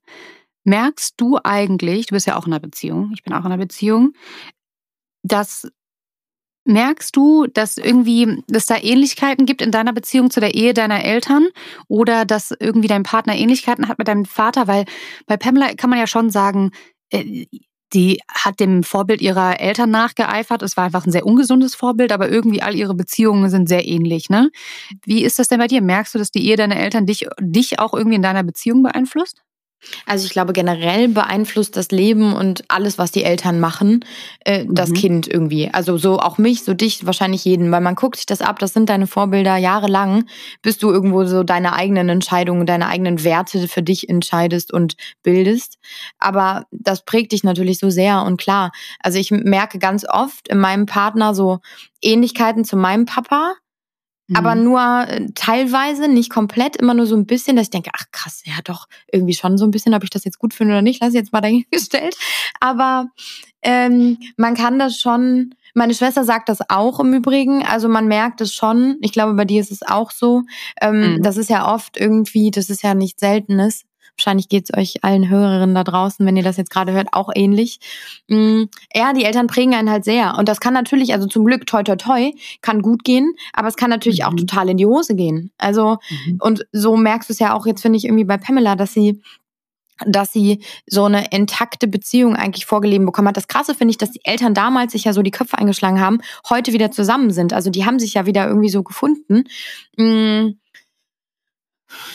Merkst 0.68 1.14
du 1.16 1.40
eigentlich, 1.46 2.08
du 2.08 2.16
bist 2.16 2.28
ja 2.28 2.36
auch 2.36 2.46
in 2.46 2.52
einer 2.52 2.60
Beziehung, 2.60 3.12
ich 3.14 3.24
bin 3.24 3.32
auch 3.32 3.40
in 3.40 3.46
einer 3.46 3.58
Beziehung, 3.58 4.12
dass 5.24 5.66
merkst 6.66 7.16
du, 7.16 7.48
dass 7.48 7.78
irgendwie, 7.78 8.44
dass 8.50 8.66
da 8.66 8.76
Ähnlichkeiten 8.76 9.46
gibt 9.46 9.62
in 9.62 9.72
deiner 9.72 9.94
Beziehung 9.94 10.30
zu 10.30 10.42
der 10.42 10.56
Ehe 10.56 10.74
deiner 10.74 11.06
Eltern 11.06 11.48
oder 11.88 12.26
dass 12.26 12.54
irgendwie 12.60 12.90
dein 12.90 13.04
Partner 13.04 13.36
Ähnlichkeiten 13.36 13.88
hat 13.88 13.98
mit 13.98 14.10
deinem 14.10 14.26
Vater? 14.26 14.68
Weil 14.68 14.84
bei 15.26 15.38
Pamela 15.38 15.74
kann 15.76 15.90
man 15.90 16.00
ja 16.00 16.08
schon 16.08 16.32
sagen, 16.32 16.72
äh, 17.12 17.46
die 17.94 18.20
hat 18.30 18.60
dem 18.60 18.84
Vorbild 18.84 19.22
ihrer 19.22 19.62
Eltern 19.62 19.90
nachgeeifert. 19.90 20.62
Es 20.64 20.76
war 20.76 20.84
einfach 20.84 21.06
ein 21.06 21.14
sehr 21.14 21.26
ungesundes 21.26 21.76
Vorbild, 21.76 22.12
aber 22.12 22.30
irgendwie 22.30 22.62
all 22.62 22.76
ihre 22.76 22.94
Beziehungen 22.94 23.50
sind 23.50 23.70
sehr 23.70 23.88
ähnlich. 23.88 24.30
Ne? 24.30 24.52
Wie 25.06 25.24
ist 25.24 25.40
das 25.40 25.48
denn 25.48 25.60
bei 25.60 25.68
dir? 25.68 25.82
Merkst 25.82 26.14
du, 26.14 26.20
dass 26.20 26.32
die 26.32 26.46
Ehe 26.46 26.58
deiner 26.58 26.76
Eltern 26.76 27.06
dich, 27.06 27.26
dich 27.40 27.80
auch 27.80 27.94
irgendwie 27.94 28.18
in 28.18 28.22
deiner 28.22 28.44
Beziehung 28.44 28.84
beeinflusst? 28.84 29.47
Also 30.06 30.26
ich 30.26 30.32
glaube, 30.32 30.54
generell 30.54 31.08
beeinflusst 31.08 31.78
das 31.78 31.92
Leben 31.92 32.34
und 32.34 32.64
alles, 32.68 32.98
was 32.98 33.12
die 33.12 33.24
Eltern 33.24 33.60
machen, 33.60 34.04
äh, 34.44 34.64
mhm. 34.64 34.74
das 34.76 34.92
Kind 34.94 35.28
irgendwie. 35.28 35.70
Also 35.72 35.98
so 35.98 36.20
auch 36.20 36.38
mich, 36.38 36.64
so 36.64 36.74
dich, 36.74 37.06
wahrscheinlich 37.06 37.46
jeden, 37.46 37.72
weil 37.72 37.82
man 37.82 37.96
guckt 37.96 38.18
sich 38.18 38.26
das 38.26 38.42
ab, 38.42 38.60
das 38.60 38.74
sind 38.74 38.90
deine 38.90 39.08
Vorbilder 39.08 39.58
jahrelang, 39.58 40.26
bis 40.62 40.78
du 40.78 40.90
irgendwo 40.90 41.26
so 41.26 41.44
deine 41.44 41.74
eigenen 41.74 42.10
Entscheidungen, 42.10 42.66
deine 42.66 42.88
eigenen 42.88 43.24
Werte 43.24 43.68
für 43.68 43.84
dich 43.84 44.10
entscheidest 44.10 44.74
und 44.74 44.96
bildest. 45.24 45.78
Aber 46.18 46.66
das 46.72 47.06
prägt 47.06 47.32
dich 47.32 47.44
natürlich 47.44 47.80
so 47.80 47.90
sehr 47.90 48.24
und 48.24 48.38
klar. 48.38 48.72
Also 49.00 49.20
ich 49.20 49.32
merke 49.32 49.80
ganz 49.80 50.06
oft 50.08 50.48
in 50.48 50.58
meinem 50.58 50.86
Partner 50.86 51.36
so 51.36 51.60
Ähnlichkeiten 52.02 52.66
zu 52.66 52.78
meinem 52.78 53.06
Papa, 53.06 53.54
aber 54.34 54.56
mhm. 54.56 54.64
nur 54.64 54.82
äh, 55.08 55.26
teilweise, 55.36 56.08
nicht 56.08 56.30
komplett, 56.30 56.76
immer 56.76 56.94
nur 56.94 57.06
so 57.06 57.16
ein 57.16 57.26
bisschen, 57.26 57.56
dass 57.56 57.68
ich 57.68 57.72
denke, 57.72 57.92
ach 57.94 58.06
krass, 58.12 58.42
ja 58.46 58.56
doch, 58.64 58.88
irgendwie 59.12 59.34
schon 59.34 59.58
so 59.58 59.66
ein 59.66 59.72
bisschen, 59.72 59.94
ob 59.94 60.04
ich 60.04 60.10
das 60.10 60.26
jetzt 60.26 60.40
gut 60.40 60.54
finde 60.54 60.74
oder 60.74 60.82
nicht, 60.82 61.02
lass 61.02 61.10
ich 61.10 61.16
jetzt 61.16 61.32
mal 61.32 61.42
dahingestellt. 61.42 62.16
Aber 62.60 63.08
ähm, 63.62 64.18
man 64.36 64.56
kann 64.56 64.80
das 64.80 65.00
schon, 65.00 65.56
meine 65.74 65.94
Schwester 65.94 66.24
sagt 66.24 66.50
das 66.50 66.60
auch 66.70 67.00
im 67.00 67.14
Übrigen, 67.14 67.66
also 67.66 67.88
man 67.88 68.08
merkt 68.08 68.42
es 68.42 68.54
schon, 68.54 68.98
ich 69.02 69.14
glaube, 69.14 69.34
bei 69.34 69.46
dir 69.46 69.62
ist 69.62 69.72
es 69.72 69.82
auch 69.82 70.12
so. 70.12 70.44
Ähm, 70.82 71.16
mhm. 71.16 71.24
Das 71.24 71.38
ist 71.38 71.50
ja 71.50 71.74
oft 71.74 71.98
irgendwie, 71.98 72.52
das 72.52 72.70
ist 72.70 72.84
ja 72.84 72.94
nichts 72.94 73.22
Seltenes, 73.22 73.84
Wahrscheinlich 74.18 74.50
geht 74.50 74.70
es 74.70 74.78
euch 74.78 75.04
allen 75.04 75.30
Hörerinnen 75.30 75.76
da 75.76 75.84
draußen, 75.84 76.26
wenn 76.26 76.38
ihr 76.38 76.44
das 76.44 76.58
jetzt 76.58 76.72
gerade 76.72 76.92
hört, 76.92 77.10
auch 77.12 77.30
ähnlich. 77.36 77.80
Mm, 78.28 78.64
ja, 78.94 79.14
die 79.14 79.26
Eltern 79.26 79.48
prägen 79.48 79.76
einen 79.76 79.92
halt 79.92 80.04
sehr. 80.04 80.36
Und 80.38 80.50
das 80.50 80.60
kann 80.60 80.74
natürlich, 80.74 81.14
also 81.14 81.28
zum 81.28 81.46
Glück, 81.46 81.68
toi, 81.68 81.84
toi, 81.84 81.96
toi, 81.96 82.32
kann 82.62 82.82
gut 82.82 83.04
gehen, 83.04 83.34
aber 83.54 83.68
es 83.68 83.76
kann 83.76 83.90
natürlich 83.90 84.22
mhm. 84.22 84.26
auch 84.26 84.34
total 84.34 84.70
in 84.70 84.78
die 84.78 84.86
Hose 84.86 85.16
gehen. 85.16 85.52
Also, 85.58 85.98
mhm. 86.10 86.40
und 86.42 86.66
so 86.72 86.98
merkst 86.98 87.30
du 87.30 87.34
es 87.34 87.40
ja 87.40 87.54
auch 87.54 87.68
jetzt, 87.68 87.82
finde 87.82 87.98
ich, 87.98 88.06
irgendwie 88.06 88.26
bei 88.26 88.38
Pamela, 88.38 88.76
dass 88.76 88.94
sie 88.94 89.22
dass 90.06 90.32
sie 90.32 90.64
so 90.86 91.06
eine 91.06 91.32
intakte 91.32 91.88
Beziehung 91.88 92.36
eigentlich 92.36 92.66
vorgelebt 92.66 93.06
bekommen 93.06 93.30
hat. 93.30 93.38
Das 93.38 93.48
Krasse 93.48 93.74
finde 93.74 93.92
ich, 93.92 93.98
dass 93.98 94.12
die 94.12 94.24
Eltern 94.24 94.54
damals 94.54 94.92
sich 94.92 95.06
ja 95.06 95.14
so 95.14 95.24
die 95.24 95.32
Köpfe 95.32 95.58
eingeschlagen 95.58 96.00
haben, 96.00 96.20
heute 96.50 96.74
wieder 96.74 96.92
zusammen 96.92 97.32
sind. 97.32 97.54
Also 97.54 97.70
die 97.70 97.86
haben 97.86 97.98
sich 97.98 98.14
ja 98.14 98.26
wieder 98.26 98.48
irgendwie 98.48 98.70
so 98.70 98.84
gefunden. 98.84 99.46
Mm. 99.98 100.58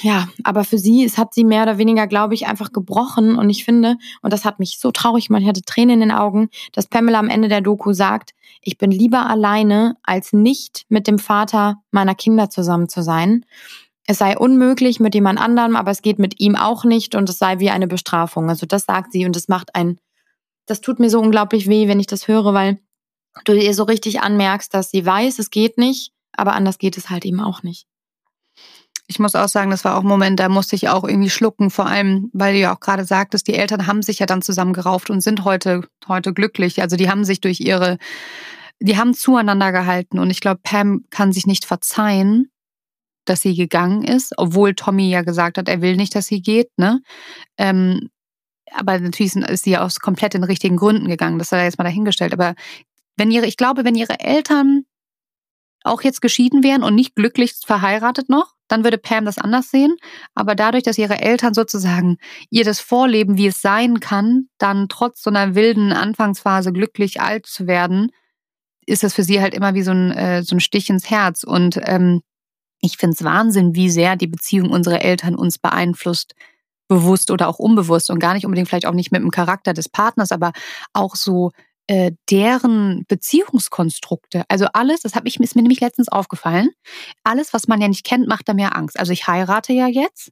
Ja, 0.03 0.29
aber 0.45 0.65
für 0.65 0.79
sie, 0.79 1.05
es 1.05 1.19
hat 1.19 1.35
sie 1.35 1.45
mehr 1.45 1.63
oder 1.63 1.79
weniger, 1.79 2.07
glaube 2.07 2.35
ich, 2.35 2.47
einfach 2.47 2.73
gebrochen. 2.73 3.37
Und 3.37 3.51
ich 3.51 3.65
finde, 3.65 3.97
und 4.21 4.33
das 4.33 4.45
hat 4.45 4.59
mich 4.59 4.79
so 4.79 4.91
traurig 4.91 5.29
gemacht, 5.29 5.43
ich 5.43 5.49
hatte 5.49 5.63
Tränen 5.63 5.95
in 5.95 6.09
den 6.09 6.13
Augen, 6.13 6.49
dass 6.73 6.87
Pamela 6.87 7.19
am 7.19 7.29
Ende 7.29 7.49
der 7.49 7.61
Doku 7.61 7.93
sagt, 7.93 8.35
ich 8.61 8.79
bin 8.79 8.91
lieber 8.91 9.27
alleine, 9.27 9.97
als 10.03 10.33
nicht 10.33 10.87
mit 10.89 11.07
dem 11.07 11.19
Vater 11.19 11.83
meiner 11.91 12.15
Kinder 12.15 12.51
zusammen 12.51 12.89
zu 12.89 13.03
sein 13.03 13.45
es 14.07 14.19
sei 14.19 14.37
unmöglich 14.37 15.01
mit 15.01 15.15
jemand 15.15 15.41
anderem, 15.41 15.77
aber 15.77 15.91
es 15.91 16.03
geht 16.03 16.19
mit 16.19 16.41
ihm 16.41 16.57
auch 16.57 16.85
nicht 16.85 17.15
und 17.15 17.29
es 17.29 17.39
sei 17.39 17.59
wie 17.61 17.71
eine 17.71 17.87
Bestrafung. 17.87 18.49
Also 18.49 18.67
das 18.67 18.85
sagt 18.85 19.13
sie 19.13 19.27
und 19.27 19.37
das 19.37 19.49
macht 19.49 19.75
ein, 19.75 19.99
das 20.67 20.81
tut 20.81 20.99
mir 20.99 21.11
so 21.11 21.21
unglaublich 21.21 21.69
weh, 21.69 21.89
wenn 21.89 22.01
ich 22.01 22.07
das 22.07 22.29
höre, 22.29 22.53
weil 22.55 22.79
du 23.45 23.53
ihr 23.53 23.75
so 23.75 23.85
richtig 23.85 24.21
anmerkst, 24.21 24.75
dass 24.75 24.91
sie 24.91 25.05
weiß, 25.05 25.39
es 25.39 25.51
geht 25.51 25.79
nicht, 25.79 26.13
aber 26.33 26.55
anders 26.55 26.79
geht 26.79 26.97
es 26.97 27.11
halt 27.11 27.25
eben 27.25 27.41
auch 27.41 27.63
nicht. 27.63 27.87
Ich 29.13 29.19
muss 29.19 29.35
auch 29.35 29.49
sagen, 29.49 29.71
das 29.71 29.85
war 29.85 29.99
auch 29.99 30.01
ein 30.01 30.09
Moment, 30.09 30.41
da 30.41 30.49
musste 30.49 30.75
ich 30.75 30.89
auch 30.89 31.05
irgendwie 31.05 31.29
schlucken, 31.29 31.69
vor 31.69 31.85
allem, 31.85 32.31
weil 32.33 32.55
du 32.55 32.61
ja 32.61 32.75
auch 32.75 32.81
gerade 32.81 33.05
sagtest, 33.05 33.47
die 33.47 33.53
Eltern 33.53 33.87
haben 33.87 34.01
sich 34.01 34.21
ja 34.21 34.25
dann 34.27 34.41
zusammengerauft 34.41 35.11
und 35.11 35.21
sind 35.21 35.45
heute, 35.45 35.83
heute 36.09 36.33
glücklich. 36.33 36.81
Also 36.81 36.97
die 36.97 37.11
haben 37.11 37.27
sich 37.27 37.43
durch 37.43 37.61
ihre, 37.61 37.99
die 38.81 38.97
haben 38.97 39.13
zueinander 39.13 39.71
gehalten 39.71 40.19
und 40.19 40.31
ich 40.31 40.41
glaube, 40.41 40.61
Pam 40.63 41.05
kann 41.11 41.31
sich 41.31 41.47
nicht 41.47 41.67
verzeihen, 41.67 42.51
dass 43.27 43.43
sie 43.43 43.55
gegangen 43.55 44.03
ist, 44.03 44.33
obwohl 44.39 44.75
Tommy 44.75 45.11
ja 45.11 45.21
gesagt 45.21 45.59
hat, 45.59 45.69
er 45.69 45.83
will 45.83 45.97
nicht, 45.97 46.15
dass 46.15 46.27
sie 46.27 46.41
geht, 46.41 46.71
ne? 46.79 47.03
Ähm, 47.59 48.09
aber 48.73 48.99
natürlich 48.99 49.37
ist 49.37 49.65
sie 49.65 49.73
ja 49.73 49.85
aus 49.85 50.01
komplett 50.01 50.33
den 50.33 50.45
richtigen 50.45 50.79
Gründen 50.79 51.07
gegangen. 51.07 51.39
Das 51.39 51.51
sei 51.51 51.65
jetzt 51.65 51.77
mal 51.77 51.85
dahingestellt. 51.85 52.33
Aber 52.33 52.55
wenn 53.19 53.31
ihre, 53.31 53.45
ich 53.45 53.59
glaube, 53.59 53.85
wenn 53.85 53.95
ihre 53.95 54.19
Eltern 54.21 54.87
auch 55.85 56.03
jetzt 56.03 56.23
geschieden 56.23 56.63
wären 56.63 56.83
und 56.83 56.95
nicht 56.95 57.15
glücklich 57.15 57.55
verheiratet 57.65 58.29
noch, 58.29 58.55
dann 58.73 58.85
würde 58.85 58.97
Pam 58.97 59.27
das 59.27 59.39
anders 59.39 59.71
sehen. 59.71 59.97
Aber 60.35 60.55
dadurch, 60.55 60.83
dass 60.83 60.97
ihre 60.97 61.21
Eltern 61.21 61.53
sozusagen 61.53 62.17
ihr 62.51 62.65
das 62.65 62.81
vorleben, 62.81 63.37
wie 63.37 63.49
es 63.49 63.61
sein 63.61 64.01
kann, 64.01 64.49
dann 64.59 64.89
trotz 64.89 65.23
so 65.23 65.31
einer 65.31 65.55
wilden 65.55 65.93
Anfangsphase 65.93 66.73
glücklich 66.73 67.21
alt 67.21 67.47
zu 67.47 67.67
werden, 67.67 68.11
ist 68.87 69.03
das 69.03 69.15
für 69.15 69.25
sie 69.25 69.41
halt 69.43 69.55
immer 69.55 69.75
wie 69.75 69.83
so 69.83 69.93
ein, 69.93 70.11
äh, 70.13 70.43
so 70.43 70.57
ein 70.57 70.61
Stich 70.61 70.89
ins 70.89 71.11
Herz. 71.11 71.45
Und 71.45 71.79
ähm, 71.85 72.23
ich 72.81 72.97
finde 72.97 73.15
es 73.15 73.23
Wahnsinn, 73.25 73.75
wie 73.75 73.91
sehr 73.91 74.17
die 74.17 74.27
Beziehung 74.27 74.71
unserer 74.71 75.03
Eltern 75.03 75.35
uns 75.35 75.59
beeinflusst, 75.59 76.35
bewusst 76.89 77.31
oder 77.31 77.49
auch 77.49 77.59
unbewusst 77.59 78.11
und 78.11 78.19
gar 78.19 78.33
nicht 78.33 78.47
unbedingt 78.47 78.69
vielleicht 78.69 78.87
auch 78.87 78.95
nicht 78.95 79.13
mit 79.13 79.23
dem 79.23 79.31
Charakter 79.31 79.75
des 79.75 79.89
Partners, 79.89 80.33
aber 80.33 80.53
auch 80.95 81.15
so 81.15 81.53
äh, 81.87 82.13
deren 82.31 83.05
Beziehungskonstrukte. 83.09 84.45
Also 84.49 84.67
alles, 84.73 85.01
das 85.01 85.15
hab 85.15 85.27
ich, 85.27 85.39
ist 85.41 85.57
mir 85.57 85.63
nämlich 85.63 85.81
letztens 85.81 86.09
aufgefallen, 86.09 86.71
alles, 87.25 87.53
was 87.53 87.69
man 87.69 87.81
ja 87.81 87.89
nicht 87.89 88.05
kennt, 88.05 88.29
macht 88.29 88.49
da 88.49 88.55
mehr 88.55 88.77
Angst. 88.77 88.99
Also 88.99 89.13
ich 89.13 89.27
heirate 89.27 89.73
ja 89.73 89.89
jetzt 89.89 90.31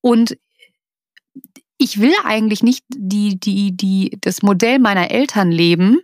und 0.00 0.38
ich 1.76 2.00
will 2.00 2.14
eigentlich 2.24 2.62
nicht 2.62 2.84
die, 2.88 3.38
die, 3.38 3.76
die, 3.76 4.18
das 4.20 4.42
Modell 4.42 4.78
meiner 4.78 5.10
Eltern 5.10 5.52
leben, 5.52 6.00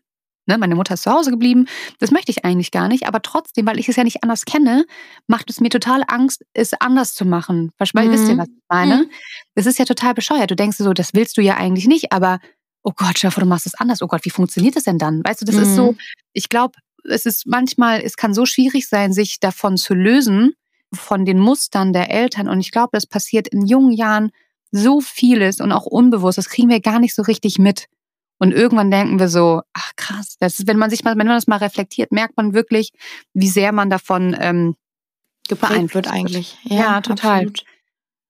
Ne, 0.47 0.59
meine 0.59 0.74
Mutter 0.74 0.95
ist 0.95 1.05
zu 1.05 1.11
Hause 1.11 1.30
geblieben. 1.30 1.66
Das 2.01 2.11
möchte 2.11 2.30
ich 2.30 2.45
eigentlich 2.45 2.70
gar 2.70 2.89
nicht. 2.89 3.07
Aber 3.09 3.22
trotzdem, 3.22 3.66
weil 3.66 3.78
ich 3.78 3.89
es 3.89 3.97
ja 3.97 4.05
nicht 4.05 4.22
anders 4.22 4.45
kenne, 4.45 4.85
macht 5.26 5.49
es 5.49 5.61
mir 5.61 5.70
total 5.70 6.05
Angst, 6.07 6.45
es 6.53 6.74
anders 6.74 7.14
zu 7.14 7.24
machen. 7.24 7.72
Weil, 7.78 8.09
mhm. 8.09 8.12
wisst 8.12 8.28
ihr, 8.28 8.37
was 8.37 8.49
ich 8.49 8.62
meine? 8.68 8.97
Mhm. 8.97 9.11
Das 9.55 9.64
ist 9.64 9.78
ja 9.78 9.87
total 9.87 10.12
bescheuert. 10.12 10.51
Du 10.51 10.57
denkst 10.57 10.76
so, 10.76 10.93
das 10.93 11.14
willst 11.14 11.39
du 11.39 11.41
ja 11.41 11.57
eigentlich 11.57 11.87
nicht. 11.87 12.12
Aber, 12.12 12.41
oh 12.85 12.93
Gott, 12.95 13.18
Stefan, 13.18 13.43
du 13.43 13.49
machst 13.49 13.66
es 13.66 13.74
anders. 13.74 14.03
Oh 14.03 14.07
Gott, 14.07 14.24
wie 14.24 14.30
funktioniert 14.30 14.76
das 14.76 14.85
denn 14.85 14.99
dann? 14.99 15.22
Weißt 15.24 15.41
du, 15.41 15.45
das 15.45 15.57
mhm. 15.57 15.62
ist 15.62 15.74
so, 15.74 15.93
mhm. 15.93 15.99
ich 16.32 16.49
glaube, 16.49 16.74
es 17.09 17.26
ist 17.26 17.47
manchmal, 17.47 18.01
es 18.01 18.16
kann 18.16 18.35
so 18.35 18.47
schwierig 18.47 18.89
sein, 18.89 19.12
sich 19.12 19.41
davon 19.41 19.76
zu 19.76 19.95
lösen, 19.95 20.53
von 20.93 21.24
den 21.24 21.39
Mustern 21.39 21.93
der 21.93 22.11
Eltern. 22.11 22.49
Und 22.49 22.61
ich 22.61 22.70
glaube, 22.70 22.91
das 22.93 23.07
passiert 23.07 23.49
in 23.49 23.66
jungen 23.66 23.93
Jahren 23.93 24.30
so 24.70 25.01
vieles 25.01 25.61
und 25.61 25.72
auch 25.72 25.87
unbewusst. 25.87 26.39
Das 26.39 26.49
kriegen 26.49 26.68
wir 26.68 26.80
gar 26.80 27.01
nicht 27.01 27.14
so 27.14 27.22
richtig 27.22 27.59
mit. 27.59 27.87
Und 28.39 28.53
irgendwann 28.53 28.91
denken 28.91 29.18
wir 29.18 29.28
so, 29.28 29.62
ach 29.72 29.93
krass, 29.97 30.37
das 30.39 30.59
ist, 30.59 30.66
wenn 30.66 30.76
man 30.76 30.91
sich 30.91 31.05
mal, 31.05 31.16
wenn 31.16 31.26
man 31.26 31.37
das 31.37 31.47
mal 31.47 31.57
reflektiert, 31.57 32.12
merkt 32.12 32.37
man 32.37 32.53
wirklich, 32.53 32.93
wie 33.32 33.49
sehr 33.49 33.72
man 33.72 33.91
davon 33.91 34.37
ähm, 34.39 34.76
beeinflusst 35.49 35.95
wird 35.95 36.09
eigentlich. 36.09 36.59
Ja, 36.64 36.76
ja 36.76 37.01
total. 37.01 37.47
Absolut. 37.47 37.64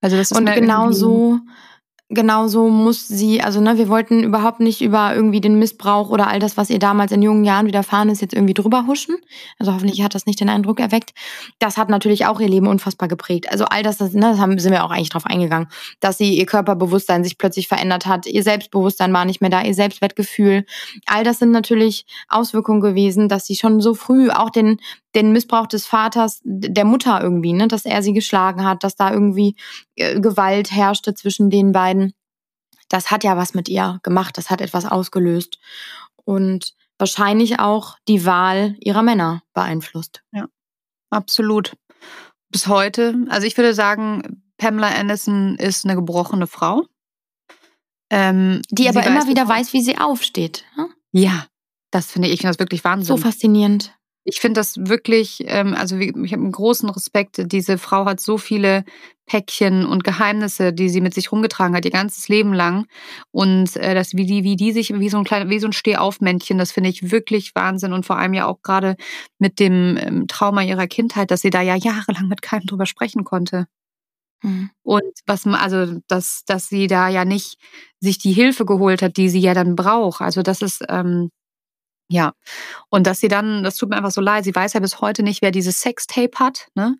Also 0.00 0.16
das 0.16 0.30
ist 0.30 0.36
und 0.36 0.46
genau 0.46 0.92
so 0.92 1.40
genauso 2.14 2.68
muss 2.68 3.06
sie, 3.08 3.42
also 3.42 3.60
ne, 3.60 3.76
wir 3.78 3.88
wollten 3.88 4.22
überhaupt 4.22 4.60
nicht 4.60 4.80
über 4.80 5.14
irgendwie 5.14 5.40
den 5.40 5.58
Missbrauch 5.58 6.10
oder 6.10 6.28
all 6.28 6.38
das, 6.38 6.56
was 6.56 6.70
ihr 6.70 6.78
damals 6.78 7.12
in 7.12 7.22
jungen 7.22 7.44
Jahren 7.44 7.66
widerfahren 7.66 8.08
ist, 8.08 8.22
jetzt 8.22 8.34
irgendwie 8.34 8.54
drüber 8.54 8.86
huschen. 8.86 9.16
Also 9.58 9.72
hoffentlich 9.72 10.02
hat 10.02 10.14
das 10.14 10.26
nicht 10.26 10.40
den 10.40 10.48
Eindruck 10.48 10.80
erweckt. 10.80 11.12
Das 11.58 11.76
hat 11.76 11.90
natürlich 11.90 12.26
auch 12.26 12.40
ihr 12.40 12.48
Leben 12.48 12.66
unfassbar 12.66 13.08
geprägt. 13.08 13.50
Also 13.50 13.64
all 13.66 13.82
das, 13.82 13.98
das, 13.98 14.12
ne, 14.12 14.30
das 14.30 14.38
haben, 14.38 14.58
sind 14.58 14.72
wir 14.72 14.84
auch 14.84 14.90
eigentlich 14.90 15.10
drauf 15.10 15.26
eingegangen, 15.26 15.68
dass 16.00 16.18
sie 16.18 16.38
ihr 16.38 16.46
Körperbewusstsein 16.46 17.24
sich 17.24 17.38
plötzlich 17.38 17.68
verändert 17.68 18.06
hat, 18.06 18.26
ihr 18.26 18.42
Selbstbewusstsein 18.42 19.12
war 19.12 19.24
nicht 19.24 19.40
mehr 19.40 19.50
da, 19.50 19.62
ihr 19.62 19.74
Selbstwertgefühl. 19.74 20.64
All 21.06 21.24
das 21.24 21.38
sind 21.38 21.50
natürlich 21.50 22.06
Auswirkungen 22.28 22.80
gewesen, 22.80 23.28
dass 23.28 23.46
sie 23.46 23.56
schon 23.56 23.80
so 23.80 23.94
früh 23.94 24.30
auch 24.30 24.50
den 24.50 24.78
den 25.14 25.32
Missbrauch 25.32 25.66
des 25.66 25.86
Vaters, 25.86 26.40
der 26.44 26.84
Mutter 26.84 27.20
irgendwie, 27.20 27.52
ne, 27.52 27.68
dass 27.68 27.84
er 27.84 28.02
sie 28.02 28.12
geschlagen 28.12 28.64
hat, 28.64 28.82
dass 28.84 28.96
da 28.96 29.12
irgendwie 29.12 29.56
äh, 29.96 30.20
Gewalt 30.20 30.70
herrschte 30.70 31.14
zwischen 31.14 31.50
den 31.50 31.72
beiden. 31.72 32.12
Das 32.88 33.10
hat 33.10 33.24
ja 33.24 33.36
was 33.36 33.54
mit 33.54 33.68
ihr 33.68 34.00
gemacht, 34.02 34.36
das 34.36 34.50
hat 34.50 34.60
etwas 34.60 34.84
ausgelöst 34.84 35.58
und 36.24 36.74
wahrscheinlich 36.98 37.60
auch 37.60 37.96
die 38.08 38.24
Wahl 38.24 38.76
ihrer 38.80 39.02
Männer 39.02 39.42
beeinflusst. 39.52 40.22
Ja, 40.32 40.48
absolut. 41.10 41.76
Bis 42.50 42.66
heute, 42.66 43.14
also 43.28 43.46
ich 43.46 43.56
würde 43.56 43.74
sagen, 43.74 44.42
Pamela 44.58 44.88
Anderson 44.88 45.56
ist 45.56 45.84
eine 45.84 45.96
gebrochene 45.96 46.46
Frau. 46.46 46.84
Ähm, 48.10 48.62
die 48.70 48.88
aber 48.88 49.04
immer 49.04 49.26
wieder 49.26 49.48
weiß, 49.48 49.72
wie 49.72 49.82
sie 49.82 49.98
aufsteht. 49.98 50.64
Hm? 50.76 50.86
Ja, 51.10 51.46
das 51.90 52.12
finde 52.12 52.28
ich, 52.28 52.34
ich 52.34 52.40
finde 52.40 52.52
das 52.52 52.58
wirklich 52.60 52.84
Wahnsinn. 52.84 53.16
So 53.16 53.16
faszinierend. 53.16 53.96
Ich 54.24 54.40
finde 54.40 54.60
das 54.60 54.76
wirklich, 54.78 55.44
ähm, 55.46 55.74
also 55.74 55.96
ich 55.96 56.12
habe 56.32 56.42
einen 56.42 56.52
großen 56.52 56.88
Respekt. 56.88 57.52
Diese 57.52 57.76
Frau 57.76 58.06
hat 58.06 58.20
so 58.20 58.38
viele 58.38 58.84
Päckchen 59.26 59.86
und 59.86 60.04
Geheimnisse, 60.04 60.72
die 60.72 60.88
sie 60.88 61.00
mit 61.00 61.14
sich 61.14 61.32
rumgetragen 61.32 61.74
hat, 61.76 61.84
ihr 61.84 61.90
ganzes 61.90 62.28
Leben 62.28 62.52
lang. 62.52 62.86
Und 63.30 63.76
äh, 63.76 63.94
das, 63.94 64.14
wie 64.14 64.26
die, 64.26 64.44
wie 64.44 64.56
die 64.56 64.72
sich, 64.72 64.92
wie 64.98 65.08
so 65.08 65.18
ein 65.18 65.24
kleiner, 65.24 65.50
wie 65.50 65.58
so 65.58 65.68
ein 65.68 65.72
Stehaufmännchen, 65.72 66.58
das 66.58 66.72
finde 66.72 66.90
ich 66.90 67.10
wirklich 67.10 67.54
Wahnsinn. 67.54 67.92
Und 67.92 68.06
vor 68.06 68.18
allem 68.18 68.34
ja 68.34 68.46
auch 68.46 68.62
gerade 68.62 68.96
mit 69.38 69.60
dem 69.60 69.96
ähm, 69.98 70.26
Trauma 70.26 70.62
ihrer 70.62 70.86
Kindheit, 70.86 71.30
dass 71.30 71.40
sie 71.40 71.50
da 71.50 71.62
ja 71.62 71.76
jahrelang 71.76 72.28
mit 72.28 72.42
keinem 72.42 72.66
drüber 72.66 72.86
sprechen 72.86 73.24
konnte. 73.24 73.66
Mhm. 74.42 74.70
Und 74.82 75.12
was 75.26 75.46
also 75.46 76.00
dass, 76.06 76.44
dass 76.46 76.68
sie 76.68 76.86
da 76.86 77.08
ja 77.08 77.24
nicht 77.24 77.56
sich 78.00 78.18
die 78.18 78.32
Hilfe 78.32 78.66
geholt 78.66 79.02
hat, 79.02 79.16
die 79.16 79.30
sie 79.30 79.40
ja 79.40 79.54
dann 79.54 79.74
braucht. 79.74 80.20
Also 80.20 80.42
das 80.42 80.60
ist 80.62 80.84
ähm, 80.88 81.30
ja, 82.08 82.34
und 82.90 83.06
dass 83.06 83.20
sie 83.20 83.28
dann, 83.28 83.64
das 83.64 83.76
tut 83.76 83.88
mir 83.88 83.96
einfach 83.96 84.10
so 84.10 84.20
leid, 84.20 84.44
sie 84.44 84.54
weiß 84.54 84.74
ja 84.74 84.80
bis 84.80 85.00
heute 85.00 85.22
nicht, 85.22 85.40
wer 85.40 85.50
dieses 85.50 85.80
Sextape 85.80 86.38
hat, 86.38 86.68
ne? 86.74 86.96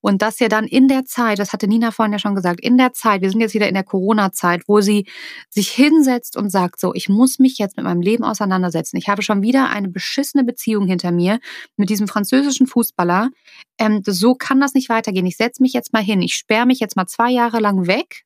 Und 0.00 0.20
dass 0.20 0.40
ja 0.40 0.48
dann 0.48 0.66
in 0.66 0.88
der 0.88 1.04
Zeit, 1.04 1.38
das 1.38 1.52
hatte 1.52 1.68
Nina 1.68 1.92
vorhin 1.92 2.12
ja 2.12 2.18
schon 2.18 2.34
gesagt, 2.34 2.60
in 2.60 2.76
der 2.76 2.92
Zeit, 2.92 3.22
wir 3.22 3.30
sind 3.30 3.40
jetzt 3.40 3.54
wieder 3.54 3.68
in 3.68 3.74
der 3.74 3.84
Corona-Zeit, 3.84 4.62
wo 4.66 4.80
sie 4.80 5.06
sich 5.48 5.70
hinsetzt 5.70 6.36
und 6.36 6.50
sagt, 6.50 6.80
so, 6.80 6.92
ich 6.92 7.08
muss 7.08 7.38
mich 7.38 7.58
jetzt 7.58 7.76
mit 7.76 7.84
meinem 7.84 8.00
Leben 8.00 8.24
auseinandersetzen. 8.24 8.96
Ich 8.96 9.08
habe 9.08 9.22
schon 9.22 9.42
wieder 9.42 9.70
eine 9.70 9.88
beschissene 9.88 10.42
Beziehung 10.42 10.88
hinter 10.88 11.12
mir 11.12 11.38
mit 11.76 11.88
diesem 11.88 12.08
französischen 12.08 12.66
Fußballer. 12.66 13.30
Ähm, 13.78 14.02
so 14.04 14.34
kann 14.34 14.60
das 14.60 14.74
nicht 14.74 14.88
weitergehen. 14.88 15.26
Ich 15.26 15.36
setze 15.36 15.62
mich 15.62 15.72
jetzt 15.72 15.92
mal 15.92 16.02
hin, 16.02 16.20
ich 16.20 16.34
sperre 16.34 16.66
mich 16.66 16.80
jetzt 16.80 16.96
mal 16.96 17.06
zwei 17.06 17.30
Jahre 17.30 17.60
lang 17.60 17.86
weg 17.86 18.24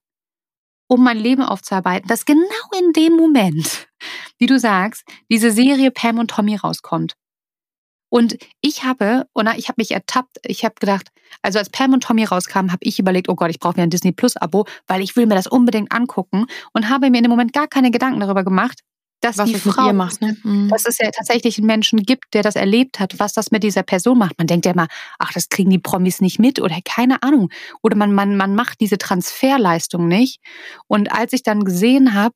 um 0.93 1.03
mein 1.03 1.17
Leben 1.17 1.43
aufzuarbeiten, 1.43 2.07
dass 2.07 2.27
genau 2.27 2.43
in 2.79 2.93
dem 2.93 3.17
Moment, 3.17 3.89
wie 4.43 4.47
du 4.47 4.59
sagst, 4.59 5.05
diese 5.31 5.53
Serie 5.53 5.93
Pam 5.93 6.19
und 6.19 6.29
Tommy 6.29 6.57
rauskommt. 6.57 7.15
Und 8.11 8.37
ich 8.61 8.83
habe, 8.83 9.29
oder 9.35 9.57
ich 9.57 9.69
habe 9.69 9.77
mich 9.79 9.93
ertappt, 9.93 10.39
ich 10.45 10.65
habe 10.65 10.75
gedacht, 10.81 11.11
also 11.43 11.61
als 11.61 11.71
Pam 11.71 11.93
und 11.93 12.03
Tommy 12.03 12.25
rauskamen, 12.25 12.73
habe 12.73 12.81
ich 12.83 12.99
überlegt, 12.99 13.29
oh 13.29 13.37
Gott, 13.37 13.51
ich 13.51 13.61
brauche 13.61 13.77
mir 13.77 13.85
ein 13.85 13.91
Disney 13.91 14.11
Plus 14.11 14.37
Abo, 14.37 14.67
weil 14.89 15.01
ich 15.01 15.15
will 15.15 15.27
mir 15.27 15.37
das 15.37 15.47
unbedingt 15.47 15.93
angucken 15.93 16.47
und 16.73 16.89
habe 16.89 17.09
mir 17.09 17.19
in 17.19 17.23
dem 17.23 17.31
Moment 17.31 17.53
gar 17.53 17.69
keine 17.69 17.93
Gedanken 17.93 18.19
darüber 18.19 18.43
gemacht, 18.43 18.81
dass 19.21 19.39
was 19.39 19.49
die 19.49 19.55
es 19.55 19.63
Frau, 19.63 19.93
macht. 19.93 20.21
Ne? 20.21 20.37
Mhm. 20.43 20.69
dass 20.69 20.87
es 20.87 20.99
ja 20.99 21.09
tatsächlich 21.13 21.59
einen 21.59 21.69
Menschen 21.69 22.03
gibt, 22.03 22.35
der 22.35 22.43
das 22.43 22.57
erlebt 22.57 22.99
hat, 22.99 23.21
was 23.21 23.35
das 23.35 23.53
mit 23.53 23.63
dieser 23.63 23.85
Person 23.85 24.19
macht. 24.19 24.37
Man 24.39 24.49
denkt 24.49 24.67
ja 24.67 24.73
immer, 24.73 24.89
ach, 25.21 25.33
das 25.33 25.51
kriegen 25.51 25.71
die 25.71 25.79
Promis 25.79 26.21
nicht 26.21 26.41
mit 26.41 26.61
oder 26.61 26.79
keine 26.85 27.23
Ahnung. 27.23 27.49
Oder 27.81 27.97
man, 27.97 28.13
man, 28.13 28.37
man 28.37 28.57
macht 28.57 28.81
diese 28.81 28.99
Transferleistung 28.99 30.09
nicht. 30.09 30.41
Und 30.89 31.13
als 31.13 31.33
ich 31.33 31.45
dann 31.45 31.63
gesehen 31.63 32.15
habe, 32.15 32.35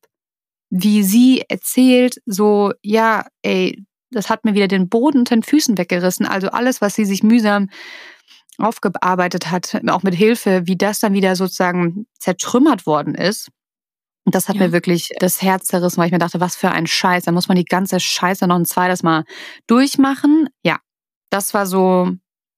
wie 0.70 1.02
sie 1.02 1.42
erzählt, 1.48 2.16
so, 2.26 2.72
ja, 2.82 3.26
ey, 3.42 3.84
das 4.10 4.30
hat 4.30 4.44
mir 4.44 4.54
wieder 4.54 4.68
den 4.68 4.88
Boden 4.88 5.18
unter 5.20 5.36
den 5.36 5.42
Füßen 5.42 5.78
weggerissen. 5.78 6.26
Also 6.26 6.48
alles, 6.48 6.80
was 6.80 6.94
sie 6.94 7.04
sich 7.04 7.22
mühsam 7.22 7.68
aufgearbeitet 8.58 9.50
hat, 9.50 9.80
auch 9.88 10.02
mit 10.02 10.14
Hilfe, 10.14 10.62
wie 10.66 10.76
das 10.76 11.00
dann 11.00 11.12
wieder 11.12 11.36
sozusagen 11.36 12.06
zertrümmert 12.18 12.86
worden 12.86 13.14
ist. 13.14 13.48
Und 14.24 14.34
das 14.34 14.48
hat 14.48 14.56
Ja. 14.56 14.66
mir 14.66 14.72
wirklich 14.72 15.10
das 15.20 15.42
Herz 15.42 15.66
zerrissen, 15.66 15.98
weil 15.98 16.06
ich 16.06 16.12
mir 16.12 16.18
dachte, 16.18 16.40
was 16.40 16.56
für 16.56 16.70
ein 16.72 16.86
Scheiß. 16.86 17.24
Da 17.24 17.32
muss 17.32 17.48
man 17.48 17.56
die 17.56 17.64
ganze 17.64 18.00
Scheiße 18.00 18.46
noch 18.46 18.56
ein 18.56 18.64
zweites 18.64 19.02
Mal 19.02 19.24
durchmachen. 19.66 20.48
Ja, 20.64 20.78
das 21.30 21.54
war 21.54 21.66
so 21.66 22.10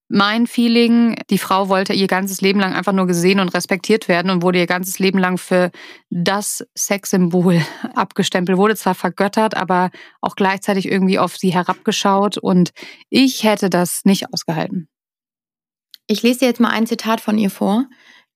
mein 0.09 0.47
Feeling. 0.47 1.17
Die 1.31 1.39
Frau 1.39 1.69
wollte 1.69 1.93
ihr 1.93 2.07
ganzes 2.07 2.41
Leben 2.41 2.61
lang 2.61 2.75
einfach 2.75 2.93
nur 2.93 3.07
gesehen 3.07 3.41
und 3.41 3.51
respektiert 3.51 4.09
werden 4.09 4.31
und 4.31 4.43
wurde 4.43 4.59
ihr 4.59 4.67
ganzes 4.67 4.99
Leben 4.99 5.19
lang 5.19 5.39
für 5.39 5.71
das 6.11 6.67
Sexsymbol 6.77 7.61
abgestempelt, 7.95 8.59
wurde 8.59 8.77
zwar 8.77 8.95
vergöttert, 8.95 9.57
aber 9.57 9.91
auch 10.21 10.37
gleichzeitig 10.37 10.91
irgendwie 10.91 11.19
auf 11.19 11.37
sie 11.37 11.53
herabgeschaut. 11.53 12.39
Und 12.39 12.71
ich 13.11 13.45
hätte 13.45 13.71
das 13.71 14.03
nicht 14.05 14.33
ausgehalten. 14.33 14.89
Ich 16.07 16.23
lese 16.23 16.41
dir 16.41 16.47
jetzt 16.47 16.61
mal 16.61 16.71
ein 16.71 16.87
Zitat 16.87 17.21
von 17.21 17.37
ihr 17.37 17.51
vor. 17.51 17.87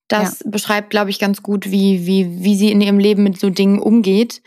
Das 0.09 0.45
beschreibt, 0.45 0.91
glaube 0.91 1.09
ich, 1.09 1.19
ganz 1.19 1.43
gut, 1.43 1.71
wie, 1.71 2.07
wie, 2.07 2.45
wie 2.45 2.55
sie 2.55 2.71
in 2.71 2.83
ihrem 2.83 2.99
Leben 2.99 3.23
mit 3.23 3.41
so 3.41 3.49
Dingen 3.49 3.79
umgeht. 3.79 4.43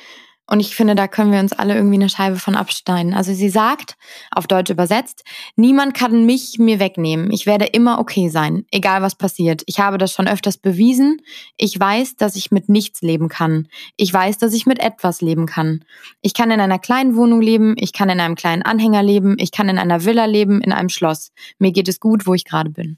Und 0.48 0.60
ich 0.60 0.76
finde, 0.76 0.96
da 0.96 1.08
können 1.08 1.32
wir 1.32 1.40
uns 1.40 1.54
alle 1.54 1.76
irgendwie 1.76 1.96
eine 1.96 2.10
Scheibe 2.10 2.38
von 2.38 2.56
abschneiden. 2.56 3.14
Also 3.14 3.34
sie 3.34 3.50
sagt, 3.50 3.96
auf 4.32 4.46
Deutsch 4.46 4.70
übersetzt, 4.70 5.24
niemand 5.56 5.96
kann 5.96 6.26
mich 6.26 6.60
mir 6.60 6.80
wegnehmen. 6.80 7.32
Ich 7.32 7.46
werde 7.46 7.66
immer 7.66 8.00
okay 8.00 8.30
sein, 8.30 8.66
egal 8.72 9.02
was 9.02 9.16
passiert. 9.16 9.64
Ich 9.66 9.80
habe 9.80 9.98
das 9.98 10.12
schon 10.12 10.28
öfters 10.28 10.58
bewiesen. 10.58 11.22
Ich 11.58 11.80
weiß, 11.80 12.16
dass 12.16 12.36
ich 12.36 12.52
mit 12.52 12.70
nichts 12.70 13.02
leben 13.02 13.28
kann. 13.28 13.68
Ich 13.98 14.14
weiß, 14.14 14.38
dass 14.38 14.54
ich 14.54 14.66
mit 14.66 14.80
etwas 14.80 15.22
leben 15.22 15.48
kann. 15.48 15.84
Ich 16.22 16.34
kann 16.34 16.52
in 16.52 16.60
einer 16.60 16.80
kleinen 16.80 17.16
Wohnung 17.16 17.42
leben. 17.42 17.76
Ich 17.78 17.94
kann 17.94 18.10
in 18.10 18.20
einem 18.20 18.36
kleinen 18.36 18.62
Anhänger 18.62 19.02
leben. 19.02 19.38
Ich 19.40 19.52
kann 19.52 19.70
in 19.70 19.80
einer 19.80 20.06
Villa 20.06 20.26
leben, 20.26 20.62
in 20.62 20.72
einem 20.72 20.90
Schloss. 20.90 21.32
Mir 21.58 21.72
geht 21.72 21.88
es 21.88 22.00
gut, 22.00 22.28
wo 22.28 22.34
ich 22.34 22.46
gerade 22.46 22.70
bin. 22.70 22.98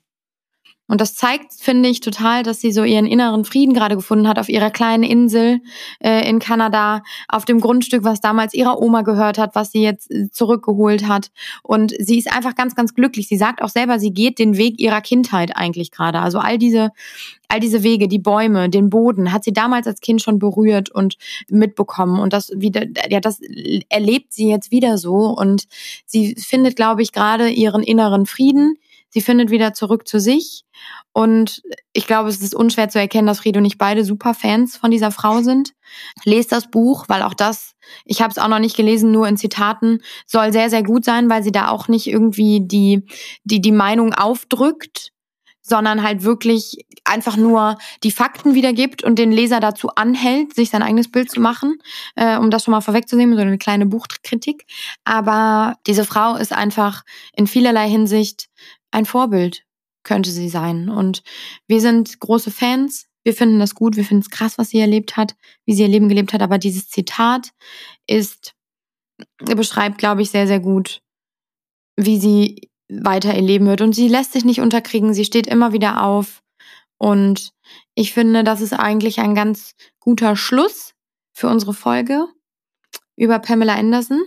Und 0.87 1.01
das 1.01 1.15
zeigt, 1.15 1.53
finde 1.53 1.89
ich, 1.89 1.99
total, 1.99 2.43
dass 2.43 2.61
sie 2.61 2.71
so 2.71 2.83
ihren 2.83 3.05
inneren 3.05 3.43
Frieden 3.43 3.73
gerade 3.73 3.95
gefunden 3.95 4.27
hat 4.27 4.39
auf 4.39 4.47
ihrer 4.47 4.71
kleinen 4.71 5.03
Insel 5.03 5.59
äh, 5.99 6.27
in 6.27 6.39
Kanada, 6.39 7.03
auf 7.27 7.43
dem 7.43 7.59
Grundstück, 7.59 8.03
was 8.03 8.21
damals 8.21 8.53
ihrer 8.53 8.81
Oma 8.81 9.01
gehört 9.01 9.37
hat, 9.37 9.53
was 9.53 9.71
sie 9.71 9.81
jetzt 9.81 10.09
äh, 10.09 10.29
zurückgeholt 10.31 11.07
hat. 11.07 11.31
Und 11.61 11.93
sie 11.99 12.17
ist 12.17 12.31
einfach 12.31 12.55
ganz, 12.55 12.73
ganz 12.73 12.93
glücklich. 12.93 13.27
Sie 13.27 13.37
sagt 13.37 13.61
auch 13.61 13.69
selber, 13.69 13.99
sie 13.99 14.13
geht 14.13 14.39
den 14.39 14.57
Weg 14.57 14.79
ihrer 14.79 15.01
Kindheit 15.01 15.55
eigentlich 15.55 15.91
gerade. 15.91 16.19
Also 16.19 16.39
all 16.39 16.57
diese, 16.57 16.91
all 17.49 17.59
diese 17.59 17.83
Wege, 17.83 18.07
die 18.07 18.19
Bäume, 18.19 18.69
den 18.69 18.89
Boden, 18.89 19.33
hat 19.33 19.43
sie 19.43 19.53
damals 19.53 19.87
als 19.87 19.99
Kind 19.99 20.21
schon 20.21 20.39
berührt 20.39 20.89
und 20.89 21.17
mitbekommen. 21.49 22.19
Und 22.19 22.31
das 22.31 22.51
wieder, 22.55 22.85
ja, 23.09 23.19
das 23.19 23.41
erlebt 23.89 24.31
sie 24.31 24.49
jetzt 24.49 24.71
wieder 24.71 24.97
so. 24.97 25.35
Und 25.37 25.65
sie 26.05 26.35
findet, 26.35 26.77
glaube 26.77 27.01
ich, 27.01 27.11
gerade 27.11 27.49
ihren 27.49 27.83
inneren 27.83 28.25
Frieden. 28.25 28.77
Sie 29.17 29.21
findet 29.21 29.49
wieder 29.49 29.73
zurück 29.73 30.07
zu 30.07 30.19
sich. 30.19 30.63
Und 31.11 31.63
ich 31.91 32.05
glaube, 32.05 32.29
es 32.29 32.39
ist 32.39 32.53
unschwer 32.53 32.87
zu 32.87 32.99
erkennen, 32.99 33.25
dass 33.25 33.39
Friede 33.39 33.57
und 33.57 33.65
ich 33.65 33.79
beide 33.79 34.05
super 34.05 34.35
Fans 34.35 34.77
von 34.77 34.91
dieser 34.91 35.09
Frau 35.09 35.41
sind. 35.41 35.73
Lest 36.23 36.51
das 36.51 36.69
Buch, 36.69 37.05
weil 37.07 37.23
auch 37.23 37.33
das, 37.33 37.73
ich 38.05 38.21
habe 38.21 38.29
es 38.29 38.37
auch 38.37 38.47
noch 38.47 38.59
nicht 38.59 38.77
gelesen, 38.77 39.11
nur 39.11 39.27
in 39.27 39.35
Zitaten, 39.35 40.03
soll 40.27 40.53
sehr, 40.53 40.69
sehr 40.69 40.83
gut 40.83 41.03
sein, 41.03 41.31
weil 41.31 41.41
sie 41.41 41.51
da 41.51 41.69
auch 41.69 41.87
nicht 41.87 42.05
irgendwie 42.05 42.61
die, 42.61 43.07
die, 43.43 43.59
die 43.59 43.71
Meinung 43.71 44.13
aufdrückt, 44.13 45.11
sondern 45.67 46.03
halt 46.03 46.23
wirklich 46.23 46.85
einfach 47.03 47.37
nur 47.37 47.77
die 48.03 48.11
Fakten 48.11 48.53
wiedergibt 48.53 49.03
und 49.03 49.19
den 49.19 49.31
Leser 49.31 49.59
dazu 49.59 49.89
anhält, 49.95 50.55
sich 50.55 50.69
sein 50.69 50.83
eigenes 50.83 51.11
Bild 51.11 51.29
zu 51.29 51.41
machen, 51.41 51.77
äh, 52.15 52.37
um 52.37 52.51
das 52.51 52.63
schon 52.63 52.71
mal 52.71 52.81
vorwegzunehmen, 52.81 53.35
so 53.35 53.41
eine 53.41 53.57
kleine 53.57 53.85
Buchkritik. 53.85 54.65
Aber 55.03 55.75
diese 55.87 56.05
Frau 56.05 56.35
ist 56.35 56.53
einfach 56.53 57.03
in 57.33 57.47
vielerlei 57.47 57.89
Hinsicht 57.89 58.47
ein 58.91 59.05
Vorbild, 59.05 59.63
könnte 60.03 60.31
sie 60.31 60.49
sein. 60.49 60.89
Und 60.89 61.23
wir 61.67 61.81
sind 61.81 62.19
große 62.19 62.51
Fans. 62.51 63.07
Wir 63.23 63.33
finden 63.33 63.59
das 63.59 63.75
gut, 63.75 63.97
wir 63.97 64.05
finden 64.05 64.21
es 64.21 64.29
krass, 64.29 64.57
was 64.57 64.69
sie 64.69 64.79
erlebt 64.79 65.17
hat, 65.17 65.35
wie 65.65 65.73
sie 65.73 65.81
ihr 65.81 65.89
Leben 65.89 66.07
gelebt 66.07 66.33
hat. 66.33 66.41
Aber 66.41 66.57
dieses 66.57 66.89
Zitat 66.89 67.51
ist, 68.07 68.53
beschreibt, 69.37 69.97
glaube 69.97 70.21
ich, 70.21 70.29
sehr, 70.29 70.47
sehr 70.47 70.59
gut, 70.59 71.01
wie 71.97 72.19
sie 72.19 72.69
weiter 72.89 73.35
ihr 73.35 73.41
Leben 73.41 73.65
wird. 73.65 73.81
Und 73.81 73.93
sie 73.93 74.07
lässt 74.07 74.33
sich 74.33 74.45
nicht 74.45 74.61
unterkriegen, 74.61 75.13
sie 75.13 75.25
steht 75.25 75.47
immer 75.47 75.73
wieder 75.73 76.03
auf. 76.03 76.41
Und 76.97 77.51
ich 77.95 78.13
finde, 78.13 78.43
das 78.43 78.61
ist 78.61 78.73
eigentlich 78.73 79.19
ein 79.19 79.35
ganz 79.35 79.75
guter 79.99 80.35
Schluss 80.35 80.93
für 81.33 81.47
unsere 81.47 81.73
Folge 81.73 82.27
über 83.17 83.39
Pamela 83.39 83.75
Anderson. 83.75 84.23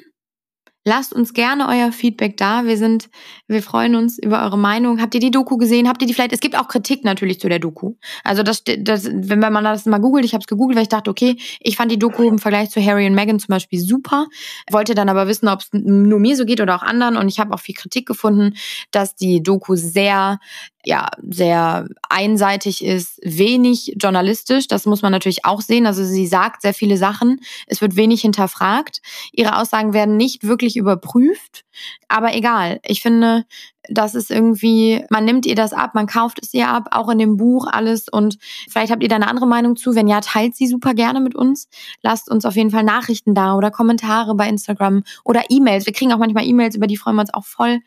Lasst 0.85 1.13
uns 1.13 1.35
gerne 1.35 1.69
euer 1.69 1.93
Feedback 1.93 2.39
da. 2.39 2.65
Wir 2.65 2.79
sind, 2.79 3.11
wir 3.47 3.63
freuen 3.63 3.97
uns 3.97 4.19
über 4.19 4.43
eure 4.43 4.57
Meinung. 4.57 5.01
Habt 5.01 5.15
ihr 5.15 5.21
die 5.21 5.31
Doku 5.31 5.59
gesehen? 5.59 5.87
Habt 5.87 6.01
ihr 6.01 6.09
die 6.09 6.15
vielleicht? 6.15 6.33
Es 6.33 6.41
gibt 6.41 6.57
auch 6.59 6.69
Kritik 6.69 7.05
natürlich 7.05 7.39
zu 7.39 7.51
der 7.51 7.59
Doku. 7.59 7.97
Also 8.25 8.43
das, 8.43 8.65
das 8.65 9.07
wenn 9.13 9.41
man 9.41 9.63
das 9.63 9.85
mal 9.85 9.99
googelt, 9.99 10.25
ich 10.25 10.33
habe 10.33 10.41
es 10.41 10.47
gegoogelt, 10.47 10.77
weil 10.77 10.85
ich 10.85 10.89
dachte, 10.89 11.11
okay, 11.11 11.37
ich 11.61 11.77
fand 11.77 11.93
die 11.93 11.99
Doku 11.99 12.23
im 12.23 12.39
Vergleich 12.39 12.71
zu 12.71 12.83
Harry 12.83 13.07
und 13.07 13.15
Meghan 13.15 13.39
zum 13.39 13.49
Beispiel 13.53 13.79
super. 13.79 14.27
Wollte 14.71 14.95
dann 14.95 15.11
aber 15.11 15.29
wissen, 15.29 15.49
ob 15.49 15.61
es 15.61 15.69
nur 15.73 16.19
mir 16.19 16.35
so 16.35 16.47
geht 16.47 16.63
oder 16.63 16.77
auch 16.77 16.83
anderen. 16.83 17.19
Und 17.19 17.29
ich 17.29 17.39
habe 17.41 17.53
auch 17.53 17.61
viel 17.61 17.75
Kritik 17.75 18.07
gefunden, 18.07 18.55
dass 18.91 19.15
die 19.15 19.43
Doku 19.43 19.77
sehr 19.77 20.39
ja, 20.85 21.09
sehr 21.23 21.89
einseitig 22.09 22.85
ist, 22.85 23.21
wenig 23.23 23.95
journalistisch. 24.01 24.67
Das 24.67 24.87
muss 24.87 25.03
man 25.03 25.13
natürlich 25.13 25.45
auch 25.45 25.61
sehen. 25.61 25.87
Also 25.87 26.05
sie 26.05 26.27
sagt 26.27 26.63
sehr 26.63 26.75
viele 26.75 26.97
Sachen. 26.97 27.41
Es 27.67 27.81
wird 27.81 27.97
wenig 27.97 28.23
hinterfragt. 28.23 29.03
Ihre 29.33 29.59
Aussagen 29.59 29.93
werden 29.93 30.17
nicht 30.17 30.45
wirklich 30.45 30.77
überprüft. 30.77 31.65
Aber 32.09 32.35
egal. 32.35 32.81
Ich 32.85 33.03
finde, 33.03 33.45
das 33.89 34.15
ist 34.15 34.31
irgendwie, 34.31 35.05
man 35.11 35.25
nimmt 35.25 35.47
ihr 35.47 35.55
das 35.55 35.73
ab, 35.73 35.95
man 35.95 36.07
kauft 36.07 36.39
es 36.43 36.53
ihr 36.53 36.69
ab, 36.69 36.89
auch 36.91 37.09
in 37.09 37.19
dem 37.19 37.37
Buch 37.37 37.67
alles. 37.67 38.09
Und 38.09 38.39
vielleicht 38.69 38.93
habt 38.93 39.03
ihr 39.03 39.09
da 39.09 39.17
eine 39.17 39.29
andere 39.29 39.47
Meinung 39.47 39.77
zu. 39.77 39.95
Wenn 39.95 40.09
ja, 40.09 40.21
teilt 40.21 40.55
sie 40.55 40.67
super 40.67 40.95
gerne 40.95 41.21
mit 41.21 41.35
uns. 41.35 41.69
Lasst 42.03 42.31
uns 42.31 42.45
auf 42.45 42.57
jeden 42.57 42.71
Fall 42.71 42.85
Nachrichten 42.85 43.35
da 43.35 43.55
oder 43.55 43.71
Kommentare 43.71 44.35
bei 44.35 44.49
Instagram 44.49 45.03
oder 45.25 45.45
E-Mails. 45.49 45.87
Wir 45.87 45.93
kriegen 45.93 46.13
auch 46.13 46.19
manchmal 46.19 46.47
E-Mails, 46.47 46.77
über 46.77 46.87
die 46.87 46.97
freuen 46.97 47.17
wir 47.17 47.23
uns 47.23 47.35
auch 47.35 47.45
voll, 47.45 47.81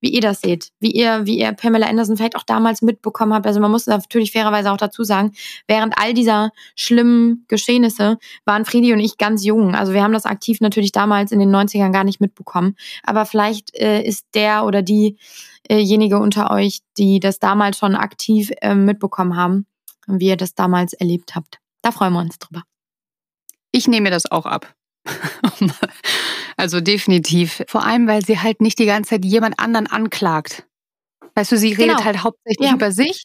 wie 0.00 0.10
ihr 0.10 0.20
das 0.20 0.40
seht. 0.40 0.70
Wie 0.78 0.92
ihr, 0.92 1.26
wie 1.26 1.38
ihr 1.38 1.52
Pamela 1.52 1.86
Anderson 1.86 2.16
vielleicht 2.16 2.36
auch 2.36 2.44
damals 2.44 2.80
mitbekommen 2.80 3.34
habt. 3.34 3.46
Also 3.46 3.60
man 3.60 3.70
muss 3.70 3.86
natürlich 3.86 4.32
fairerweise 4.32 4.70
auch 4.70 4.76
dazu 4.76 5.04
sagen, 5.04 5.32
während 5.66 5.98
all 5.98 6.14
dieser 6.14 6.50
schlimmen 6.76 7.44
Geschehnisse 7.48 8.18
waren 8.44 8.64
Friedi 8.64 8.92
und 8.92 9.00
ich 9.00 9.18
ganz 9.18 9.44
jung. 9.44 9.74
Also 9.74 9.92
wir 9.92 10.02
haben 10.02 10.12
das 10.12 10.26
aktiv 10.26 10.60
natürlich 10.60 10.92
damals 10.92 11.32
in 11.32 11.40
den 11.40 11.54
90ern 11.54 11.92
gar 11.92 12.04
nicht 12.04 12.20
mitbekommen. 12.20 12.76
Aber 13.02 13.26
vielleicht 13.26 13.74
äh, 13.74 14.02
ist 14.02 14.26
der 14.34 14.64
oder 14.64 14.82
diejenige 15.70 16.18
unter 16.18 16.50
euch, 16.50 16.80
die 16.98 17.20
das 17.20 17.38
damals 17.38 17.78
schon 17.78 17.94
aktiv 17.94 18.50
äh, 18.60 18.74
mitbekommen 18.74 19.36
haben, 19.36 19.66
wie 20.06 20.26
ihr 20.28 20.36
das 20.36 20.54
damals 20.54 20.92
erlebt 20.92 21.34
habt. 21.34 21.58
Da 21.82 21.92
freuen 21.92 22.12
wir 22.12 22.20
uns 22.20 22.38
drüber. 22.38 22.62
Ich 23.72 23.86
nehme 23.88 24.04
mir 24.04 24.10
das 24.10 24.30
auch 24.30 24.46
ab. 24.46 24.74
also 26.56 26.80
definitiv. 26.80 27.62
Vor 27.68 27.84
allem, 27.84 28.06
weil 28.06 28.24
sie 28.24 28.38
halt 28.38 28.60
nicht 28.60 28.78
die 28.78 28.86
ganze 28.86 29.10
Zeit 29.10 29.24
jemand 29.24 29.58
anderen 29.58 29.86
anklagt. 29.86 30.66
Weißt 31.36 31.52
du, 31.52 31.56
sie 31.56 31.72
redet 31.72 31.96
Genau. 31.96 32.04
halt 32.04 32.22
hauptsächlich 32.24 32.68
Ja. 32.68 32.74
über 32.74 32.90
sich 32.92 33.22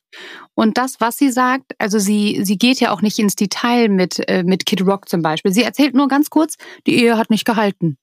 und 0.54 0.78
das, 0.78 1.02
was 1.02 1.18
sie 1.18 1.32
sagt, 1.32 1.74
also 1.80 1.98
sie, 2.00 2.42
sie 2.44 2.58
geht 2.58 2.80
ja 2.80 2.92
auch 2.92 3.02
nicht 3.02 3.18
ins 3.18 3.36
Detail 3.36 3.90
mit, 3.90 4.20
äh, 4.30 4.44
mit 4.44 4.66
Kid 4.66 4.86
Rock 4.86 5.10
zum 5.10 5.22
Beispiel. 5.22 5.52
Sie 5.52 5.64
erzählt 5.64 5.96
nur 5.96 6.08
ganz 6.08 6.30
kurz, 6.30 6.56
die 6.86 6.96
Ehe 7.02 7.18
hat 7.18 7.30
nicht 7.32 7.46
gehalten. 7.46 7.98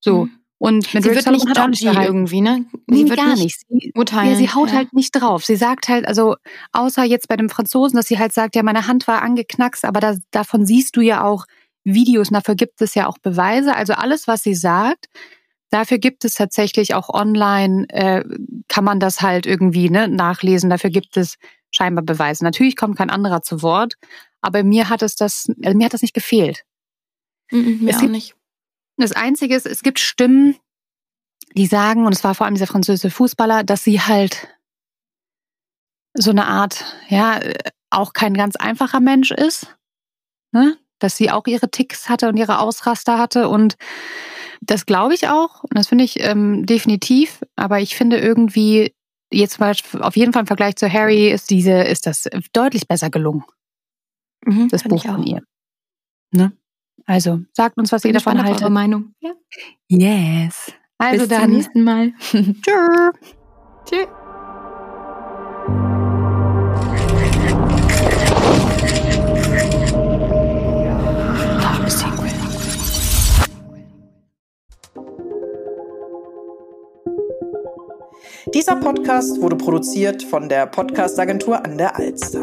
So. 0.00 0.26
Mhm. 0.26 0.39
Und 0.62 0.92
mit 0.92 1.02
Sie 1.02 1.08
Rick 1.08 1.24
wird 1.24 1.30
nicht 1.30 1.46
gehalten. 1.46 2.02
irgendwie, 2.02 2.42
ne? 2.42 2.66
Nee, 2.86 2.96
Sie 3.04 3.08
wird 3.08 3.18
gar 3.18 3.34
nicht. 3.34 3.60
Sie, 3.66 3.92
urteilen. 3.94 4.32
ja, 4.32 4.36
sie 4.36 4.50
haut 4.50 4.68
ja. 4.68 4.76
halt 4.76 4.92
nicht 4.92 5.12
drauf. 5.12 5.42
Sie 5.42 5.56
sagt 5.56 5.88
halt, 5.88 6.06
also 6.06 6.36
außer 6.72 7.02
jetzt 7.02 7.28
bei 7.28 7.36
dem 7.38 7.48
Franzosen, 7.48 7.96
dass 7.96 8.08
sie 8.08 8.18
halt 8.18 8.34
sagt, 8.34 8.54
ja, 8.56 8.62
meine 8.62 8.86
Hand 8.86 9.08
war 9.08 9.22
angeknackst, 9.22 9.86
aber 9.86 10.00
da, 10.00 10.16
davon 10.32 10.66
siehst 10.66 10.96
du 10.96 11.00
ja 11.00 11.24
auch 11.24 11.46
Videos 11.82 12.28
und 12.28 12.34
dafür 12.34 12.56
gibt 12.56 12.82
es 12.82 12.94
ja 12.94 13.06
auch 13.06 13.16
Beweise. 13.16 13.74
Also 13.74 13.94
alles, 13.94 14.28
was 14.28 14.42
sie 14.42 14.54
sagt, 14.54 15.06
dafür 15.70 15.96
gibt 15.96 16.26
es 16.26 16.34
tatsächlich 16.34 16.94
auch 16.94 17.08
online, 17.08 17.86
äh, 17.88 18.22
kann 18.68 18.84
man 18.84 19.00
das 19.00 19.22
halt 19.22 19.46
irgendwie 19.46 19.88
ne, 19.88 20.08
nachlesen. 20.08 20.68
Dafür 20.68 20.90
gibt 20.90 21.16
es 21.16 21.36
scheinbar 21.70 22.04
Beweise. 22.04 22.44
Natürlich 22.44 22.76
kommt 22.76 22.98
kein 22.98 23.08
anderer 23.08 23.40
zu 23.40 23.62
Wort, 23.62 23.94
aber 24.42 24.62
mir 24.62 24.90
hat 24.90 25.00
es 25.00 25.14
das, 25.16 25.46
also 25.64 25.74
mir 25.78 25.86
hat 25.86 25.94
das 25.94 26.02
nicht 26.02 26.12
gefehlt. 26.12 26.64
Mhm, 27.50 27.78
mir 27.84 27.90
Es 27.92 27.96
auch 27.96 28.00
gibt- 28.00 28.12
nicht. 28.12 28.34
Das 29.00 29.12
Einzige 29.12 29.54
ist, 29.54 29.66
es 29.66 29.82
gibt 29.82 29.98
Stimmen, 29.98 30.56
die 31.56 31.66
sagen, 31.66 32.06
und 32.06 32.14
es 32.14 32.22
war 32.22 32.34
vor 32.34 32.46
allem 32.46 32.54
dieser 32.54 32.66
französische 32.66 33.10
Fußballer, 33.10 33.64
dass 33.64 33.82
sie 33.82 34.00
halt 34.00 34.48
so 36.14 36.30
eine 36.30 36.46
Art, 36.46 36.84
ja, 37.08 37.40
auch 37.90 38.12
kein 38.12 38.34
ganz 38.34 38.56
einfacher 38.56 39.00
Mensch 39.00 39.30
ist. 39.30 39.76
Ne? 40.52 40.76
dass 41.00 41.16
sie 41.16 41.30
auch 41.30 41.46
ihre 41.46 41.70
Ticks 41.70 42.08
hatte 42.08 42.28
und 42.28 42.36
ihre 42.36 42.60
Ausraster 42.60 43.18
hatte. 43.18 43.48
Und 43.48 43.76
das 44.60 44.86
glaube 44.86 45.14
ich 45.14 45.28
auch. 45.28 45.64
Und 45.64 45.76
das 45.76 45.88
finde 45.88 46.04
ich 46.04 46.20
ähm, 46.20 46.66
definitiv. 46.66 47.40
Aber 47.56 47.80
ich 47.80 47.96
finde 47.96 48.18
irgendwie, 48.18 48.94
jetzt 49.32 49.58
mal 49.58 49.74
auf 50.00 50.16
jeden 50.16 50.32
Fall 50.32 50.42
im 50.42 50.46
Vergleich 50.46 50.76
zu 50.76 50.90
Harry, 50.90 51.30
ist 51.30 51.50
diese, 51.50 51.82
ist 51.82 52.06
das 52.06 52.28
deutlich 52.52 52.86
besser 52.86 53.10
gelungen. 53.10 53.44
Mhm, 54.44 54.68
das 54.68 54.84
Buch 54.84 55.02
von 55.04 55.22
ihr. 55.24 55.42
Ne? 56.32 56.52
Also, 57.06 57.40
sagt 57.52 57.76
uns, 57.78 57.92
was 57.92 58.02
Bin 58.02 58.10
ihr 58.10 58.14
davon 58.14 58.42
haltet. 58.42 58.62
Eure 58.62 58.70
Meinung. 58.70 59.14
Ja. 59.20 59.32
Yes. 59.88 60.72
Also 60.98 61.20
Bis 61.20 61.28
dann. 61.28 61.42
zum 61.44 61.52
nächsten 61.52 61.82
Mal. 61.82 62.12
Tschüss. 62.30 63.12
Tschüss. 63.86 64.08
Dieser 78.52 78.76
Podcast 78.76 79.40
wurde 79.40 79.56
produziert 79.56 80.22
von 80.22 80.48
der 80.48 80.66
Podcastagentur 80.66 81.64
an 81.64 81.78
der 81.78 81.96
Alster. 81.96 82.42